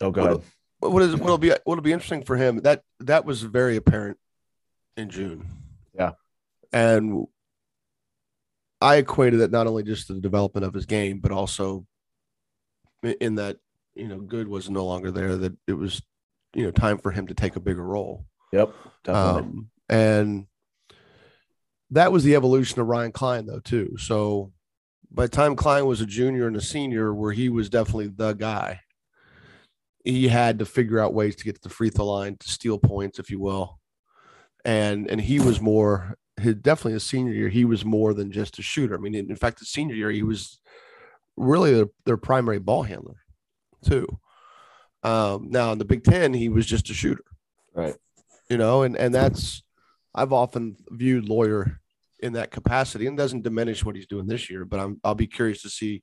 Oh, 0.00 0.10
go 0.10 0.24
ahead. 0.24 0.42
What 0.80 1.02
is 1.02 1.16
what'll 1.16 1.38
be 1.38 1.52
what'll 1.64 1.82
be 1.82 1.92
interesting 1.92 2.22
for 2.22 2.36
him 2.36 2.58
that 2.58 2.82
that 3.00 3.24
was 3.24 3.42
very 3.42 3.76
apparent 3.76 4.16
in 4.96 5.10
June. 5.10 5.44
And 6.72 7.26
I 8.80 8.96
equated 8.96 9.40
it 9.40 9.50
not 9.50 9.66
only 9.66 9.82
just 9.82 10.06
to 10.06 10.14
the 10.14 10.20
development 10.20 10.64
of 10.64 10.74
his 10.74 10.86
game, 10.86 11.18
but 11.20 11.32
also 11.32 11.86
in 13.02 13.36
that 13.36 13.56
you 13.94 14.08
know 14.08 14.20
Goode 14.20 14.48
was 14.48 14.70
no 14.70 14.84
longer 14.84 15.10
there. 15.10 15.36
That 15.36 15.56
it 15.66 15.72
was 15.72 16.02
you 16.54 16.64
know 16.64 16.70
time 16.70 16.98
for 16.98 17.10
him 17.10 17.26
to 17.28 17.34
take 17.34 17.56
a 17.56 17.60
bigger 17.60 17.84
role. 17.84 18.24
Yep, 18.52 18.74
definitely. 19.04 19.42
Um, 19.42 19.70
and 19.88 20.46
that 21.90 22.12
was 22.12 22.24
the 22.24 22.34
evolution 22.34 22.80
of 22.80 22.86
Ryan 22.86 23.12
Cline, 23.12 23.46
though, 23.46 23.60
too. 23.60 23.96
So 23.98 24.52
by 25.10 25.24
the 25.24 25.30
time 25.30 25.56
Cline 25.56 25.86
was 25.86 26.00
a 26.00 26.06
junior 26.06 26.46
and 26.46 26.56
a 26.56 26.60
senior, 26.60 27.14
where 27.14 27.32
he 27.32 27.48
was 27.48 27.70
definitely 27.70 28.08
the 28.08 28.34
guy, 28.34 28.80
he 30.04 30.28
had 30.28 30.58
to 30.58 30.66
figure 30.66 31.00
out 31.00 31.14
ways 31.14 31.36
to 31.36 31.44
get 31.44 31.56
to 31.56 31.68
the 31.68 31.74
free 31.74 31.90
throw 31.90 32.06
line 32.06 32.36
to 32.38 32.48
steal 32.48 32.78
points, 32.78 33.18
if 33.18 33.30
you 33.30 33.40
will. 33.40 33.78
And 34.64 35.10
and 35.10 35.20
he 35.20 35.40
was 35.40 35.60
more 35.60 36.16
his 36.38 36.56
definitely 36.56 36.92
his 36.94 37.04
senior 37.04 37.32
year, 37.32 37.48
he 37.48 37.64
was 37.64 37.84
more 37.84 38.14
than 38.14 38.30
just 38.30 38.58
a 38.58 38.62
shooter. 38.62 38.94
I 38.94 38.98
mean, 38.98 39.14
in, 39.14 39.36
fact, 39.36 39.58
the 39.58 39.64
senior 39.64 39.94
year, 39.94 40.10
he 40.10 40.22
was 40.22 40.60
really 41.36 41.74
their, 41.74 41.86
their 42.04 42.16
primary 42.16 42.58
ball 42.58 42.82
handler, 42.82 43.16
too. 43.84 44.06
Um, 45.02 45.48
now 45.50 45.72
in 45.72 45.78
the 45.78 45.84
Big 45.84 46.04
Ten, 46.04 46.34
he 46.34 46.48
was 46.48 46.66
just 46.66 46.90
a 46.90 46.94
shooter. 46.94 47.24
Right. 47.74 47.94
You 48.50 48.56
know, 48.56 48.82
and 48.82 48.96
and 48.96 49.14
that's 49.14 49.62
I've 50.14 50.32
often 50.32 50.76
viewed 50.90 51.28
Loyer 51.28 51.80
in 52.20 52.32
that 52.32 52.50
capacity 52.50 53.06
and 53.06 53.16
doesn't 53.16 53.44
diminish 53.44 53.84
what 53.84 53.94
he's 53.94 54.06
doing 54.06 54.26
this 54.26 54.50
year, 54.50 54.64
but 54.64 54.80
I'm 54.80 55.00
I'll 55.04 55.14
be 55.14 55.26
curious 55.26 55.62
to 55.62 55.70
see 55.70 56.02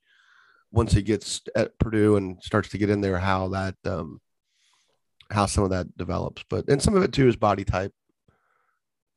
once 0.71 0.93
he 0.93 1.01
gets 1.01 1.41
at 1.55 1.77
Purdue 1.79 2.15
and 2.15 2.41
starts 2.41 2.69
to 2.69 2.77
get 2.77 2.89
in 2.89 3.01
there, 3.01 3.17
how 3.17 3.49
that 3.49 3.75
um, 3.85 4.21
how 5.31 5.45
some 5.45 5.63
of 5.63 5.71
that 5.71 5.97
develops. 5.97 6.43
But 6.49 6.69
and 6.69 6.81
some 6.81 6.95
of 6.95 7.03
it 7.03 7.11
too 7.11 7.27
is 7.27 7.35
body 7.35 7.65
type. 7.65 7.93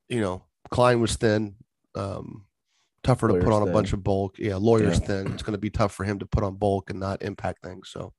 You 0.09 0.21
know, 0.21 0.45
Cline 0.71 1.01
was 1.01 1.17
thin, 1.17 1.55
um, 1.95 2.45
tougher 3.03 3.29
Loyer's 3.29 3.41
to 3.41 3.45
put 3.45 3.55
on 3.55 3.63
thin. 3.63 3.71
a 3.71 3.73
bunch 3.73 3.93
of 3.93 4.03
bulk. 4.03 4.39
Yeah, 4.39 4.55
Loyer's 4.55 5.01
yeah. 5.01 5.07
thin. 5.07 5.33
It's 5.33 5.43
going 5.43 5.53
to 5.53 5.59
be 5.59 5.71
tough 5.71 5.93
for 5.93 6.05
him 6.05 6.19
to 6.19 6.27
put 6.27 6.45
on 6.45 6.57
bulk 6.57 6.91
and 6.91 7.01
not 7.01 7.23
impact 7.23 7.63
things. 7.63 7.91
So, 7.91 8.13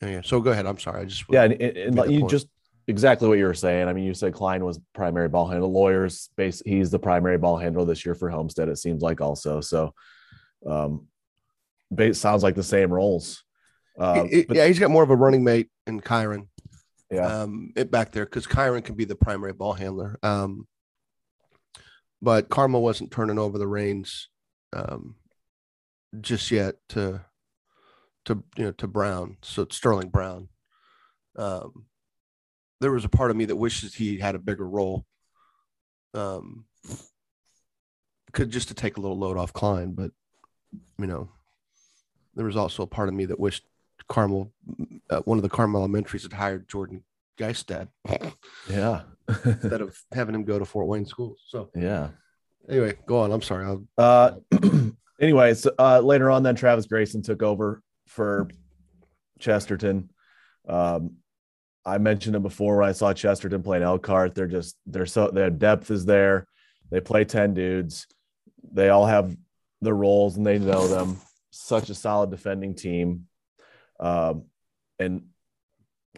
yeah. 0.00 0.20
So 0.24 0.40
go 0.40 0.50
ahead. 0.50 0.66
I'm 0.66 0.78
sorry. 0.78 1.02
I 1.02 1.04
just 1.04 1.24
yeah, 1.28 1.44
and, 1.44 1.60
and 1.60 2.12
you 2.12 2.20
point. 2.20 2.30
just 2.30 2.48
exactly 2.86 3.28
what 3.28 3.38
you 3.38 3.44
were 3.44 3.54
saying. 3.54 3.88
I 3.88 3.92
mean, 3.92 4.04
you 4.04 4.14
said 4.14 4.32
Cline 4.32 4.64
was 4.64 4.78
primary 4.94 5.28
ball 5.28 5.48
handler. 5.48 5.68
Loyer's, 5.68 6.30
base. 6.36 6.62
He's 6.64 6.90
the 6.90 6.98
primary 6.98 7.38
ball 7.38 7.56
handler 7.56 7.84
this 7.84 8.04
year 8.04 8.14
for 8.14 8.28
Homestead. 8.28 8.68
It 8.68 8.78
seems 8.78 9.02
like 9.02 9.20
also. 9.20 9.60
So, 9.60 9.92
um, 10.66 11.06
base 11.94 12.18
sounds 12.18 12.42
like 12.42 12.54
the 12.54 12.62
same 12.62 12.92
roles. 12.92 13.42
Uh, 13.98 14.26
it, 14.30 14.48
but, 14.48 14.56
yeah, 14.56 14.66
he's 14.66 14.78
got 14.78 14.90
more 14.90 15.02
of 15.02 15.10
a 15.10 15.16
running 15.16 15.42
mate 15.42 15.68
in 15.86 16.00
Kyron. 16.00 16.48
Yeah, 17.10 17.42
um, 17.42 17.72
it 17.76 17.90
back 17.90 18.12
there 18.12 18.24
because 18.24 18.46
Kyron 18.46 18.84
can 18.84 18.94
be 18.94 19.04
the 19.04 19.14
primary 19.14 19.52
ball 19.52 19.72
handler. 19.72 20.18
Um, 20.22 20.66
but 22.22 22.48
Carmel 22.48 22.82
wasn't 22.82 23.10
turning 23.10 23.38
over 23.38 23.58
the 23.58 23.66
reins 23.66 24.28
um, 24.72 25.16
just 26.20 26.50
yet 26.50 26.76
to 26.90 27.24
to 28.24 28.42
you 28.56 28.64
know 28.64 28.72
to 28.72 28.86
Brown. 28.86 29.36
So 29.42 29.66
Sterling 29.70 30.10
Brown. 30.10 30.48
Um, 31.36 31.86
there 32.80 32.92
was 32.92 33.04
a 33.04 33.10
part 33.10 33.30
of 33.30 33.36
me 33.36 33.46
that 33.46 33.56
wishes 33.56 33.94
he 33.94 34.18
had 34.18 34.34
a 34.34 34.40
bigger 34.40 34.66
role. 34.66 35.06
Um, 36.14 36.64
could 38.32 38.50
just 38.50 38.68
to 38.68 38.74
take 38.74 38.96
a 38.96 39.00
little 39.00 39.18
load 39.18 39.36
off 39.36 39.52
Cline, 39.52 39.92
but 39.92 40.10
you 40.98 41.06
know, 41.06 41.28
there 42.34 42.44
was 42.44 42.56
also 42.56 42.82
a 42.82 42.86
part 42.86 43.08
of 43.08 43.14
me 43.14 43.24
that 43.26 43.40
wished 43.40 43.64
Carmel, 44.08 44.52
uh, 45.10 45.20
one 45.20 45.38
of 45.38 45.42
the 45.42 45.48
Carmel 45.48 45.80
Elementaries, 45.80 46.22
had 46.22 46.32
hired 46.34 46.68
Jordan 46.68 47.02
Geistad. 47.38 47.88
Yeah, 48.68 49.02
instead 49.44 49.80
of 49.80 49.98
having 50.12 50.34
him 50.34 50.44
go 50.44 50.58
to 50.58 50.64
Fort 50.64 50.86
Wayne 50.86 51.06
schools. 51.06 51.42
So 51.48 51.70
yeah. 51.74 52.08
Anyway, 52.68 52.94
go 53.06 53.20
on. 53.20 53.32
I'm 53.32 53.42
sorry. 53.42 53.66
I'll... 53.66 53.84
Uh, 53.96 54.32
anyways, 55.20 55.66
uh, 55.78 56.00
later 56.00 56.30
on, 56.30 56.42
then 56.42 56.56
Travis 56.56 56.86
Grayson 56.86 57.22
took 57.22 57.42
over 57.42 57.82
for 58.06 58.48
Chesterton. 59.38 60.10
Um, 60.68 61.16
I 61.84 61.98
mentioned 61.98 62.34
it 62.34 62.42
before 62.42 62.78
when 62.78 62.88
I 62.88 62.92
saw 62.92 63.12
Chesterton 63.12 63.62
playing 63.62 63.84
Elkhart. 63.84 64.34
They're 64.34 64.48
just 64.48 64.76
they're 64.86 65.06
so 65.06 65.30
their 65.30 65.50
depth 65.50 65.90
is 65.90 66.04
there. 66.04 66.46
They 66.90 67.00
play 67.00 67.24
ten 67.24 67.54
dudes. 67.54 68.06
They 68.72 68.88
all 68.88 69.06
have 69.06 69.36
their 69.80 69.94
roles 69.94 70.36
and 70.36 70.44
they 70.44 70.58
know 70.58 70.88
them. 70.88 71.18
Such 71.50 71.88
a 71.88 71.94
solid 71.94 72.30
defending 72.30 72.74
team, 72.74 73.28
um, 74.00 74.44
and 74.98 75.28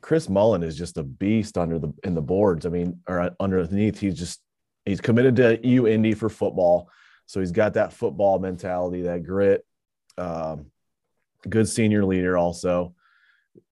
Chris 0.01 0.29
Mullen 0.29 0.62
is 0.62 0.77
just 0.77 0.99
a 0.99 1.03
beast 1.03 1.59
under 1.59 1.79
the 1.79 1.93
in 2.05 2.15
the 2.15 2.23
boards. 2.23 2.66
I 2.66 2.69
mean, 2.69 3.01
or 3.09 3.31
underneath, 3.41 3.99
he's 3.99 4.19
just 4.19 4.41
he's 4.85 5.01
committed 5.01 5.37
to 5.37 5.59
UIndy 5.59 6.16
for 6.16 6.29
football, 6.29 6.91
so 7.27 7.41
he's 7.41 7.53
got 7.53 7.75
that 7.75 7.93
football 7.93 8.39
mentality, 8.39 9.03
that 9.03 9.25
grit. 9.25 9.65
Um, 10.16 10.66
good 11.49 11.69
senior 11.69 12.05
leader, 12.05 12.37
also. 12.37 12.95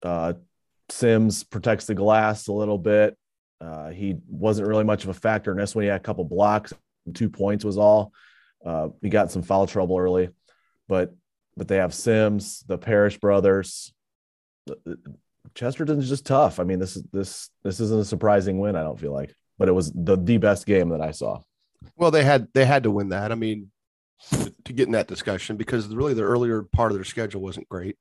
Uh, 0.03 0.35
Sims 0.89 1.43
protects 1.45 1.87
the 1.87 1.95
glass 1.95 2.49
a 2.49 2.53
little 2.53 2.79
bit. 2.79 3.17
Uh, 3.61 3.89
he 3.89 4.17
wasn't 4.29 4.69
really 4.69 4.85
much 4.85 5.05
of 5.05 5.11
a 5.11 5.15
factor 5.15 5.51
in 5.51 5.57
this 5.57 5.75
one. 5.75 5.83
He 5.83 5.89
had 5.89 6.01
a 6.01 6.05
couple 6.05 6.25
blocks, 6.25 6.73
two 7.15 7.31
points 7.31 7.65
was 7.65 7.79
all. 7.79 8.13
Uh, 8.65 8.89
he 9.03 9.09
got 9.09 9.31
some 9.31 9.43
foul 9.43 9.67
trouble 9.67 9.99
early, 9.99 10.29
but 10.89 11.15
but 11.57 11.69
they 11.69 11.77
have 11.77 11.95
Sims, 11.95 12.63
the 12.67 12.77
Parish 12.77 13.19
brothers. 13.19 13.93
Chesterton's 15.55 16.09
just 16.09 16.27
tough. 16.27 16.61
I 16.61 16.65
mean, 16.65 16.79
this 16.79 16.97
is 16.97 17.05
this 17.13 17.51
this 17.63 17.81
isn't 17.81 18.01
a 18.01 18.05
surprising 18.05 18.59
win. 18.59 18.77
I 18.77 18.83
don't 18.83 19.01
feel 19.01 19.13
like, 19.13 19.35
but 19.59 19.69
it 19.69 19.73
was 19.73 19.93
the 19.93 20.17
the 20.17 20.39
best 20.39 20.67
game 20.67 20.91
that 20.91 21.01
I 21.01 21.11
saw. 21.11 21.41
Well, 21.97 22.11
they 22.11 22.25
had 22.25 22.49
they 22.55 22.65
had 22.65 22.83
to 22.85 22.91
win 22.91 23.11
that. 23.11 23.33
I 23.33 23.35
mean, 23.35 23.71
to, 24.65 24.73
get 24.73 24.87
in 24.87 24.93
that 24.93 25.09
discussion 25.09 25.57
because 25.57 25.89
really 25.89 26.15
the 26.15 26.23
earlier 26.23 26.63
part 26.63 26.91
of 26.91 26.97
their 26.97 27.05
schedule 27.05 27.41
wasn't 27.41 27.69
great. 27.69 27.97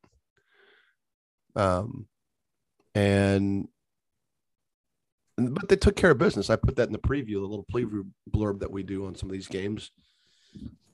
Um, 1.55 2.07
and 2.93 3.67
but 5.37 5.67
they 5.67 5.75
took 5.75 5.95
care 5.95 6.11
of 6.11 6.17
business. 6.17 6.49
I 6.49 6.55
put 6.55 6.77
that 6.77 6.87
in 6.87 6.93
the 6.93 6.99
preview, 6.99 7.33
the 7.33 7.39
little 7.39 7.65
preview 7.71 8.07
blurb 8.29 8.59
that 8.61 8.71
we 8.71 8.83
do 8.83 9.05
on 9.05 9.15
some 9.15 9.29
of 9.29 9.33
these 9.33 9.47
games. 9.47 9.91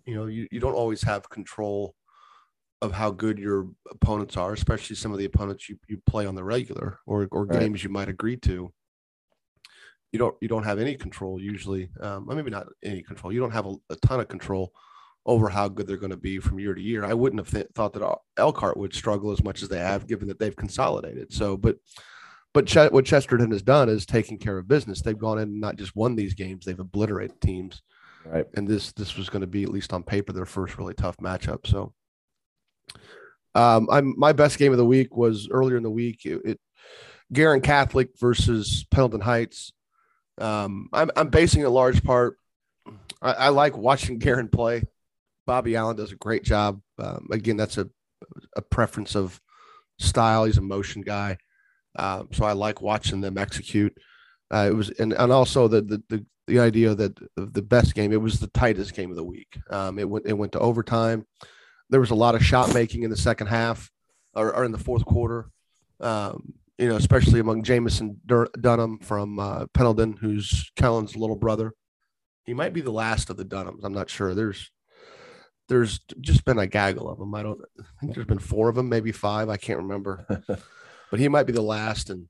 You 0.05 0.15
know, 0.15 0.25
you, 0.25 0.47
you 0.51 0.59
don't 0.59 0.73
always 0.73 1.03
have 1.03 1.29
control 1.29 1.95
of 2.81 2.91
how 2.91 3.11
good 3.11 3.37
your 3.37 3.67
opponents 3.91 4.37
are, 4.37 4.53
especially 4.53 4.95
some 4.95 5.11
of 5.11 5.19
the 5.19 5.25
opponents 5.25 5.69
you, 5.69 5.77
you 5.87 6.01
play 6.07 6.25
on 6.25 6.35
the 6.35 6.43
regular 6.43 6.99
or, 7.05 7.27
or 7.31 7.45
right. 7.45 7.59
games 7.59 7.83
you 7.83 7.89
might 7.89 8.09
agree 8.09 8.37
to. 8.37 8.71
You 10.11 10.19
don't 10.19 10.35
you 10.41 10.49
don't 10.49 10.63
have 10.63 10.79
any 10.79 10.95
control 10.95 11.39
usually. 11.39 11.89
Um, 12.01 12.27
maybe 12.27 12.49
not 12.49 12.67
any 12.83 13.01
control. 13.01 13.31
You 13.31 13.39
don't 13.39 13.51
have 13.51 13.65
a, 13.65 13.75
a 13.89 13.95
ton 13.97 14.19
of 14.19 14.27
control 14.27 14.73
over 15.25 15.49
how 15.49 15.67
good 15.67 15.87
they're 15.87 15.97
going 15.97 16.09
to 16.11 16.17
be 16.17 16.39
from 16.39 16.59
year 16.59 16.73
to 16.73 16.81
year. 16.81 17.05
I 17.05 17.13
wouldn't 17.13 17.39
have 17.39 17.51
th- 17.51 17.71
thought 17.75 17.93
that 17.93 18.17
Elkhart 18.37 18.77
would 18.77 18.93
struggle 18.93 19.31
as 19.31 19.43
much 19.43 19.61
as 19.61 19.69
they 19.69 19.77
have, 19.77 20.07
given 20.07 20.27
that 20.27 20.39
they've 20.39 20.55
consolidated. 20.55 21.31
So, 21.31 21.55
but 21.55 21.77
but 22.53 22.65
Ch- 22.65 22.91
what 22.91 23.05
Chesterton 23.05 23.51
has 23.51 23.61
done 23.61 23.87
is 23.87 24.05
taking 24.05 24.37
care 24.37 24.57
of 24.57 24.67
business. 24.67 25.01
They've 25.01 25.17
gone 25.17 25.37
in 25.37 25.49
and 25.49 25.61
not 25.61 25.77
just 25.77 25.95
won 25.95 26.15
these 26.15 26.33
games; 26.33 26.65
they've 26.65 26.79
obliterated 26.79 27.39
teams. 27.39 27.81
Right. 28.25 28.45
And 28.55 28.67
this 28.67 28.91
this 28.93 29.15
was 29.15 29.29
going 29.29 29.41
to 29.41 29.47
be 29.47 29.63
at 29.63 29.69
least 29.69 29.93
on 29.93 30.03
paper 30.03 30.33
their 30.33 30.45
first 30.45 30.77
really 30.77 30.93
tough 30.93 31.17
matchup. 31.17 31.67
So, 31.67 31.93
um, 33.55 33.87
I'm 33.91 34.13
my 34.17 34.33
best 34.33 34.57
game 34.57 34.71
of 34.71 34.77
the 34.77 34.85
week 34.85 35.15
was 35.15 35.49
earlier 35.49 35.77
in 35.77 35.83
the 35.83 35.89
week. 35.89 36.25
It, 36.25 36.41
it 36.45 36.59
Guerin 37.33 37.61
Catholic 37.61 38.09
versus 38.19 38.85
Pendleton 38.91 39.21
Heights. 39.21 39.73
Um, 40.37 40.89
I'm 40.93 41.11
I'm 41.15 41.29
basing 41.29 41.63
a 41.63 41.69
large 41.69 42.03
part. 42.03 42.37
I, 43.21 43.33
I 43.33 43.49
like 43.49 43.77
watching 43.77 44.19
Guerin 44.19 44.49
play. 44.49 44.83
Bobby 45.45 45.75
Allen 45.75 45.97
does 45.97 46.11
a 46.11 46.17
great 46.17 46.43
job. 46.43 46.81
Um, 46.97 47.27
again, 47.31 47.57
that's 47.57 47.77
a 47.77 47.89
a 48.55 48.61
preference 48.61 49.15
of 49.15 49.39
style. 49.99 50.45
He's 50.45 50.57
a 50.57 50.61
motion 50.61 51.01
guy, 51.01 51.37
um, 51.97 52.29
so 52.31 52.45
I 52.45 52.53
like 52.53 52.81
watching 52.81 53.21
them 53.21 53.37
execute. 53.37 53.95
Uh, 54.53 54.67
it 54.69 54.75
was 54.75 54.89
and 54.91 55.13
and 55.13 55.31
also 55.31 55.67
the 55.67 55.81
the 55.81 56.03
the, 56.09 56.25
the 56.47 56.59
idea 56.59 56.95
that 56.95 57.17
the 57.35 57.61
best 57.61 57.95
game. 57.95 58.13
It 58.13 58.21
was 58.21 58.39
the 58.39 58.47
tightest 58.47 58.93
game 58.93 59.09
of 59.09 59.17
the 59.17 59.23
week. 59.23 59.59
Um, 59.69 59.99
it 59.99 60.09
went 60.09 60.25
it 60.25 60.33
went 60.33 60.53
to 60.53 60.59
overtime. 60.59 61.25
There 61.91 61.99
was 61.99 62.11
a 62.11 62.15
lot 62.15 62.35
of 62.35 62.43
shot 62.43 62.73
making 62.73 63.03
in 63.03 63.09
the 63.09 63.17
second 63.17 63.47
half 63.47 63.91
or, 64.33 64.55
or 64.55 64.65
in 64.65 64.71
the 64.71 64.77
fourth 64.77 65.05
quarter. 65.05 65.49
Um, 65.99 66.53
you 66.77 66.89
know, 66.89 66.95
especially 66.95 67.39
among 67.39 67.61
Jamison 67.61 68.19
Dur- 68.25 68.49
Dunham 68.59 68.97
from 68.99 69.37
uh, 69.37 69.67
Pendleton, 69.73 70.17
who's 70.19 70.71
Kellen's 70.75 71.15
little 71.15 71.35
brother. 71.35 71.73
He 72.43 72.55
might 72.55 72.73
be 72.73 72.81
the 72.81 72.91
last 72.91 73.29
of 73.29 73.37
the 73.37 73.45
Dunhams. 73.45 73.83
I'm 73.83 73.93
not 73.93 74.09
sure. 74.09 74.33
There's 74.33 74.71
there's 75.69 75.99
just 76.19 76.43
been 76.43 76.57
a 76.57 76.67
gaggle 76.67 77.07
of 77.07 77.19
them. 77.19 77.35
I 77.35 77.43
don't 77.43 77.61
I 77.79 77.83
think 77.99 78.15
there's 78.15 78.25
been 78.25 78.39
four 78.39 78.67
of 78.67 78.75
them, 78.75 78.89
maybe 78.89 79.11
five. 79.11 79.47
I 79.47 79.57
can't 79.57 79.79
remember, 79.79 80.25
but 81.11 81.19
he 81.19 81.27
might 81.27 81.45
be 81.45 81.53
the 81.53 81.61
last. 81.61 82.09
And 82.09 82.27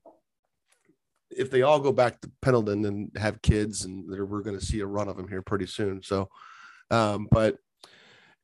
if 1.30 1.50
they 1.50 1.62
all 1.62 1.80
go 1.80 1.92
back 1.92 2.20
to 2.20 2.30
Pendleton 2.42 2.84
and 2.84 3.10
have 3.16 3.42
kids, 3.42 3.84
and 3.84 4.06
we're 4.06 4.42
going 4.42 4.58
to 4.58 4.64
see 4.64 4.80
a 4.80 4.86
run 4.86 5.08
of 5.08 5.16
them 5.16 5.28
here 5.28 5.42
pretty 5.42 5.66
soon. 5.66 6.02
So, 6.02 6.28
um, 6.90 7.26
but 7.30 7.56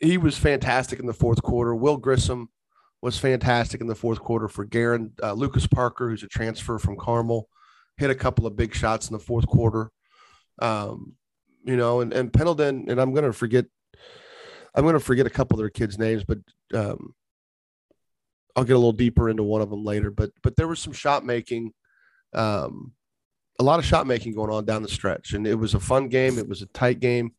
he 0.00 0.18
was 0.18 0.38
fantastic 0.38 1.00
in 1.00 1.06
the 1.06 1.12
fourth 1.12 1.42
quarter. 1.42 1.74
Will 1.74 1.96
Grissom 1.96 2.48
was 3.02 3.18
fantastic 3.18 3.80
in 3.80 3.86
the 3.86 3.94
fourth 3.94 4.20
quarter 4.20 4.48
for 4.48 4.64
Guerin. 4.64 5.12
Uh, 5.22 5.32
Lucas 5.32 5.66
Parker, 5.66 6.08
who's 6.08 6.22
a 6.22 6.28
transfer 6.28 6.78
from 6.78 6.96
Carmel, 6.96 7.48
hit 7.96 8.10
a 8.10 8.14
couple 8.14 8.46
of 8.46 8.56
big 8.56 8.74
shots 8.74 9.08
in 9.08 9.12
the 9.12 9.22
fourth 9.22 9.46
quarter. 9.46 9.90
Um, 10.60 11.14
you 11.64 11.76
know, 11.76 12.00
and, 12.00 12.12
and 12.12 12.32
Pendleton, 12.32 12.86
and 12.88 13.00
I'm 13.00 13.12
going 13.12 13.24
to 13.24 13.32
forget 13.32 13.66
I'm 14.74 14.84
going 14.84 14.94
to 14.94 15.00
forget 15.00 15.26
a 15.26 15.30
couple 15.30 15.56
of 15.56 15.58
their 15.58 15.70
kids' 15.70 15.98
names, 15.98 16.24
but 16.24 16.38
um, 16.72 17.14
I'll 18.54 18.64
get 18.64 18.74
a 18.74 18.78
little 18.78 18.92
deeper 18.92 19.28
into 19.28 19.42
one 19.42 19.60
of 19.60 19.70
them 19.70 19.84
later. 19.84 20.10
But 20.10 20.30
but 20.42 20.56
there 20.56 20.68
was 20.68 20.78
some 20.78 20.92
shot 20.92 21.24
making, 21.24 21.72
um, 22.32 22.92
a 23.58 23.64
lot 23.64 23.78
of 23.78 23.84
shot 23.84 24.06
making 24.06 24.34
going 24.34 24.50
on 24.50 24.64
down 24.64 24.82
the 24.82 24.88
stretch, 24.88 25.32
and 25.32 25.46
it 25.46 25.56
was 25.56 25.74
a 25.74 25.80
fun 25.80 26.08
game. 26.08 26.38
It 26.38 26.48
was 26.48 26.62
a 26.62 26.66
tight 26.66 27.00
game. 27.00 27.32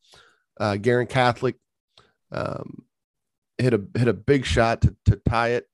Uh, 0.60 0.76
Guerin 0.76 1.08
Catholic 1.08 1.56
um, 2.32 2.84
hit 3.58 3.74
a 3.74 3.82
hit 3.96 4.08
a 4.08 4.14
big 4.14 4.46
shot 4.46 4.82
to 4.82 4.96
to 5.06 5.16
tie 5.28 5.50
it. 5.50 5.68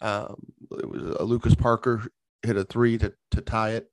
Um, 0.00 0.36
it 0.72 0.88
was 0.88 1.16
a 1.18 1.24
Lucas 1.24 1.54
Parker 1.54 2.02
hit 2.42 2.56
a 2.56 2.64
three 2.64 2.98
to 2.98 3.12
to 3.32 3.40
tie 3.40 3.70
it, 3.70 3.88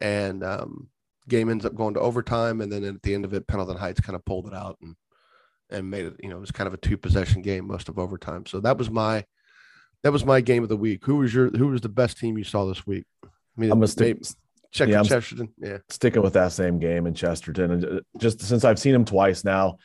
and 0.00 0.44
um, 0.44 0.88
game 1.28 1.50
ends 1.50 1.64
up 1.64 1.74
going 1.74 1.94
to 1.94 2.00
overtime. 2.00 2.60
And 2.60 2.72
then 2.72 2.84
at 2.84 3.02
the 3.02 3.14
end 3.14 3.24
of 3.24 3.34
it, 3.34 3.46
Pendleton 3.46 3.76
Heights 3.76 4.00
kind 4.00 4.16
of 4.16 4.24
pulled 4.24 4.46
it 4.46 4.54
out 4.54 4.78
and 4.82 4.96
and 5.70 5.90
made 5.90 6.06
it, 6.06 6.14
you 6.22 6.30
know, 6.30 6.36
it 6.36 6.40
was 6.40 6.50
kind 6.50 6.66
of 6.66 6.74
a 6.74 6.78
two 6.78 6.96
possession 6.96 7.42
game 7.42 7.66
most 7.66 7.88
of 7.88 7.98
overtime. 7.98 8.46
So 8.46 8.60
that 8.60 8.78
was 8.78 8.90
my 8.90 9.24
that 10.02 10.12
was 10.12 10.24
my 10.24 10.40
game 10.40 10.62
of 10.62 10.68
the 10.68 10.76
week. 10.76 11.04
Who 11.04 11.16
was 11.16 11.34
your 11.34 11.50
who 11.50 11.68
was 11.68 11.80
the 11.80 11.88
best 11.88 12.18
team 12.18 12.38
you 12.38 12.44
saw 12.44 12.66
this 12.66 12.86
week? 12.86 13.04
I 13.24 13.28
mean, 13.56 13.72
I'm 13.72 13.86
stick. 13.86 14.18
Check 14.70 14.90
yeah, 14.90 15.02
Chesterton. 15.02 15.48
Yeah, 15.56 15.78
sticking 15.88 16.22
with 16.22 16.34
that 16.34 16.52
same 16.52 16.78
game 16.78 17.06
in 17.06 17.14
Chesterton, 17.14 17.70
and 17.70 17.84
uh, 17.84 18.00
just 18.18 18.40
since 18.42 18.64
I've 18.64 18.78
seen 18.78 18.92
them 18.92 19.06
twice 19.06 19.42
now, 19.42 19.78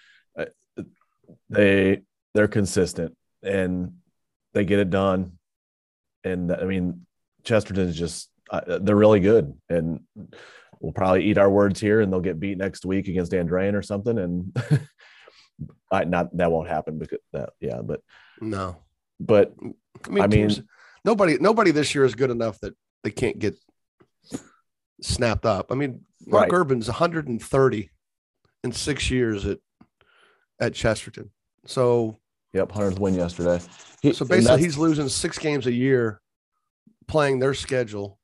they 1.53 2.01
they're 2.33 2.47
consistent, 2.47 3.15
and 3.41 3.93
they 4.53 4.65
get 4.65 4.79
it 4.79 4.89
done. 4.89 5.33
And 6.23 6.51
I 6.51 6.63
mean, 6.63 7.05
Chesterton 7.43 7.87
is 7.89 7.97
just 7.97 8.29
uh, 8.49 8.79
they're 8.81 8.95
really 8.95 9.19
good, 9.19 9.53
and 9.69 10.01
we'll 10.79 10.93
probably 10.93 11.25
eat 11.25 11.37
our 11.37 11.49
words 11.49 11.79
here, 11.79 12.01
and 12.01 12.11
they'll 12.11 12.19
get 12.21 12.39
beat 12.39 12.57
next 12.57 12.85
week 12.85 13.07
against 13.07 13.31
Andrean 13.31 13.73
or 13.73 13.81
something, 13.81 14.17
and 14.17 14.55
I 15.91 16.03
not 16.05 16.35
that 16.37 16.51
won't 16.51 16.69
happen 16.69 16.97
because 16.97 17.19
that 17.33 17.51
yeah, 17.59 17.81
but 17.81 18.01
no, 18.41 18.77
but 19.19 19.53
I 20.05 20.09
mean, 20.09 20.23
I 20.23 20.27
mean- 20.27 20.29
teams- 20.49 20.61
nobody 21.05 21.37
nobody 21.39 21.71
this 21.71 21.93
year 21.93 22.05
is 22.05 22.15
good 22.15 22.31
enough 22.31 22.59
that 22.61 22.73
they 23.03 23.11
can't 23.11 23.37
get 23.39 23.55
snapped 25.01 25.45
up. 25.45 25.71
I 25.71 25.75
mean, 25.75 26.05
Mark 26.25 26.43
Right. 26.51 26.53
Urban's 26.53 26.87
130 26.87 27.89
in 28.63 28.71
six 28.71 29.11
years 29.11 29.45
at 29.45 29.59
at 30.59 30.73
Chesterton. 30.73 31.31
So 31.65 32.19
yep, 32.53 32.71
hundredth 32.71 32.99
win 32.99 33.15
yesterday. 33.15 33.59
He- 34.01 34.13
so 34.13 34.25
basically, 34.25 34.61
he's 34.63 34.77
losing 34.77 35.09
six 35.09 35.39
games 35.39 35.65
a 35.67 35.71
year 35.71 36.19
playing 37.07 37.39
their 37.39 37.53
schedule. 37.53 38.19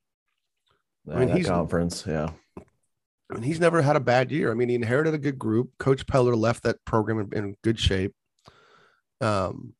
I 1.10 1.20
mean, 1.20 1.30
he's- 1.30 1.48
conference, 1.48 2.06
yeah, 2.06 2.32
I 2.57 3.34
mean, 3.36 3.44
he's 3.44 3.60
never 3.60 3.82
had 3.82 3.95
a 3.95 3.99
bad 4.02 4.32
year. 4.32 4.52
I 4.52 4.53
mean, 4.56 4.70
he 4.70 4.76
inherited 4.76 5.14
a 5.14 5.18
good 5.18 5.40
group. 5.40 5.72
Coach 5.80 6.06
Peller 6.06 6.38
left 6.38 6.64
that 6.64 6.84
program 6.86 7.20
in, 7.20 7.34
in 7.38 7.56
good 7.64 7.80
shape. 7.80 8.14
Um, 9.22 9.74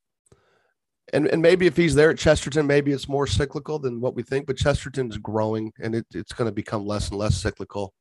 and 1.12 1.26
and 1.26 1.42
maybe 1.42 1.66
if 1.66 1.76
he's 1.76 1.94
there 1.94 2.10
at 2.10 2.18
Chesterton, 2.18 2.66
maybe 2.66 2.92
it's 2.92 3.08
more 3.08 3.26
cyclical 3.26 3.78
than 3.78 4.00
what 4.00 4.14
we 4.14 4.22
think. 4.22 4.46
But 4.46 4.56
Chesterton's 4.56 5.18
growing, 5.18 5.72
and 5.82 5.94
it, 5.94 6.06
it's 6.12 6.32
going 6.32 6.46
to 6.46 6.52
become 6.52 6.86
less 6.86 7.08
and 7.08 7.18
less 7.18 7.36
cyclical. 7.36 7.92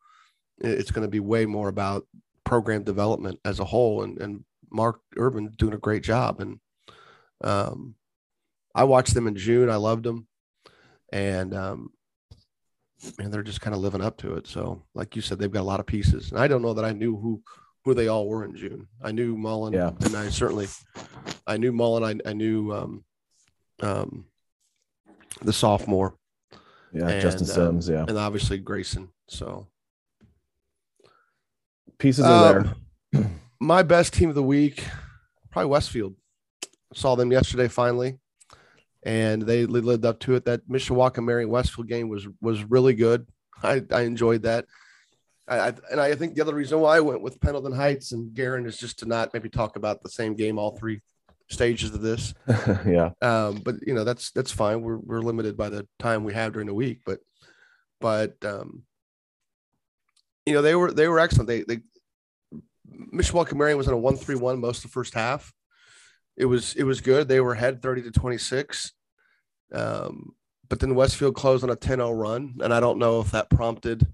It's 0.60 0.92
going 0.92 1.06
to 1.08 1.12
be 1.12 1.20
way 1.20 1.46
more 1.46 1.70
about 1.70 2.06
program 2.46 2.84
development 2.84 3.40
as 3.46 3.60
a 3.60 3.66
whole. 3.66 4.04
And 4.04 4.20
and 4.20 4.44
Mark 4.72 5.00
Urban 5.18 5.52
doing 5.58 5.74
a 5.74 5.78
great 5.78 6.04
job. 6.04 6.40
And 6.42 6.60
um, 7.44 7.96
I 8.76 8.84
watched 8.84 9.14
them 9.14 9.28
in 9.28 9.36
June. 9.36 9.70
I 9.70 9.76
loved 9.78 10.04
them, 10.04 10.28
and 11.12 11.54
um, 11.54 11.90
and 13.18 13.34
they're 13.34 13.44
just 13.44 13.62
kind 13.62 13.76
of 13.76 13.82
living 13.82 14.02
up 14.02 14.18
to 14.18 14.36
it. 14.36 14.48
So, 14.48 14.84
like 14.94 15.16
you 15.16 15.22
said, 15.22 15.40
they've 15.40 15.52
got 15.52 15.62
a 15.62 15.64
lot 15.64 15.80
of 15.80 15.86
pieces. 15.86 16.32
And 16.32 16.40
I 16.40 16.48
don't 16.48 16.62
know 16.62 16.74
that 16.74 16.86
I 16.86 16.92
knew 16.92 17.18
who 17.18 17.42
who 17.86 17.94
they 17.94 18.08
all 18.10 18.28
were 18.28 18.44
in 18.44 18.56
June. 18.56 18.88
I 19.02 19.12
knew 19.12 19.38
Mullen, 19.38 19.74
Yeah. 19.74 19.92
and 20.02 20.16
I 20.16 20.30
certainly 20.30 20.68
I 21.48 21.58
knew 21.58 21.72
Mullen. 21.72 22.04
I, 22.26 22.30
I 22.30 22.34
knew 22.34 22.72
um, 22.74 23.04
um, 23.82 24.26
the 25.42 25.54
sophomore, 25.54 26.16
yeah, 26.94 27.20
Justin 27.22 27.48
And, 27.50 27.58
um, 27.58 27.82
Sims, 27.82 27.90
yeah, 27.90 28.06
and 28.08 28.18
obviously 28.18 28.58
Grayson. 28.58 29.10
So, 29.30 29.68
pieces 31.98 32.26
are 32.26 32.58
Um, 32.58 32.76
there. 33.14 33.26
my 33.60 33.84
best 33.84 34.14
team 34.14 34.30
of 34.30 34.36
the 34.36 34.44
week, 34.44 34.86
probably 35.52 35.70
Westfield. 35.70 36.16
Saw 36.94 37.16
them 37.16 37.32
yesterday 37.32 37.68
finally, 37.68 38.18
and 39.04 39.42
they 39.42 39.66
lived 39.66 40.06
up 40.06 40.20
to 40.22 40.36
it. 40.36 40.46
That 40.46 40.68
Mishawaka 40.68 41.24
Mary 41.24 41.46
Westfield 41.46 41.88
game 41.88 42.10
was 42.10 42.28
was 42.42 42.64
really 42.64 42.94
good. 42.94 43.28
I, 43.62 43.84
I 43.92 44.02
enjoyed 44.02 44.44
that. 44.44 44.66
I, 45.48 45.74
and 45.92 46.00
I 46.00 46.14
think 46.14 46.36
the 46.36 46.42
other 46.42 46.54
reason 46.54 46.80
why 46.80 46.98
I 46.98 47.00
went 47.00 47.22
with 47.22 47.42
Pendleton 47.42 47.74
Heights 47.74 48.12
and 48.12 48.34
Guerin 48.34 48.68
is 48.68 48.78
just 48.78 49.00
to 49.00 49.08
not 49.08 49.34
maybe 49.34 49.50
talk 49.50 49.78
about 49.78 50.04
the 50.04 50.10
same 50.10 50.36
game 50.36 50.60
all 50.60 50.78
three 50.78 51.02
stages 51.50 51.94
of 51.94 52.02
this. 52.02 52.36
yeah, 52.86 53.12
Um, 53.22 53.56
but 53.56 53.76
you 53.86 53.94
know 53.94 54.04
that's 54.04 54.32
that's 54.32 54.52
fine. 54.52 54.82
We're 54.82 54.98
we're 54.98 55.22
limited 55.22 55.58
by 55.58 55.70
the 55.70 55.88
time 55.98 56.24
we 56.24 56.34
have 56.34 56.54
during 56.54 56.68
the 56.68 56.74
week, 56.74 57.02
but 57.06 57.20
but 58.00 58.36
um, 58.46 58.84
you 60.46 60.54
know 60.54 60.62
they 60.62 60.76
were 60.76 60.92
they 60.92 61.08
were 61.08 61.20
excellent. 61.20 61.48
They 61.48 61.64
they 61.64 61.80
Mishawaka 63.14 63.54
Marian 63.56 63.78
was 63.78 63.88
on 63.88 63.94
a 63.94 63.98
one 63.98 64.16
three 64.16 64.36
one 64.36 64.60
most 64.60 64.78
of 64.78 64.84
the 64.84 64.94
first 64.94 65.14
half. 65.14 65.54
It 66.38 66.46
was 66.46 66.76
it 66.76 66.84
was 66.84 67.02
good. 67.02 67.28
They 67.28 67.40
were 67.40 67.54
ahead 67.54 67.82
thirty 67.82 68.02
to 68.04 68.12
twenty 68.12 68.38
six. 68.38 68.94
Um, 69.72 70.34
but 70.68 70.80
then 70.80 70.96
Westfield 70.96 71.36
closed 71.36 71.64
on 71.64 71.72
a 71.72 71.76
10-0 71.76 72.16
run, 72.16 72.56
and 72.62 72.72
I 72.72 72.80
don't 72.80 73.00
know 73.00 73.22
if 73.22 73.32
that 73.32 73.50
prompted 73.50 74.06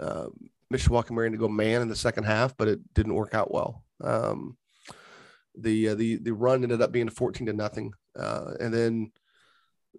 uh, 0.00 0.26
Mishawaka 0.72 1.10
Marian 1.10 1.32
to 1.32 1.38
go 1.38 1.48
man 1.48 1.82
in 1.82 1.88
the 1.88 1.96
second 1.96 2.24
half, 2.24 2.56
but 2.56 2.68
it 2.68 2.94
didn't 2.94 3.14
work 3.14 3.34
out 3.34 3.52
well. 3.52 3.84
Um, 4.02 4.56
the 5.56 5.90
uh, 5.90 5.94
the 5.94 6.16
the 6.16 6.32
run 6.32 6.62
ended 6.62 6.82
up 6.82 6.92
being 6.92 7.08
14 7.08 7.46
to 7.46 7.52
nothing 7.52 7.92
uh, 8.18 8.52
and 8.60 8.72
then 8.72 9.12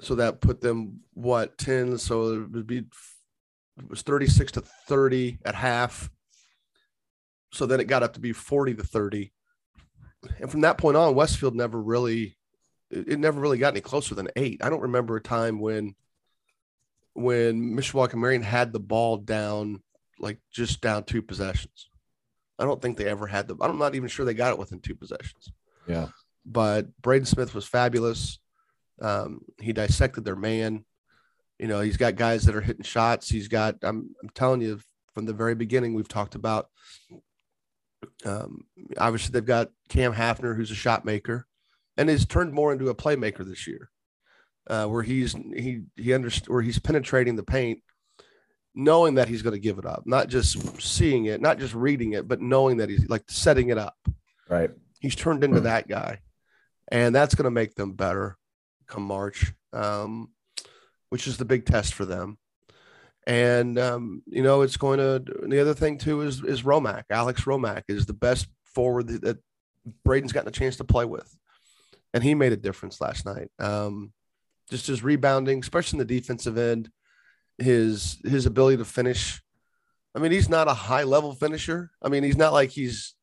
so 0.02 0.16
that 0.16 0.42
put 0.42 0.62
them 0.62 1.00
what 1.14 1.58
10 1.58 1.98
so 1.98 2.34
it 2.34 2.52
would 2.52 2.68
be 2.68 2.78
it 2.78 3.90
was 3.90 4.02
36 4.02 4.54
to 4.54 4.62
30 4.62 5.40
at 5.46 5.56
half 5.56 6.10
so 7.52 7.66
then 7.66 7.80
it 7.80 7.86
got 7.86 8.04
up 8.04 8.14
to 8.14 8.20
be 8.20 8.34
40 8.34 8.76
to 8.76 8.84
30 8.84 9.32
and 10.40 10.50
from 10.52 10.62
that 10.62 10.78
point 10.78 10.98
on 10.98 11.16
westfield 11.16 11.56
never 11.56 11.82
really 11.82 12.38
it, 12.90 13.20
never 13.20 13.40
really 13.40 13.58
got 13.58 13.74
any 13.74 13.82
closer 13.82 14.16
than 14.16 14.30
eight 14.36 14.64
i 14.64 14.70
don't 14.70 14.82
remember 14.82 15.16
a 15.16 15.22
time 15.22 15.60
when 15.60 15.96
when 17.14 17.76
mishawaka 17.76 18.16
marian 18.16 18.42
had 18.42 18.74
the 18.74 18.80
ball 18.80 19.18
down 19.18 19.82
like 20.20 20.40
just 20.52 20.82
down 20.82 21.04
two 21.04 21.22
possessions 21.22 21.90
i 22.60 22.66
don't 22.66 22.82
think 22.82 22.98
they 22.98 23.08
ever 23.08 23.28
had 23.28 23.48
the 23.48 23.56
i'm 23.62 23.78
not 23.78 23.96
even 23.96 24.10
sure 24.10 24.26
they 24.26 24.34
got 24.34 24.52
it 24.52 24.60
within 24.60 24.80
two 24.80 24.96
possessions 24.96 25.52
yeah, 25.88 26.10
but 26.46 26.88
Braden 27.02 27.26
Smith 27.26 27.56
was 27.56 27.66
fabulous. 27.66 28.40
Um, 29.02 29.42
he 29.60 29.74
dissected 29.74 30.26
their 30.26 30.36
man. 30.36 30.86
You 31.58 31.68
know, 31.68 31.82
he's 31.82 31.98
got 31.98 32.16
guys 32.16 32.44
that 32.44 32.56
are 32.56 32.62
hitting 32.62 32.84
shots. 32.84 33.30
He's 33.30 33.48
got, 33.48 33.76
I'm, 33.82 34.16
I'm 34.22 34.30
telling 34.30 34.62
you, 34.62 34.80
from 35.14 35.26
the 35.26 35.34
very 35.34 35.56
beginning, 35.56 35.94
we've 35.94 36.08
talked 36.08 36.36
about. 36.36 36.70
Um, 38.26 38.66
obviously, 38.98 39.34
they've 39.34 39.46
got 39.46 39.70
Cam 39.90 40.14
Hafner, 40.14 40.56
who's 40.56 40.72
a 40.72 40.76
shot 40.76 41.06
maker, 41.06 41.48
and 41.98 42.10
has 42.10 42.26
turned 42.26 42.54
more 42.54 42.72
into 42.72 42.90
a 42.90 42.96
playmaker 42.96 43.46
this 43.46 43.68
year, 43.68 43.90
uh, 44.68 44.86
where 44.86 45.04
he's 45.04 45.34
he 45.34 45.82
he 45.96 46.10
underst- 46.10 46.50
where 46.50 46.62
he's 46.62 46.80
penetrating 46.80 47.36
the 47.36 47.44
paint, 47.44 47.82
knowing 48.76 49.16
that 49.16 49.28
he's 49.28 49.42
going 49.42 49.56
to 49.56 49.60
give 49.60 49.80
it 49.80 49.86
up, 49.86 50.04
not 50.06 50.28
just 50.28 50.82
seeing 50.82 51.26
it, 51.26 51.42
not 51.42 51.60
just 51.60 51.74
reading 51.74 52.14
it, 52.14 52.28
but 52.28 52.42
knowing 52.42 52.78
that 52.78 52.90
he's 52.90 53.08
like 53.10 53.24
setting 53.28 53.70
it 53.70 53.78
up 53.78 53.96
right. 54.50 54.72
he's 55.00 55.16
turned 55.16 55.44
into 55.44 55.62
that 55.62 55.88
guy, 55.88 56.20
and 56.90 57.14
that's 57.14 57.36
going 57.36 57.46
to 57.46 57.52
make 57.52 57.76
them 57.76 57.94
better 57.94 58.38
come 58.88 59.04
March, 59.04 59.54
um, 59.74 60.30
which 61.10 61.28
is 61.28 61.38
the 61.38 61.46
big 61.46 61.66
test 61.66 61.94
for 61.94 62.06
them. 62.06 62.38
And 63.28 63.78
um, 63.78 64.24
you 64.26 64.42
know, 64.42 64.62
it's 64.62 64.78
going 64.78 65.00
to. 65.00 65.22
The 65.48 65.60
other 65.60 65.74
thing 65.74 65.98
too 65.98 66.22
is 66.22 66.42
is 66.44 66.64
Romac. 66.64 67.04
Alex 67.10 67.44
Romac 67.46 67.84
is 67.90 68.06
the 68.06 68.14
best 68.14 68.48
forward 68.64 69.10
that, 69.10 69.38
Braden's 70.04 70.34
gotten 70.34 70.50
a 70.50 70.52
chance 70.52 70.78
to 70.78 70.84
play 70.84 71.06
with, 71.06 71.34
and 72.14 72.24
he 72.24 72.36
made 72.36 72.52
a 72.52 72.58
difference 72.58 73.00
last 73.00 73.26
night. 73.26 73.50
Um, 73.58 74.12
just 74.70 74.88
his 74.88 75.04
rebounding, 75.04 75.60
especially 75.60 76.00
in 76.00 76.08
the 76.08 76.20
defensive 76.20 76.58
end, 76.58 76.90
his 77.58 78.18
his 78.24 78.46
ability 78.46 78.78
to 78.78 78.86
finish. 78.86 79.42
I 80.16 80.20
mean, 80.20 80.32
he's 80.32 80.50
not 80.50 80.68
a 80.68 80.74
high 80.74 81.04
level 81.04 81.34
finisher. 81.34 81.92
I 82.02 82.10
mean, 82.10 82.24
he's 82.24 82.38
not 82.38 82.54
like 82.54 82.72
he's 82.72 83.16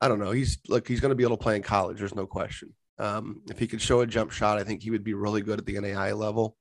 I 0.00 0.08
don't 0.08 0.18
know. 0.18 0.32
He's 0.32 0.58
like 0.68 0.88
he's 0.88 1.00
going 1.00 1.10
to 1.10 1.16
be 1.16 1.22
able 1.22 1.36
to 1.36 1.42
play 1.42 1.54
in 1.54 1.62
college. 1.62 1.98
There's 1.98 2.14
no 2.14 2.26
question. 2.26 2.74
Um, 2.98 3.42
if 3.48 3.58
he 3.58 3.68
could 3.68 3.80
show 3.80 4.00
a 4.00 4.06
jump 4.06 4.32
shot, 4.32 4.58
I 4.58 4.64
think 4.64 4.82
he 4.82 4.90
would 4.90 5.04
be 5.04 5.14
really 5.14 5.42
good 5.42 5.60
at 5.60 5.66
the 5.66 5.80
NAI 5.80 6.12
level. 6.12 6.56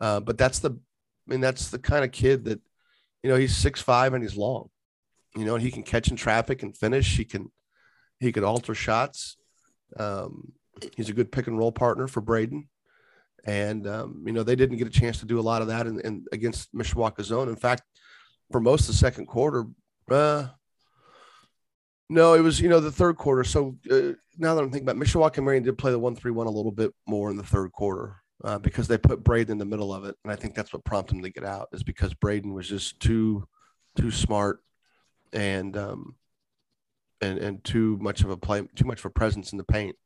Uh, 0.00 0.20
but 0.20 0.36
that's 0.36 0.58
the, 0.58 0.72
I 1.26 1.32
mean, 1.32 1.40
that's 1.40 1.70
the 1.70 1.78
kind 1.78 2.04
of 2.04 2.12
kid 2.12 2.44
that, 2.44 2.60
you 3.22 3.30
know, 3.30 3.36
he's 3.36 3.56
six 3.56 3.80
five 3.80 4.14
and 4.14 4.22
he's 4.22 4.36
long. 4.36 4.68
You 5.36 5.44
know, 5.44 5.54
and 5.54 5.62
he 5.62 5.70
can 5.70 5.82
catch 5.82 6.08
in 6.10 6.16
traffic 6.16 6.62
and 6.62 6.76
finish. 6.76 7.16
He 7.16 7.24
can, 7.24 7.50
he 8.20 8.32
could 8.32 8.44
alter 8.44 8.74
shots. 8.74 9.36
Um, 9.98 10.52
he's 10.96 11.10
a 11.10 11.12
good 11.12 11.32
pick 11.32 11.46
and 11.46 11.58
roll 11.58 11.72
partner 11.72 12.06
for 12.08 12.20
Braden. 12.20 12.68
And 13.44 13.86
um, 13.86 14.22
you 14.26 14.32
know, 14.32 14.42
they 14.42 14.56
didn't 14.56 14.78
get 14.78 14.88
a 14.88 14.90
chance 14.90 15.20
to 15.20 15.26
do 15.26 15.38
a 15.38 15.42
lot 15.42 15.62
of 15.62 15.68
that 15.68 15.86
in, 15.86 16.00
in 16.00 16.24
against 16.32 16.74
Mishawaka 16.74 17.22
zone. 17.22 17.48
In 17.48 17.56
fact, 17.56 17.82
for 18.50 18.60
most 18.60 18.82
of 18.82 18.86
the 18.88 18.94
second 18.94 19.26
quarter, 19.26 19.66
uh, 20.10 20.48
no, 22.08 22.34
it 22.34 22.40
was 22.40 22.60
you 22.60 22.68
know 22.68 22.80
the 22.80 22.90
third 22.90 23.16
quarter. 23.16 23.44
So 23.44 23.76
uh, 23.90 24.12
now 24.38 24.54
that 24.54 24.62
I'm 24.62 24.70
thinking 24.70 24.88
about, 24.88 24.96
it, 24.96 25.06
Mishawaka 25.06 25.42
Marian 25.44 25.62
did 25.62 25.78
play 25.78 25.92
the 25.92 25.98
one 25.98 26.16
three 26.16 26.32
one 26.32 26.46
a 26.46 26.50
little 26.50 26.72
bit 26.72 26.92
more 27.06 27.30
in 27.30 27.36
the 27.36 27.42
third 27.44 27.70
quarter 27.72 28.16
uh, 28.44 28.58
because 28.58 28.88
they 28.88 28.98
put 28.98 29.24
Braden 29.24 29.52
in 29.52 29.58
the 29.58 29.64
middle 29.64 29.92
of 29.92 30.04
it, 30.04 30.16
and 30.24 30.32
I 30.32 30.36
think 30.36 30.54
that's 30.54 30.72
what 30.72 30.84
prompted 30.84 31.16
him 31.16 31.22
to 31.22 31.30
get 31.30 31.44
out 31.44 31.68
is 31.72 31.82
because 31.82 32.14
Braden 32.14 32.52
was 32.52 32.68
just 32.68 33.00
too 33.00 33.46
too 33.96 34.10
smart 34.10 34.60
and 35.32 35.74
um 35.76 36.16
and 37.22 37.38
and 37.38 37.64
too 37.64 37.98
much 38.00 38.22
of 38.22 38.30
a 38.30 38.36
play, 38.36 38.62
too 38.74 38.84
much 38.84 38.98
of 39.00 39.06
a 39.06 39.10
presence 39.10 39.52
in 39.52 39.58
the 39.58 39.64
paint, 39.64 39.96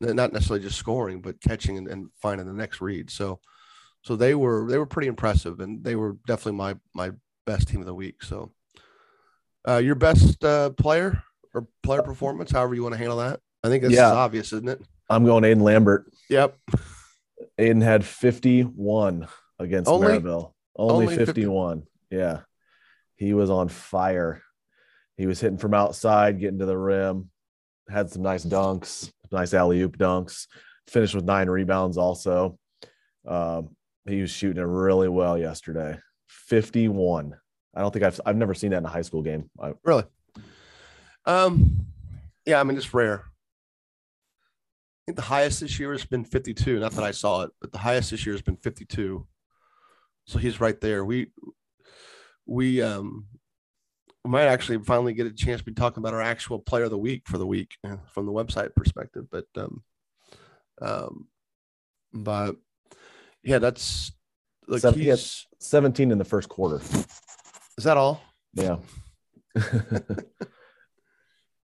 not 0.00 0.32
necessarily 0.32 0.64
just 0.64 0.78
scoring, 0.78 1.20
but 1.20 1.40
catching 1.40 1.78
and, 1.78 1.86
and 1.88 2.08
finding 2.20 2.46
the 2.46 2.52
next 2.52 2.80
read. 2.80 3.10
So 3.10 3.40
so 4.02 4.16
they 4.16 4.34
were 4.34 4.66
they 4.68 4.78
were 4.78 4.86
pretty 4.86 5.08
impressive, 5.08 5.60
and 5.60 5.84
they 5.84 5.94
were 5.94 6.16
definitely 6.26 6.58
my 6.58 6.76
my 6.94 7.12
best 7.46 7.68
team 7.68 7.80
of 7.80 7.86
the 7.86 7.94
week. 7.94 8.22
So. 8.22 8.52
Uh, 9.64 9.76
your 9.76 9.94
best 9.94 10.42
uh, 10.42 10.70
player 10.70 11.22
or 11.54 11.68
player 11.84 12.02
performance, 12.02 12.50
however 12.50 12.74
you 12.74 12.82
want 12.82 12.94
to 12.94 12.98
handle 12.98 13.18
that. 13.18 13.38
I 13.62 13.68
think 13.68 13.84
this 13.84 13.92
Yeah. 13.92 14.10
obvious, 14.10 14.52
isn't 14.52 14.68
it? 14.68 14.82
I'm 15.08 15.24
going 15.24 15.44
Aiden 15.44 15.62
Lambert. 15.62 16.12
Yep. 16.28 16.58
Aiden 17.58 17.82
had 17.82 18.04
51 18.04 19.28
against 19.58 19.90
Only? 19.90 20.08
Maryville. 20.08 20.52
Only, 20.76 21.06
Only 21.06 21.16
50. 21.16 21.26
51. 21.26 21.82
Yeah. 22.10 22.40
He 23.16 23.34
was 23.34 23.50
on 23.50 23.68
fire. 23.68 24.42
He 25.16 25.26
was 25.26 25.40
hitting 25.40 25.58
from 25.58 25.74
outside, 25.74 26.40
getting 26.40 26.58
to 26.58 26.66
the 26.66 26.76
rim, 26.76 27.30
had 27.88 28.10
some 28.10 28.22
nice 28.22 28.44
dunks, 28.44 29.12
nice 29.30 29.54
alley 29.54 29.80
oop 29.82 29.98
dunks. 29.98 30.46
finished 30.88 31.14
with 31.14 31.24
nine 31.24 31.48
rebounds. 31.48 31.98
Also, 31.98 32.58
um, 33.26 33.76
he 34.06 34.20
was 34.20 34.30
shooting 34.30 34.60
it 34.62 34.66
really 34.66 35.08
well 35.08 35.38
yesterday. 35.38 35.98
Fifty-one. 36.28 37.36
I 37.74 37.80
don't 37.80 37.92
think 37.92 38.04
I've 38.04 38.20
I've 38.26 38.36
never 38.36 38.54
seen 38.54 38.70
that 38.70 38.78
in 38.78 38.84
a 38.86 38.88
high 38.88 39.02
school 39.02 39.22
game. 39.22 39.50
I, 39.60 39.74
really? 39.84 40.04
Um, 41.26 41.86
yeah. 42.44 42.58
I 42.58 42.64
mean, 42.64 42.76
it's 42.76 42.92
rare. 42.92 43.24
I 45.02 45.04
think 45.06 45.16
the 45.16 45.22
highest 45.22 45.60
this 45.60 45.80
year 45.80 45.90
has 45.90 46.04
been 46.04 46.24
52. 46.24 46.78
Not 46.78 46.92
that 46.92 47.02
I 47.02 47.10
saw 47.10 47.42
it, 47.42 47.50
but 47.60 47.72
the 47.72 47.78
highest 47.78 48.12
this 48.12 48.24
year 48.24 48.34
has 48.34 48.42
been 48.42 48.56
52. 48.56 49.26
So 50.26 50.38
he's 50.38 50.60
right 50.60 50.80
there. 50.80 51.04
We 51.04 51.32
we 52.46 52.80
um 52.82 53.26
we 54.24 54.30
might 54.30 54.46
actually 54.46 54.78
finally 54.78 55.12
get 55.14 55.26
a 55.26 55.32
chance 55.32 55.60
to 55.60 55.64
be 55.64 55.74
talking 55.74 56.00
about 56.00 56.14
our 56.14 56.22
actual 56.22 56.60
player 56.60 56.84
of 56.84 56.90
the 56.90 56.98
week 56.98 57.22
for 57.26 57.38
the 57.38 57.46
week 57.46 57.76
uh, 57.82 57.96
from 58.14 58.26
the 58.26 58.32
website 58.32 58.76
perspective. 58.76 59.24
But 59.28 59.46
um 59.56 59.82
um 60.80 61.26
but 62.12 62.54
yeah, 63.42 63.58
that's 63.58 64.12
like 64.68 64.82
Seven, 64.82 65.00
he's 65.00 65.48
17 65.58 66.12
in 66.12 66.18
the 66.18 66.24
first 66.24 66.48
quarter. 66.48 66.80
Is 67.76 67.84
that 67.84 67.96
all? 67.96 68.22
Yeah. 68.54 68.76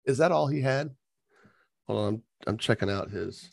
Is 0.06 0.18
that 0.18 0.34
all 0.34 0.48
he 0.48 0.60
had? 0.62 0.90
Hold 1.88 2.00
on, 2.00 2.22
I'm, 2.48 2.58
checking 2.58 2.90
out 2.90 3.12
his. 3.12 3.50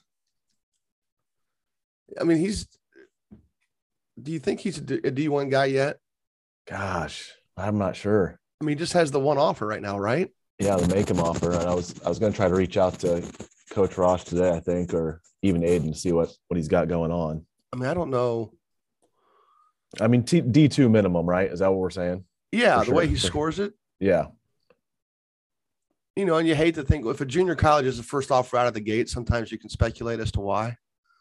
I 2.20 2.24
mean, 2.24 2.39
he's. 2.39 2.66
Do 4.20 4.32
you 4.32 4.39
think 4.39 4.60
he's 4.60 4.78
a 4.78 4.82
D1 4.82 5.51
guy 5.51 5.66
yet? 5.66 5.98
Gosh, 6.66 7.32
I'm 7.56 7.78
not 7.78 7.94
sure. 7.97 8.39
I 8.60 8.65
mean, 8.65 8.77
he 8.77 8.78
just 8.81 8.94
has 8.94 9.10
the 9.10 9.20
one 9.20 9.39
offer 9.39 9.66
right 9.66 9.82
now, 9.82 9.98
right? 9.98 10.28
Yeah, 10.59 10.77
the 10.77 10.93
make 10.93 11.09
him 11.09 11.20
offer. 11.20 11.52
And 11.52 11.69
I 11.69 11.74
was 11.74 11.94
I 12.05 12.09
was 12.09 12.19
going 12.19 12.32
to 12.32 12.36
try 12.36 12.48
to 12.48 12.55
reach 12.55 12.77
out 12.77 12.98
to 13.01 13.23
Coach 13.70 13.97
Ross 13.97 14.24
today, 14.24 14.51
I 14.51 14.60
think, 14.60 14.93
or 14.93 15.23
even 15.43 15.62
Aiden 15.62 15.93
to 15.93 15.98
see 15.98 16.12
what 16.12 16.31
what 16.48 16.56
he's 16.56 16.69
got 16.69 16.89
going 16.89 17.12
on. 17.12 17.47
I 17.73 17.77
mean, 17.77 17.89
I 17.89 17.94
don't 17.94 18.10
know. 18.10 18.52
I 20.01 20.09
mean, 20.09 20.23
D 20.23 20.69
two 20.69 20.89
minimum, 20.89 21.27
right? 21.27 21.51
Is 21.51 21.60
that 21.60 21.70
what 21.70 21.78
we're 21.78 21.90
saying? 21.90 22.24
Yeah, 22.51 22.78
For 22.78 22.81
the 22.81 22.85
sure. 22.86 22.94
way 22.94 23.06
he 23.06 23.16
scores 23.16 23.59
it. 23.59 23.74
Yeah. 24.01 24.27
You 26.19 26.24
know, 26.24 26.35
and 26.35 26.49
you 26.49 26.57
hate 26.57 26.74
to 26.74 26.82
think 26.82 27.07
if 27.07 27.20
a 27.20 27.24
junior 27.24 27.55
college 27.55 27.86
is 27.86 27.97
the 27.97 28.03
first 28.03 28.32
offer 28.32 28.57
out 28.57 28.66
of 28.66 28.74
the 28.74 28.81
gate, 28.81 29.09
sometimes 29.09 29.53
you 29.53 29.59
can 29.59 29.70
speculate 29.70 30.19
as 30.19 30.32
to 30.32 30.40
why. 30.40 30.77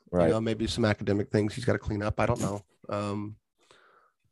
Right. 0.09 0.25
You 0.25 0.33
know, 0.33 0.41
maybe 0.41 0.65
some 0.65 0.85
academic 0.85 1.29
things 1.29 1.53
he's 1.53 1.65
got 1.65 1.73
to 1.73 1.79
clean 1.79 2.01
up. 2.01 2.19
I 2.19 2.25
don't 2.25 2.41
know. 2.41 2.65
Um, 2.89 3.35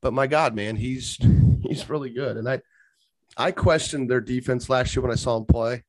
but 0.02 0.12
my 0.12 0.26
God, 0.26 0.56
man, 0.56 0.76
he's 0.76 1.20
he's 1.62 1.88
really 1.88 2.10
good. 2.10 2.38
And 2.38 2.50
I 2.50 2.62
I 3.38 3.52
questioned 3.52 4.10
their 4.10 4.22
defense 4.22 4.68
last 4.68 4.96
year 4.96 5.04
when 5.04 5.12
I 5.12 5.16
saw 5.16 5.38
him 5.38 5.46
play. 5.46 5.84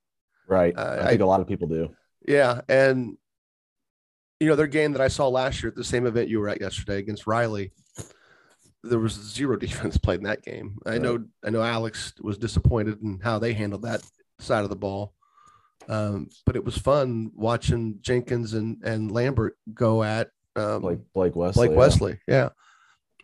Right. 0.47 0.77
Uh, 0.77 0.98
I 1.01 1.09
think 1.09 1.23
I, 1.23 1.24
a 1.24 1.27
lot 1.27 1.40
of 1.40 1.47
people 1.47 1.69
do. 1.69 1.97
Yeah. 2.28 2.61
And 2.69 3.16
you 4.40 4.47
know, 4.47 4.57
their 4.57 4.66
game 4.66 4.93
that 4.93 5.01
I 5.01 5.09
saw 5.09 5.27
last 5.28 5.62
year 5.62 5.70
at 5.70 5.77
the 5.77 5.85
same 5.85 6.05
event 6.05 6.28
you 6.28 6.39
were 6.39 6.51
at 6.51 6.61
yesterday 6.61 6.98
against 6.98 7.27
Riley, 7.27 7.73
there 8.82 8.98
was 8.98 9.15
zero 9.15 9.57
defense 9.57 9.97
played 9.97 10.19
in 10.19 10.24
that 10.24 10.43
game. 10.43 10.77
I 10.85 10.90
right. 10.90 11.01
know 11.01 11.24
I 11.43 11.48
know 11.48 11.62
Alex 11.62 12.12
was 12.20 12.36
disappointed 12.36 13.01
in 13.01 13.20
how 13.20 13.39
they 13.39 13.55
handled 13.55 13.81
that 13.81 14.03
side 14.39 14.65
of 14.65 14.71
the 14.71 14.77
ball. 14.77 15.15
Um, 15.89 16.29
but 16.45 16.57
it 16.57 16.65
was 16.65 16.77
fun 16.77 17.31
watching 17.35 17.99
Jenkins 18.01 18.55
and, 18.55 18.83
and 18.83 19.11
Lambert 19.11 19.57
go 19.73 20.03
at 20.03 20.31
um, 20.57 20.81
Blake 20.81 20.99
Blake 21.15 21.37
Wesley. 21.37 21.69
Blake 21.69 21.79
Wesley, 21.79 22.19
yeah. 22.27 22.35
yeah. 22.35 22.49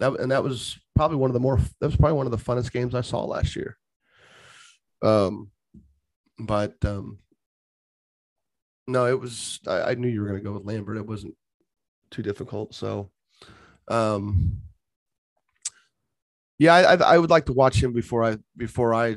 That, 0.00 0.20
and 0.20 0.30
that 0.30 0.44
was 0.44 0.78
probably 0.94 1.16
one 1.16 1.30
of 1.30 1.34
the 1.34 1.40
more 1.40 1.58
that 1.80 1.86
was 1.86 1.96
probably 1.96 2.16
one 2.16 2.26
of 2.26 2.32
the 2.32 2.38
funnest 2.38 2.72
games 2.72 2.94
I 2.94 3.00
saw 3.00 3.24
last 3.24 3.56
year. 3.56 3.76
Um, 5.02 5.50
but 6.38 6.74
um, 6.84 7.18
no, 8.86 9.06
it 9.06 9.18
was. 9.18 9.60
I, 9.66 9.82
I 9.82 9.94
knew 9.94 10.08
you 10.08 10.20
were 10.20 10.28
going 10.28 10.40
to 10.40 10.44
go 10.44 10.52
with 10.52 10.64
Lambert. 10.64 10.96
It 10.96 11.06
wasn't 11.06 11.34
too 12.10 12.22
difficult. 12.22 12.74
So, 12.74 13.10
um, 13.88 14.60
yeah, 16.58 16.74
I, 16.74 17.14
I 17.14 17.18
would 17.18 17.30
like 17.30 17.46
to 17.46 17.52
watch 17.52 17.82
him 17.82 17.92
before 17.92 18.24
I 18.24 18.38
before 18.56 18.94
I 18.94 19.16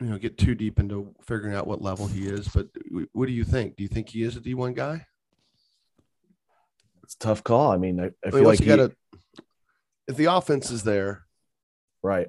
you 0.00 0.06
know 0.06 0.18
get 0.18 0.38
too 0.38 0.54
deep 0.54 0.78
into 0.78 1.14
figuring 1.22 1.54
out 1.54 1.66
what 1.66 1.82
level 1.82 2.06
he 2.06 2.26
is. 2.26 2.48
But 2.48 2.68
what 3.12 3.26
do 3.26 3.32
you 3.32 3.44
think? 3.44 3.76
Do 3.76 3.82
you 3.82 3.88
think 3.88 4.08
he 4.08 4.22
is 4.22 4.36
a 4.36 4.40
D 4.40 4.54
one 4.54 4.74
guy? 4.74 5.06
It's 7.02 7.14
a 7.14 7.18
tough 7.18 7.42
call. 7.42 7.72
I 7.72 7.78
mean, 7.78 8.00
I, 8.00 8.10
I 8.26 8.30
feel 8.30 8.44
like 8.44 8.58
he, 8.58 8.66
gotta, 8.66 8.92
if 10.06 10.16
the 10.16 10.26
offense 10.26 10.70
is 10.70 10.82
there, 10.82 11.24
right. 12.02 12.28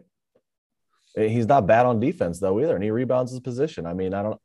Eh, 1.18 1.28
he's 1.28 1.48
not 1.48 1.68
bad 1.68 1.86
on 1.86 2.00
defense 2.00 2.40
though 2.40 2.60
either, 2.60 2.76
and 2.76 2.84
he 2.84 2.91
rebounds 2.91 3.32
his 3.32 3.41
position. 3.41 3.86
I 3.86 3.94
mean, 3.94 4.14
I 4.14 4.24
don't 4.24 4.40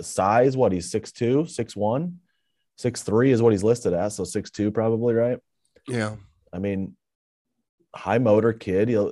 size. 0.00 0.56
What 0.56 0.72
he's 0.72 0.90
six 0.90 1.12
two, 1.12 1.46
six 1.46 1.74
one, 1.74 2.18
six 2.76 3.02
three 3.02 3.32
is 3.32 3.42
what 3.42 3.52
he's 3.52 3.64
listed 3.64 3.94
as. 3.94 4.16
So 4.16 4.24
six 4.24 4.50
two 4.50 4.70
probably 4.70 5.14
right. 5.14 5.38
Yeah. 5.88 6.16
I 6.52 6.58
mean, 6.58 6.96
high 7.94 8.18
motor 8.18 8.52
kid. 8.52 8.88
He 8.88 9.10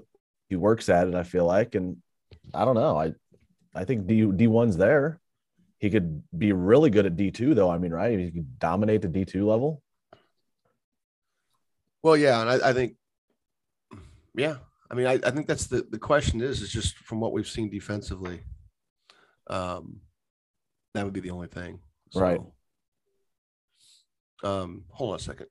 he 0.48 0.56
works 0.56 0.88
at 0.88 1.08
it. 1.08 1.14
I 1.14 1.22
feel 1.22 1.44
like, 1.44 1.74
and 1.74 1.96
I 2.54 2.64
don't 2.64 2.74
know. 2.74 2.98
I 2.98 3.12
I 3.74 3.84
think 3.84 4.06
D 4.06 4.26
D 4.26 4.46
one's 4.46 4.76
there. 4.76 5.20
He 5.78 5.90
could 5.90 6.22
be 6.36 6.52
really 6.52 6.90
good 6.90 7.06
at 7.06 7.16
D 7.16 7.30
two 7.30 7.54
though. 7.54 7.70
I 7.70 7.78
mean, 7.78 7.92
right? 7.92 8.18
He 8.18 8.30
could 8.30 8.58
dominate 8.58 9.02
the 9.02 9.08
D 9.08 9.24
two 9.24 9.46
level. 9.46 9.82
Well, 12.02 12.16
yeah, 12.16 12.40
and 12.40 12.50
I, 12.50 12.70
I 12.70 12.72
think, 12.72 12.94
yeah, 14.34 14.56
I 14.90 14.94
mean, 14.94 15.06
I, 15.06 15.14
I 15.14 15.30
think 15.30 15.46
that's 15.46 15.66
the 15.66 15.86
the 15.90 15.98
question 15.98 16.40
is 16.40 16.62
is 16.62 16.70
just 16.70 16.96
from 16.96 17.20
what 17.20 17.32
we've 17.32 17.46
seen 17.46 17.70
defensively. 17.70 18.40
Um, 19.48 20.00
that 20.94 21.04
would 21.04 21.12
be 21.12 21.20
the 21.20 21.30
only 21.30 21.48
thing. 21.48 21.80
So, 22.10 22.20
right. 22.20 22.40
Um, 24.42 24.84
hold 24.90 25.10
on 25.10 25.16
a 25.16 25.20
second. 25.20 25.48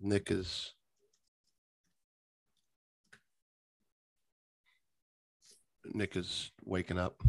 Nick 0.00 0.30
is 0.30 0.74
Nick 5.94 6.16
is 6.16 6.50
waking 6.64 6.98
up. 6.98 7.20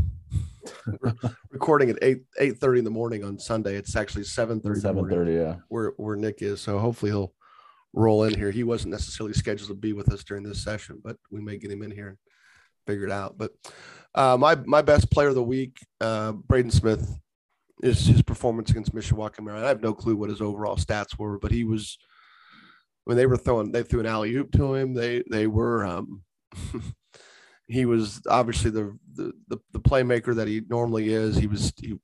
recording 1.51 1.89
at 1.89 1.97
eight 2.01 2.21
eight 2.39 2.57
thirty 2.57 2.79
in 2.79 2.85
the 2.85 2.91
morning 2.91 3.23
on 3.23 3.38
Sunday. 3.39 3.75
It's 3.75 3.95
actually 3.95 4.23
seven 4.23 4.59
thirty. 4.59 4.79
Seven 4.79 5.09
thirty, 5.09 5.33
yeah. 5.33 5.55
Where 5.69 5.93
where 5.97 6.15
Nick 6.15 6.41
is. 6.41 6.61
So 6.61 6.79
hopefully 6.79 7.11
he'll 7.11 7.33
roll 7.93 8.23
in 8.23 8.33
here. 8.33 8.51
He 8.51 8.63
wasn't 8.63 8.91
necessarily 8.91 9.33
scheduled 9.33 9.69
to 9.69 9.75
be 9.75 9.93
with 9.93 10.11
us 10.11 10.23
during 10.23 10.43
this 10.43 10.63
session, 10.63 11.01
but 11.03 11.17
we 11.29 11.41
may 11.41 11.57
get 11.57 11.71
him 11.71 11.83
in 11.83 11.91
here 11.91 12.09
and 12.09 12.17
figure 12.88 13.05
it 13.05 13.11
out. 13.11 13.38
But 13.38 13.51
uh, 14.15 14.38
my 14.38 14.55
my 14.55 14.81
best 14.81 15.11
player 15.11 15.29
of 15.29 15.35
the 15.35 15.43
week, 15.43 15.77
uh, 15.99 16.33
Braden 16.33 16.71
Smith, 16.71 17.19
is 17.83 18.05
his 18.05 18.21
performance 18.21 18.69
against 18.69 18.93
Mishawaka 18.93 19.41
Maryland. 19.41 19.65
I 19.65 19.69
have 19.69 19.81
no 19.81 19.93
clue 19.93 20.15
what 20.15 20.29
his 20.29 20.41
overall 20.41 20.77
stats 20.77 21.17
were, 21.17 21.39
but 21.39 21.51
he 21.51 21.63
was 21.63 21.97
when 23.05 23.17
they 23.17 23.25
were 23.25 23.38
throwing, 23.38 23.71
they 23.71 23.83
threw 23.83 24.01
an 24.01 24.05
alley 24.05 24.35
oop 24.35 24.51
to 24.53 24.75
him. 24.75 24.93
They 24.93 25.23
they 25.29 25.47
were. 25.47 25.85
Um, 25.85 26.23
he 27.72 27.85
was 27.85 28.22
obviously 28.27 28.69
the, 28.69 28.98
the, 29.14 29.34
the 29.48 29.57
the 29.72 29.80
playmaker 29.80 30.35
that 30.35 30.48
he 30.48 30.61
normally 30.69 31.14
is. 31.14 31.38
He 31.38 31.48
was 31.48 31.72
he, 31.80 31.88
you 31.88 31.99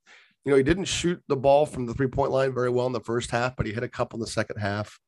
know, 0.46 0.56
he 0.56 0.64
didn't 0.64 0.86
shoot 0.86 1.22
the 1.28 1.36
ball 1.36 1.66
from 1.66 1.86
the 1.86 1.94
three 1.94 2.08
point 2.08 2.32
line 2.32 2.54
very 2.54 2.70
well 2.70 2.88
in 2.88 2.94
the 2.94 3.02
first 3.02 3.32
half, 3.32 3.56
but 3.56 3.66
he 3.66 3.74
hit 3.74 3.84
a 3.84 3.90
couple 3.90 4.18
in 4.18 4.22
the 4.22 4.28
second 4.28 4.60
half. 4.60 5.00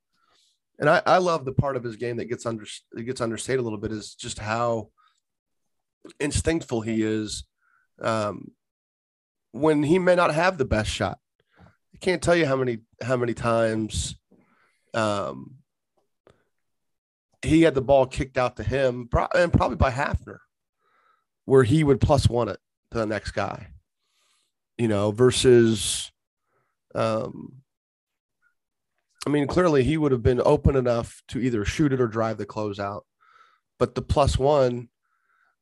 And 0.79 0.89
I, 0.89 1.01
I 1.05 1.17
love 1.17 1.45
the 1.45 1.53
part 1.53 1.75
of 1.75 1.83
his 1.83 1.95
game 1.95 2.17
that 2.17 2.25
gets 2.25 2.45
under 2.45 2.65
that 2.91 3.03
gets 3.03 3.21
understated 3.21 3.61
a 3.61 3.63
little 3.63 3.79
bit 3.79 3.91
is 3.91 4.15
just 4.15 4.39
how 4.39 4.89
instinctful 6.19 6.81
he 6.81 7.03
is 7.03 7.45
um, 8.01 8.51
when 9.51 9.83
he 9.83 9.99
may 9.99 10.15
not 10.15 10.33
have 10.33 10.57
the 10.57 10.65
best 10.65 10.89
shot. 10.89 11.19
I 11.59 11.97
can't 11.99 12.21
tell 12.21 12.35
you 12.35 12.45
how 12.45 12.55
many 12.55 12.79
how 13.01 13.17
many 13.17 13.33
times 13.33 14.15
um, 14.93 15.55
he 17.41 17.61
had 17.61 17.75
the 17.75 17.81
ball 17.81 18.05
kicked 18.05 18.37
out 18.37 18.57
to 18.57 18.63
him, 18.63 19.07
and 19.33 19.53
probably 19.53 19.77
by 19.77 19.91
Hafner, 19.91 20.39
where 21.49 21.63
he 21.63 21.83
would 21.83 21.99
plus 21.99 22.29
one 22.29 22.47
it 22.47 22.59
to 22.91 22.99
the 22.99 23.05
next 23.05 23.31
guy. 23.31 23.67
You 24.77 24.87
know, 24.87 25.11
versus, 25.11 26.11
um, 26.95 27.63
I 29.25 29.29
mean, 29.29 29.47
clearly 29.47 29.83
he 29.83 29.97
would 29.97 30.11
have 30.11 30.23
been 30.23 30.41
open 30.45 30.75
enough 30.75 31.21
to 31.29 31.39
either 31.39 31.65
shoot 31.65 31.91
it 31.91 31.99
or 31.99 32.07
drive 32.07 32.37
the 32.37 32.45
closeout, 32.45 33.01
but 33.77 33.95
the 33.95 34.01
plus 34.01 34.37
one 34.37 34.89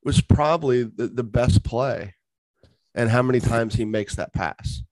was 0.04 0.20
probably 0.20 0.84
the, 0.84 1.08
the 1.08 1.24
best 1.24 1.64
play 1.64 2.14
and 2.94 3.10
how 3.10 3.22
many 3.22 3.40
times 3.40 3.74
he 3.74 3.84
makes 3.84 4.14
that 4.16 4.32
pass. 4.32 4.82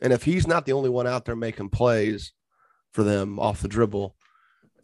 And 0.00 0.12
if 0.12 0.22
he's 0.22 0.46
not 0.46 0.64
the 0.64 0.72
only 0.72 0.90
one 0.90 1.08
out 1.08 1.24
there 1.24 1.36
making 1.36 1.70
plays 1.70 2.32
for 2.92 3.02
them 3.02 3.38
off 3.38 3.60
the 3.60 3.68
dribble, 3.68 4.14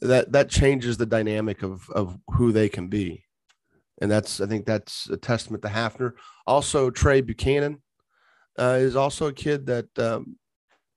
that 0.00 0.32
that 0.32 0.50
changes 0.50 0.96
the 0.96 1.06
dynamic 1.06 1.62
of 1.62 1.88
of 1.90 2.18
who 2.32 2.52
they 2.52 2.68
can 2.68 2.88
be. 2.88 3.24
And 4.00 4.10
that's 4.10 4.40
I 4.40 4.46
think 4.46 4.66
that's 4.66 5.08
a 5.08 5.16
testament 5.16 5.62
to 5.62 5.68
Hafner. 5.68 6.12
Also, 6.46 6.90
Trey 6.90 7.20
Buchanan 7.20 7.82
uh, 8.58 8.78
is 8.80 8.96
also 8.96 9.28
a 9.28 9.32
kid 9.32 9.66
that 9.66 9.98
um, 9.98 10.36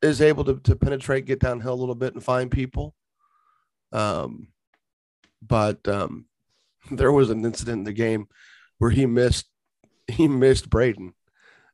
is 0.02 0.22
able 0.22 0.44
to, 0.46 0.60
to 0.62 0.76
penetrate, 0.76 1.26
get 1.26 1.40
downhill 1.40 1.74
a 1.74 1.76
little 1.76 1.96
bit, 1.96 2.14
and 2.14 2.24
find 2.24 2.50
people. 2.52 2.96
Um, 3.92 4.50
but 5.42 5.88
um, 5.88 6.26
there 6.92 7.12
was 7.12 7.30
an 7.30 7.46
incident 7.46 7.80
in 7.80 7.84
the 7.84 7.94
game 7.94 8.28
where 8.80 8.92
he 8.92 9.06
missed 9.06 9.48
he 10.08 10.28
missed 10.28 10.70
Braden, 10.70 11.14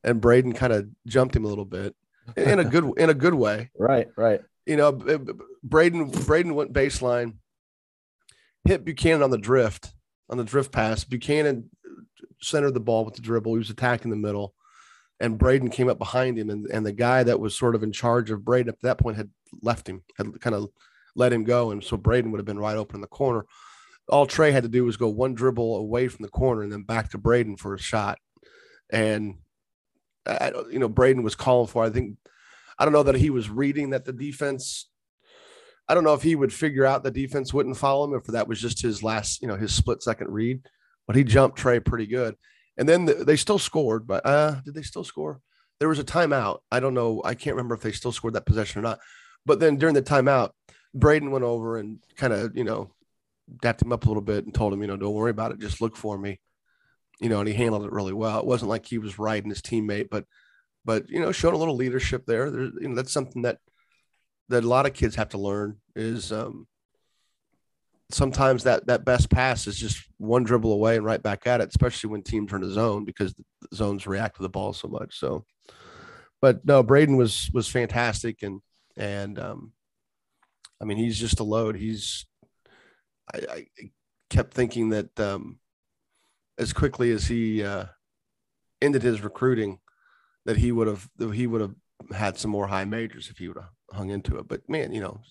and 0.04 0.22
Braden 0.22 0.54
kind 0.54 0.74
of 0.74 0.88
jumped 1.08 1.36
him 1.36 1.45
a 1.45 1.50
little 1.50 1.66
bit, 1.66 1.95
in 2.36 2.60
a 2.60 2.66
good 2.66 2.91
in 2.98 3.10
a 3.10 3.14
good 3.14 3.36
way. 3.36 3.70
Right, 3.78 4.08
right. 4.18 4.41
You 4.66 4.78
know, 4.78 4.91
Braden 5.64 6.08
Braden 6.08 6.56
went 6.56 6.74
baseline, 6.74 7.36
hit 8.66 8.86
Buchanan 8.86 9.24
on 9.24 9.30
the 9.30 9.38
drift 9.38 9.94
on 10.34 10.38
the 10.38 10.43
drift 10.43 10.72
pass. 10.72 11.03
Buchanan 11.03 11.69
centered 12.41 12.73
the 12.73 12.80
ball 12.80 13.05
with 13.05 13.14
the 13.14 13.22
dribble. 13.22 13.53
He 13.53 13.60
was 13.60 13.69
attacking 13.69 14.10
the 14.10 14.18
middle, 14.18 14.55
and 15.19 15.38
Braden 15.38 15.69
came 15.69 15.88
up 15.88 15.99
behind 15.99 16.39
him, 16.39 16.49
and 16.49 16.65
and 16.65 16.84
the 16.84 16.91
guy 16.91 17.23
that 17.23 17.39
was 17.39 17.55
sort 17.55 17.76
of 17.76 17.84
in 17.84 17.91
charge 17.91 18.31
of 18.31 18.43
Braden 18.43 18.69
at 18.69 18.81
that 18.81 18.97
point 18.97 19.15
had 19.15 19.30
left 19.61 19.88
him, 19.88 20.01
had 20.18 20.41
kind 20.41 20.55
of 20.55 20.69
let 21.15 21.31
him 21.31 21.43
go, 21.43 21.69
and 21.69 21.84
so 21.84 21.97
Braden 21.97 22.31
would 22.31 22.39
have 22.39 22.47
been 22.47 22.60
right 22.60 22.76
open 22.76 22.95
in 22.95 23.01
the 23.01 23.07
corner. 23.07 23.45
All 24.10 24.26
Trey 24.26 24.51
had 24.51 24.64
to 24.64 24.69
do 24.69 24.84
was 24.84 24.97
go 24.97 25.07
one 25.07 25.35
dribble 25.35 25.77
away 25.77 26.07
from 26.07 26.23
the 26.23 26.31
corner 26.31 26.64
and 26.64 26.72
then 26.72 26.81
back 26.81 27.11
to 27.11 27.19
Braden 27.19 27.57
for 27.57 27.76
a 27.76 27.80
shot, 27.80 28.18
and 28.91 29.35
I, 30.26 30.51
you 30.72 30.80
know 30.80 30.89
Braden 30.89 31.22
was 31.22 31.35
calling 31.35 31.68
for. 31.68 31.84
I 31.84 31.91
think 31.91 32.18
I 32.80 32.85
don't 32.85 32.93
know 32.93 33.03
that 33.03 33.15
he 33.15 33.30
was 33.30 33.51
reading 33.51 33.91
that 33.91 34.05
the 34.05 34.14
defense. 34.14 34.89
I 35.94 35.95
don't 35.95 36.03
know 36.03 36.15
if 36.15 36.24
he 36.24 36.34
would 36.34 36.52
figure 36.52 36.88
out 36.88 37.03
the 37.03 37.11
defense 37.11 37.53
wouldn't 37.53 37.78
follow 37.78 38.06
him 38.06 38.15
if 38.15 38.24
that 38.24 38.48
was 38.48 38.60
just 38.60 38.82
his 38.82 39.03
last, 39.03 39.44
you 39.44 39.48
know, 39.48 39.56
his 39.56 39.76
split 39.76 40.02
second 40.02 40.32
read. 40.32 40.65
But 41.06 41.15
he 41.15 41.24
jumped 41.24 41.56
Trey 41.56 41.80
pretty 41.80 42.07
good, 42.07 42.36
and 42.78 42.90
then 42.90 43.06
the, 43.06 43.14
they 43.14 43.36
still 43.36 43.60
scored. 43.60 44.07
But 44.07 44.26
uh, 44.26 44.61
did 44.65 44.74
they 44.74 44.82
still 44.82 45.03
score? 45.03 45.40
There 45.78 45.88
was 45.88 45.99
a 45.99 46.03
timeout. 46.03 46.61
I 46.72 46.80
don't 46.80 46.95
know. 46.95 47.22
I 47.24 47.36
can't 47.36 47.56
remember 47.56 47.76
if 47.76 47.82
they 47.82 47.91
still 47.91 48.11
scored 48.11 48.34
that 48.34 48.48
possession 48.48 48.80
or 48.80 48.82
not. 48.82 48.98
But 49.45 49.60
then 49.60 49.76
during 49.76 49.94
the 49.94 50.02
timeout, 50.02 50.49
Braden 50.95 51.30
went 51.30 51.45
over 51.45 51.78
and 51.78 51.99
kind 52.15 52.34
of, 52.34 52.57
you 52.57 52.64
know, 52.64 52.90
dapped 53.61 53.84
him 53.84 53.94
up 53.94 54.06
a 54.06 54.07
little 54.07 54.24
bit 54.24 54.45
and 54.45 54.53
told 54.56 54.74
him, 54.74 54.82
you 54.82 54.88
know, 54.88 54.98
don't 54.98 55.14
worry 55.14 55.30
about 55.30 55.52
it. 55.52 55.60
Just 55.60 55.80
look 55.80 55.95
for 55.95 56.18
me 56.18 56.40
you 57.20 57.30
know, 57.30 57.40
and 57.40 57.48
he 57.48 57.53
handled 57.53 57.86
it 57.86 57.91
really 57.91 58.14
well. 58.14 58.40
It 58.40 58.45
wasn't 58.45 58.70
like 58.70 58.86
he 58.86 58.98
was 58.98 59.20
riding 59.20 59.49
his 59.49 59.61
teammate, 59.61 60.10
but 60.10 60.26
but 60.86 61.10
you 61.10 61.22
know, 61.22 61.32
showed 61.32 61.53
a 61.53 61.57
little 61.57 61.76
leadership 61.76 62.26
there. 62.26 62.52
There, 62.52 62.64
you 62.64 62.90
know, 62.90 62.95
that's 62.95 63.14
something 63.14 63.44
that 63.44 63.60
that 64.49 64.64
a 64.64 64.68
lot 64.68 64.86
of 64.86 64.94
kids 64.94 65.15
have 65.15 65.30
to 65.30 65.38
learn 65.38 65.78
is 65.95 66.32
um, 66.32 66.68
sometimes 68.11 68.64
that 68.64 68.88
that 68.88 69.06
best 69.06 69.30
pass 69.30 69.68
is 69.68 69.78
just 69.78 70.03
one 70.18 70.44
dribble 70.44 70.72
away 70.72 70.95
and 70.95 71.06
right 71.06 71.22
back 71.22 71.48
at 71.48 71.61
it, 71.61 71.70
especially 71.70 72.10
when 72.10 72.22
teams 72.22 72.52
are 72.52 72.57
in 72.57 72.64
a 72.64 72.70
zone 72.70 73.06
because 73.06 73.34
the 73.34 73.44
zones 73.76 74.07
react 74.07 74.38
to 74.38 74.41
the 74.41 74.49
ball 74.49 74.74
so 74.74 74.88
much. 74.88 75.18
So, 75.20 75.45
but 76.41 76.65
no, 76.65 76.84
Braden 76.84 77.18
was 77.18 77.49
was 77.53 77.68
fantastic 77.68 78.44
and 78.44 78.61
and 78.98 79.40
um, 79.40 79.72
I 80.82 80.86
mean 80.86 80.98
he's 80.98 81.20
just 81.20 81.40
a 81.40 81.44
load. 81.44 81.76
He's 81.76 82.26
I, 83.34 83.40
I 83.49 83.65
kept 84.30 84.53
thinking 84.53 84.90
that 84.90 85.20
um, 85.20 85.60
as 86.57 86.74
quickly 86.74 87.11
as 87.11 87.26
he 87.26 87.64
uh, 87.64 87.86
ended 88.82 89.03
his 89.03 89.22
recruiting 89.22 89.80
that 90.45 90.57
he 90.57 90.72
would 90.72 90.88
have 90.88 91.10
he 91.34 91.48
would 91.48 91.61
have 91.61 91.76
had 92.14 92.38
some 92.38 92.52
more 92.52 92.68
high 92.68 92.86
majors 92.86 93.30
if 93.30 93.38
he 93.38 93.48
would 93.48 93.57
have 93.57 93.70
hung 93.94 94.10
into 94.10 94.38
it. 94.38 94.48
But 94.48 94.68
man, 94.70 94.94
you 94.94 95.02
know, 95.02 95.22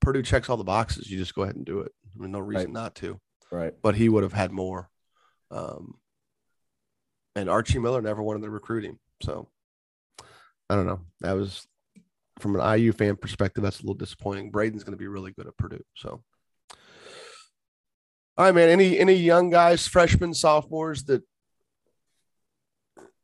Purdue 0.00 0.22
checks 0.22 0.48
all 0.48 0.56
the 0.56 0.64
boxes. 0.64 1.10
You 1.10 1.18
just 1.18 1.34
go 1.34 1.42
ahead 1.42 1.56
and 1.56 1.64
do 1.64 1.80
it. 1.80 1.92
I 2.14 2.22
mean, 2.22 2.32
no 2.32 2.40
reason 2.40 2.66
right. 2.66 2.82
not 2.82 2.94
to. 2.96 3.20
Right. 3.50 3.74
But 3.82 3.94
he 3.94 4.08
would 4.08 4.22
have 4.22 4.32
had 4.32 4.52
more. 4.52 4.88
Um, 5.50 5.94
and 7.34 7.48
Archie 7.48 7.78
Miller 7.78 8.02
never 8.02 8.22
wanted 8.22 8.42
to 8.42 8.50
recruit 8.50 8.84
him. 8.84 8.98
So 9.22 9.48
I 10.68 10.74
don't 10.74 10.86
know. 10.86 11.00
That 11.20 11.32
was 11.32 11.66
from 12.38 12.56
an 12.56 12.78
IU 12.78 12.92
fan 12.92 13.16
perspective. 13.16 13.62
That's 13.62 13.80
a 13.80 13.82
little 13.82 13.94
disappointing. 13.94 14.50
Braden's 14.50 14.84
going 14.84 14.92
to 14.92 14.98
be 14.98 15.08
really 15.08 15.32
good 15.32 15.46
at 15.46 15.56
Purdue. 15.56 15.84
So 15.96 16.22
all 18.38 18.44
right, 18.44 18.54
man. 18.54 18.68
Any 18.68 18.98
any 18.98 19.14
young 19.14 19.50
guys, 19.50 19.88
freshmen, 19.88 20.32
sophomores 20.32 21.02
that 21.04 21.22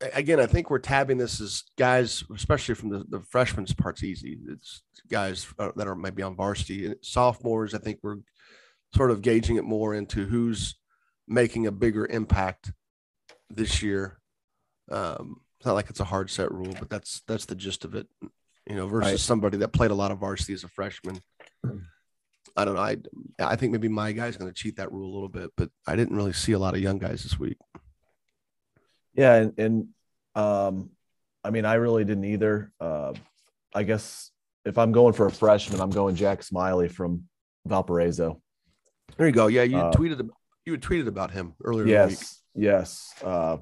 again, 0.01 0.41
I 0.41 0.47
think 0.47 0.71
we're 0.71 0.79
tabbing 0.79 1.19
this 1.19 1.41
as 1.41 1.65
guys, 1.79 2.25
especially 2.35 2.75
from 2.75 2.91
the, 2.91 3.05
the 3.09 3.21
freshmen's 3.21 3.73
part's 3.73 4.03
easy. 4.03 4.39
It's 4.49 4.83
guys 5.11 5.47
uh, 5.59 5.71
that 5.77 5.87
are 5.87 5.95
maybe 5.95 6.23
on 6.23 6.37
varsity. 6.37 6.95
Sophomores, 7.03 7.75
I 7.75 7.79
think 7.79 8.01
we're 8.03 8.19
sort 8.95 9.11
of 9.11 9.23
gauging 9.23 9.57
it 9.57 9.65
more 9.65 9.95
into 9.95 10.27
who's 10.27 10.77
making 11.27 11.67
a 11.67 11.73
bigger 11.73 12.07
impact 12.07 12.73
this 13.51 13.83
year. 13.83 14.19
Um, 14.91 15.41
it's 15.59 15.67
not 15.67 15.75
like 15.75 15.91
it's 15.91 16.01
a 16.01 16.05
hard 16.05 16.31
set 16.31 16.53
rule, 16.53 16.75
but 16.79 16.91
that's 16.91 17.23
that's 17.27 17.47
the 17.47 17.55
gist 17.55 17.85
of 17.85 17.95
it. 17.95 18.07
You 18.69 18.77
know, 18.77 18.87
versus 18.87 19.13
right. 19.13 19.21
somebody 19.21 19.59
that 19.59 19.73
played 19.73 19.91
a 19.91 19.95
lot 19.95 20.11
of 20.11 20.19
varsity 20.19 20.55
as 20.55 20.65
a 20.65 20.69
freshman. 20.69 21.21
I 22.57 22.65
don't 22.65 22.75
know. 22.75 22.81
I 22.81 22.97
I 23.39 23.57
think 23.57 23.73
maybe 23.73 23.89
my 23.89 24.13
guy's 24.13 24.37
going 24.37 24.51
to 24.51 24.55
cheat 24.55 24.77
that 24.77 24.93
rule 24.93 25.11
a 25.11 25.15
little 25.15 25.29
bit, 25.29 25.51
but 25.57 25.71
I 25.87 25.97
didn't 25.97 26.17
really 26.17 26.33
see 26.33 26.53
a 26.53 26.59
lot 26.59 26.75
of 26.75 26.81
young 26.81 26.99
guys 26.99 27.23
this 27.23 27.39
week. 27.39 27.59
Yeah, 29.15 29.35
and, 29.35 29.59
and 29.59 29.89
um, 30.35 30.91
I 31.43 31.51
mean, 31.51 31.65
I 31.65 31.75
really 31.75 32.05
didn't 32.05 32.25
either. 32.25 32.73
Uh, 32.81 33.13
I 33.75 33.83
guess 33.83 34.31
if 34.65 34.79
I'm 34.79 34.93
going 34.93 35.13
for 35.13 35.27
a 35.27 35.31
freshman, 35.31 35.81
I'm 35.81 35.91
going 35.91 36.17
Jack 36.17 36.43
Smiley 36.43 36.89
from 36.89 37.25
Valparaiso. 37.67 38.41
There 39.17 39.27
you 39.27 39.33
go. 39.33 39.47
Yeah, 39.47 39.63
you 39.63 39.79
uh, 39.79 39.93
tweeted 39.93 40.29
you 40.65 40.73
had 40.73 40.81
tweeted 40.81 41.07
about 41.07 41.31
him 41.31 41.55
earlier. 41.63 41.87
Yes, 41.87 42.41
yes. 42.55 43.13
Uh, 43.23 43.59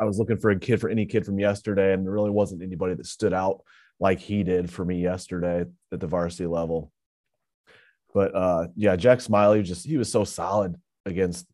I 0.00 0.04
was 0.04 0.18
looking 0.18 0.38
for 0.38 0.50
a 0.50 0.58
kid 0.58 0.80
for 0.80 0.88
any 0.88 1.06
kid 1.06 1.26
from 1.26 1.38
yesterday, 1.38 1.92
and 1.92 2.04
there 2.04 2.12
really 2.12 2.30
wasn't 2.30 2.62
anybody 2.62 2.94
that 2.94 3.06
stood 3.06 3.32
out 3.32 3.62
like 3.98 4.20
he 4.20 4.44
did 4.44 4.70
for 4.70 4.84
me 4.84 5.02
yesterday 5.02 5.64
at 5.92 6.00
the 6.00 6.06
varsity 6.06 6.46
level. 6.46 6.92
But 8.14 8.34
uh, 8.34 8.68
yeah, 8.76 8.96
Jack 8.96 9.20
Smiley 9.20 9.62
just 9.62 9.84
he 9.84 9.96
was 9.96 10.10
so 10.10 10.24
solid 10.24 10.76
against 11.04 11.46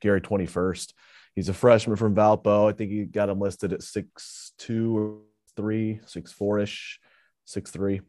Gary 0.00 0.20
21st. 0.20 0.92
He's 1.34 1.48
a 1.48 1.54
freshman 1.54 1.96
from 1.96 2.14
Valpo. 2.14 2.68
I 2.68 2.72
think 2.72 2.90
he 2.90 3.04
got 3.04 3.28
him 3.28 3.40
listed 3.40 3.72
at 3.72 3.82
six 3.82 4.52
two 4.58 4.96
or 4.96 5.18
three, 5.56 6.00
six 6.06 6.32
four 6.32 6.58
ish, 6.58 6.98
six 7.44 7.70
three. 7.70 8.00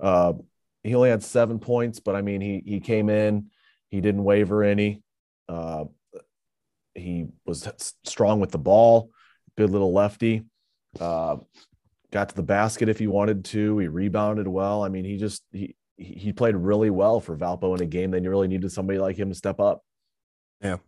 Uh, 0.00 0.34
he 0.82 0.94
only 0.94 1.10
had 1.10 1.22
seven 1.22 1.58
points, 1.58 2.00
but 2.00 2.16
I 2.16 2.22
mean 2.22 2.40
he 2.40 2.62
he 2.64 2.80
came 2.80 3.08
in, 3.10 3.50
he 3.90 4.00
didn't 4.00 4.24
waver 4.24 4.62
any. 4.62 5.02
Uh, 5.48 5.84
he 6.94 7.26
was 7.46 7.68
strong 8.04 8.40
with 8.40 8.50
the 8.50 8.58
ball, 8.58 9.10
good 9.56 9.70
little 9.70 9.92
lefty. 9.92 10.42
Uh, 10.98 11.36
got 12.10 12.28
to 12.28 12.34
the 12.34 12.42
basket 12.42 12.88
if 12.88 12.98
he 12.98 13.06
wanted 13.06 13.44
to. 13.46 13.78
He 13.78 13.88
rebounded 13.88 14.48
well. 14.48 14.82
I 14.82 14.88
mean, 14.88 15.04
he 15.04 15.18
just 15.18 15.42
he 15.52 15.76
he 15.96 16.32
played 16.32 16.56
really 16.56 16.90
well 16.90 17.20
for 17.20 17.36
Valpo 17.36 17.76
in 17.76 17.82
a 17.82 17.86
game 17.86 18.14
you 18.14 18.30
really 18.30 18.48
needed 18.48 18.72
somebody 18.72 18.98
like 18.98 19.16
him 19.16 19.28
to 19.28 19.34
step 19.34 19.60
up. 19.60 19.82
Yeah. 20.60 20.78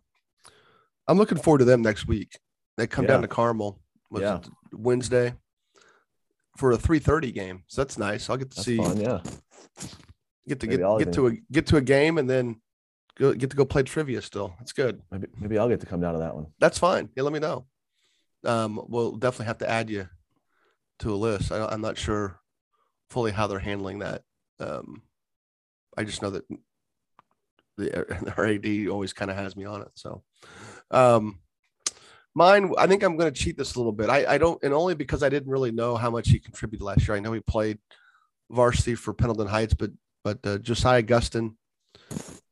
I'm 1.07 1.17
looking 1.17 1.37
forward 1.37 1.59
to 1.59 1.65
them 1.65 1.81
next 1.81 2.07
week. 2.07 2.39
They 2.77 2.87
come 2.87 3.05
yeah. 3.05 3.11
down 3.11 3.21
to 3.21 3.27
Carmel 3.27 3.79
yeah. 4.11 4.39
Wednesday 4.71 5.33
for 6.57 6.71
a 6.71 6.77
3:30 6.77 7.33
game. 7.33 7.63
So 7.67 7.81
that's 7.81 7.97
nice. 7.97 8.29
I'll 8.29 8.37
get 8.37 8.51
to 8.51 8.55
that's 8.55 8.65
see 8.65 8.77
fun, 8.77 8.99
yeah. 8.99 9.21
Get 10.47 10.59
to 10.61 10.67
maybe 10.67 10.83
get, 10.83 10.99
get 10.99 11.13
to 11.13 11.27
a 11.27 11.31
get 11.51 11.67
to 11.67 11.77
a 11.77 11.81
game 11.81 12.17
and 12.17 12.29
then 12.29 12.61
go, 13.17 13.33
get 13.33 13.49
to 13.49 13.55
go 13.55 13.65
play 13.65 13.83
trivia 13.83 14.21
still. 14.21 14.53
That's 14.59 14.73
good. 14.73 15.01
Maybe 15.11 15.27
maybe 15.39 15.57
I'll 15.57 15.69
get 15.69 15.79
to 15.81 15.85
come 15.85 16.01
down 16.01 16.13
to 16.13 16.19
that 16.19 16.35
one. 16.35 16.47
That's 16.59 16.77
fine. 16.77 17.09
Yeah, 17.15 17.23
let 17.23 17.33
me 17.33 17.39
know. 17.39 17.65
Um, 18.45 18.81
we'll 18.87 19.13
definitely 19.13 19.47
have 19.47 19.57
to 19.59 19.69
add 19.69 19.89
you 19.89 20.07
to 20.99 21.13
a 21.13 21.15
list. 21.15 21.51
I, 21.51 21.73
am 21.73 21.81
not 21.81 21.97
sure 21.97 22.39
fully 23.09 23.31
how 23.31 23.47
they're 23.47 23.59
handling 23.59 23.99
that. 23.99 24.21
Um, 24.59 25.01
I 25.97 26.03
just 26.03 26.21
know 26.21 26.29
that 26.29 26.43
the 27.77 28.33
our 28.37 28.45
AD 28.47 28.87
always 28.89 29.13
kind 29.13 29.31
of 29.31 29.37
has 29.37 29.55
me 29.55 29.65
on 29.65 29.81
it. 29.81 29.89
So, 29.95 30.23
um, 30.95 31.39
mine, 32.33 32.71
I 32.77 32.87
think 32.87 33.03
I'm 33.03 33.17
going 33.17 33.31
to 33.31 33.39
cheat 33.39 33.57
this 33.57 33.75
a 33.75 33.79
little 33.79 33.91
bit. 33.91 34.09
I, 34.09 34.35
I 34.35 34.37
don't, 34.37 34.61
and 34.63 34.73
only 34.73 34.95
because 34.95 35.23
I 35.23 35.29
didn't 35.29 35.51
really 35.51 35.71
know 35.71 35.95
how 35.95 36.09
much 36.09 36.29
he 36.29 36.39
contributed 36.39 36.83
last 36.83 37.07
year. 37.07 37.17
I 37.17 37.19
know 37.19 37.33
he 37.33 37.41
played 37.41 37.79
varsity 38.49 38.95
for 38.95 39.13
Pendleton 39.13 39.47
Heights, 39.47 39.73
but 39.73 39.91
but 40.23 40.39
uh, 40.43 40.57
Josiah 40.57 41.03
Gustin, 41.03 41.55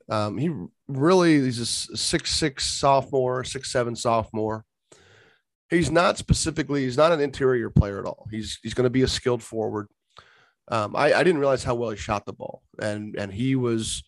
um, 0.09 0.37
he 0.37 0.51
really 0.87 1.41
he's 1.41 1.59
a 1.59 1.65
six 1.65 2.31
six 2.31 2.65
sophomore, 2.65 3.43
six 3.43 3.71
seven 3.71 3.95
sophomore. 3.95 4.65
He's 5.69 5.89
not 5.89 6.17
specifically. 6.17 6.83
He's 6.83 6.97
not 6.97 7.13
an 7.13 7.21
interior 7.21 7.69
player 7.69 7.99
at 7.99 8.05
all. 8.05 8.27
He's 8.29 8.59
he's 8.61 8.73
going 8.73 8.85
to 8.85 8.91
be 8.91 9.01
a 9.03 9.07
skilled 9.07 9.41
forward. 9.41 9.87
Um, 10.67 10.95
I, 10.95 11.13
I 11.13 11.23
didn't 11.23 11.39
realize 11.39 11.63
how 11.63 11.75
well 11.75 11.89
he 11.89 11.97
shot 11.97 12.25
the 12.25 12.33
ball, 12.33 12.61
and 12.79 13.15
and 13.15 13.33
he 13.33 13.55
was 13.55 14.03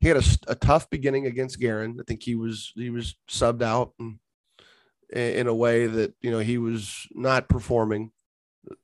he 0.00 0.08
had 0.08 0.16
a, 0.16 0.22
a 0.48 0.54
tough 0.54 0.88
beginning 0.90 1.26
against 1.26 1.60
Guerin. 1.60 1.98
I 2.00 2.04
think 2.06 2.22
he 2.22 2.34
was 2.34 2.72
he 2.74 2.90
was 2.90 3.16
subbed 3.28 3.62
out 3.62 3.92
in, 3.98 4.18
in 5.12 5.46
a 5.46 5.54
way 5.54 5.86
that 5.86 6.14
you 6.20 6.30
know 6.30 6.38
he 6.38 6.58
was 6.58 7.06
not 7.12 7.48
performing 7.48 8.12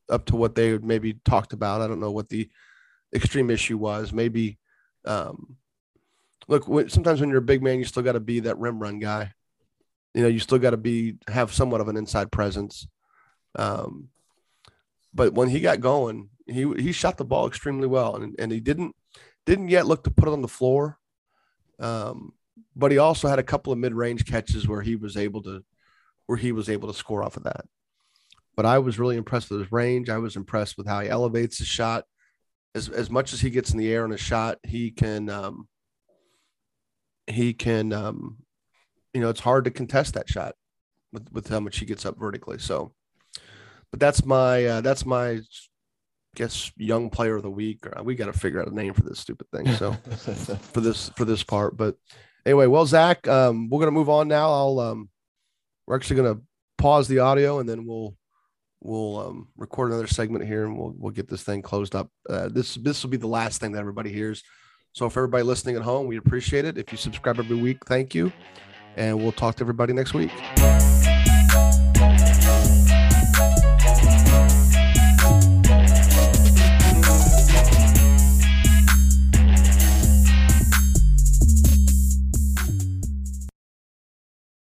up 0.09 0.27
to 0.27 0.37
what 0.37 0.55
they 0.55 0.79
maybe 0.79 1.15
talked 1.25 1.53
about. 1.53 1.81
I 1.81 1.87
don't 1.87 2.01
know 2.01 2.13
what 2.13 2.29
the 2.29 2.49
extreme 3.15 3.51
issue 3.51 3.79
was. 3.79 4.13
Maybe 4.13 4.59
um, 5.05 5.57
look 6.49 6.65
sometimes 6.91 7.21
when 7.21 7.31
you're 7.31 7.39
a 7.39 7.43
big 7.43 7.63
man, 7.63 7.79
you 7.79 7.85
still 7.85 8.03
got 8.03 8.13
to 8.13 8.21
be 8.21 8.41
that 8.41 8.59
rim 8.59 8.79
run 8.79 8.99
guy 8.99 9.33
you 10.17 10.23
know, 10.23 10.29
you 10.29 10.39
still 10.39 10.59
got 10.59 10.71
to 10.71 10.79
be 10.79 11.17
have 11.29 11.53
somewhat 11.53 11.83
of 11.83 11.89
an 11.89 11.97
inside 11.99 12.33
presence. 12.33 12.89
Um, 13.55 14.09
but 15.13 15.35
when 15.35 15.51
he 15.51 15.61
got 15.61 15.81
going, 15.81 16.31
he 16.47 16.73
he 16.79 16.93
shot 16.93 17.19
the 17.19 17.25
ball 17.27 17.47
extremely 17.47 17.87
well, 17.87 18.17
and 18.17 18.35
and 18.39 18.51
he 18.51 18.59
didn't 18.59 18.97
didn't 19.45 19.69
yet 19.69 19.87
look 19.87 20.05
to 20.05 20.11
put 20.11 20.27
it 20.27 20.33
on 20.33 20.41
the 20.41 20.49
floor. 20.49 20.99
Um, 21.79 22.33
but 22.75 22.91
he 22.91 22.99
also 22.99 23.29
had 23.29 23.39
a 23.39 23.43
couple 23.43 23.73
of 23.73 23.79
mid 23.79 23.95
range 23.95 24.25
catches 24.27 24.67
where 24.69 24.83
he 24.83 24.97
was 24.97 25.17
able 25.17 25.43
to 25.43 25.65
where 26.27 26.39
he 26.39 26.53
was 26.53 26.69
able 26.69 26.89
to 26.93 26.99
score 26.99 27.23
off 27.23 27.37
of 27.37 27.45
that. 27.45 27.65
but 28.57 28.67
I 28.67 28.79
was 28.79 28.99
really 28.99 29.17
impressed 29.17 29.51
with 29.51 29.61
his 29.61 29.71
range. 29.73 30.09
I 30.09 30.19
was 30.19 30.35
impressed 30.35 30.77
with 30.79 30.87
how 30.89 31.01
he 31.01 31.09
elevates 31.09 31.59
his 31.59 31.69
shot. 31.69 32.05
As 32.75 32.89
as 32.89 33.11
much 33.11 33.33
as 33.33 33.41
he 33.41 33.51
gets 33.51 33.71
in 33.73 33.79
the 33.79 33.93
air 33.93 34.05
on 34.05 34.13
a 34.13 34.17
shot, 34.17 34.59
he 34.63 34.91
can 34.91 35.29
um, 35.31 35.69
he 37.27 37.53
can 37.53 37.93
um, 37.93 38.39
you 39.15 39.21
know 39.21 39.29
it's 39.29 39.41
hard 39.41 39.65
to 39.65 39.71
contest 39.71 40.15
that 40.15 40.29
shot 40.29 40.55
with 41.13 41.29
with 41.33 41.49
how 41.49 41.61
much 41.61 41.79
he 41.79 41.87
gets 41.87 42.05
up 42.07 42.19
vertically. 42.19 42.59
So, 42.59 42.93
but 43.91 44.01
that's 44.01 44.25
my 44.25 44.65
uh, 44.65 44.81
that's 44.81 45.07
my 45.07 45.41
guess 46.37 46.71
young 46.77 47.11
player 47.11 47.37
of 47.37 47.43
the 47.43 47.51
week. 47.51 47.87
Or 47.87 48.03
we 48.03 48.15
got 48.15 48.27
to 48.27 48.33
figure 48.33 48.61
out 48.61 48.69
a 48.69 48.75
name 48.75 48.95
for 48.95 49.03
this 49.03 49.19
stupid 49.19 49.49
thing. 49.51 49.73
So 49.73 49.93
for 50.73 50.81
this 50.81 51.11
for 51.17 51.25
this 51.25 51.43
part, 51.43 51.77
but 51.77 51.97
anyway, 52.45 52.67
well, 52.67 52.87
Zach, 52.87 53.27
um, 53.27 53.69
we're 53.69 53.81
gonna 53.81 53.91
move 53.91 54.09
on 54.09 54.29
now. 54.29 54.51
I'll 54.51 54.79
um, 54.79 55.09
we're 55.87 55.97
actually 55.97 56.17
gonna 56.17 56.41
pause 56.79 57.09
the 57.09 57.19
audio 57.19 57.59
and 57.59 57.69
then 57.69 57.85
we'll 57.85 58.17
we'll 58.81 59.19
um, 59.19 59.49
record 59.57 59.91
another 59.91 60.07
segment 60.07 60.47
here 60.47 60.65
and 60.65 60.79
we'll 60.79 60.95
we'll 60.97 61.13
get 61.13 61.29
this 61.29 61.43
thing 61.43 61.63
closed 61.63 61.95
up. 61.95 62.11
Uh, 62.31 62.49
this 62.49 62.77
this 62.77 63.03
will 63.03 63.11
be 63.11 63.17
the 63.17 63.27
last 63.27 63.61
thing 63.61 63.73
that 63.73 63.81
everybody 63.81 64.13
hears. 64.13 64.43
So 64.93 65.11
for 65.11 65.21
everybody 65.21 65.43
listening 65.43 65.77
at 65.77 65.83
home, 65.83 66.07
we 66.07 66.17
appreciate 66.17 66.65
it. 66.65 66.79
If 66.79 66.91
you 66.91 66.97
subscribe 66.97 67.39
every 67.39 67.57
week, 67.57 67.85
thank 67.85 68.15
you, 68.15 68.33
and 68.97 69.19
we'll 69.19 69.33
talk 69.33 69.57
to 69.57 69.65
everybody 69.65 69.93
next 69.93 70.15
week. 70.15 70.31